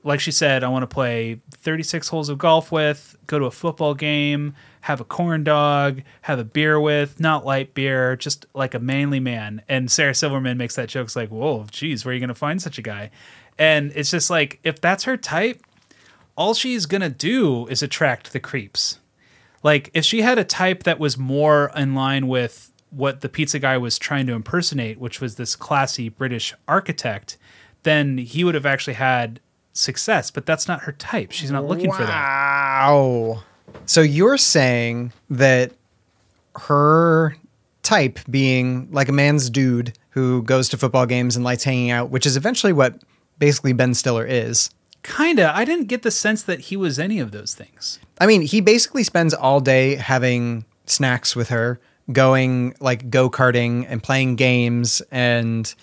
like 0.04 0.20
she 0.20 0.32
said, 0.32 0.64
I 0.64 0.70
want 0.70 0.84
to 0.84 0.88
play 0.88 1.42
36 1.52 2.08
holes 2.08 2.30
of 2.30 2.38
golf 2.38 2.72
with, 2.72 3.16
go 3.28 3.38
to 3.38 3.46
a 3.46 3.52
football 3.52 3.94
game, 3.94 4.56
have 4.82 5.02
a 5.02 5.04
corn 5.04 5.44
dog, 5.44 6.02
have 6.22 6.40
a 6.40 6.44
beer 6.44 6.80
with, 6.80 7.20
not 7.20 7.46
light 7.46 7.74
beer, 7.74 8.16
just 8.16 8.46
like 8.54 8.74
a 8.74 8.80
manly 8.80 9.20
man. 9.20 9.62
And 9.68 9.92
Sarah 9.92 10.16
Silverman 10.16 10.58
makes 10.58 10.76
that 10.76 10.90
joke. 10.90 11.06
It's 11.06 11.16
like, 11.16 11.30
whoa, 11.30 11.68
geez, 11.70 12.06
where 12.06 12.12
are 12.12 12.14
you 12.14 12.20
going 12.20 12.30
to 12.30 12.36
find 12.36 12.62
such 12.62 12.78
a 12.78 12.82
guy? 12.82 13.12
And 13.58 13.92
it's 13.94 14.12
just 14.12 14.30
like, 14.30 14.60
if 14.64 14.80
that's 14.80 15.04
her 15.04 15.18
type, 15.18 15.62
all 16.36 16.54
she's 16.54 16.86
going 16.86 17.02
to 17.02 17.10
do 17.10 17.68
is 17.68 17.84
attract 17.84 18.32
the 18.32 18.40
creeps. 18.40 19.00
Like, 19.62 19.92
if 19.94 20.06
she 20.06 20.22
had 20.22 20.40
a 20.40 20.46
type 20.46 20.84
that 20.84 20.98
was 20.98 21.18
more 21.18 21.70
in 21.76 21.94
line 21.94 22.30
with 22.30 22.69
what 22.92 23.22
the 23.22 23.30
pizza 23.30 23.60
guy 23.60 23.78
was 23.78 24.00
trying 24.00 24.28
to 24.28 24.34
impersonate, 24.34 25.00
which 25.00 25.22
was 25.22 25.36
this 25.36 25.56
classy 25.56 26.10
British 26.10 26.54
architect, 26.68 27.38
then 27.84 28.18
he 28.18 28.44
would 28.44 28.56
have 28.56 28.66
actually 28.66 28.96
had 28.96 29.40
success. 29.74 30.32
But 30.32 30.46
that's 30.46 30.68
not 30.68 30.82
her 30.82 30.92
type. 30.94 31.32
She's 31.32 31.52
not 31.52 31.66
looking 31.66 31.92
for 31.92 32.04
that. 32.04 32.10
Wow. 32.10 33.44
So 33.86 34.02
you're 34.02 34.38
saying 34.38 35.14
that 35.30 35.74
her 36.56 37.36
type 37.84 38.20
being 38.30 38.88
like 38.92 39.10
a 39.10 39.14
man's 39.14 39.50
dude 39.50 39.94
who 40.10 40.44
goes 40.44 40.70
to 40.70 40.78
football 40.78 41.06
games 41.06 41.36
and 41.36 41.46
likes 41.46 41.64
hanging 41.64 41.92
out, 41.92 42.10
which 42.10 42.26
is 42.26 42.36
eventually 42.36 42.74
what 42.74 43.02
basically 43.38 43.74
Ben 43.74 43.94
Stiller 43.94 44.26
is. 44.26 44.70
Kinda. 45.04 45.56
I 45.56 45.64
didn't 45.64 45.86
get 45.86 46.02
the 46.02 46.12
sense 46.12 46.44
that 46.44 46.60
he 46.60 46.76
was 46.76 47.00
any 47.00 47.20
of 47.20 47.32
those 47.32 47.54
things. 47.54 48.00
I 48.20 48.26
mean, 48.26 48.42
he 48.42 48.60
basically 48.60 49.04
spends 49.04 49.34
all 49.34 49.62
day 49.62 49.96
having 49.96 50.66
snacks 50.86 51.36
with 51.36 51.50
her, 51.50 51.80
going 52.12 52.76
like 52.80 53.10
go 53.10 53.30
karting 53.30 53.86
and 53.88 54.02
playing 54.02 54.36
games 54.36 55.02
and 55.12 55.74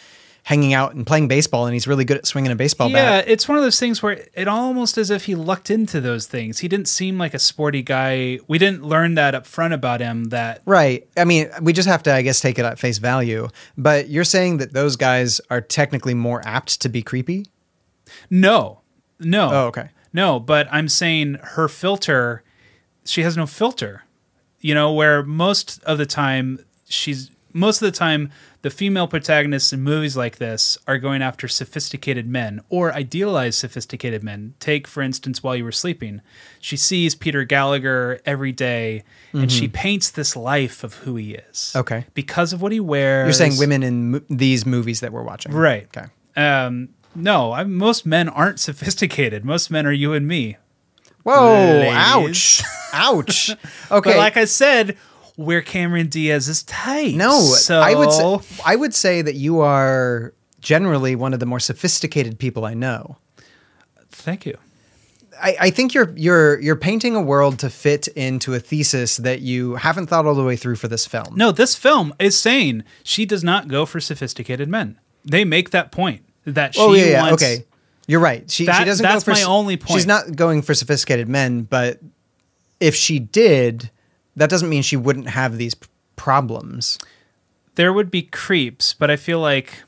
hanging 0.47 0.75
out 0.75 0.95
and 0.95 1.05
playing 1.05 1.27
baseball. 1.27 1.67
And 1.67 1.75
he's 1.75 1.89
really 1.89 2.05
good 2.05 2.19
at 2.19 2.25
swinging 2.25 2.53
a 2.53 2.55
baseball 2.55 2.89
yeah, 2.89 2.95
bat. 2.95 3.27
Yeah, 3.27 3.33
it's 3.33 3.49
one 3.49 3.59
of 3.59 3.65
those 3.65 3.81
things 3.81 4.01
where 4.01 4.25
it 4.33 4.47
almost 4.47 4.97
as 4.97 5.11
if 5.11 5.25
he 5.25 5.35
lucked 5.35 5.71
into 5.71 6.01
those 6.01 6.29
things. 6.29 6.61
He 6.61 6.69
didn't 6.69 6.87
seem 6.87 7.19
like 7.19 7.35
a 7.35 7.39
sporty 7.41 7.83
guy. 7.83 8.39
We 8.47 8.57
didn't 8.59 8.85
learn 8.85 9.17
that 9.17 9.35
up 9.35 9.45
front 9.45 9.75
about 9.75 10.01
him. 10.01 10.27
That 10.27 10.63
Right. 10.65 11.09
I 11.17 11.25
mean, 11.25 11.51
we 11.61 11.73
just 11.73 11.89
have 11.89 12.05
to, 12.05 12.13
I 12.13 12.23
guess, 12.23 12.39
take 12.39 12.61
it 12.61 12.65
at 12.65 12.79
face 12.79 12.99
value. 12.99 13.49
But 13.77 14.09
you're 14.09 14.23
saying 14.23 14.59
that 14.59 14.73
those 14.73 14.95
guys 14.95 15.41
are 15.51 15.61
technically 15.61 16.15
more 16.15 16.47
apt 16.47 16.81
to 16.83 16.89
be 16.89 17.03
creepy? 17.03 17.47
no, 18.31 18.83
no. 19.19 19.51
Oh, 19.53 19.67
okay. 19.67 19.91
No, 20.13 20.39
but 20.39 20.69
I'm 20.71 20.89
saying 20.89 21.39
her 21.43 21.69
filter, 21.69 22.45
she 23.05 23.23
has 23.23 23.37
no 23.37 23.47
filter. 23.47 24.05
You 24.67 24.75
know, 24.75 24.93
where 24.93 25.23
most 25.23 25.83
of 25.85 25.97
the 25.99 26.07
time 26.07 26.59
she's 26.89 27.31
most 27.53 27.81
of 27.81 27.87
the 27.91 27.97
time 27.97 28.31
the 28.63 28.69
female 28.71 29.07
protagonists 29.07 29.73
in 29.73 29.81
movies 29.81 30.17
like 30.17 30.37
this 30.39 30.77
are 30.89 30.99
going 30.99 31.23
after 31.23 31.47
sophisticated 31.49 32.27
men 32.29 32.61
or 32.69 32.93
idealized 32.93 33.59
sophisticated 33.59 34.23
men. 34.25 34.55
Take 34.61 34.87
for 34.89 35.03
instance 35.03 35.43
while 35.43 35.55
you 35.57 35.65
were 35.65 35.73
sleeping. 35.85 36.21
She 36.61 36.77
sees 36.77 37.15
Peter 37.15 37.45
Gallagher 37.45 38.21
every 38.27 38.53
day 38.53 39.05
and 39.33 39.51
she 39.53 39.69
Mhm. 39.69 39.73
paints 39.73 40.11
this 40.11 40.35
life 40.37 40.83
of 40.85 40.95
who 41.05 41.15
he 41.17 41.35
is. 41.35 41.73
Okay. 41.77 42.05
Because 42.15 42.53
of 42.53 42.61
what 42.61 42.73
he 42.73 42.81
wears. 42.81 43.27
You're 43.27 43.33
saying 43.49 43.59
women 43.59 43.83
in 43.85 44.11
mo- 44.11 44.21
these 44.29 44.67
movies 44.67 44.99
that 45.01 45.13
we're 45.13 45.23
watching. 45.23 45.53
Right. 45.53 45.87
Okay. 45.97 46.07
Um 46.37 46.89
no, 47.15 47.53
I, 47.53 47.63
most 47.65 48.05
men 48.05 48.29
aren't 48.29 48.61
sophisticated. 48.69 49.45
Most 49.45 49.71
men 49.71 49.87
are 49.87 49.93
you 49.93 50.13
and 50.13 50.27
me. 50.27 50.57
Whoa, 51.27 51.81
Ladies. 51.81 51.93
ouch. 51.93 52.63
ouch. 52.93 53.51
Okay. 53.91 54.11
But 54.11 54.17
like 54.17 54.37
I 54.37 54.45
said, 54.47 54.97
we're 55.37 55.63
Cameron 55.63 56.09
Diaz's 56.09 56.63
type. 56.65 57.15
no, 57.15 57.41
so 57.41 57.81
I 57.81 57.95
would 57.95 58.13
say, 58.13 58.39
I 58.65 58.77
would 58.77 58.95
say 58.95 59.23
that 59.23 59.35
you 59.35 59.61
are 59.61 60.35
generally 60.61 61.15
one 61.15 61.35
of 61.35 61.41
the 61.41 61.47
more 61.47 61.61
sophisticated 61.61 62.39
people 62.39 62.65
I 62.65 62.75
know. 62.75 63.17
Thank 64.11 64.47
you. 64.47 64.57
I, 65.41 65.57
I 65.61 65.71
think 65.71 65.95
you're 65.95 66.13
you're 66.17 66.61
you're 66.61 66.77
painting 66.77 67.15
a 67.15 67.21
world 67.21 67.59
to 67.61 67.71
fit 67.71 68.09
into 68.09 68.55
a 68.55 68.61
thesis 68.61 69.17
that 69.19 69.41
you 69.41 69.77
haven't 69.77 70.07
thought 70.07 70.27
all 70.27 70.35
the 70.35 70.45
way 70.45 70.57
through 70.57 70.77
for 70.77 70.89
this 70.89 71.07
film. 71.07 71.35
No, 71.37 71.53
this 71.53 71.75
film 71.75 72.15
is 72.19 72.39
saying 72.39 72.85
she 73.03 73.27
does 73.27 73.45
not 73.45 73.69
go 73.69 73.85
for 73.85 74.01
sophisticated 74.01 74.69
men. 74.69 74.99
They 75.25 75.45
make 75.45 75.71
that 75.71 75.93
point 75.93 76.25
that 76.45 76.75
oh, 76.79 76.95
she 76.95 77.03
oh 77.03 77.05
yeah, 77.05 77.11
yeah, 77.11 77.23
wants. 77.23 77.43
okay. 77.43 77.65
You're 78.07 78.21
right. 78.21 78.49
She, 78.51 78.67
That- 78.67 78.79
she 78.79 78.85
doesn't 78.85 79.03
that's 79.03 79.25
go 79.25 79.35
for 79.35 79.39
my 79.39 79.43
only 79.45 79.77
point. 79.77 79.93
She's 79.93 80.07
not 80.07 80.37
going 80.37 80.63
for 80.63 80.75
sophisticated 80.75 81.29
men, 81.29 81.63
but 81.63 82.01
if 82.81 82.95
she 82.95 83.19
did, 83.19 83.91
that 84.37 84.49
doesn't 84.51 84.69
mean 84.69 84.83
she 84.83 84.97
wouldn't 84.97 85.29
have 85.29 85.57
these 85.59 85.75
p- 85.75 85.89
problems. 86.17 86.99
There 87.75 87.93
would 87.93 88.11
be 88.11 88.23
creeps, 88.23 88.95
but 88.95 89.11
I 89.11 89.17
feel 89.17 89.41
like 89.41 89.83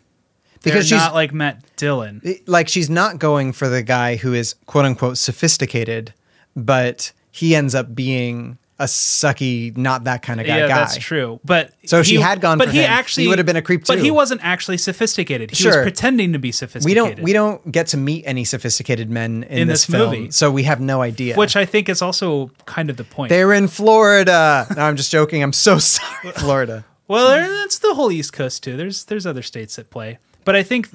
Because 0.63 0.89
she's- 0.89 1.01
not 1.01 1.15
like 1.15 1.33
Matt 1.33 1.63
Dillon. 1.77 2.21
Like 2.47 2.69
she's 2.69 2.91
not 2.91 3.19
going 3.19 3.53
for 3.53 3.69
the 3.69 3.83
guy 3.83 4.17
who 4.17 4.35
is 4.35 4.55
quote 4.67 4.85
unquote 4.85 5.17
sophisticated, 5.19 6.13
but 6.57 7.13
he 7.31 7.55
ends 7.55 7.75
up 7.75 7.95
being 7.95 8.59
a 8.81 8.85
sucky, 8.85 9.77
not 9.77 10.05
that 10.05 10.23
kind 10.23 10.41
of 10.41 10.47
guy. 10.47 10.59
yeah, 10.59 10.69
guy. 10.69 10.77
that's 10.79 10.97
true. 10.99 11.41
But 11.45 11.73
So 11.87 11.99
if 12.01 12.07
she 12.07 12.17
he- 12.17 12.21
had 12.23 12.41
gone 12.41 12.59
but 12.59 12.69
for 12.69 12.73
he 12.73 12.79
him, 12.79 12.85
he 12.85 12.89
actually 12.89 13.27
would 13.27 13.39
have 13.39 13.47
been 13.47 13.57
a 13.57 13.63
creep 13.63 13.85
too. 13.85 13.93
But 13.93 13.99
he 14.03 14.11
wasn't 14.11 14.41
actually 14.45 14.79
sophisticated. 14.79 15.51
He 15.51 15.57
Sure. 15.57 15.79
was 15.79 15.83
pretending 15.83 16.33
to 16.33 16.39
be 16.39 16.53
sophisticated. 16.53 16.87
We 16.87 16.95
don't 16.95 17.23
we 17.25 17.33
don't 17.33 17.73
get 17.73 17.89
to 17.89 17.97
meet 17.97 18.23
any 18.27 18.45
sophisticated 18.45 19.11
men 19.11 19.43
in, 19.45 19.59
In 19.63 19.69
this, 19.69 19.85
this 19.87 19.95
film, 19.97 20.11
movie. 20.13 20.31
so 20.31 20.51
we 20.51 20.63
have 20.63 20.81
no 20.81 21.03
idea. 21.03 21.35
Which 21.37 21.57
I 21.57 21.65
think 21.65 21.89
is 21.89 22.03
also 22.03 22.51
kind 22.67 22.89
of 22.89 22.97
the 22.97 23.05
point. 23.05 23.31
They're 23.31 23.53
in 23.53 23.67
Florida. 23.69 24.67
no, 24.77 24.83
I'm 24.83 24.97
just 24.97 25.11
joking. 25.11 25.43
I'm 25.43 25.53
so 25.53 25.79
sorry, 25.97 26.31
Florida. 26.37 26.85
Well, 27.09 27.27
that's 27.63 27.79
the 27.81 27.95
whole 27.95 28.13
East 28.13 28.33
Coast 28.33 28.63
too. 28.63 28.77
There's 28.77 29.07
there's 29.07 29.27
other 29.27 29.43
states 29.43 29.75
that 29.77 29.91
play, 29.91 30.19
but 30.45 30.55
I 30.55 30.63
think 30.63 30.89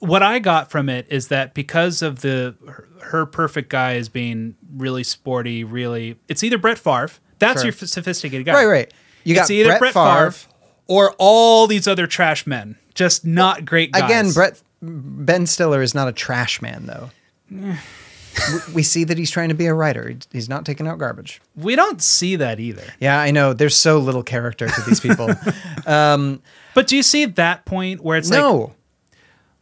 what 0.00 0.22
I 0.22 0.38
got 0.38 0.70
from 0.70 0.88
it 0.88 1.06
is 1.10 1.28
that 1.28 1.54
because 1.54 2.02
of 2.02 2.20
the 2.20 2.54
her, 2.66 2.88
her 3.02 3.26
perfect 3.26 3.68
guy 3.70 3.94
is 3.94 4.08
being 4.08 4.54
really 4.76 5.04
sporty, 5.04 5.64
really, 5.64 6.16
it's 6.28 6.42
either 6.44 6.58
Brett 6.58 6.78
Favre. 6.78 7.10
That's 7.38 7.60
Sure. 7.62 7.66
your 7.70 7.72
sophisticated 7.72 8.46
guy, 8.46 8.54
Right, 8.54 8.66
right. 8.66 8.94
You 9.24 9.34
it's 9.34 9.42
got 9.42 9.50
either 9.50 9.68
Brett 9.70 9.80
Brett, 9.80 9.94
Favre. 9.94 10.30
Favre, 10.30 10.52
or 10.86 11.14
all 11.18 11.66
these 11.66 11.88
other 11.88 12.06
trash 12.06 12.46
men, 12.46 12.76
just 12.94 13.24
not 13.26 13.64
great 13.64 13.92
guys. 13.92 14.04
Again, 14.04 14.32
Brett 14.32 14.62
Ben 14.82 15.46
Stiller 15.46 15.82
is 15.82 15.94
not 15.94 16.08
a 16.08 16.12
trash 16.12 16.62
man 16.62 16.86
though. 16.86 17.10
we, 18.74 18.82
see 18.82 19.04
that 19.04 19.16
he's 19.18 19.30
trying 19.30 19.48
to 19.48 19.54
be 19.54 19.66
a 19.66 19.74
writer. 19.74 20.14
He's 20.32 20.48
not 20.48 20.64
taking 20.66 20.86
out 20.86 20.98
garbage. 20.98 21.40
we 21.56 21.74
don't 21.74 22.02
see 22.02 22.36
that 22.36 22.60
either. 22.60 22.84
Yeah, 23.00 23.18
I 23.18 23.30
know. 23.30 23.52
There's 23.54 23.74
so 23.76 23.98
little 23.98 24.22
character 24.22 24.68
to 24.68 24.80
these 24.82 25.00
people. 25.00 25.30
um, 25.86 26.42
But 26.74 26.86
do 26.86 26.96
you 26.96 27.02
see 27.02 27.24
that 27.24 27.64
point 27.64 28.02
where 28.02 28.18
it's 28.18 28.30
like, 28.30 28.38
no, 28.38 28.74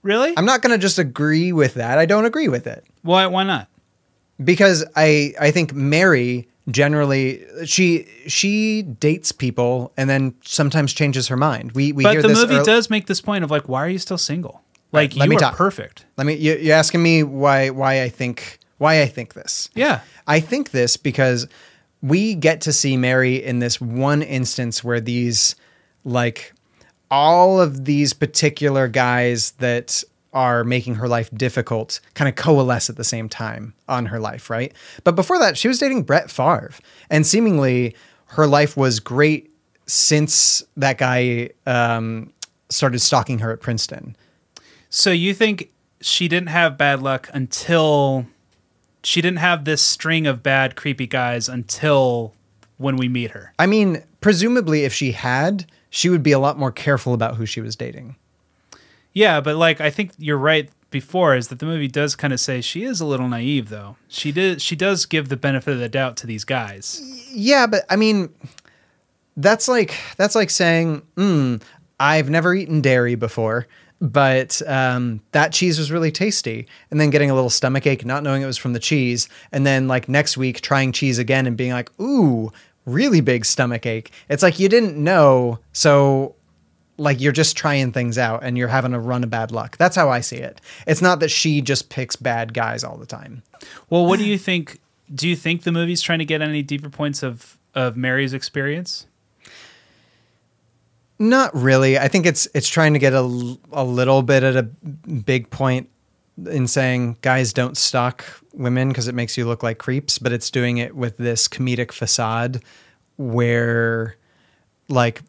really? 0.05 0.33
I'm 0.37 0.45
not 0.45 0.63
going 0.63 0.71
to 0.71 0.79
just 0.79 1.01
agree 1.01 1.51
with 1.53 1.75
that. 1.75 1.99
I 1.99 2.07
don't 2.07 2.25
agree 2.25 2.47
with 2.49 2.67
it 2.69 2.85
Why? 3.03 3.27
Why 3.27 3.43
not? 3.43 3.69
because 4.43 4.85
I 4.97 5.33
I 5.41 5.51
think 5.51 5.75
Mary 5.75 6.49
generally 6.71 7.45
she 7.67 8.07
she 8.27 8.83
dates 8.83 9.33
people 9.33 9.93
and 9.97 10.09
then 10.09 10.35
sometimes 10.45 10.93
changes 10.93 11.29
her 11.29 11.37
mind. 11.37 11.73
We 11.73 11.93
we 11.93 12.03
But 12.05 12.23
the 12.23 12.29
movie 12.29 12.57
earl- 12.57 12.65
does 12.65 12.89
make 12.91 13.07
this 13.07 13.21
point 13.21 13.45
of 13.45 13.51
like, 13.51 13.69
why 13.69 13.85
are 13.85 13.89
you 13.89 13.99
still 13.99 14.19
single? 14.19 14.63
Like 14.93 15.11
Right, 15.11 15.17
let 15.17 15.25
you 15.27 15.31
me 15.31 15.37
are 15.37 15.41
talk. 15.41 15.57
perfect. 15.57 16.05
Let 16.17 16.27
me. 16.27 16.35
You, 16.35 16.55
you're 16.57 16.77
asking 16.77 17.03
me 17.03 17.23
why 17.23 17.71
why 17.71 18.03
I 18.03 18.09
think 18.09 18.59
why 18.79 19.03
I 19.03 19.07
think 19.07 19.35
this. 19.35 19.69
Yeah. 19.75 20.01
I 20.27 20.41
think 20.41 20.71
this 20.71 20.97
because 20.97 21.47
we 22.03 22.35
get 22.35 22.61
to 22.63 22.73
see 22.73 22.97
Mary 22.97 23.37
in 23.43 23.59
this 23.61 23.81
one 23.81 24.23
instance 24.23 24.83
where 24.83 25.01
these 25.01 25.55
like 26.05 26.54
all 27.15 27.61
of 27.61 27.85
these 27.85 28.13
particular 28.13 28.89
guys 28.89 29.53
that 29.53 30.03
are 30.33 30.65
making 30.65 30.97
her 30.97 31.07
life 31.07 31.31
difficult 31.33 32.01
kind 32.15 32.29
of 32.29 32.35
coalesce 32.35 32.91
at 32.91 32.97
the 32.97 33.05
same 33.05 33.29
time 33.29 33.73
on 33.89 34.07
her 34.07 34.19
life, 34.19 34.51
right? 34.51 34.73
But 35.05 35.15
before 35.15 35.39
that, 35.39 35.57
she 35.57 35.69
was 35.69 35.79
dating 35.79 36.03
Brett 36.03 36.29
Favre, 36.29 36.73
and 37.09 37.25
seemingly 37.25 37.95
her 38.27 38.49
life 38.49 38.77
was 38.77 38.99
great 38.99 39.53
since 39.87 40.65
that 40.77 40.99
guy 40.99 41.51
um, 41.67 42.33
started 42.69 42.99
stalking 42.99 43.39
her 43.39 43.53
at 43.53 43.61
Princeton. 43.61 44.17
So 44.91 45.13
you 45.13 45.35
think 45.35 45.71
she 46.01 46.27
didn't 46.27 46.49
have 46.49 46.77
bad 46.77 47.01
luck 47.01 47.31
until 47.33 48.27
she 49.05 49.23
didn't 49.23 49.39
have 49.39 49.65
this 49.65 49.83
string 49.83 50.27
of 50.27 50.43
bad, 50.43 50.75
creepy 50.75 51.07
guys 51.07 51.49
until 51.49 52.35
when 52.77 52.97
we 52.97 53.09
meet 53.09 53.31
her? 53.31 53.53
I 53.57 53.67
mean, 53.67 54.03
presumably, 54.21 54.83
if 54.83 54.93
she 54.93 55.13
had, 55.13 55.67
she 55.95 56.09
would 56.09 56.25
be 56.25 56.33
a 56.33 56.41
lot 56.41 56.59
more 56.59 56.73
careful 56.73 57.15
about 57.15 57.37
who 57.37 57.47
she 57.47 57.61
was 57.61 57.77
dating. 57.77 58.17
Yeah, 59.13 59.41
but 59.41 59.55
like 59.55 59.81
I 59.81 59.91
think 59.91 60.11
you're 60.19 60.37
right 60.37 60.69
before 60.91 61.37
is 61.37 61.49
that 61.49 61.61
the 61.61 61.67
movie 61.67 61.87
does 61.87 62.17
kind 62.17 62.33
of 62.33 62.41
say 62.41 62.61
she 62.61 62.83
is 62.83 63.01
a 63.01 63.07
little 63.07 63.29
naive 63.29 63.69
though. 63.69 63.95
She 64.09 64.33
did 64.33 64.61
she 64.61 64.75
does 64.75 65.07
give 65.07 65.29
the 65.29 65.37
benefit 65.37 65.73
of 65.73 65.79
the 65.79 65.89
doubt 65.89 66.17
to 66.19 66.27
these 66.27 66.43
guys. 66.43 67.01
Yeah, 67.31 67.69
but 67.69 67.85
I 67.89 67.95
mean, 67.95 68.35
that's 69.37 69.69
like 69.69 69.95
that's 70.17 70.35
like 70.35 70.51
saying, 70.51 71.03
mm, 71.17 71.63
"I've 72.01 72.29
never 72.29 72.55
eaten 72.55 72.81
dairy 72.81 73.15
before." 73.15 73.69
But 74.01 74.61
um, 74.67 75.21
that 75.31 75.53
cheese 75.53 75.79
was 75.79 75.93
really 75.93 76.11
tasty, 76.11 76.67
and 76.91 77.01
then 77.01 77.11
getting 77.11 77.31
a 77.31 77.35
little 77.35 77.49
stomach 77.49 77.87
ache, 77.87 78.05
not 78.05 78.25
knowing 78.25 78.43
it 78.43 78.47
was 78.47 78.59
from 78.59 78.73
the 78.73 78.81
cheese, 78.81 79.29
and 79.53 79.65
then 79.65 79.87
like 79.87 80.09
next 80.09 80.37
week 80.37 80.61
trying 80.61 80.91
cheese 80.91 81.19
again 81.19 81.47
and 81.47 81.57
being 81.57 81.71
like, 81.71 81.89
"Ooh, 82.01 82.51
really 82.87 83.21
big 83.21 83.45
stomach 83.45 83.87
ache." 83.87 84.11
It's 84.29 84.43
like 84.43 84.59
you 84.59 84.69
didn't 84.69 84.97
know, 84.97 85.59
so 85.73 86.35
like 86.97 87.21
you're 87.21 87.33
just 87.33 87.57
trying 87.57 87.93
things 87.93 88.19
out 88.19 88.45
and 88.45 88.57
you're 88.57 88.69
having 88.69 88.95
a 88.95 89.01
run 89.01 89.25
of 89.25 89.31
bad 89.31 89.51
luck. 89.51 89.77
That's 89.77 89.97
how 89.97 90.11
I 90.11 90.21
see 90.21 90.37
it. 90.37 90.61
It's 90.87 91.03
not 91.03 91.21
that 91.21 91.31
she 91.31 91.61
just 91.61 91.89
picks 91.89 92.17
bad 92.17 92.55
guys 92.55 92.85
all 92.85 92.97
the 92.97 93.07
time. 93.07 93.43
Well, 93.91 94.07
what 94.07 94.19
do 94.19 94.25
you 94.25 94.39
think? 94.39 94.81
Do 95.15 95.29
you 95.29 95.37
think 95.37 95.63
the 95.63 95.73
movie's 95.73 96.03
trying 96.03 96.21
to 96.21 96.25
get 96.25 96.41
any 96.41 96.63
deeper 96.63 96.91
points 96.91 97.23
of 97.23 97.59
of 97.75 97.97
Mary's 97.97 98.33
experience? 98.33 99.07
Not 101.19 101.55
really. 101.55 101.99
I 101.99 102.09
think 102.09 102.27
it's 102.27 102.49
it's 102.55 102.69
trying 102.69 102.93
to 102.95 102.99
get 102.99 103.13
a, 103.13 103.57
a 103.73 103.85
little 103.85 104.23
bit 104.23 104.43
at 104.43 104.57
a 104.57 104.63
big 104.63 105.51
point 105.51 105.89
in 106.47 106.67
saying 106.67 107.17
guys 107.23 107.53
don't 107.53 107.77
stalk 107.77 108.25
women 108.53 108.89
because 108.89 109.09
it 109.09 109.15
makes 109.15 109.37
you 109.37 109.47
look 109.47 109.63
like 109.63 109.79
creeps, 109.79 110.19
but 110.19 110.33
it's 110.33 110.51
doing 110.51 110.79
it 110.79 110.95
with 110.97 111.17
this 111.17 111.49
comedic 111.49 111.93
facade 111.93 112.63
where 113.17 114.17
like 114.89 115.23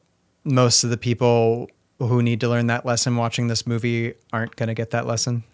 most 0.43 0.83
of 0.83 0.89
the 0.89 0.97
people 0.97 1.69
who 1.99 2.21
need 2.21 2.39
to 2.41 2.49
learn 2.49 2.67
that 2.67 2.85
lesson 2.85 3.15
watching 3.15 3.47
this 3.47 3.65
movie 3.65 4.13
aren't 4.33 4.55
going 4.55 4.67
to 4.67 4.73
get 4.73 4.91
that 4.91 5.05
lesson. 5.05 5.43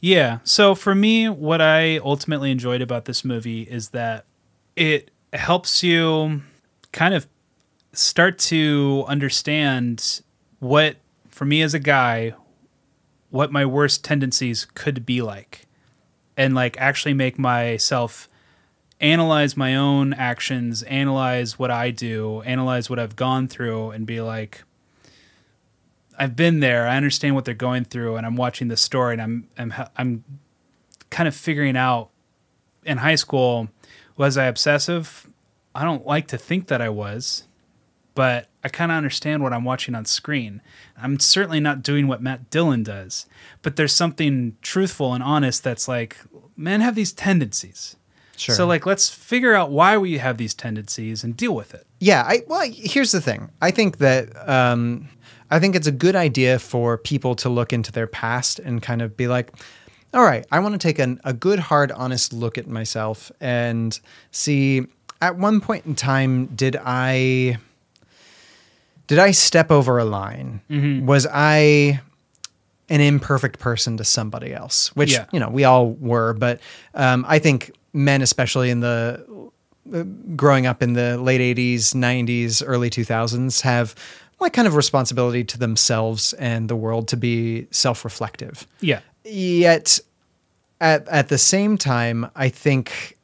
Yeah. 0.00 0.38
So 0.44 0.74
for 0.74 0.94
me, 0.94 1.28
what 1.28 1.60
I 1.60 1.98
ultimately 1.98 2.50
enjoyed 2.50 2.80
about 2.80 3.04
this 3.04 3.24
movie 3.24 3.62
is 3.62 3.90
that 3.90 4.24
it 4.74 5.10
helps 5.32 5.82
you 5.82 6.40
kind 6.92 7.14
of 7.14 7.28
start 7.92 8.38
to 8.38 9.04
understand 9.08 10.22
what, 10.58 10.96
for 11.28 11.44
me 11.44 11.60
as 11.62 11.74
a 11.74 11.78
guy, 11.78 12.34
what 13.30 13.50
my 13.50 13.64
worst 13.64 14.04
tendencies 14.04 14.66
could 14.74 15.06
be 15.06 15.22
like. 15.22 15.66
And 16.36 16.54
like 16.54 16.78
actually 16.78 17.14
make 17.14 17.38
myself 17.38 18.28
analyze 19.00 19.56
my 19.56 19.74
own 19.74 20.12
actions, 20.12 20.82
analyze 20.84 21.58
what 21.58 21.70
I 21.70 21.90
do, 21.90 22.42
analyze 22.42 22.90
what 22.90 22.98
I've 22.98 23.16
gone 23.16 23.48
through, 23.48 23.90
and 23.90 24.06
be 24.06 24.20
like, 24.20 24.62
I've 26.18 26.36
been 26.36 26.60
there. 26.60 26.86
I 26.86 26.96
understand 26.96 27.34
what 27.34 27.44
they're 27.44 27.54
going 27.54 27.84
through, 27.84 28.16
and 28.16 28.26
I'm 28.26 28.36
watching 28.36 28.68
this 28.68 28.82
story, 28.82 29.14
and 29.14 29.22
I'm 29.22 29.48
I'm 29.58 29.74
I'm 29.96 30.24
kind 31.10 31.26
of 31.28 31.34
figuring 31.34 31.76
out. 31.76 32.10
In 32.82 32.96
high 32.96 33.16
school, 33.16 33.68
was 34.16 34.38
I 34.38 34.46
obsessive? 34.46 35.28
I 35.74 35.84
don't 35.84 36.06
like 36.06 36.26
to 36.28 36.38
think 36.38 36.68
that 36.68 36.80
I 36.80 36.88
was, 36.88 37.44
but 38.14 38.48
I 38.62 38.68
kind 38.68 38.90
of 38.90 38.96
understand 38.96 39.42
what 39.42 39.52
I'm 39.52 39.64
watching 39.64 39.94
on 39.94 40.04
screen. 40.04 40.60
I'm 41.00 41.18
certainly 41.18 41.60
not 41.60 41.82
doing 41.82 42.08
what 42.08 42.22
Matt 42.22 42.50
Dillon 42.50 42.82
does, 42.82 43.26
but 43.62 43.76
there's 43.76 43.94
something 43.94 44.56
truthful 44.62 45.14
and 45.14 45.22
honest 45.22 45.64
that's 45.64 45.88
like 45.88 46.16
men 46.56 46.80
have 46.80 46.94
these 46.94 47.12
tendencies. 47.12 47.96
Sure. 48.36 48.54
So 48.54 48.66
like 48.66 48.86
let's 48.86 49.10
figure 49.10 49.54
out 49.54 49.70
why 49.70 49.98
we 49.98 50.18
have 50.18 50.38
these 50.38 50.54
tendencies 50.54 51.22
and 51.22 51.36
deal 51.36 51.54
with 51.54 51.74
it. 51.74 51.86
Yeah, 51.98 52.24
I 52.26 52.42
well, 52.46 52.68
here's 52.70 53.12
the 53.12 53.20
thing. 53.20 53.50
I 53.60 53.70
think 53.70 53.98
that 53.98 54.48
um, 54.48 55.08
I 55.50 55.58
think 55.58 55.76
it's 55.76 55.86
a 55.86 55.92
good 55.92 56.16
idea 56.16 56.58
for 56.58 56.96
people 56.96 57.34
to 57.36 57.48
look 57.48 57.72
into 57.72 57.92
their 57.92 58.06
past 58.06 58.58
and 58.58 58.80
kind 58.80 59.02
of 59.02 59.16
be 59.16 59.28
like, 59.28 59.52
all 60.14 60.22
right, 60.22 60.46
I 60.50 60.60
want 60.60 60.72
to 60.72 60.78
take 60.78 60.98
an, 60.98 61.20
a 61.24 61.32
good, 61.32 61.58
hard, 61.58 61.92
honest 61.92 62.32
look 62.32 62.56
at 62.56 62.66
myself 62.66 63.30
and 63.40 63.98
see 64.30 64.86
at 65.20 65.36
one 65.36 65.60
point 65.60 65.84
in 65.86 65.94
time, 65.94 66.46
did 66.46 66.76
I 66.82 67.58
did 69.10 69.18
I 69.18 69.32
step 69.32 69.72
over 69.72 69.98
a 69.98 70.04
line? 70.04 70.60
Mhm. 70.70 71.04
Was 71.04 71.26
I 71.32 72.00
an 72.88 73.00
imperfect 73.00 73.58
person 73.58 73.96
to 73.96 74.04
somebody 74.04 74.54
else? 74.54 74.94
Which 74.94 75.10
Yeah. 75.12 75.24
you 75.32 75.40
know 75.40 75.48
we 75.48 75.64
all 75.64 75.90
were, 75.94 76.32
but 76.34 76.60
um, 76.94 77.24
I 77.28 77.40
think 77.40 77.72
men, 77.92 78.22
especially 78.22 78.70
in 78.70 78.78
the 78.80 79.24
uh, 79.92 80.04
growing 80.36 80.64
up 80.66 80.80
in 80.80 80.92
the 80.92 81.18
late 81.18 81.40
80s 81.40 81.92
90s 81.94 82.62
early 82.64 82.88
2000s 82.88 83.62
have 83.62 83.96
like 84.38 84.52
kind 84.52 84.68
of 84.68 84.76
responsibility 84.76 85.42
to 85.42 85.58
themselves 85.58 86.32
and 86.34 86.68
the 86.68 86.76
world 86.76 87.08
to 87.08 87.16
be 87.16 87.66
self-reflective 87.72 88.64
Yeah. 88.80 89.00
yet 89.24 89.98
at 90.80 91.08
at 91.08 91.28
the 91.28 91.38
same 91.38 91.76
time 91.76 92.30
i 92.36 92.48
think 92.48 93.16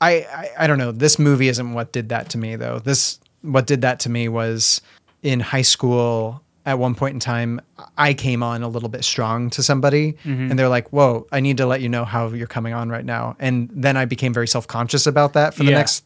I, 0.00 0.10
I 0.40 0.50
i 0.60 0.66
don't 0.66 0.78
know 0.78 0.92
this 0.92 1.18
movie 1.18 1.48
isn't 1.48 1.72
what 1.74 1.92
did 1.92 2.08
that 2.08 2.30
to 2.30 2.38
me 2.38 2.56
though 2.56 2.78
this 2.78 3.18
what 3.42 3.66
did 3.66 3.80
that 3.82 4.00
to 4.00 4.08
me 4.10 4.28
was 4.28 4.80
in 5.22 5.40
high 5.40 5.62
school 5.62 6.42
at 6.66 6.78
one 6.78 6.94
point 6.94 7.14
in 7.14 7.20
time 7.20 7.60
i 7.96 8.12
came 8.12 8.42
on 8.42 8.62
a 8.62 8.68
little 8.68 8.88
bit 8.88 9.02
strong 9.04 9.48
to 9.50 9.62
somebody 9.62 10.12
Mhm. 10.24 10.50
and 10.50 10.58
they're 10.58 10.68
like 10.68 10.88
whoa 10.92 11.26
i 11.32 11.40
need 11.40 11.56
to 11.56 11.66
let 11.66 11.80
you 11.80 11.88
know 11.88 12.04
how 12.04 12.28
you're 12.28 12.46
coming 12.46 12.74
on 12.74 12.88
right 12.90 13.04
now 13.04 13.34
and 13.38 13.70
then 13.72 13.96
i 13.96 14.04
became 14.04 14.32
very 14.34 14.46
self-conscious 14.48 15.06
about 15.06 15.32
that 15.32 15.54
for 15.54 15.62
the 15.64 15.70
Yeah. 15.70 15.78
next 15.78 16.04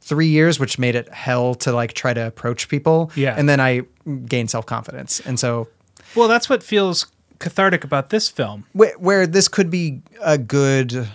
three 0.00 0.28
years 0.28 0.60
which 0.60 0.78
made 0.78 0.94
it 0.94 1.12
hell 1.12 1.54
to 1.56 1.72
like 1.72 1.92
try 1.94 2.14
to 2.14 2.26
approach 2.26 2.68
people 2.68 3.10
Yeah. 3.16 3.34
and 3.36 3.48
then 3.48 3.58
i 3.60 3.82
gained 4.26 4.50
self-confidence 4.50 5.20
and 5.26 5.38
so 5.38 5.66
Well, 6.14 6.28
that's 6.28 6.48
what 6.48 6.62
feels 6.62 7.06
cathartic 7.38 7.84
about 7.84 8.08
this 8.10 8.28
film. 8.28 8.64
where, 8.72 8.94
where 8.98 9.26
this 9.26 9.46
could 9.48 9.68
be 9.70 10.00
a 10.22 10.38
good 10.38 11.08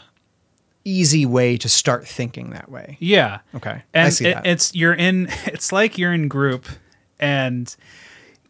easy 0.86 1.26
way 1.26 1.56
to 1.58 1.70
start 1.70 2.06
thinking 2.08 2.50
that 2.52 2.70
way 2.70 2.98
Yeah. 3.00 3.40
Okay. 3.56 3.84
And 3.94 4.08
I 4.08 4.10
see 4.10 4.28
it- 4.28 4.34
that. 4.36 4.46
it's 4.48 4.74
you're 4.76 4.94
in 4.94 5.28
it's 5.46 5.72
like 5.72 5.98
you're 5.98 6.14
in 6.14 6.28
group 6.28 6.66
and 7.20 7.74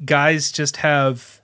guys 0.03 0.51
just 0.51 0.77
have 0.77 1.41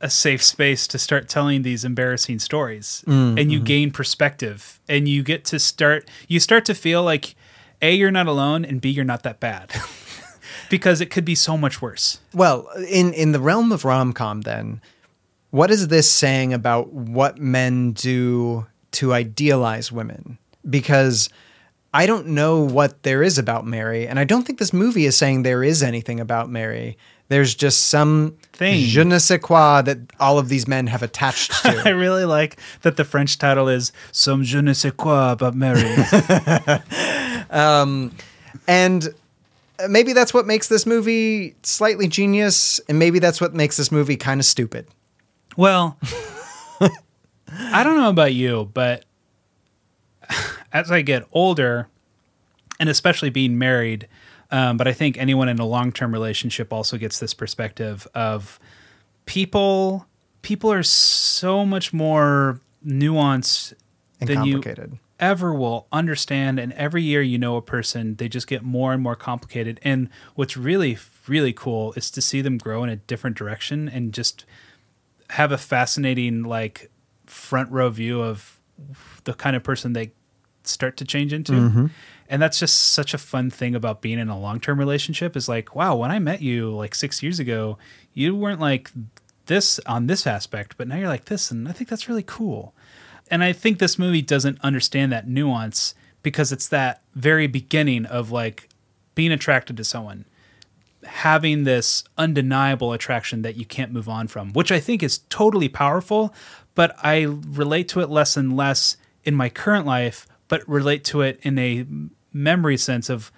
a 0.00 0.08
safe 0.08 0.42
space 0.42 0.86
to 0.86 0.98
start 0.98 1.28
telling 1.28 1.62
these 1.62 1.84
embarrassing 1.84 2.38
stories 2.38 3.04
Mm, 3.06 3.40
and 3.40 3.52
you 3.52 3.60
mhm. 3.60 3.64
gain 3.64 3.90
perspective 3.90 4.80
and 4.88 5.08
you 5.08 5.22
get 5.22 5.44
to 5.46 5.58
start 5.58 6.08
you 6.28 6.40
start 6.40 6.64
to 6.66 6.74
feel 6.74 7.02
like 7.02 7.34
a 7.82 7.92
you're 7.94 8.10
not 8.10 8.26
alone 8.26 8.64
and 8.64 8.80
b 8.80 8.88
you're 8.88 9.04
not 9.04 9.22
that 9.24 9.40
bad 9.40 9.72
because 10.70 11.00
it 11.00 11.06
could 11.10 11.24
be 11.24 11.34
so 11.34 11.56
much 11.58 11.82
worse 11.82 12.20
well 12.32 12.68
in 12.88 13.12
in 13.12 13.32
the 13.32 13.40
realm 13.40 13.72
of 13.72 13.84
rom-com 13.84 14.42
then 14.42 14.80
what 15.50 15.70
is 15.70 15.88
this 15.88 16.10
saying 16.10 16.52
about 16.54 16.92
what 16.92 17.38
men 17.38 17.92
do 17.92 18.66
to 18.92 19.12
idealize 19.12 19.90
women 19.92 20.38
because 20.68 21.28
i 21.94 22.06
don't 22.06 22.26
know 22.26 22.60
what 22.60 23.02
there 23.02 23.22
is 23.22 23.38
about 23.38 23.66
mary 23.66 24.06
and 24.06 24.18
i 24.18 24.24
don't 24.24 24.44
think 24.44 24.58
this 24.58 24.72
movie 24.72 25.06
is 25.06 25.16
saying 25.16 25.42
there 25.42 25.64
is 25.64 25.82
anything 25.82 26.20
about 26.20 26.50
mary 26.50 26.96
there's 27.28 27.54
just 27.54 27.88
some 27.88 28.36
Thing. 28.52 28.80
je 28.80 29.04
ne 29.04 29.18
sais 29.18 29.40
quoi 29.40 29.82
that 29.82 29.98
all 30.18 30.38
of 30.38 30.48
these 30.48 30.66
men 30.66 30.86
have 30.86 31.02
attached 31.02 31.52
to 31.62 31.82
i 31.86 31.90
really 31.90 32.24
like 32.24 32.58
that 32.82 32.96
the 32.96 33.04
french 33.04 33.38
title 33.38 33.68
is 33.68 33.92
some 34.12 34.42
je 34.42 34.60
ne 34.60 34.72
sais 34.72 34.92
quoi 34.96 35.32
about 35.32 35.54
mary 35.54 35.82
um, 37.50 38.12
and 38.66 39.08
maybe 39.88 40.12
that's 40.12 40.34
what 40.34 40.46
makes 40.46 40.68
this 40.68 40.86
movie 40.86 41.54
slightly 41.62 42.08
genius, 42.08 42.80
and 42.88 42.98
maybe 42.98 43.18
that's 43.18 43.40
what 43.40 43.54
makes 43.54 43.76
this 43.76 43.90
movie 43.90 44.16
kind 44.16 44.40
of 44.40 44.44
stupid. 44.46 44.86
Well, 45.56 45.98
I 47.58 47.84
don't 47.84 47.96
know 47.96 48.10
about 48.10 48.34
you, 48.34 48.70
but 48.72 49.04
as 50.72 50.90
I 50.90 51.02
get 51.02 51.26
older, 51.32 51.88
and 52.78 52.88
especially 52.88 53.30
being 53.30 53.58
married, 53.58 54.08
um, 54.50 54.76
but 54.76 54.88
I 54.88 54.92
think 54.92 55.18
anyone 55.18 55.48
in 55.48 55.58
a 55.58 55.66
long 55.66 55.92
term 55.92 56.12
relationship 56.12 56.72
also 56.72 56.96
gets 56.96 57.18
this 57.18 57.34
perspective 57.34 58.06
of 58.14 58.58
people. 59.26 60.06
People 60.42 60.72
are 60.72 60.82
so 60.82 61.66
much 61.66 61.92
more 61.92 62.60
nuanced 62.84 63.74
And 64.20 64.28
than 64.28 64.44
you 64.44 64.62
ever 65.20 65.52
will 65.52 65.86
understand. 65.92 66.58
And 66.58 66.72
every 66.72 67.02
year 67.02 67.22
you 67.22 67.38
know 67.38 67.56
a 67.56 67.62
person, 67.62 68.16
they 68.16 68.28
just 68.28 68.46
get 68.46 68.62
more 68.62 68.92
and 68.92 69.02
more 69.02 69.14
complicated. 69.14 69.78
And 69.82 70.08
what's 70.34 70.56
really, 70.56 70.98
really 71.28 71.52
cool 71.52 71.92
is 71.92 72.10
to 72.12 72.22
see 72.22 72.40
them 72.40 72.58
grow 72.58 72.82
in 72.82 72.90
a 72.90 72.96
different 72.96 73.36
direction 73.36 73.88
and 73.88 74.12
just 74.12 74.44
have 75.30 75.52
a 75.52 75.58
fascinating 75.58 76.42
like 76.42 76.90
front 77.30 77.70
row 77.70 77.88
view 77.90 78.22
of 78.22 78.58
the 79.24 79.34
kind 79.34 79.56
of 79.56 79.62
person 79.62 79.92
they 79.92 80.12
start 80.64 80.96
to 80.98 81.04
change 81.04 81.32
into. 81.32 81.52
Mhm. 81.52 81.90
And 82.28 82.40
that's 82.40 82.58
just 82.58 82.92
such 82.92 83.12
a 83.12 83.18
fun 83.18 83.50
thing 83.50 83.74
about 83.74 84.02
being 84.02 84.18
in 84.18 84.28
a 84.28 84.38
long-term 84.38 84.78
relationship 84.78 85.36
is 85.36 85.48
like, 85.48 85.74
wow, 85.74 85.96
when 85.96 86.10
I 86.10 86.18
met 86.18 86.42
you 86.42 86.74
like 86.74 86.94
6 86.94 87.22
years 87.22 87.40
ago, 87.40 87.76
you 88.14 88.34
weren't 88.34 88.60
like 88.60 88.90
this 89.46 89.80
on 89.86 90.06
this 90.06 90.26
aspect, 90.26 90.76
but 90.76 90.86
now 90.86 90.96
you're 90.96 91.08
like 91.08 91.24
this 91.24 91.50
and 91.50 91.68
I 91.68 91.72
think 91.72 91.90
that's 91.90 92.08
really 92.08 92.22
cool. 92.22 92.74
And 93.30 93.42
I 93.42 93.52
think 93.52 93.78
this 93.78 93.98
movie 93.98 94.22
doesn't 94.22 94.60
understand 94.60 95.12
that 95.12 95.28
nuance 95.28 95.94
because 96.22 96.52
it's 96.52 96.68
that 96.68 97.02
very 97.14 97.46
beginning 97.46 98.06
of 98.06 98.30
like 98.30 98.68
being 99.14 99.32
attracted 99.32 99.76
to 99.76 99.84
someone 99.84 100.24
having 101.04 101.64
this 101.64 102.04
undeniable 102.18 102.92
attraction 102.92 103.40
that 103.42 103.56
you 103.56 103.64
can't 103.64 103.90
move 103.90 104.08
on 104.08 104.28
from, 104.28 104.52
which 104.52 104.70
I 104.70 104.78
think 104.78 105.02
is 105.02 105.18
totally 105.30 105.68
powerful, 105.68 106.34
but 106.80 106.96
I 107.04 107.24
relate 107.24 107.88
to 107.88 108.00
it 108.00 108.08
less 108.08 108.38
and 108.38 108.56
less 108.56 108.96
in 109.22 109.34
my 109.34 109.50
current 109.50 109.84
life, 109.84 110.26
but 110.48 110.66
relate 110.66 111.04
to 111.04 111.20
it 111.20 111.38
in 111.42 111.58
a 111.58 111.84
memory 112.32 112.78
sense 112.78 113.10
of 113.10 113.30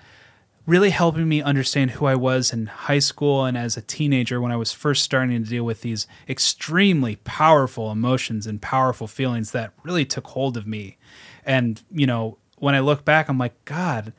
really 0.64 0.90
helping 0.90 1.28
me 1.28 1.43
understand 1.43 1.90
who 1.90 2.06
I 2.06 2.14
was 2.14 2.52
in 2.52 2.66
high 2.66 3.01
school 3.01 3.44
and 3.44 3.59
as 3.59 3.77
a 3.77 3.82
teenager 3.82 4.40
when 4.40 4.52
I 4.52 4.56
was 4.56 4.70
first 4.70 5.02
starting 5.02 5.43
to 5.43 5.51
deal 5.51 5.64
with 5.64 5.81
these 5.81 6.06
extremely 6.28 7.16
powerful 7.24 7.90
emotions 7.90 8.47
and 8.47 8.62
powerful 8.62 9.09
feelings 9.09 9.51
that 9.51 9.73
really 9.82 10.05
took 10.05 10.28
hold 10.28 10.56
of 10.56 10.64
me. 10.64 10.97
And, 11.44 11.82
you 11.90 12.06
know, 12.06 12.39
when 12.60 12.77
I 12.77 12.78
look 12.78 13.05
back, 13.05 13.28
I'm 13.28 13.39
like, 13.39 13.64
God, 13.64 14.12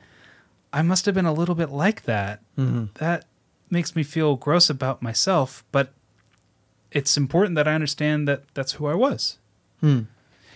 I 0.73 0.81
must 0.81 1.05
have 1.05 1.15
been 1.15 1.25
a 1.25 1.31
little 1.31 1.55
bit 1.55 1.69
like 1.69 2.03
that. 2.03 2.41
Mhm. 2.57 2.93
That 2.95 3.23
makes 3.69 3.95
me 3.95 4.03
feel 4.03 4.35
gross 4.35 4.69
about 4.69 5.01
myself, 5.01 5.63
but 5.71 5.93
it's 6.93 7.17
important 7.17 7.55
that 7.55 7.67
I 7.67 7.73
understand 7.73 8.27
that 8.27 8.43
that's 8.53 8.73
who 8.73 8.85
I 8.85 8.93
was. 8.93 9.37
Hmm. 9.81 10.01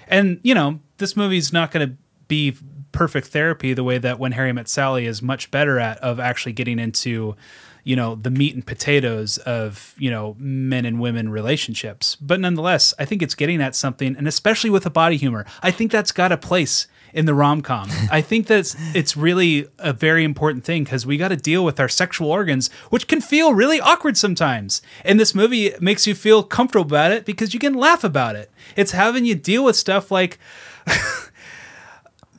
And, 0.07 0.39
you 0.43 0.55
know, 0.55 0.79
this 0.97 1.17
movie's 1.17 1.51
not 1.51 1.71
going 1.71 1.89
to 1.89 1.95
be 2.27 2.55
perfect 2.91 3.27
therapy 3.27 3.73
the 3.73 3.83
way 3.83 3.97
that 3.97 4.19
When 4.19 4.31
Harry 4.31 4.53
Met 4.53 4.69
Sally 4.69 5.05
is 5.05 5.21
much 5.21 5.51
better 5.51 5.79
at 5.79 5.97
of 5.99 6.19
actually 6.19 6.53
getting 6.53 6.79
into, 6.79 7.35
you 7.83 7.95
know, 7.95 8.15
the 8.15 8.31
meat 8.31 8.55
and 8.55 8.65
potatoes 8.65 9.37
of, 9.39 9.93
you 9.97 10.09
know, 10.09 10.35
men 10.39 10.85
and 10.85 10.99
women 10.99 11.29
relationships. 11.29 12.15
But 12.15 12.39
nonetheless, 12.39 12.93
I 12.97 13.05
think 13.05 13.21
it's 13.21 13.35
getting 13.35 13.61
at 13.61 13.75
something, 13.75 14.15
and 14.15 14.27
especially 14.27 14.69
with 14.69 14.83
the 14.83 14.89
body 14.89 15.17
humor, 15.17 15.45
I 15.61 15.71
think 15.71 15.91
that's 15.91 16.11
got 16.11 16.31
a 16.31 16.37
place 16.37 16.87
in 17.13 17.25
the 17.25 17.33
rom 17.33 17.61
com. 17.61 17.89
I 18.11 18.21
think 18.21 18.47
that's 18.47 18.75
it's 18.95 19.15
really 19.17 19.67
a 19.79 19.93
very 19.93 20.23
important 20.23 20.63
thing 20.63 20.83
because 20.83 21.05
we 21.05 21.17
got 21.17 21.29
to 21.29 21.35
deal 21.35 21.63
with 21.65 21.79
our 21.79 21.89
sexual 21.89 22.29
organs, 22.31 22.69
which 22.89 23.07
can 23.07 23.21
feel 23.21 23.53
really 23.53 23.79
awkward 23.81 24.17
sometimes. 24.17 24.81
And 25.03 25.19
this 25.19 25.33
movie 25.33 25.73
makes 25.79 26.05
you 26.07 26.13
feel 26.15 26.43
comfortable 26.43 26.85
about 26.85 27.11
it 27.11 27.25
because 27.25 27.53
you 27.53 27.59
can 27.59 27.73
laugh 27.73 28.03
about 28.03 28.35
it. 28.35 28.51
It's 28.75 28.91
having 28.91 29.25
you 29.25 29.35
deal 29.35 29.63
with 29.63 29.75
stuff 29.75 30.11
like 30.11 30.37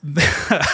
wait, 0.04 0.16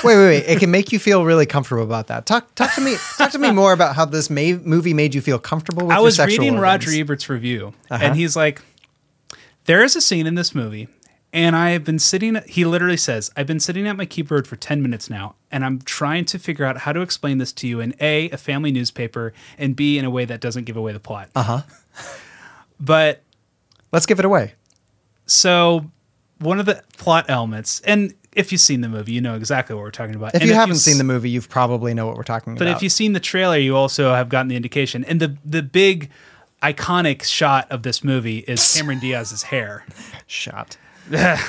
wait, 0.04 0.16
wait. 0.16 0.44
It 0.46 0.58
can 0.60 0.70
make 0.70 0.92
you 0.92 0.98
feel 0.98 1.24
really 1.24 1.46
comfortable 1.46 1.82
about 1.82 2.08
that. 2.08 2.26
Talk, 2.26 2.54
talk 2.54 2.72
to 2.74 2.80
me. 2.80 2.96
Talk 3.16 3.30
to 3.32 3.38
me 3.38 3.50
more 3.52 3.72
about 3.72 3.96
how 3.96 4.04
this 4.04 4.28
ma- 4.30 4.58
movie 4.62 4.94
made 4.94 5.14
you 5.14 5.20
feel 5.20 5.38
comfortable. 5.38 5.86
with 5.86 5.92
I 5.92 5.96
your 5.96 6.04
was 6.04 6.16
sexual 6.16 6.40
reading 6.44 6.58
organs. 6.58 6.86
Roger 6.86 7.00
Ebert's 7.00 7.28
review, 7.28 7.72
Uh-huh. 7.90 8.04
and 8.04 8.16
he's 8.16 8.36
like, 8.36 8.60
"There 9.64 9.82
is 9.82 9.96
a 9.96 10.00
scene 10.00 10.26
in 10.26 10.34
this 10.34 10.54
movie, 10.54 10.88
and 11.34 11.54
I 11.54 11.70
have 11.70 11.84
been 11.84 11.98
sitting." 11.98 12.40
He 12.46 12.64
literally 12.64 12.96
says, 12.96 13.30
"I've 13.36 13.46
been 13.46 13.60
sitting 13.60 13.86
at 13.86 13.96
my 13.96 14.06
keyboard 14.06 14.46
for 14.46 14.56
ten 14.56 14.80
minutes 14.80 15.10
now, 15.10 15.34
and 15.50 15.62
I'm 15.64 15.80
trying 15.82 16.24
to 16.26 16.38
figure 16.38 16.64
out 16.64 16.78
how 16.78 16.92
to 16.94 17.02
explain 17.02 17.36
this 17.36 17.52
to 17.54 17.66
you 17.68 17.80
in 17.80 17.94
a 18.00 18.30
a 18.30 18.38
family 18.38 18.72
newspaper, 18.72 19.34
and 19.58 19.76
b 19.76 19.98
in 19.98 20.06
a 20.06 20.10
way 20.10 20.24
that 20.24 20.40
doesn't 20.40 20.64
give 20.64 20.78
away 20.78 20.92
the 20.94 21.00
plot." 21.00 21.28
Uh 21.34 21.42
huh. 21.42 21.62
But 22.80 23.22
let's 23.92 24.06
give 24.06 24.18
it 24.18 24.24
away. 24.24 24.54
So, 25.26 25.90
one 26.38 26.60
of 26.60 26.66
the 26.66 26.82
plot 26.96 27.26
elements, 27.28 27.80
and 27.80 28.14
if 28.32 28.52
you've 28.52 28.60
seen 28.60 28.80
the 28.80 28.88
movie, 28.88 29.12
you 29.12 29.20
know 29.20 29.36
exactly 29.36 29.74
what 29.74 29.82
we're 29.82 29.90
talking 29.90 30.14
about. 30.14 30.34
If 30.34 30.40
And 30.40 30.48
you 30.48 30.54
haven't 30.54 30.74
you've 30.74 30.82
seen 30.82 30.98
the 30.98 31.04
movie, 31.04 31.30
you've 31.30 31.48
probably 31.48 31.94
know 31.94 32.06
what 32.06 32.16
we're 32.16 32.24
talking 32.24 32.54
But 32.54 32.62
about. 32.62 32.72
But 32.72 32.76
if 32.76 32.82
you've 32.82 32.92
seen 32.92 33.12
the 33.12 33.20
trailer, 33.20 33.56
you 33.56 33.76
also 33.76 34.12
have 34.12 34.28
gotten 34.28 34.48
the 34.48 34.56
indication. 34.56 35.04
And 35.04 35.20
the 35.20 35.36
the 35.44 35.62
big 35.62 36.10
iconic 36.62 37.22
shot 37.22 37.70
of 37.70 37.82
this 37.82 38.02
movie 38.02 38.38
is 38.38 38.74
Cameron 38.74 38.98
Diaz's 38.98 39.44
hair. 39.44 39.84
Shot. 40.26 40.76
yeah. 41.10 41.40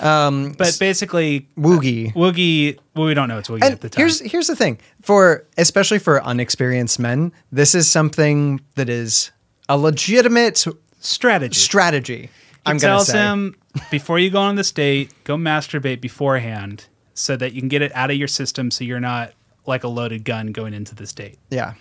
Um, 0.00 0.52
but 0.52 0.76
basically, 0.78 1.48
Woogie. 1.58 2.12
Woogie. 2.14 2.78
Well, 2.94 3.06
we 3.06 3.14
don't 3.14 3.28
know 3.28 3.38
it's 3.38 3.48
Woogie 3.48 3.62
And 3.62 3.74
at 3.74 3.80
the 3.80 3.88
time. 3.88 4.00
here's 4.00 4.20
here's 4.20 4.46
the 4.46 4.56
thing 4.56 4.78
for 5.02 5.44
especially 5.58 5.98
for 5.98 6.22
unexperienced 6.22 6.98
men, 6.98 7.32
this 7.52 7.74
is 7.74 7.90
something 7.90 8.60
that 8.74 8.88
is 8.88 9.30
a 9.68 9.76
legitimate 9.76 10.64
strategy. 11.00 11.58
Strategy. 11.58 12.16
He 12.16 12.30
I'm 12.64 12.78
gonna 12.78 12.94
tells 12.94 13.08
say. 13.08 13.18
him 13.18 13.56
before 13.90 14.18
you 14.18 14.30
go 14.30 14.40
on 14.40 14.56
this 14.56 14.72
date, 14.72 15.12
go 15.24 15.36
masturbate 15.36 16.00
beforehand 16.00 16.86
so 17.14 17.36
that 17.36 17.52
you 17.52 17.60
can 17.60 17.68
get 17.68 17.82
it 17.82 17.94
out 17.94 18.10
of 18.10 18.16
your 18.16 18.28
system, 18.28 18.70
so 18.70 18.84
you're 18.84 19.00
not 19.00 19.32
like 19.66 19.84
a 19.84 19.88
loaded 19.88 20.24
gun 20.24 20.48
going 20.52 20.74
into 20.74 20.94
this 20.94 21.12
date. 21.12 21.38
Yeah. 21.50 21.74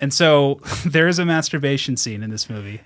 And 0.00 0.12
so 0.12 0.60
there 0.86 1.08
is 1.08 1.18
a 1.18 1.24
masturbation 1.24 1.96
scene 1.96 2.22
in 2.22 2.30
this 2.30 2.48
movie, 2.50 2.80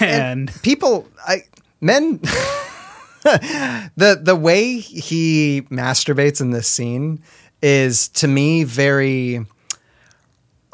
and, 0.00 0.52
people 0.62 1.08
I 1.26 1.44
men 1.84 2.18
the 3.22 4.18
the 4.20 4.34
way 4.36 4.78
he 4.78 5.62
masturbates 5.70 6.40
in 6.40 6.50
this 6.50 6.68
scene 6.68 7.22
is 7.62 8.08
to 8.08 8.26
me 8.26 8.64
very 8.64 9.44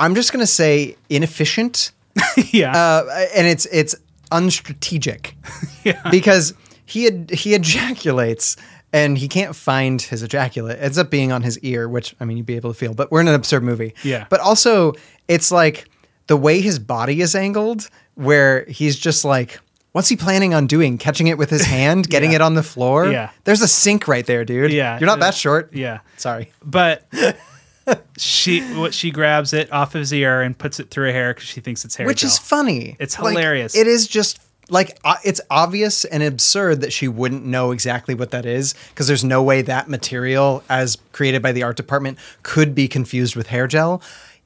I'm 0.01 0.15
just 0.15 0.33
gonna 0.33 0.47
say 0.47 0.97
inefficient. 1.11 1.93
yeah. 2.51 2.77
Uh, 2.77 3.27
and 3.37 3.47
it's 3.47 3.67
it's 3.67 3.95
unstrategic. 4.33 5.35
yeah. 5.85 6.01
Because 6.11 6.55
he 6.87 7.27
he 7.31 7.55
ejaculates 7.55 8.57
and 8.93 9.19
he 9.19 9.29
can't 9.29 9.55
find 9.55 10.01
his 10.01 10.23
ejaculate. 10.23 10.79
It 10.79 10.83
ends 10.83 10.99
up 10.99 11.11
being 11.11 11.31
on 11.31 11.43
his 11.43 11.59
ear, 11.59 11.89
which 11.89 12.17
I 12.19 12.25
mean 12.25 12.39
you'd 12.39 12.47
be 12.47 12.57
able 12.57 12.73
to 12.73 12.79
feel, 12.79 12.95
but 12.95 13.13
we're 13.13 13.21
in 13.21 13.29
an 13.29 13.35
absurd 13.35 13.63
movie. 13.63 13.95
Yeah. 14.03 14.27
But 14.31 14.41
also 14.41 14.95
it's 15.29 15.53
like 15.53 15.89
the 16.29 16.37
way 16.37 16.61
his 16.61 16.79
body 16.79 17.21
is 17.21 17.35
angled, 17.35 17.91
where 18.15 18.65
he's 18.65 18.99
just 18.99 19.25
like 19.25 19.61
What's 19.93 20.09
he 20.09 20.17
planning 20.17 20.55
on 20.55 20.67
doing? 20.67 20.99
Catching 20.99 21.27
it 21.27 21.37
with 21.39 21.51
his 21.51 21.63
hand, 21.67 22.09
getting 22.09 22.31
Yeah. 22.31 22.37
it 22.37 22.41
on 22.43 22.55
the 22.55 22.63
floor? 22.63 23.11
Yeah. 23.11 23.31
There's 23.45 23.61
a 23.63 23.69
sink 23.69 24.07
right 24.07 24.25
there, 24.25 24.45
dude. 24.45 24.73
Yeah. 24.73 24.99
You're 24.99 25.07
not 25.09 25.21
that 25.21 25.35
short. 25.35 25.73
Yeah. 25.75 26.01
Sorry. 26.17 26.53
But 26.65 27.07
she 28.17 28.61
what 28.75 28.95
she 28.95 29.11
grabs 29.11 29.53
it 29.53 29.73
off 29.73 29.95
of 29.95 30.01
his 30.01 30.13
ear 30.13 30.43
and 30.43 30.57
puts 30.57 30.79
it 30.81 30.91
through 30.91 31.07
her 31.07 31.13
hair 31.13 31.35
because 31.35 31.49
she 31.49 31.61
thinks 31.61 31.85
it's 31.85 31.97
hair. 31.97 32.07
Which 32.07 32.23
is 32.23 32.39
funny. 32.39 32.97
It's 33.01 33.19
Like, 33.19 33.33
hilarious. 33.37 33.75
it 33.75 33.87
is 33.87 34.07
just 34.07 34.39
like 34.69 34.97
uh, 35.05 35.17
it's 35.25 35.41
obvious 35.51 36.05
and 36.05 36.23
absurd 36.23 36.83
that 36.83 36.93
she 36.93 37.09
wouldn't 37.09 37.45
know 37.45 37.73
exactly 37.73 38.15
what 38.15 38.31
that 38.31 38.47
is 38.47 38.75
because 38.91 39.09
there's 39.09 39.25
no 39.25 39.43
way 39.43 39.63
that 39.63 39.89
material 39.89 40.63
as 40.69 40.99
created 41.13 41.43
by 41.43 41.51
the 41.53 41.65
art 41.65 41.77
department 41.77 42.19
could 42.45 42.75
be 42.75 42.87
confused 42.87 43.35
with 43.35 43.49
hair 43.49 43.67
gel. 43.67 44.01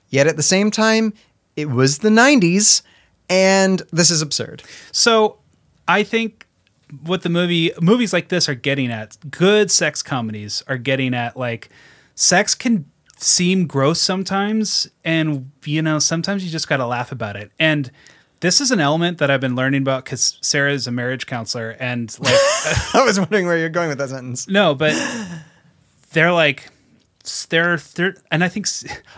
Yet 0.08 0.26
at 0.26 0.36
the 0.36 0.42
same 0.42 0.70
time, 0.70 1.12
it 1.56 1.68
was 1.68 1.98
the 1.98 2.08
90s 2.08 2.80
and 3.28 3.82
this 3.92 4.10
is 4.10 4.22
absurd. 4.22 4.62
So 4.92 5.38
I 5.88 6.02
think 6.02 6.46
what 7.02 7.22
the 7.22 7.28
movie 7.28 7.72
movies 7.80 8.12
like 8.12 8.28
this 8.28 8.48
are 8.48 8.54
getting 8.54 8.90
at, 8.90 9.16
good 9.30 9.70
sex 9.70 10.02
comedies 10.02 10.62
are 10.68 10.78
getting 10.78 11.14
at 11.14 11.36
like 11.36 11.68
sex 12.14 12.54
can 12.54 12.90
seem 13.16 13.66
gross 13.66 14.00
sometimes 14.00 14.88
and 15.04 15.50
you 15.64 15.80
know 15.80 15.98
sometimes 15.98 16.44
you 16.44 16.50
just 16.50 16.68
got 16.68 16.78
to 16.78 16.86
laugh 16.86 17.10
about 17.12 17.36
it. 17.36 17.50
And 17.58 17.90
this 18.40 18.60
is 18.60 18.70
an 18.70 18.80
element 18.80 19.18
that 19.18 19.30
I've 19.30 19.40
been 19.40 19.56
learning 19.56 19.82
about 19.82 20.04
cuz 20.04 20.38
Sarah 20.40 20.72
is 20.72 20.86
a 20.86 20.92
marriage 20.92 21.26
counselor 21.26 21.70
and 21.80 22.14
like 22.20 22.34
uh, 22.66 22.74
I 22.94 23.04
was 23.04 23.18
wondering 23.18 23.46
where 23.46 23.56
you're 23.58 23.68
going 23.68 23.88
with 23.88 23.98
that 23.98 24.10
sentence. 24.10 24.46
no, 24.48 24.74
but 24.74 24.94
they're 26.12 26.32
like 26.32 26.70
they're, 27.48 27.78
they're 27.94 28.16
and 28.30 28.44
I 28.44 28.48
think 28.48 28.66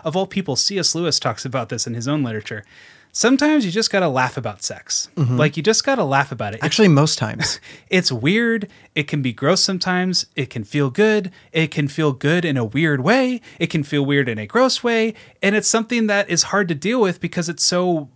of 0.05 0.17
all 0.17 0.27
people, 0.27 0.55
C.S. 0.57 0.95
Lewis 0.95 1.19
talks 1.19 1.45
about 1.45 1.69
this 1.69 1.87
in 1.87 1.95
his 1.95 2.07
own 2.07 2.23
literature. 2.23 2.65
Sometimes 3.17 3.65
you 3.65 3.71
just 3.73 3.91
gotta 3.91 4.09
laugh 4.11 4.37
about 4.37 4.63
sex. 4.63 5.09
Mhm. 5.17 5.39
Like 5.39 5.57
you 5.57 5.63
just 5.63 5.85
gotta 5.85 6.05
laugh 6.05 6.31
about 6.33 6.53
it. 6.55 6.61
Actually, 6.63 6.89
most 6.89 7.17
times. 7.17 7.61
It's 7.89 8.13
weird. 8.13 8.69
It 8.95 9.09
can 9.09 9.23
be 9.23 9.33
gross 9.33 9.63
sometimes. 9.63 10.27
It 10.37 10.51
can 10.51 10.65
feel 10.65 10.91
good. 10.91 11.31
It 11.51 11.71
can 11.71 11.89
feel 11.89 12.13
good 12.13 12.45
in 12.45 12.59
a 12.59 12.65
weird 12.67 13.01
way. 13.01 13.41
It 13.59 13.69
can 13.71 13.85
feel 13.85 14.05
weird 14.05 14.29
in 14.29 14.39
a 14.39 14.47
gross 14.47 14.85
way. 14.85 15.15
And 15.43 15.55
it's 15.57 15.67
something 15.67 16.09
that 16.09 16.29
is 16.29 16.43
hard 16.53 16.69
to 16.69 16.75
deal 16.75 17.01
with 17.01 17.19
because 17.23 17.49
it's 17.49 17.65
so 17.65 18.11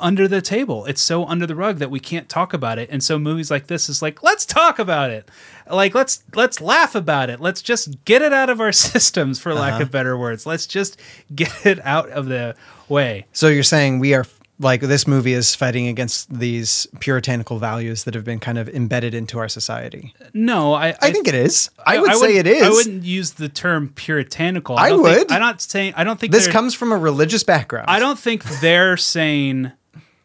under 0.00 0.26
the 0.26 0.40
table. 0.42 0.84
It's 0.86 1.02
so 1.02 1.26
under 1.26 1.46
the 1.46 1.54
rug 1.54 1.76
that 1.78 1.90
we 1.92 2.00
can't 2.00 2.28
talk 2.28 2.52
about 2.52 2.78
it. 2.80 2.88
And 2.90 3.04
so 3.04 3.20
movies 3.20 3.52
like 3.52 3.68
this 3.68 3.88
is 3.88 4.02
like, 4.02 4.20
let's 4.20 4.44
talk 4.46 4.80
about 4.80 5.10
it. 5.10 5.30
Like 5.70 5.94
let's 5.94 6.24
let's 6.34 6.60
laugh 6.60 6.96
about 6.96 7.30
it. 7.30 7.38
Let's 7.38 7.62
just 7.62 8.04
get 8.04 8.20
it 8.20 8.32
out 8.32 8.50
of 8.50 8.60
our 8.60 8.72
systems 8.90 9.38
for 9.38 9.54
lack 9.54 9.74
Uh-huh. 9.74 9.82
of 9.84 9.90
better 9.92 10.18
words. 10.18 10.44
Let's 10.44 10.66
just 10.66 10.98
get 11.32 11.52
it 11.64 11.78
out 11.86 12.08
of 12.10 12.26
the 12.26 12.56
way. 12.88 13.26
So 13.32 13.46
you're 13.46 13.62
saying 13.62 14.00
we 14.00 14.12
are 14.14 14.24
like 14.60 14.82
this 14.82 15.06
movie 15.06 15.32
is 15.32 15.54
fighting 15.54 15.88
against 15.88 16.32
these 16.32 16.86
puritanical 17.00 17.58
values 17.58 18.04
that 18.04 18.14
have 18.14 18.24
been 18.24 18.38
kind 18.38 18.58
of 18.58 18.68
embedded 18.68 19.14
into 19.14 19.38
our 19.38 19.48
society. 19.48 20.14
No, 20.34 20.74
I 20.74 20.88
I 21.00 21.10
think 21.10 21.26
it 21.26 21.34
is. 21.34 21.70
I 21.84 21.98
would 21.98 22.14
say 22.16 22.36
it 22.36 22.46
is. 22.46 22.62
I 22.62 22.68
wouldn't 22.68 23.02
use 23.04 23.32
the 23.32 23.48
term 23.48 23.88
puritanical. 23.88 24.76
I 24.78 24.90
don't 24.90 25.02
think- 25.02 25.18
would. 25.18 25.32
I'm 25.32 25.40
not 25.40 25.60
saying. 25.62 25.94
I 25.96 26.04
don't 26.04 26.20
think 26.20 26.32
This 26.32 26.46
comes 26.46 26.74
from 26.74 26.92
a 26.92 26.96
religious 26.96 27.42
background. 27.42 27.86
I 27.88 27.98
don't 27.98 28.18
think 28.18 28.44
they're 28.60 28.96
saying 28.96 29.72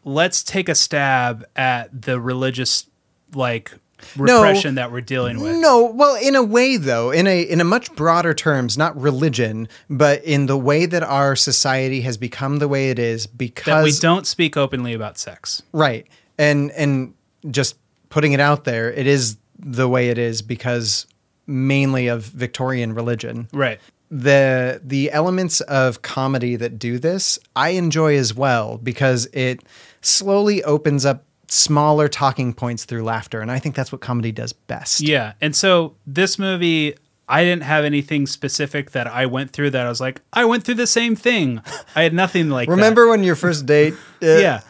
let's 0.04 0.42
take 0.42 0.68
a 0.68 0.74
stab 0.74 1.44
at 1.56 2.02
the 2.02 2.20
religious 2.20 2.86
like 3.34 3.72
No. 4.16 4.42
repression 4.42 4.76
that 4.76 4.92
we're 4.92 5.00
dealing 5.00 5.40
with. 5.40 5.56
No, 5.56 5.84
well, 5.86 6.16
in 6.16 6.34
a 6.34 6.42
way 6.42 6.76
though, 6.76 7.10
in 7.10 7.26
a 7.26 7.42
in 7.42 7.60
a 7.60 7.64
much 7.64 7.94
broader 7.94 8.34
terms, 8.34 8.76
not 8.76 8.98
religion, 9.00 9.68
but 9.88 10.22
in 10.24 10.46
the 10.46 10.56
way 10.56 10.86
that 10.86 11.02
our 11.02 11.36
society 11.36 12.02
has 12.02 12.16
become 12.16 12.58
the 12.58 12.68
way 12.68 12.90
it 12.90 12.98
is 12.98 13.26
because 13.26 13.64
That 13.64 13.84
we 13.84 13.92
don't 13.92 14.26
speak 14.26 14.56
openly 14.56 14.92
about 14.94 15.18
sex. 15.18 15.62
Right. 15.72 16.06
And 16.38 16.70
and 16.72 17.14
just 17.50 17.76
putting 18.10 18.32
it 18.32 18.40
out 18.40 18.64
there, 18.64 18.90
it 18.92 19.06
is 19.06 19.36
the 19.58 19.88
way 19.88 20.08
it 20.10 20.18
is 20.18 20.42
because 20.42 21.06
mainly 21.46 22.08
of 22.08 22.24
Victorian 22.24 22.94
religion. 22.94 23.48
Right. 23.52 23.80
The 24.10 24.80
the 24.84 25.10
elements 25.10 25.60
of 25.62 26.02
comedy 26.02 26.56
that 26.56 26.78
do 26.78 26.98
this, 26.98 27.38
I 27.56 27.70
enjoy 27.70 28.16
as 28.16 28.34
well 28.34 28.78
because 28.78 29.26
it 29.32 29.62
slowly 30.00 30.62
opens 30.62 31.04
up 31.04 31.24
smaller 31.48 32.08
talking 32.08 32.52
points 32.52 32.84
through 32.84 33.02
laughter 33.02 33.40
and 33.40 33.50
I 33.50 33.58
think 33.58 33.74
that's 33.74 33.92
what 33.92 34.00
comedy 34.00 34.32
does 34.32 34.52
best. 34.52 35.00
Yeah. 35.00 35.34
And 35.40 35.54
so 35.54 35.94
this 36.06 36.38
movie, 36.38 36.94
I 37.28 37.44
didn't 37.44 37.62
have 37.62 37.84
anything 37.84 38.26
specific 38.26 38.92
that 38.92 39.06
I 39.06 39.26
went 39.26 39.52
through 39.52 39.70
that 39.70 39.86
I 39.86 39.88
was 39.88 40.00
like, 40.00 40.20
I 40.32 40.44
went 40.44 40.64
through 40.64 40.74
the 40.74 40.86
same 40.86 41.16
thing. 41.16 41.60
I 41.94 42.02
had 42.02 42.14
nothing 42.14 42.50
like 42.50 42.68
that. 42.68 42.74
Remember 42.74 43.08
when 43.08 43.22
your 43.22 43.36
first 43.36 43.66
date 43.66 43.94
uh, 44.22 44.26
yeah. 44.26 44.60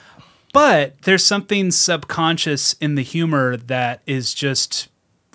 But 0.52 1.02
there's 1.02 1.22
something 1.22 1.70
subconscious 1.70 2.72
in 2.74 2.94
the 2.94 3.02
humor 3.02 3.58
that 3.58 4.00
is 4.06 4.32
just 4.32 4.88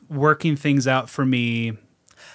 working 0.10 0.56
things 0.56 0.88
out 0.88 1.12
for 1.12 1.28
me 1.28 1.74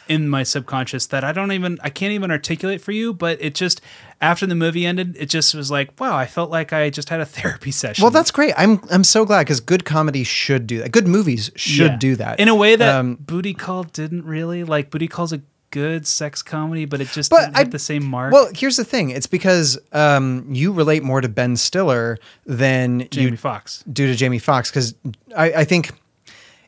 in 0.08 0.28
my 0.28 0.44
subconscious 0.44 1.06
that 1.08 1.24
I 1.24 1.32
don't 1.32 1.50
even 1.50 1.78
I 1.82 1.90
can't 1.90 2.12
even 2.12 2.30
articulate 2.30 2.80
for 2.80 2.92
you, 2.92 3.12
but 3.12 3.42
it 3.42 3.56
just 3.56 3.80
after 4.20 4.46
the 4.46 4.54
movie 4.54 4.86
ended, 4.86 5.16
it 5.18 5.26
just 5.28 5.54
was 5.54 5.70
like, 5.70 5.98
wow, 6.00 6.16
I 6.16 6.26
felt 6.26 6.50
like 6.50 6.72
I 6.72 6.90
just 6.90 7.08
had 7.10 7.20
a 7.20 7.26
therapy 7.36 7.70
session. 7.70 8.02
Well, 8.02 8.10
that's 8.10 8.30
great. 8.30 8.54
I'm 8.56 8.80
I'm 8.90 9.04
so 9.04 9.24
glad 9.24 9.40
because 9.44 9.60
good 9.60 9.84
comedy 9.84 10.24
should 10.24 10.66
do 10.66 10.78
that. 10.78 10.90
Good 10.92 11.06
movies 11.06 11.50
should 11.56 11.92
Yeah. 11.92 11.96
do 11.98 12.16
that 12.16 12.40
in 12.40 12.48
a 12.48 12.54
way 12.54 12.76
that 12.76 12.94
Um, 12.94 13.16
Booty 13.20 13.54
Call 13.54 13.84
didn't 13.84 14.24
really 14.24 14.64
like. 14.64 14.90
Booty 14.90 15.08
Call's 15.08 15.32
a 15.32 15.40
good 15.72 16.06
sex 16.06 16.42
comedy, 16.42 16.84
but 16.86 17.00
it 17.00 17.08
just 17.08 17.28
But 17.30 17.40
didn't 17.40 17.56
I- 17.56 17.58
hit 17.60 17.70
the 17.72 17.78
same 17.78 18.04
mark. 18.06 18.32
Well, 18.32 18.48
here's 18.54 18.76
the 18.76 18.84
thing. 18.84 19.10
It's 19.10 19.26
because 19.26 19.76
um, 19.92 20.46
you 20.48 20.72
relate 20.72 21.02
more 21.02 21.20
to 21.20 21.28
Ben 21.28 21.56
Stiller 21.56 22.18
than 22.46 23.06
Jamie 23.10 23.36
Foxx. 23.36 23.84
do 23.92 24.06
to 24.06 24.14
Jamie 24.14 24.38
Foxx 24.38 24.70
Because 24.70 24.94
I, 25.36 25.52
I 25.52 25.64
think 25.64 25.90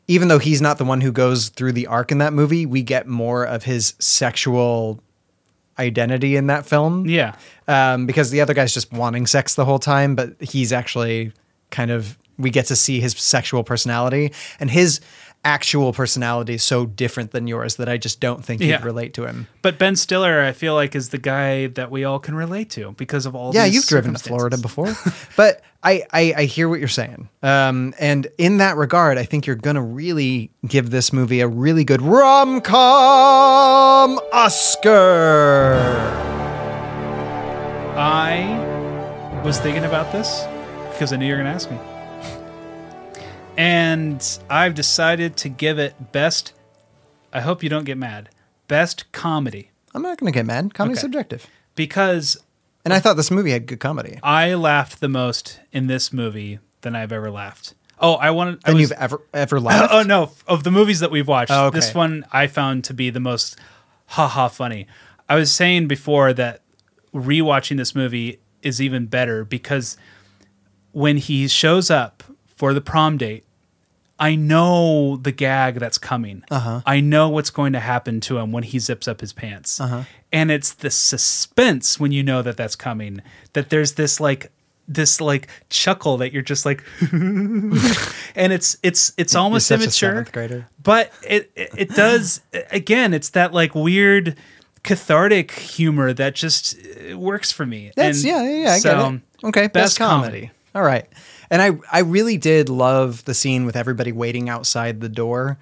even 0.07 0.27
though 0.27 0.37
he's 0.37 0.61
not 0.61 0.77
the 0.79 0.85
one 0.85 1.01
who 1.01 1.11
goes 1.11 1.49
through 1.49 1.71
the 1.71 1.87
arc 1.87 2.11
in 2.11 2.17
that 2.19 2.33
movie, 2.33 2.65
we 2.65 2.83
get 2.83 3.07
more 3.07 3.45
of 3.45 3.63
his 3.63 3.93
sexual 3.99 4.99
identity 5.79 6.35
in 6.35 6.47
that 6.47 6.65
film. 6.65 7.07
Yeah. 7.07 7.35
Um, 7.67 8.05
because 8.05 8.29
the 8.29 8.41
other 8.41 8.53
guy's 8.53 8.73
just 8.73 8.91
wanting 8.91 9.25
sex 9.25 9.55
the 9.55 9.65
whole 9.65 9.79
time, 9.79 10.15
but 10.15 10.35
he's 10.39 10.71
actually 10.71 11.31
kind 11.71 11.89
of 11.89 12.17
we 12.37 12.49
get 12.49 12.65
to 12.67 12.75
see 12.75 12.99
his 12.99 13.13
sexual 13.13 13.63
personality 13.63 14.31
and 14.59 14.71
his 14.71 15.01
actual 15.45 15.93
personality 15.93 16.57
so 16.57 16.85
different 16.85 17.31
than 17.31 17.47
yours 17.47 17.77
that 17.77 17.87
I 17.87 17.97
just 17.97 18.19
don't 18.19 18.43
think 18.43 18.61
Yeah. 18.61 18.77
you'd 18.77 18.83
relate 18.85 19.13
to 19.15 19.25
him. 19.25 19.47
But 19.61 19.77
Ben 19.79 19.95
Stiller, 19.95 20.41
I 20.41 20.51
feel 20.51 20.75
like, 20.75 20.95
is 20.95 21.09
the 21.09 21.17
guy 21.17 21.67
that 21.67 21.89
we 21.89 22.03
all 22.03 22.19
can 22.19 22.35
relate 22.35 22.69
to 22.71 22.91
because 22.93 23.25
of 23.25 23.35
all. 23.35 23.53
yeah, 23.53 23.63
these 23.65 23.75
you've 23.75 23.85
driven 23.87 24.13
to. 24.13 24.19
Florida 24.23 24.57
before, 24.61 24.93
but 25.37 25.61
I, 25.81 26.03
I 26.11 26.33
I 26.37 26.43
hear 26.43 26.67
what 26.67 26.79
you're 26.79 26.89
saying. 26.89 27.29
Um, 27.41 27.93
and 27.99 28.27
in 28.37 28.57
that 28.57 28.75
regard, 28.75 29.17
I 29.17 29.23
think 29.23 29.47
you're 29.47 29.55
gonna 29.55 29.81
really 29.81 30.51
give 30.67 30.89
this 30.89 31.13
movie 31.13 31.39
a 31.39 31.47
really 31.47 31.85
good 31.85 32.01
rom 32.01 32.59
com 32.61 34.19
Oscar. 34.33 35.75
I 37.95 39.41
was 39.43 39.57
thinking 39.59 39.85
about 39.85 40.11
this 40.11 40.45
because 40.91 41.13
I 41.13 41.15
knew 41.17 41.25
you 41.27 41.35
were 41.35 41.43
to 41.43 41.47
ask 41.49 41.71
me. 41.71 41.77
And 43.59 44.39
I've 44.49 44.73
decided 44.73 45.35
to 45.37 45.49
give 45.49 45.77
it 45.79 46.13
best. 46.13 46.53
I 47.33 47.41
hope 47.41 47.61
you 47.61 47.67
don't 47.69 47.83
get 47.83 47.97
mad. 47.97 48.29
Best 48.69 49.11
comedy. 49.11 49.71
I'm 49.93 50.01
not 50.01 50.17
gonna 50.17 50.31
get 50.31 50.45
mad. 50.45 50.73
Comedy's 50.73 50.99
Okay. 50.99 51.01
subjective, 51.01 51.45
Because 51.75 52.37
and 52.85 52.93
I 52.93 52.99
thought 53.01 53.17
this 53.17 53.29
movie 53.29 53.51
had 53.51 53.65
good 53.65 53.81
comedy. 53.81 54.17
I 54.23 54.53
laughed 54.53 55.01
the 55.01 55.09
most 55.09 55.59
in 55.73 55.87
this 55.87 56.13
movie 56.13 56.59
than 56.81 56.95
I've 56.95 57.11
ever 57.11 57.29
laughed. 57.29 57.73
Oh, 57.99 58.13
I 58.13 58.31
wanted. 58.31 58.59
I 58.63 58.69
Than 58.69 58.75
was- 58.75 58.81
you've 58.83 58.91
ever 58.93 59.21
ever 59.33 59.59
laughed. 59.59 59.89
oh 59.93 60.03
no! 60.03 60.31
Of 60.47 60.63
the 60.63 60.71
movies 60.71 61.01
that 61.01 61.11
we've 61.11 61.27
watched, 61.27 61.51
Oh, 61.51 61.65
okay. 61.65 61.79
this 61.79 61.93
one 61.93 62.23
I 62.31 62.47
found 62.47 62.85
to 62.85 62.93
be 62.93 63.09
the 63.09 63.19
most 63.19 63.57
haha 64.05 64.47
funny. 64.47 64.87
I 65.27 65.35
was 65.35 65.51
saying 65.51 65.87
before 65.89 66.31
that 66.33 66.61
rewatching 67.13 67.75
this 67.75 67.93
movie 67.93 68.39
is 68.61 68.81
even 68.81 69.07
better 69.07 69.43
because 69.43 69.97
when 70.93 71.17
he 71.17 71.47
shows 71.49 71.91
up 71.91 72.23
for 72.55 72.73
the 72.73 72.81
prom 72.81 73.17
date, 73.17 73.43
I 74.19 74.35
know 74.35 75.17
the 75.17 75.31
gag 75.31 75.75
that's 75.75 75.97
coming. 75.97 76.43
Uh-huh. 76.51 76.81
I 76.85 76.99
know 76.99 77.29
what's 77.29 77.49
going 77.49 77.73
to 77.73 77.79
happen 77.79 78.19
to 78.21 78.37
him 78.37 78.51
when 78.51 78.63
he 78.63 78.79
zips 78.79 79.07
up 79.07 79.21
his 79.21 79.33
pants. 79.33 79.79
Uh-huh. 79.79 80.03
And 80.31 80.51
it's 80.51 80.73
the 80.73 80.91
suspense 80.91 81.99
when 81.99 82.11
you 82.11 82.21
know 82.21 82.41
that 82.41 82.57
that's 82.57 82.75
coming. 82.75 83.21
That 83.53 83.69
there's 83.69 83.93
this 83.93 84.19
like 84.19 84.51
this 84.87 85.21
like 85.21 85.47
chuckle 85.69 86.17
that 86.17 86.33
you're 86.33 86.41
just 86.41 86.65
like 86.65 86.83
and 87.11 88.51
it's 88.51 88.75
it's 88.81 89.13
it's 89.17 89.35
almost 89.35 89.69
You're 89.69 89.79
such 89.79 90.01
a 90.01 90.07
immature 90.07 90.67
but 90.81 91.13
it 91.21 91.51
it, 91.55 91.69
it 91.77 91.89
does 91.89 92.41
again 92.71 93.13
it's 93.13 93.29
that 93.29 93.53
like 93.53 93.75
weird 93.75 94.35
cathartic 94.83 95.51
humor 95.51 96.11
that 96.13 96.35
just 96.35 96.75
works 97.13 97.51
for 97.51 97.65
me 97.65 97.91
That's 97.95 98.23
And 98.23 98.27
yeah, 98.27 98.43
yeah, 98.43 98.63
yeah. 98.63 98.71
I 98.71 98.79
so, 98.79 98.95
get 98.95 99.13
it. 99.13 99.21
Okay, 99.47 99.67
best, 99.67 99.97
comedy. 99.97 100.51
All 100.75 100.83
right, 100.83 101.07
and 101.49 101.61
I 101.61 101.71
I 101.91 101.99
really 101.99 102.37
did 102.37 102.69
love 102.69 103.25
the 103.25 103.33
scene 103.33 103.65
with 103.65 103.75
everybody 103.75 104.11
waiting 104.11 104.49
outside 104.49 105.01
the 105.01 105.09
door 105.09 105.57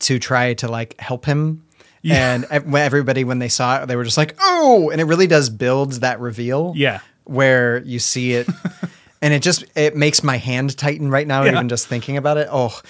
to 0.00 0.18
try 0.18 0.54
to 0.54 0.68
like 0.68 0.98
help 1.00 1.24
him. 1.24 1.62
Yeah. 2.02 2.34
And 2.34 2.44
everybody, 2.44 3.24
when 3.24 3.40
they 3.40 3.48
saw 3.48 3.82
it, 3.82 3.86
they 3.86 3.96
were 3.96 4.04
just 4.04 4.16
like, 4.18 4.36
"Oh!" 4.40 4.90
And 4.90 5.00
it 5.00 5.04
really 5.04 5.26
does 5.26 5.50
build 5.50 5.92
that 6.02 6.20
reveal. 6.20 6.72
Yeah. 6.76 7.00
where 7.24 7.78
you 7.78 7.98
see 7.98 8.34
it, 8.34 8.48
and 9.22 9.34
it 9.34 9.42
just 9.42 9.64
it 9.74 9.96
makes 9.96 10.22
my 10.22 10.36
hand 10.36 10.76
tighten 10.78 11.10
right 11.10 11.26
now, 11.26 11.42
Yeah. 11.42 11.52
even 11.52 11.68
just 11.68 11.88
thinking 11.88 12.16
about 12.16 12.36
it. 12.38 12.46
Oh, 12.50 12.80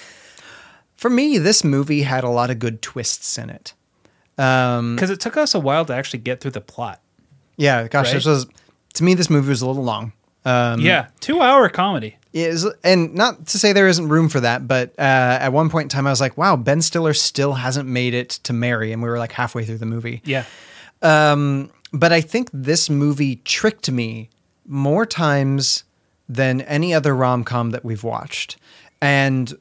for 0.97 1.09
me, 1.09 1.39
this 1.39 1.65
movie 1.65 2.03
had 2.03 2.25
a 2.25 2.29
lot 2.29 2.51
of 2.51 2.59
good 2.59 2.83
twists 2.83 3.39
in 3.39 3.49
it. 3.51 3.73
Um, 4.39 4.97
because 4.97 5.09
it 5.09 5.19
took 5.21 5.37
us 5.39 5.55
a 5.55 5.61
while 5.61 5.87
to 5.87 5.95
actually 5.95 6.19
get 6.19 6.41
through 6.41 6.51
the 6.51 6.61
plot 6.61 7.01
yeah, 7.57 7.89
gosh, 7.89 8.13
this 8.13 8.27
was 8.27 8.47
to 8.95 9.03
me 9.05 9.15
this 9.15 9.31
movie 9.31 9.49
was 9.49 9.63
a 9.63 9.67
little 9.67 9.83
long. 9.85 10.13
Um, 10.45 10.81
yeah 10.81 11.07
two 11.21 11.41
hour 11.41 11.71
comedy 11.71 12.19
is 12.45 12.67
and 12.85 13.15
not 13.15 13.47
to 13.49 13.59
say 13.59 13.73
there 13.73 13.89
isn't 13.89 14.09
room 14.09 14.29
for 14.29 14.41
that, 14.41 14.69
but 14.69 14.91
uh, 14.99 15.39
at 15.41 15.53
one 15.53 15.71
point 15.71 15.85
in 15.85 15.89
time 15.89 16.07
I 16.07 16.11
was 16.11 16.21
like, 16.21 16.37
wow, 16.37 16.57
Ben 16.57 16.83
Stiller 16.83 17.15
still 17.15 17.55
hasn't 17.55 17.89
made 17.89 18.15
it 18.15 18.31
to 18.45 18.53
Mary, 18.53 18.93
and 18.93 19.03
we 19.03 19.09
were 19.09 19.19
like 19.19 19.33
halfway 19.33 19.65
through 19.65 19.79
the 19.79 19.87
movie. 19.87 20.23
yeah 20.25 20.45
Um, 21.03 21.71
but 21.93 22.13
I 22.13 22.21
think 22.21 22.51
this 22.53 22.91
movie 22.91 23.37
tricked 23.37 23.91
me 23.91 24.31
more 24.67 25.07
times 25.07 25.85
than 26.29 26.61
any 26.63 26.93
other 26.93 27.15
rom 27.15 27.45
com 27.45 27.71
that 27.71 27.85
we've 27.85 28.05
watched, 28.05 28.57
and 29.01 29.53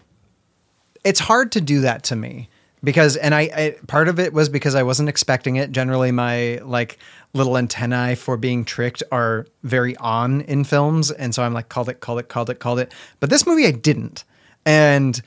it's 1.03 1.19
hard 1.19 1.51
to 1.53 1.61
do 1.61 1.81
that 1.81 2.03
to 2.05 2.15
me 2.15 2.49
because 2.83 3.15
and 3.17 3.35
I, 3.35 3.41
I 3.41 3.75
part 3.87 4.07
of 4.07 4.19
it 4.19 4.33
was 4.33 4.47
because 4.47 4.75
I 4.75 4.83
wasn't 4.83 5.09
expecting 5.09 5.57
it. 5.57 5.71
Generally, 5.71 6.11
my 6.11 6.59
like 6.63 6.97
little 7.35 7.57
antennae 7.57 8.15
for 8.15 8.37
being 8.37 8.65
tricked 8.65 9.03
are 9.11 9.45
very 9.63 9.95
on 9.97 10.41
in 10.41 10.63
films, 10.63 11.11
and 11.11 11.35
so 11.35 11.43
I'm 11.43 11.53
like 11.53 11.69
called 11.69 11.89
it, 11.89 11.99
called 11.99 12.19
it, 12.19 12.29
called 12.29 12.49
it, 12.49 12.59
called 12.59 12.79
it. 12.79 12.91
But 13.19 13.29
this 13.29 13.45
movie 13.45 13.67
I 13.67 13.71
didn't, 13.71 14.23
and 14.65 15.21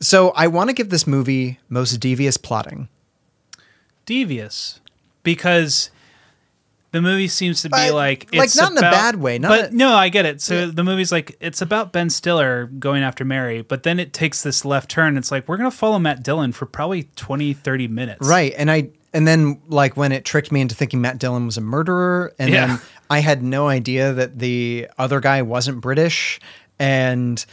so 0.00 0.30
I 0.30 0.46
want 0.46 0.70
to 0.70 0.74
give 0.74 0.90
this 0.90 1.06
movie 1.06 1.58
most 1.68 1.96
devious 1.98 2.36
plotting. 2.36 2.88
devious 4.06 4.80
because 5.22 5.90
the 6.92 7.00
movie 7.00 7.26
seems 7.26 7.62
to 7.62 7.70
be 7.70 7.90
like 7.90 8.28
like, 8.34 8.50
not 8.54 8.72
in 8.72 8.78
a 8.78 8.82
bad 8.82 9.16
way, 9.16 9.38
not 9.38 9.48
but 9.48 9.70
a- 9.72 9.76
no, 9.76 9.94
I 9.94 10.10
get 10.10 10.26
it. 10.26 10.40
So 10.40 10.66
the 10.70 10.84
movie's 10.84 11.10
like 11.10 11.36
it's 11.40 11.60
about 11.60 11.92
Ben 11.92 12.10
Stiller 12.10 12.66
going 12.66 13.02
after 13.02 13.24
Mary, 13.24 13.62
but 13.62 13.82
then 13.82 13.98
it 13.98 14.12
takes 14.12 14.42
this 14.42 14.64
left 14.64 14.90
turn. 14.90 15.16
It's 15.16 15.30
like 15.32 15.48
we're 15.48 15.56
gonna 15.56 15.70
follow 15.70 15.98
Matt 15.98 16.22
Dillon 16.22 16.52
for 16.52 16.66
probably 16.66 17.04
20, 17.16 17.52
30 17.54 17.88
minutes. 17.88 18.26
Right. 18.28 18.54
And 18.56 18.70
I 18.70 18.90
and 19.14 19.26
then 19.26 19.62
like 19.68 19.96
when 19.96 20.12
it 20.12 20.24
tricked 20.26 20.52
me 20.52 20.60
into 20.60 20.74
thinking 20.74 21.00
Matt 21.00 21.18
Dillon 21.18 21.46
was 21.46 21.56
a 21.56 21.62
murderer 21.62 22.34
and 22.38 22.52
Yeah. 22.52 22.66
then 22.66 22.80
I 23.08 23.20
had 23.20 23.42
no 23.42 23.68
idea 23.68 24.12
that 24.12 24.38
the 24.38 24.88
other 24.98 25.20
guy 25.20 25.40
wasn't 25.42 25.80
British 25.80 26.40
and 26.78 27.44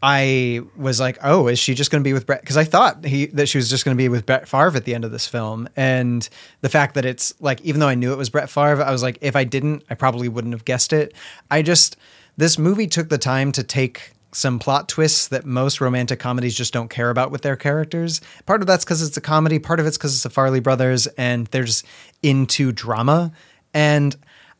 I 0.00 0.60
was 0.76 1.00
like, 1.00 1.18
"Oh, 1.24 1.48
is 1.48 1.58
she 1.58 1.74
just 1.74 1.90
going 1.90 2.00
to 2.04 2.08
be 2.08 2.12
with 2.12 2.24
Brett?" 2.24 2.40
Because 2.42 2.56
I 2.56 2.62
thought 2.62 3.04
he 3.04 3.26
that 3.26 3.48
she 3.48 3.58
was 3.58 3.68
just 3.68 3.84
going 3.84 3.96
to 3.96 4.00
be 4.00 4.08
with 4.08 4.26
Brett 4.26 4.46
Favre 4.48 4.76
at 4.76 4.84
the 4.84 4.94
end 4.94 5.04
of 5.04 5.10
this 5.10 5.26
film, 5.26 5.68
and 5.76 6.28
the 6.60 6.68
fact 6.68 6.94
that 6.94 7.04
it's 7.04 7.34
like, 7.40 7.60
even 7.62 7.80
though 7.80 7.88
I 7.88 7.96
knew 7.96 8.12
it 8.12 8.16
was 8.16 8.30
Brett 8.30 8.48
Favre, 8.48 8.80
I 8.84 8.92
was 8.92 9.02
like, 9.02 9.18
if 9.22 9.34
I 9.34 9.42
didn't, 9.42 9.82
I 9.90 9.94
probably 9.94 10.28
wouldn't 10.28 10.54
have 10.54 10.64
guessed 10.64 10.92
it. 10.92 11.14
I 11.50 11.62
just 11.62 11.96
this 12.36 12.58
movie 12.58 12.86
took 12.86 13.08
the 13.08 13.18
time 13.18 13.50
to 13.50 13.64
take 13.64 14.12
some 14.32 14.58
plot 14.58 14.88
twists 14.88 15.28
that 15.28 15.44
most 15.46 15.80
romantic 15.80 16.18
comedies 16.20 16.54
just 16.56 16.72
don't 16.72 16.88
care 16.90 17.10
about 17.10 17.30
with 17.30 17.42
their 17.42 17.56
characters. 17.56 18.20
Part 18.46 18.60
of 18.60 18.66
that's 18.66 18.84
because 18.84 19.02
it's 19.02 19.16
a 19.16 19.20
comedy, 19.22 19.58
part 19.58 19.80
of 19.80 19.86
it's 19.86 19.96
because 19.96 20.14
it's 20.14 20.22
the 20.22 20.28
Farrelly 20.28 20.62
brothers 20.62 21.06
and 21.06 21.46
they're 21.48 21.64
just 21.64 21.84
into 22.22 22.70
drama. 22.72 23.32
And 23.72 24.14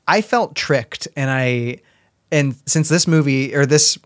I 0.07 0.23
felt 0.23 0.55
tricked 0.57 1.07
and 1.17 1.31
I 1.31 1.79
and 2.33 2.57
since 2.67 2.89
this 2.89 3.07
movie 3.07 3.55
or 3.55 3.67
this 3.67 3.99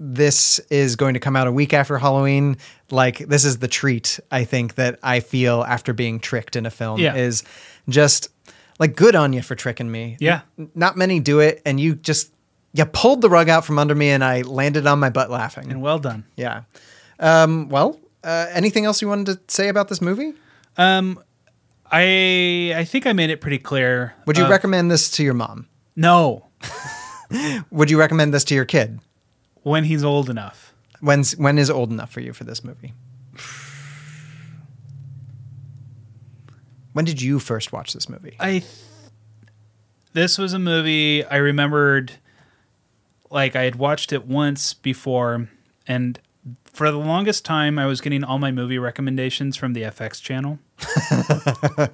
this 0.00 0.58
is 0.70 0.96
going 0.96 1.14
to 1.14 1.20
come 1.20 1.36
out 1.36 1.46
a 1.46 1.52
week 1.52 1.72
after 1.72 1.98
Halloween, 1.98 2.56
like 2.90 3.18
this 3.18 3.44
is 3.44 3.58
the 3.58 3.68
treat 3.68 4.18
I 4.30 4.44
think 4.44 4.74
that 4.74 4.98
I 5.02 5.20
feel 5.20 5.62
after 5.62 5.92
being 5.92 6.18
tricked 6.18 6.56
in 6.56 6.66
a 6.66 6.70
film 6.70 6.98
Yeah. 7.00 7.14
is 7.14 7.44
just 7.88 8.28
like 8.80 8.96
good 8.96 9.14
on 9.14 9.32
you 9.32 9.40
for 9.40 9.54
tricking 9.54 9.90
me. 9.90 10.16
Yeah. 10.18 10.40
Not 10.74 10.96
many 10.96 11.20
do 11.20 11.38
it 11.40 11.62
and 11.64 11.78
you 11.78 11.94
just 11.94 12.32
you 12.74 12.84
pulled 12.84 13.22
the 13.22 13.30
rug 13.30 13.48
out 13.48 13.64
from 13.64 13.78
under 13.78 13.94
me 13.94 14.10
and 14.10 14.22
I 14.22 14.42
landed 14.42 14.86
on 14.86 14.98
my 15.00 15.08
butt 15.08 15.30
laughing. 15.30 15.70
And 15.70 15.80
well 15.80 15.98
done. 15.98 16.24
Yeah. 16.36 16.64
Um, 17.18 17.68
well, 17.70 17.98
uh, 18.22 18.46
anything 18.50 18.84
else 18.84 19.00
you 19.00 19.08
wanted 19.08 19.26
to 19.26 19.40
say 19.54 19.68
about 19.68 19.88
this 19.88 20.02
movie? 20.02 20.34
Um, 20.76 21.18
I 21.90 22.74
I 22.76 22.84
think 22.84 23.06
I 23.06 23.12
made 23.12 23.30
it 23.30 23.40
pretty 23.40 23.58
clear. 23.58 24.14
Would 24.26 24.36
you 24.36 24.44
Uh, 24.44 24.50
recommend 24.50 24.90
this 24.90 25.08
to 25.12 25.22
your 25.24 25.34
mom? 25.34 25.68
No, 25.96 26.46
Would 27.70 27.90
you 27.90 27.98
recommend 27.98 28.34
this 28.34 28.44
to 28.44 28.54
your 28.54 28.64
kid? 28.66 28.98
when 29.62 29.84
he's 29.84 30.04
old 30.04 30.28
enough. 30.28 30.74
When's 31.00 31.36
when 31.36 31.58
is 31.58 31.70
old 31.70 31.90
enough 31.90 32.10
for 32.10 32.20
you 32.20 32.32
for 32.34 32.44
this 32.44 32.62
movie? 32.64 32.92
When 36.92 37.04
did 37.04 37.20
you 37.22 37.38
first 37.38 37.72
watch 37.72 37.92
this 37.92 38.08
movie? 38.08 38.36
I 38.38 38.50
th- 38.60 38.64
this 40.12 40.38
was 40.38 40.52
a 40.52 40.58
movie 40.58 41.24
I 41.24 41.36
remembered 41.36 42.12
like 43.34 43.54
I 43.56 43.64
had 43.64 43.76
watched 43.76 44.12
it 44.12 44.26
once 44.26 44.72
before 44.72 45.48
and 45.86 46.18
for 46.64 46.90
the 46.90 46.96
longest 46.98 47.44
time 47.44 47.78
I 47.78 47.86
was 47.86 48.00
getting 48.00 48.24
all 48.24 48.38
my 48.38 48.50
movie 48.52 48.78
recommendations 48.78 49.56
from 49.56 49.74
the 49.74 49.82
FX 49.82 50.20
channel. 50.22 50.58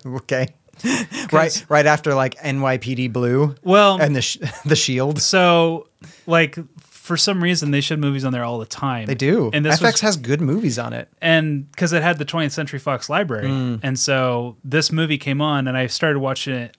okay. 0.07 0.49
right 1.33 1.65
right 1.69 1.85
after 1.87 2.15
like 2.15 2.37
NYPD 2.37 3.13
Blue. 3.13 3.55
Well, 3.63 4.01
and 4.01 4.17
the 4.17 4.23
sh- 4.23 4.39
the 4.65 4.77
Shield. 4.77 5.21
So 5.21 5.89
like 6.27 6.57
for 6.81 7.17
some 7.19 7.43
reason 7.43 7.71
they 7.71 7.81
showed 7.83 7.99
movies 7.99 8.25
on 8.25 8.33
there 8.33 8.45
all 8.45 8.59
the 8.59 8.65
time. 8.67 9.07
They 9.07 9.15
do. 9.15 9.51
And 9.53 9.65
this 9.65 9.79
FX 9.81 9.93
was, 9.93 10.01
has 10.01 10.17
good 10.17 10.41
movies 10.41 10.79
on 10.79 10.93
it. 10.93 11.09
and 11.21 11.71
because 11.71 11.93
it 11.93 12.03
had 12.03 12.19
the 12.19 12.25
20th 12.25 12.53
Century 12.53 12.79
Fox 12.79 13.11
library, 13.11 13.49
Mm. 13.49 13.81
and 13.83 13.99
so 13.99 14.57
this 14.65 14.91
movie 14.93 15.19
came 15.19 15.41
on, 15.43 15.67
and 15.69 15.77
I 15.77 15.87
started 15.89 16.21
watching 16.21 16.55
it 16.55 16.77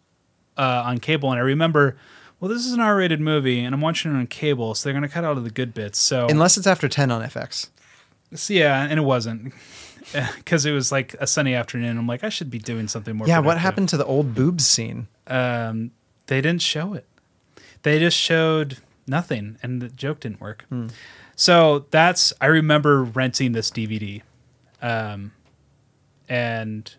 uh, 0.58 0.84
on 0.86 0.98
cable, 1.00 1.32
and 1.32 1.38
I 1.40 1.44
remember, 1.44 1.98
well, 2.42 2.50
this 2.50 2.66
is 2.66 2.74
an 2.74 2.80
R-rated 2.80 3.22
movie, 3.22 3.60
and 3.60 3.74
I'm 3.76 3.82
watching 3.82 4.12
it 4.12 4.18
on 4.18 4.26
cable, 4.26 4.74
so 4.74 4.90
they're 4.90 4.96
gonna 4.96 5.08
cut 5.08 5.24
out 5.24 5.38
of 5.38 5.44
the 5.44 5.52
good 5.52 5.76
bits. 5.76 6.00
So 6.00 6.26
Unless 6.28 6.58
it's 6.58 6.66
after 6.66 6.90
10 6.90 7.12
on 7.12 7.22
FX. 7.22 7.70
so 8.34 8.54
yeah, 8.54 8.82
and 8.84 9.00
it 9.00 9.04
wasn't 9.04 9.54
because 10.38 10.66
it 10.66 10.72
was 10.72 10.92
like 10.92 11.14
a 11.20 11.28
sunny 11.28 11.54
afternoon. 11.54 12.00
I'm 12.00 12.08
like, 12.08 12.24
I 12.24 12.30
should 12.30 12.50
be 12.50 12.58
doing 12.58 12.88
something 12.88 13.16
more. 13.16 13.28
yeah, 13.28 13.38
what 13.38 13.60
happened 13.60 13.90
to 13.90 13.98
the 13.98 14.06
old 14.06 14.34
boobs 14.34 14.66
scene? 14.66 15.08
Um, 15.28 15.92
they 16.26 16.42
didn't 16.42 16.64
show 16.64 16.96
it. 16.96 17.06
They 17.84 18.00
just 18.00 18.18
showed 18.18 18.80
nothing, 19.06 19.58
and 19.62 19.80
the 19.80 19.90
joke 19.90 20.22
didn't 20.22 20.42
work. 20.42 20.66
Hmm. 20.70 20.88
So 21.36 21.86
that's 21.92 22.34
I 22.42 22.48
remember 22.48 23.04
renting 23.04 23.52
this 23.52 23.70
DVD, 23.70 24.24
um, 24.82 25.32
and 26.28 26.96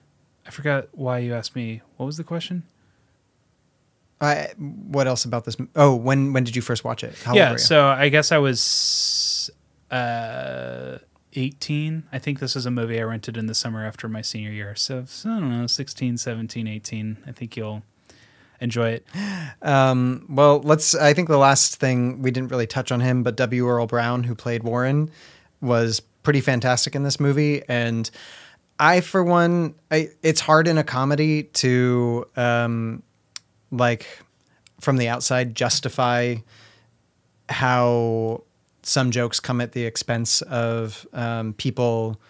I 0.47 0.51
forgot 0.51 0.89
why 0.93 1.19
you 1.19 1.35
asked 1.35 1.57
me. 1.57 1.83
What 1.97 2.07
was 2.07 2.17
the 2.17 2.25
question? 2.25 2.63
I, 4.23 4.51
what 4.57 5.07
else 5.07 5.25
about 5.25 5.45
this? 5.45 5.57
Oh, 5.75 5.95
when 5.95 6.33
when 6.33 6.45
did 6.45 6.55
you 6.55 6.63
first 6.63 6.85
watch 6.85 7.03
it? 7.03 7.17
How 7.25 7.35
yeah, 7.35 7.57
so 7.57 7.87
I 7.87 8.09
guess 8.09 8.31
I 8.31 8.39
was 8.39 9.51
uh, 9.91 10.99
18. 11.35 12.05
I 12.13 12.19
think 12.19 12.39
this 12.41 12.57
is 12.57 12.67
a 12.67 12.71
movie 12.71 13.01
I 13.01 13.03
rented 13.03 13.37
in 13.37 13.47
the 13.47 13.55
summer 13.55 13.85
after 13.85 14.09
my 14.09 14.23
senior 14.23 14.51
year. 14.51 14.75
So, 14.75 15.05
so 15.07 15.31
I 15.31 15.41
don't 15.41 15.61
know, 15.61 15.67
16, 15.67 16.19
17, 16.19 16.67
18. 16.67 17.19
I 17.27 17.33
think 17.33 17.57
you'll 17.57 17.83
enjoy 18.61 18.91
it. 18.91 19.07
Um, 19.65 20.27
well, 20.29 20.59
let's. 20.63 20.93
I 20.97 21.15
think 21.15 21.29
the 21.29 21.39
last 21.39 21.77
thing 21.77 22.21
we 22.21 22.33
didn't 22.33 22.51
really 22.51 22.67
touch 22.67 22.91
on 22.91 22.99
him, 22.99 23.23
but 23.23 23.37
W. 23.37 23.69
Earl 23.69 23.87
Brown, 23.87 24.25
who 24.25 24.35
played 24.35 24.65
Warren, 24.65 25.09
was 25.61 26.01
pretty 26.01 26.41
fantastic 26.41 26.97
in 26.97 27.05
this 27.05 27.21
movie. 27.21 27.63
And 27.69 28.11
I, 28.81 29.01
for 29.01 29.23
one, 29.23 29.77
I, 29.93 30.09
it's 30.25 30.41
hard 30.41 30.67
in 30.67 30.79
a 30.79 30.83
comedy 30.83 31.45
to, 31.45 32.27
um, 32.35 33.05
like, 33.73 34.07
from 34.81 34.99
the 34.99 35.09
outside, 35.09 35.55
justify 35.57 36.37
how 37.49 38.43
some 38.83 39.11
jokes 39.11 39.41
come 39.41 39.61
at 39.61 39.73
the 39.73 39.85
expense 39.85 40.43
of 40.43 41.07
um, 41.13 41.53
people 41.55 42.21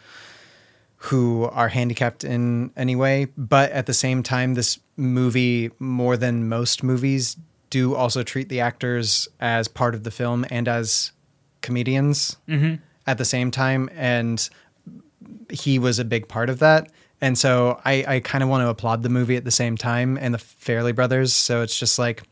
who 0.96 1.44
are 1.44 1.68
handicapped 1.68 2.24
in 2.24 2.70
any 2.76 2.94
way. 2.94 3.26
But 3.36 3.72
at 3.72 3.86
the 3.86 3.94
same 3.94 4.22
time, 4.22 4.54
this 4.54 4.78
movie, 4.96 5.70
more 5.78 6.16
than 6.16 6.48
most 6.48 6.82
movies, 6.82 7.36
do 7.70 7.94
also 7.94 8.22
treat 8.22 8.48
the 8.48 8.60
actors 8.60 9.26
as 9.40 9.66
part 9.66 9.94
of 9.94 10.04
the 10.04 10.10
film 10.10 10.44
and 10.50 10.68
as 10.68 11.12
comedians 11.62 12.36
Mhm. 12.48 12.80
at 13.06 13.18
the 13.18 13.24
same 13.24 13.50
time. 13.50 13.88
And 13.94 14.48
he 15.50 15.78
was 15.78 15.98
a 15.98 16.04
big 16.04 16.28
part 16.28 16.50
of 16.50 16.58
that. 16.60 16.90
And 17.22 17.38
so 17.38 17.80
I, 17.84 18.04
I 18.06 18.20
kind 18.20 18.42
of 18.42 18.50
want 18.50 18.62
to 18.62 18.68
applaud 18.68 19.02
the 19.02 19.08
movie 19.08 19.36
at 19.36 19.44
the 19.44 19.50
same 19.52 19.76
time 19.76 20.18
and 20.18 20.34
the 20.34 20.38
Farrelly 20.38 20.94
brothers. 20.94 21.32
So 21.32 21.62
it's 21.62 21.78
just 21.78 21.98
like, 21.98 22.24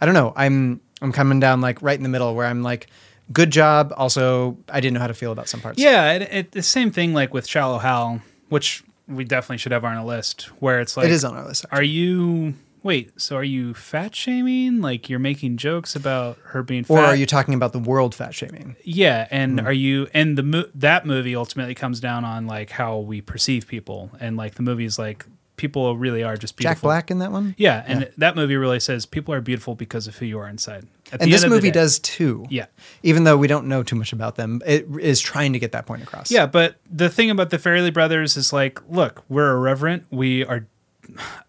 I 0.00 0.04
don't 0.04 0.14
know. 0.14 0.34
I'm 0.36 0.80
I'm 1.02 1.10
coming 1.10 1.40
down 1.40 1.62
like 1.62 1.80
right 1.82 1.96
in 1.96 2.02
the 2.02 2.08
middle 2.08 2.34
where 2.34 2.46
I'm 2.46 2.62
like, 2.62 2.88
good 3.32 3.50
job. 3.50 3.92
Also, 3.96 4.58
I 4.68 4.80
didn't 4.80 4.94
know 4.94 5.00
how 5.00 5.06
to 5.06 5.14
feel 5.14 5.32
about 5.32 5.48
some 5.48 5.60
parts. 5.60 5.78
Yeah, 5.78 6.12
it, 6.12 6.22
it, 6.30 6.52
the 6.52 6.62
same 6.62 6.90
thing 6.90 7.14
like 7.14 7.32
with 7.34 7.46
Shallow 7.46 7.78
Hal, 7.78 8.20
which 8.50 8.84
we 9.08 9.24
definitely 9.24 9.58
should 9.58 9.72
have 9.72 9.84
on 9.84 9.96
our 9.96 10.04
list, 10.04 10.42
where 10.60 10.80
it's 10.80 10.96
like 10.96 11.06
It 11.06 11.12
is 11.12 11.24
on 11.24 11.34
our 11.34 11.44
list, 11.44 11.64
Are 11.70 11.82
you 11.82 12.54
wait? 12.82 13.20
So 13.20 13.36
are 13.36 13.44
you 13.44 13.74
fat 13.74 14.14
shaming? 14.14 14.80
Like 14.80 15.08
you're 15.08 15.18
making 15.18 15.56
jokes 15.56 15.96
about 15.96 16.38
her 16.44 16.62
being 16.62 16.84
fat? 16.84 16.94
Or 16.94 17.00
are 17.04 17.16
you 17.16 17.26
talking 17.26 17.54
about 17.54 17.72
the 17.72 17.78
world 17.78 18.14
fat 18.14 18.34
shaming? 18.34 18.76
Yeah, 18.84 19.26
and 19.30 19.60
Mm. 19.60 19.66
are 19.66 19.72
you 19.72 20.08
and 20.14 20.36
the 20.38 20.42
mo- 20.42 20.68
that 20.74 21.06
movie 21.06 21.34
ultimately 21.36 21.74
comes 21.74 22.00
down 22.00 22.24
on 22.24 22.46
like 22.46 22.70
how 22.70 22.98
we 22.98 23.20
perceive 23.20 23.66
people, 23.66 24.10
and 24.20 24.36
like 24.36 24.54
the 24.54 24.62
movie's 24.62 24.98
like 24.98 25.26
people 25.56 25.96
really 25.96 26.22
are 26.22 26.36
just 26.36 26.54
beautiful. 26.54 26.74
Jack 26.74 26.82
Black 26.82 27.10
in 27.10 27.18
that 27.20 27.32
one? 27.32 27.54
Yeah, 27.56 27.82
and 27.86 28.02
Yeah. 28.02 28.08
that 28.18 28.36
movie 28.36 28.56
really 28.56 28.78
says 28.78 29.06
people 29.06 29.32
are 29.32 29.40
beautiful 29.40 29.74
because 29.74 30.06
of 30.06 30.14
who 30.16 30.26
you 30.26 30.38
are 30.38 30.46
inside. 30.46 30.86
At 31.12 31.22
and 31.22 31.32
this 31.32 31.42
end 31.42 31.44
of 31.46 31.50
the 31.50 31.56
movie 31.56 31.68
day- 31.70 31.80
does 31.80 31.98
too. 31.98 32.44
Yeah. 32.50 32.66
Even 33.02 33.24
though 33.24 33.38
we 33.38 33.46
don't 33.46 33.66
know 33.66 33.82
too 33.82 33.96
much 33.96 34.12
about 34.12 34.36
them, 34.36 34.60
it 34.66 34.86
is 35.00 35.18
trying 35.18 35.54
to 35.54 35.58
get 35.58 35.72
that 35.72 35.86
point 35.86 36.02
across. 36.02 36.30
Yeah, 36.30 36.44
but 36.44 36.76
the 36.92 37.08
thing 37.08 37.30
about 37.30 37.48
the 37.48 37.56
Farrelly 37.58 37.90
brothers 37.90 38.36
is 38.36 38.52
like, 38.52 38.80
look, 38.90 39.24
we're 39.30 39.50
irreverent. 39.52 40.04
We 40.10 40.44
are, 40.44 40.66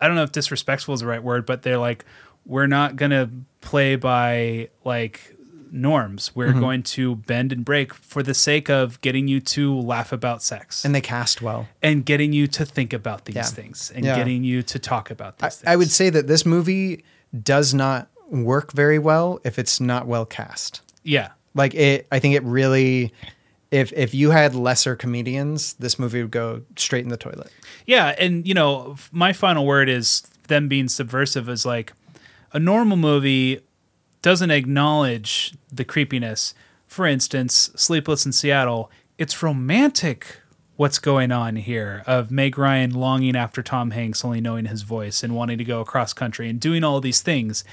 I 0.02 0.08
don't 0.08 0.16
know 0.16 0.24
if 0.24 0.32
disrespectful 0.32 0.94
is 0.94 1.02
the 1.02 1.08
right 1.08 1.22
word, 1.24 1.46
but 1.46 1.62
they're 1.64 1.78
like, 1.78 2.06
we're 2.46 2.68
not 2.68 2.96
going 2.96 3.12
to 3.12 3.30
play 3.62 3.96
by 3.96 4.70
like 4.86 5.36
norms. 5.70 6.32
We're 6.34 6.54
Mhm. 6.54 6.60
going 6.62 6.84
to 6.84 7.16
bend 7.18 7.52
and 7.52 7.66
break 7.66 7.94
for 7.94 8.24
the 8.24 8.34
sake 8.34 8.70
of 8.70 9.00
getting 9.02 9.28
you 9.28 9.42
to 9.42 9.78
laugh 9.78 10.14
about 10.14 10.42
sex 10.42 10.86
And 10.86 10.96
they 10.96 11.02
cast 11.02 11.42
well. 11.42 11.68
and 11.84 12.06
getting 12.06 12.32
you 12.32 12.48
to 12.48 12.64
think 12.66 12.94
about 12.94 13.26
these 13.26 13.36
Yeah. 13.36 13.44
things 13.44 13.92
and 13.94 14.06
Yeah. 14.06 14.16
getting 14.16 14.46
you 14.46 14.62
to 14.64 14.80
talk 14.80 15.12
about 15.12 15.40
these 15.40 15.62
I, 15.68 15.74
I 15.74 15.76
would 15.76 15.92
say 15.92 16.10
that 16.10 16.28
this 16.28 16.46
movie 16.46 17.04
does 17.44 17.74
not 17.74 18.08
work 18.30 18.72
very 18.72 18.98
well 18.98 19.40
if 19.44 19.60
it's 19.60 19.82
not 19.82 20.08
well 20.08 20.26
cast. 20.26 20.80
Yeah. 21.04 21.30
Like 21.54 21.76
it 21.76 22.08
I 22.14 22.20
think 22.20 22.36
it 22.36 22.44
really 22.44 23.12
if 23.72 23.92
if 23.94 24.14
you 24.14 24.32
had 24.32 24.56
lesser 24.56 24.96
comedians, 24.96 25.74
this 25.74 26.00
movie 26.00 26.22
would 26.22 26.32
go 26.32 26.62
straight 26.76 27.04
in 27.04 27.10
the 27.10 27.18
toilet. 27.18 27.52
Yeah, 27.86 28.16
and 28.20 28.48
you 28.48 28.54
know, 28.54 28.96
my 29.12 29.34
final 29.34 29.66
word 29.66 29.90
is 29.90 30.22
them 30.48 30.68
being 30.68 30.88
subversive 30.88 31.50
is 31.50 31.66
like 31.66 31.94
a 32.54 32.60
normal 32.60 32.98
movie 32.98 33.62
doesn't 34.22 34.52
acknowledge 34.52 35.54
the 35.72 35.86
creepiness. 35.86 36.54
For 36.88 37.06
instance, 37.06 37.70
Sleepless 37.76 38.26
in 38.26 38.32
Seattle, 38.32 38.90
it's 39.18 39.44
romantic 39.44 40.42
what's 40.78 41.00
going 41.00 41.32
on 41.32 41.56
here 41.56 42.04
of 42.06 42.32
Meg 42.32 42.58
Ryan 42.58 42.94
longing 42.94 43.36
after 43.36 43.62
Tom 43.62 43.92
Hanks, 43.92 44.24
only 44.24 44.40
knowing 44.40 44.66
his 44.66 44.84
voice 44.84 45.24
and 45.24 45.36
wanting 45.36 45.58
to 45.58 45.64
go 45.64 45.82
across 45.82 46.14
country 46.14 46.50
and 46.50 46.60
doing 46.60 46.84
all 46.84 47.02
these 47.02 47.22
things. 47.22 47.64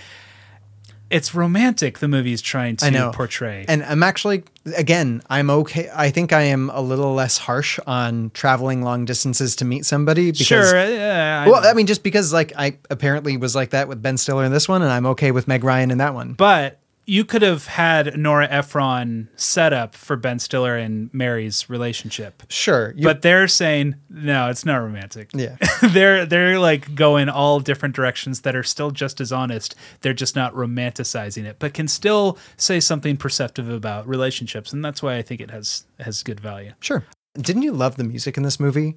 It's 1.14 1.34
romantic 1.34 2.00
the 2.00 2.08
movie 2.08 2.32
is 2.32 2.42
trying 2.42 2.76
to 2.76 2.86
I 2.86 2.90
know. 2.90 3.12
portray. 3.14 3.64
And 3.68 3.84
I'm 3.84 4.02
actually 4.02 4.42
again, 4.76 5.22
I'm 5.30 5.48
okay. 5.48 5.88
I 5.94 6.10
think 6.10 6.32
I 6.32 6.42
am 6.42 6.70
a 6.70 6.80
little 6.80 7.14
less 7.14 7.38
harsh 7.38 7.78
on 7.86 8.30
traveling 8.34 8.82
long 8.82 9.04
distances 9.04 9.54
to 9.56 9.64
meet 9.64 9.84
somebody 9.86 10.32
because 10.32 10.46
Sure, 10.46 10.76
uh, 10.76 10.88
yeah, 10.88 11.44
I 11.46 11.48
well, 11.48 11.62
know. 11.62 11.70
I 11.70 11.74
mean 11.74 11.86
just 11.86 12.02
because 12.02 12.32
like 12.32 12.52
I 12.56 12.78
apparently 12.90 13.36
was 13.36 13.54
like 13.54 13.70
that 13.70 13.86
with 13.88 14.02
Ben 14.02 14.16
Stiller 14.16 14.44
in 14.44 14.50
this 14.52 14.68
one 14.68 14.82
and 14.82 14.90
I'm 14.90 15.06
okay 15.06 15.30
with 15.30 15.46
Meg 15.46 15.62
Ryan 15.62 15.90
in 15.92 15.98
that 15.98 16.14
one. 16.14 16.32
But 16.32 16.80
you 17.06 17.24
could 17.24 17.42
have 17.42 17.66
had 17.66 18.18
Nora 18.18 18.46
Ephron 18.50 19.28
set 19.36 19.72
up 19.72 19.94
for 19.94 20.16
Ben 20.16 20.38
Stiller 20.38 20.76
and 20.76 21.12
Mary's 21.12 21.68
relationship. 21.68 22.42
Sure. 22.48 22.94
but 23.02 23.22
they're 23.22 23.48
saying 23.48 23.96
no, 24.08 24.48
it's 24.48 24.64
not 24.64 24.76
romantic. 24.76 25.30
Yeah. 25.34 25.56
they're 25.82 26.24
they're 26.24 26.58
like 26.58 26.94
going 26.94 27.28
all 27.28 27.60
different 27.60 27.94
directions 27.94 28.40
that 28.42 28.56
are 28.56 28.62
still 28.62 28.90
just 28.90 29.20
as 29.20 29.32
honest. 29.32 29.74
They're 30.00 30.14
just 30.14 30.34
not 30.34 30.54
romanticizing 30.54 31.44
it, 31.44 31.56
but 31.58 31.74
can 31.74 31.88
still 31.88 32.38
say 32.56 32.80
something 32.80 33.16
perceptive 33.16 33.68
about 33.68 34.08
relationships, 34.08 34.72
and 34.72 34.84
that's 34.84 35.02
why 35.02 35.16
I 35.16 35.22
think 35.22 35.40
it 35.40 35.50
has 35.50 35.84
has 36.00 36.22
good 36.22 36.40
value. 36.40 36.72
Sure. 36.80 37.04
Didn't 37.34 37.62
you 37.62 37.72
love 37.72 37.96
the 37.96 38.04
music 38.04 38.36
in 38.36 38.44
this 38.44 38.60
movie? 38.60 38.96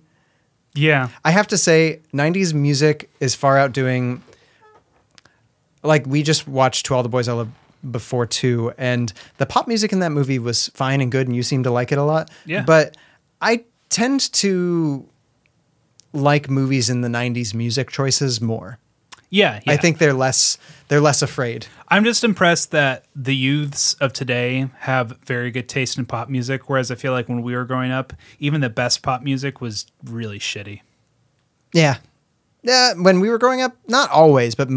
Yeah. 0.75 1.09
I 1.25 1.31
have 1.31 1.47
to 1.47 1.57
say, 1.57 2.01
90s 2.13 2.53
music 2.53 3.09
is 3.19 3.33
far 3.33 3.57
outdoing. 3.57 4.21
Like, 5.81 6.05
we 6.05 6.21
just 6.21 6.47
watched 6.47 6.85
To 6.87 6.93
All 6.93 7.01
the 7.01 7.09
Boys 7.09 7.27
I 7.27 7.33
Love 7.33 7.49
before 7.89 8.25
too, 8.25 8.73
and 8.77 9.11
the 9.37 9.45
pop 9.45 9.67
music 9.67 9.91
in 9.91 9.99
that 9.99 10.11
movie 10.11 10.39
was 10.39 10.69
fine 10.69 11.01
and 11.01 11.11
good, 11.11 11.27
and 11.27 11.35
you 11.35 11.43
seem 11.43 11.63
to 11.63 11.71
like 11.71 11.91
it 11.91 11.97
a 11.97 12.03
lot. 12.03 12.29
Yeah. 12.45 12.63
But 12.63 12.97
I 13.41 13.63
tend 13.89 14.31
to 14.33 15.07
like 16.13 16.49
movies 16.49 16.89
in 16.89 17.01
the 17.01 17.07
'90s 17.07 17.53
music 17.53 17.89
choices 17.89 18.41
more. 18.41 18.79
Yeah, 19.29 19.59
yeah. 19.65 19.73
I 19.73 19.77
think 19.77 19.97
they're 19.97 20.13
less 20.13 20.57
they're 20.87 21.01
less 21.01 21.21
afraid. 21.21 21.67
I'm 21.89 22.03
just 22.03 22.23
impressed 22.23 22.71
that 22.71 23.05
the 23.15 23.35
youths 23.35 23.93
of 23.95 24.13
today 24.13 24.69
have 24.79 25.17
very 25.25 25.51
good 25.51 25.67
taste 25.67 25.97
in 25.97 26.05
pop 26.05 26.29
music, 26.29 26.69
whereas 26.69 26.91
I 26.91 26.95
feel 26.95 27.11
like 27.11 27.27
when 27.27 27.41
we 27.41 27.55
were 27.55 27.65
growing 27.65 27.91
up, 27.91 28.13
even 28.39 28.61
the 28.61 28.69
best 28.69 29.01
pop 29.01 29.21
music 29.21 29.59
was 29.61 29.85
really 30.03 30.39
shitty. 30.39 30.81
Yeah. 31.73 31.97
Yeah, 32.63 32.93
when 32.93 33.19
we 33.19 33.29
were 33.29 33.37
growing 33.37 33.61
up, 33.61 33.75
not 33.87 34.09
always, 34.11 34.55
but 34.55 34.67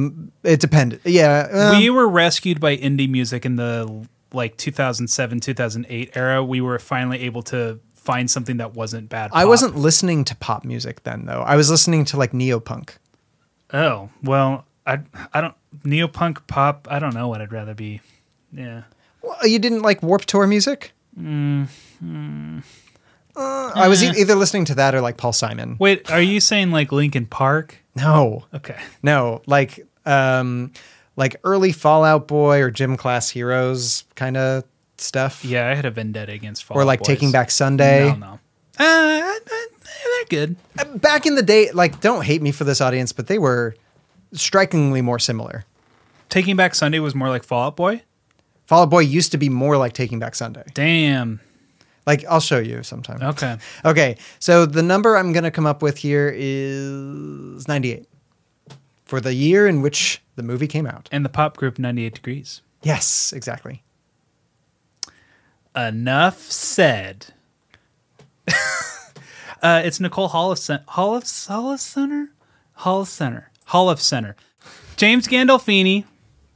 it 0.45 0.61
depended. 0.61 1.01
Yeah, 1.05 1.49
um, 1.53 1.79
we 1.79 1.91
were 1.91 2.09
rescued 2.09 2.61
by 2.61 2.77
indie 2.77 3.11
music 3.11 3.45
in 3.45 3.57
the 3.57 4.07
like 4.33 4.57
2007 4.57 5.41
2008 5.41 6.11
era. 6.15 6.45
We 6.45 6.61
were 6.61 6.79
finally 6.79 7.21
able 7.23 7.43
to 7.45 7.81
find 7.95 8.31
something 8.31 8.59
that 8.59 8.75
wasn't 8.75 9.09
bad. 9.09 9.31
I 9.33 9.45
wasn't 9.45 9.77
listening 9.77 10.25
to 10.25 10.37
pop 10.37 10.65
music 10.65 11.03
then, 11.03 11.27
though. 11.27 11.43
I 11.43 11.57
was 11.57 11.71
listening 11.71 12.05
to 12.07 12.17
like 12.17 12.33
neopunk. 12.33 12.97
Oh 13.73 14.11
well, 14.23 14.67
I 14.87 15.01
I 15.33 15.41
don't 15.41 15.55
neopunk 15.85 16.47
pop. 16.47 16.89
I 16.91 16.99
don't 16.99 17.15
know 17.15 17.29
what 17.29 17.41
I'd 17.41 17.53
rather 17.53 17.75
be. 17.75 18.01
Yeah. 18.53 18.83
Well, 19.23 19.47
you 19.47 19.59
didn't 19.59 19.83
like 19.83 20.03
Warped 20.03 20.29
Tour 20.29 20.47
music? 20.47 20.93
Mm, 21.19 21.69
Uh, 23.41 23.73
I 23.75 23.89
was 23.89 24.03
e- 24.03 24.13
either 24.21 24.35
listening 24.35 24.65
to 24.67 24.75
that 24.77 24.95
or 24.95 25.01
like 25.01 25.17
Paul 25.17 25.33
Simon. 25.33 25.77
Wait, 25.79 26.11
are 26.11 26.21
you 26.21 26.41
saying 26.41 26.71
like 26.71 26.93
Linkin 26.93 27.27
Park? 27.27 27.79
No. 27.97 28.45
Okay. 28.55 28.77
No, 29.03 29.43
like 29.47 29.87
um 30.07 30.73
like 31.17 31.37
early 31.45 31.73
Fall 31.73 32.05
Out 32.05 32.29
Boy 32.29 32.61
or 32.61 32.71
Gym 32.71 32.97
Class 32.97 33.31
Heroes 33.31 34.05
kind 34.15 34.37
of 34.37 34.65
stuff. 34.99 35.45
Yeah, 35.45 35.69
I 35.69 35.75
had 35.75 35.85
a 35.85 35.91
vendetta 35.91 36.33
against 36.33 36.65
Fall 36.65 36.79
or 36.79 36.85
like 36.85 37.01
Boys. 37.01 37.07
Taking 37.07 37.33
Back 37.33 37.51
Sunday. 37.51 38.09
No, 38.09 38.15
no. 38.17 38.39
Uh, 38.79 38.83
uh, 38.85 39.39
they're 39.47 40.25
good. 40.29 40.57
Back 41.01 41.27
in 41.27 41.35
the 41.35 41.43
day, 41.43 41.71
like 41.73 42.01
don't 42.01 42.25
hate 42.25 42.43
me 42.43 42.53
for 42.53 42.65
this 42.65 42.81
audience, 42.81 43.13
but 43.13 43.27
they 43.27 43.39
were 43.39 43.75
strikingly 44.33 45.03
more 45.03 45.19
similar. 45.19 45.65
Taking 46.29 46.57
Back 46.57 46.75
Sunday 46.75 46.99
was 47.01 47.15
more 47.15 47.29
like 47.29 47.43
Fall 47.45 47.67
Out 47.69 47.77
Boy. 47.77 48.03
Fall 48.67 48.83
Out 48.83 48.91
Boy 48.91 49.01
used 49.01 49.33
to 49.33 49.39
be 49.39 49.49
more 49.49 49.77
like 49.77 49.93
Taking 49.93 50.19
Back 50.19 50.35
Sunday. 50.35 50.65
Damn. 50.75 51.41
Like 52.11 52.25
I'll 52.29 52.41
show 52.41 52.59
you 52.59 52.83
sometime. 52.83 53.23
Okay. 53.23 53.57
Okay. 53.85 54.17
So 54.41 54.67
the 54.67 54.83
number 54.83 55.17
I'm 55.17 55.33
going 55.33 55.45
to 55.45 55.51
come 55.53 55.65
up 55.65 55.81
with 55.81 55.97
here 55.97 56.35
is 56.37 57.69
98 57.69 58.05
for 59.05 59.21
the 59.21 59.33
year 59.33 59.69
in 59.69 59.81
which 59.81 60.21
the 60.35 60.43
movie 60.43 60.67
came 60.67 60.89
out. 60.89 61.09
And 61.13 61.25
the 61.25 61.29
pop 61.29 61.57
group 61.57 61.79
98 61.79 62.13
Degrees. 62.13 62.63
Yes, 62.83 63.33
exactly. 63.33 63.85
Enough 65.77 66.41
said. 66.51 67.27
uh, 69.63 69.83
it's 69.85 70.01
Nicole 70.01 70.27
Hollis- 70.27 70.69
Hollis 70.89 71.47
Hollis 71.47 71.83
Center? 71.83 72.31
Hollis 72.73 73.11
Center. 73.11 73.53
Hall 73.67 73.89
of 73.89 74.01
Center. 74.01 74.35
James 74.97 75.29
Gandolfini, 75.29 76.07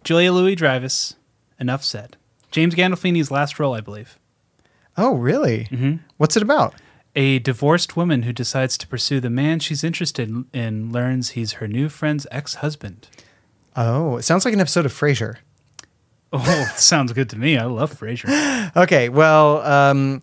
Julia 0.02 0.32
Louis 0.32 0.56
Dreyfus. 0.56 1.14
Enough 1.60 1.84
said. 1.84 2.16
James 2.50 2.74
Gandolfini's 2.74 3.30
last 3.30 3.60
role, 3.60 3.72
I 3.74 3.80
believe. 3.80 4.18
Oh, 4.96 5.14
really? 5.14 5.64
Mm-hmm. 5.70 5.96
What's 6.16 6.36
it 6.36 6.42
about? 6.42 6.74
A 7.16 7.38
divorced 7.40 7.96
woman 7.96 8.22
who 8.22 8.32
decides 8.32 8.76
to 8.78 8.86
pursue 8.88 9.20
the 9.20 9.30
man 9.30 9.60
she's 9.60 9.84
interested 9.84 10.44
in, 10.52 10.92
learns 10.92 11.30
he's 11.30 11.52
her 11.54 11.68
new 11.68 11.88
friend's 11.88 12.26
ex 12.30 12.56
husband. 12.56 13.08
Oh, 13.76 14.16
it 14.16 14.22
sounds 14.22 14.44
like 14.44 14.54
an 14.54 14.60
episode 14.60 14.86
of 14.86 14.92
Frasier. 14.92 15.36
Oh, 16.36 16.64
sounds 16.74 17.12
good 17.12 17.30
to 17.30 17.38
me. 17.38 17.56
I 17.56 17.64
love 17.66 17.94
Frasier. 17.94 18.72
Okay, 18.76 19.08
well, 19.08 19.62
um, 19.62 20.20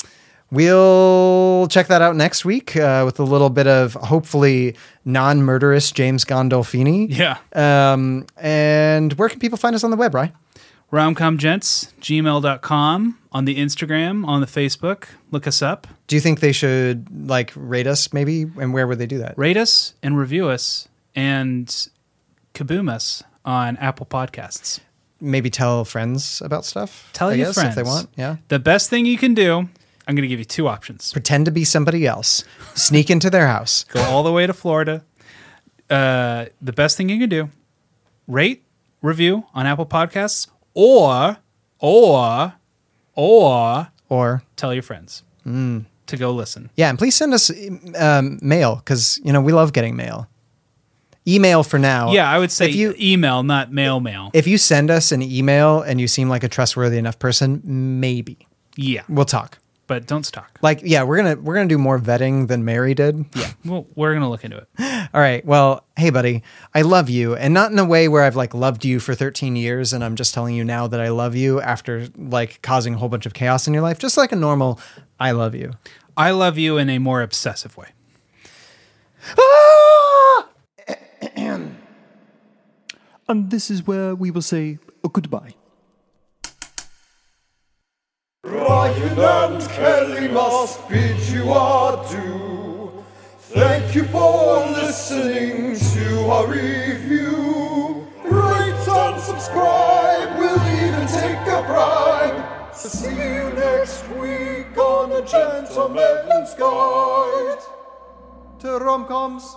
we'll 0.51 1.67
check 1.69 1.87
that 1.87 2.01
out 2.01 2.17
next 2.17 2.43
week 2.43 2.75
uh, 2.75 3.03
with 3.05 3.17
a 3.19 3.23
little 3.23 3.49
bit 3.49 3.65
of 3.65 3.93
hopefully 3.93 4.75
non 5.05 5.41
murderous 5.41 5.89
James 5.93 6.25
Gandolfini. 6.25 7.07
Yeah. 7.09 7.37
Um, 7.53 8.25
and 8.35 9.13
where 9.13 9.29
can 9.29 9.39
people 9.39 9.57
find 9.57 9.73
us 9.73 9.85
on 9.85 9.91
the 9.91 9.95
web, 9.95 10.13
right? 10.13 10.33
Romcomgents, 10.91 11.93
gmail.com, 12.01 13.17
on 13.31 13.45
the 13.45 13.57
Instagram, 13.57 14.27
on 14.27 14.41
the 14.41 14.47
Facebook. 14.47 15.05
Look 15.31 15.47
us 15.47 15.61
up. 15.61 15.87
Do 16.07 16.15
you 16.15 16.21
think 16.21 16.41
they 16.41 16.51
should 16.51 17.27
like 17.29 17.53
rate 17.55 17.87
us 17.87 18.11
maybe? 18.11 18.41
And 18.41 18.73
where 18.73 18.85
would 18.87 18.99
they 18.99 19.05
do 19.05 19.17
that? 19.19 19.37
Rate 19.37 19.57
us 19.57 19.93
and 20.03 20.17
review 20.17 20.49
us 20.49 20.89
and 21.15 21.67
kaboom 22.53 22.91
us 22.91 23.23
on 23.45 23.77
Apple 23.77 24.05
Podcasts. 24.05 24.79
Maybe 25.21 25.49
tell 25.49 25.85
friends 25.85 26.41
about 26.41 26.65
stuff. 26.65 27.09
Tell 27.13 27.29
I 27.29 27.35
your 27.35 27.47
guess, 27.47 27.55
friends 27.55 27.69
if 27.69 27.75
they 27.75 27.83
want. 27.83 28.09
Yeah. 28.17 28.37
The 28.49 28.59
best 28.59 28.89
thing 28.89 29.05
you 29.05 29.17
can 29.17 29.33
do, 29.33 29.59
I'm 30.07 30.15
going 30.15 30.23
to 30.23 30.27
give 30.27 30.39
you 30.39 30.45
two 30.45 30.67
options. 30.67 31.11
Pretend 31.13 31.45
to 31.45 31.51
be 31.51 31.63
somebody 31.63 32.05
else. 32.05 32.43
Sneak 32.73 33.09
into 33.09 33.29
their 33.29 33.47
house. 33.47 33.83
Go 33.89 34.01
all 34.01 34.23
the 34.23 34.31
way 34.31 34.45
to 34.47 34.53
Florida. 34.53 35.05
Uh, 35.89 36.45
the 36.61 36.73
best 36.73 36.97
thing 36.97 37.07
you 37.09 37.19
can 37.19 37.29
do, 37.29 37.49
rate, 38.27 38.63
review 39.01 39.45
on 39.53 39.65
Apple 39.67 39.85
Podcasts, 39.85 40.47
or, 40.73 41.37
or, 41.79 42.53
or, 43.15 43.87
Or 44.09 44.43
tell 44.55 44.73
your 44.73 44.83
friends 44.83 45.23
Mm. 45.47 45.85
to 46.07 46.17
go 46.17 46.31
listen. 46.31 46.69
Yeah, 46.75 46.89
and 46.89 46.99
please 46.99 47.15
send 47.15 47.33
us 47.33 47.49
um, 47.97 48.37
mail 48.41 48.75
because 48.75 49.19
you 49.23 49.33
know 49.33 49.41
we 49.41 49.51
love 49.53 49.73
getting 49.73 49.95
mail. 49.95 50.27
Email 51.27 51.63
for 51.63 51.77
now. 51.79 52.11
Yeah, 52.11 52.29
I 52.29 52.37
would 52.39 52.51
say 52.51 52.69
if 52.69 52.75
you 52.75 52.95
email, 52.99 53.43
not 53.43 53.71
mail 53.71 53.99
mail. 53.99 54.29
if 54.33 54.47
you 54.47 54.57
send 54.57 54.89
us 54.91 55.11
an 55.11 55.21
email 55.21 55.81
and 55.81 55.99
you 56.01 56.07
seem 56.07 56.29
like 56.29 56.43
a 56.43 56.47
trustworthy 56.49 56.97
enough 56.97 57.17
person, 57.19 57.61
maybe 57.63 58.47
Yeah, 58.75 59.01
we'll 59.09 59.25
talk. 59.25 59.57
But 59.91 60.07
don't 60.07 60.25
stalk. 60.25 60.57
Like, 60.61 60.79
yeah, 60.85 61.03
we're 61.03 61.17
gonna 61.17 61.35
we're 61.35 61.55
gonna 61.55 61.67
do 61.67 61.77
more 61.77 61.99
vetting 61.99 62.47
than 62.47 62.63
Mary 62.63 62.93
did. 62.93 63.25
Yeah, 63.35 63.51
well, 63.65 63.87
we're 63.93 64.11
going 64.11 64.21
to 64.21 64.29
look 64.29 64.45
into 64.45 64.55
it. 64.55 64.69
All 65.13 65.19
right. 65.19 65.43
Well, 65.45 65.83
hey, 65.97 66.11
buddy, 66.11 66.43
I 66.73 66.83
love 66.83 67.09
you, 67.09 67.35
and 67.35 67.53
not 67.53 67.73
in 67.73 67.77
a 67.77 67.83
way 67.83 68.07
where 68.07 68.23
I've 68.23 68.37
like 68.37 68.53
loved 68.53 68.85
you 68.85 69.01
for 69.01 69.13
13 69.13 69.57
years, 69.57 69.91
and 69.91 70.01
I'm 70.01 70.15
just 70.15 70.33
telling 70.33 70.55
you 70.55 70.63
now 70.63 70.87
that 70.87 71.01
I 71.01 71.09
love 71.09 71.35
you 71.35 71.59
after 71.59 72.07
like 72.15 72.61
causing 72.61 72.93
a 72.93 72.97
whole 72.99 73.09
bunch 73.09 73.25
of 73.25 73.33
chaos 73.33 73.67
in 73.67 73.73
your 73.73 73.83
life. 73.83 73.99
Just 73.99 74.15
like 74.15 74.31
a 74.31 74.37
normal, 74.37 74.79
I 75.19 75.31
love 75.31 75.55
you. 75.55 75.73
I 76.15 76.31
love 76.31 76.57
you 76.57 76.77
in 76.77 76.89
a 76.89 76.97
more 76.97 77.21
obsessive 77.21 77.75
way. 77.75 77.89
Ah! 79.37 80.47
And 83.27 83.49
this 83.49 83.69
is 83.69 83.85
where 83.85 84.15
we 84.15 84.31
will 84.31 84.41
say 84.41 84.79
goodbye. 85.11 85.53
Ryan 88.43 89.19
and 89.19 89.69
Kelly 89.69 90.27
must 90.27 90.89
bid 90.89 91.19
you 91.29 91.43
adieu. 91.53 92.91
Thank 93.37 93.93
you 93.93 94.03
for 94.05 94.65
listening 94.65 95.77
to 95.77 96.25
our 96.25 96.47
review. 96.47 98.07
Rate 98.23 98.87
and 98.87 99.21
subscribe, 99.21 100.39
we'll 100.39 100.57
even 100.73 101.05
take 101.05 101.37
a 101.53 101.61
bribe. 101.67 102.75
See 102.75 103.11
you 103.11 103.53
next 103.53 104.09
week 104.09 104.75
on 104.75 105.11
A 105.11 105.21
Gentleman's 105.23 106.55
Guide 106.55 107.59
to 108.57 108.79
Rom-Coms. 108.79 109.55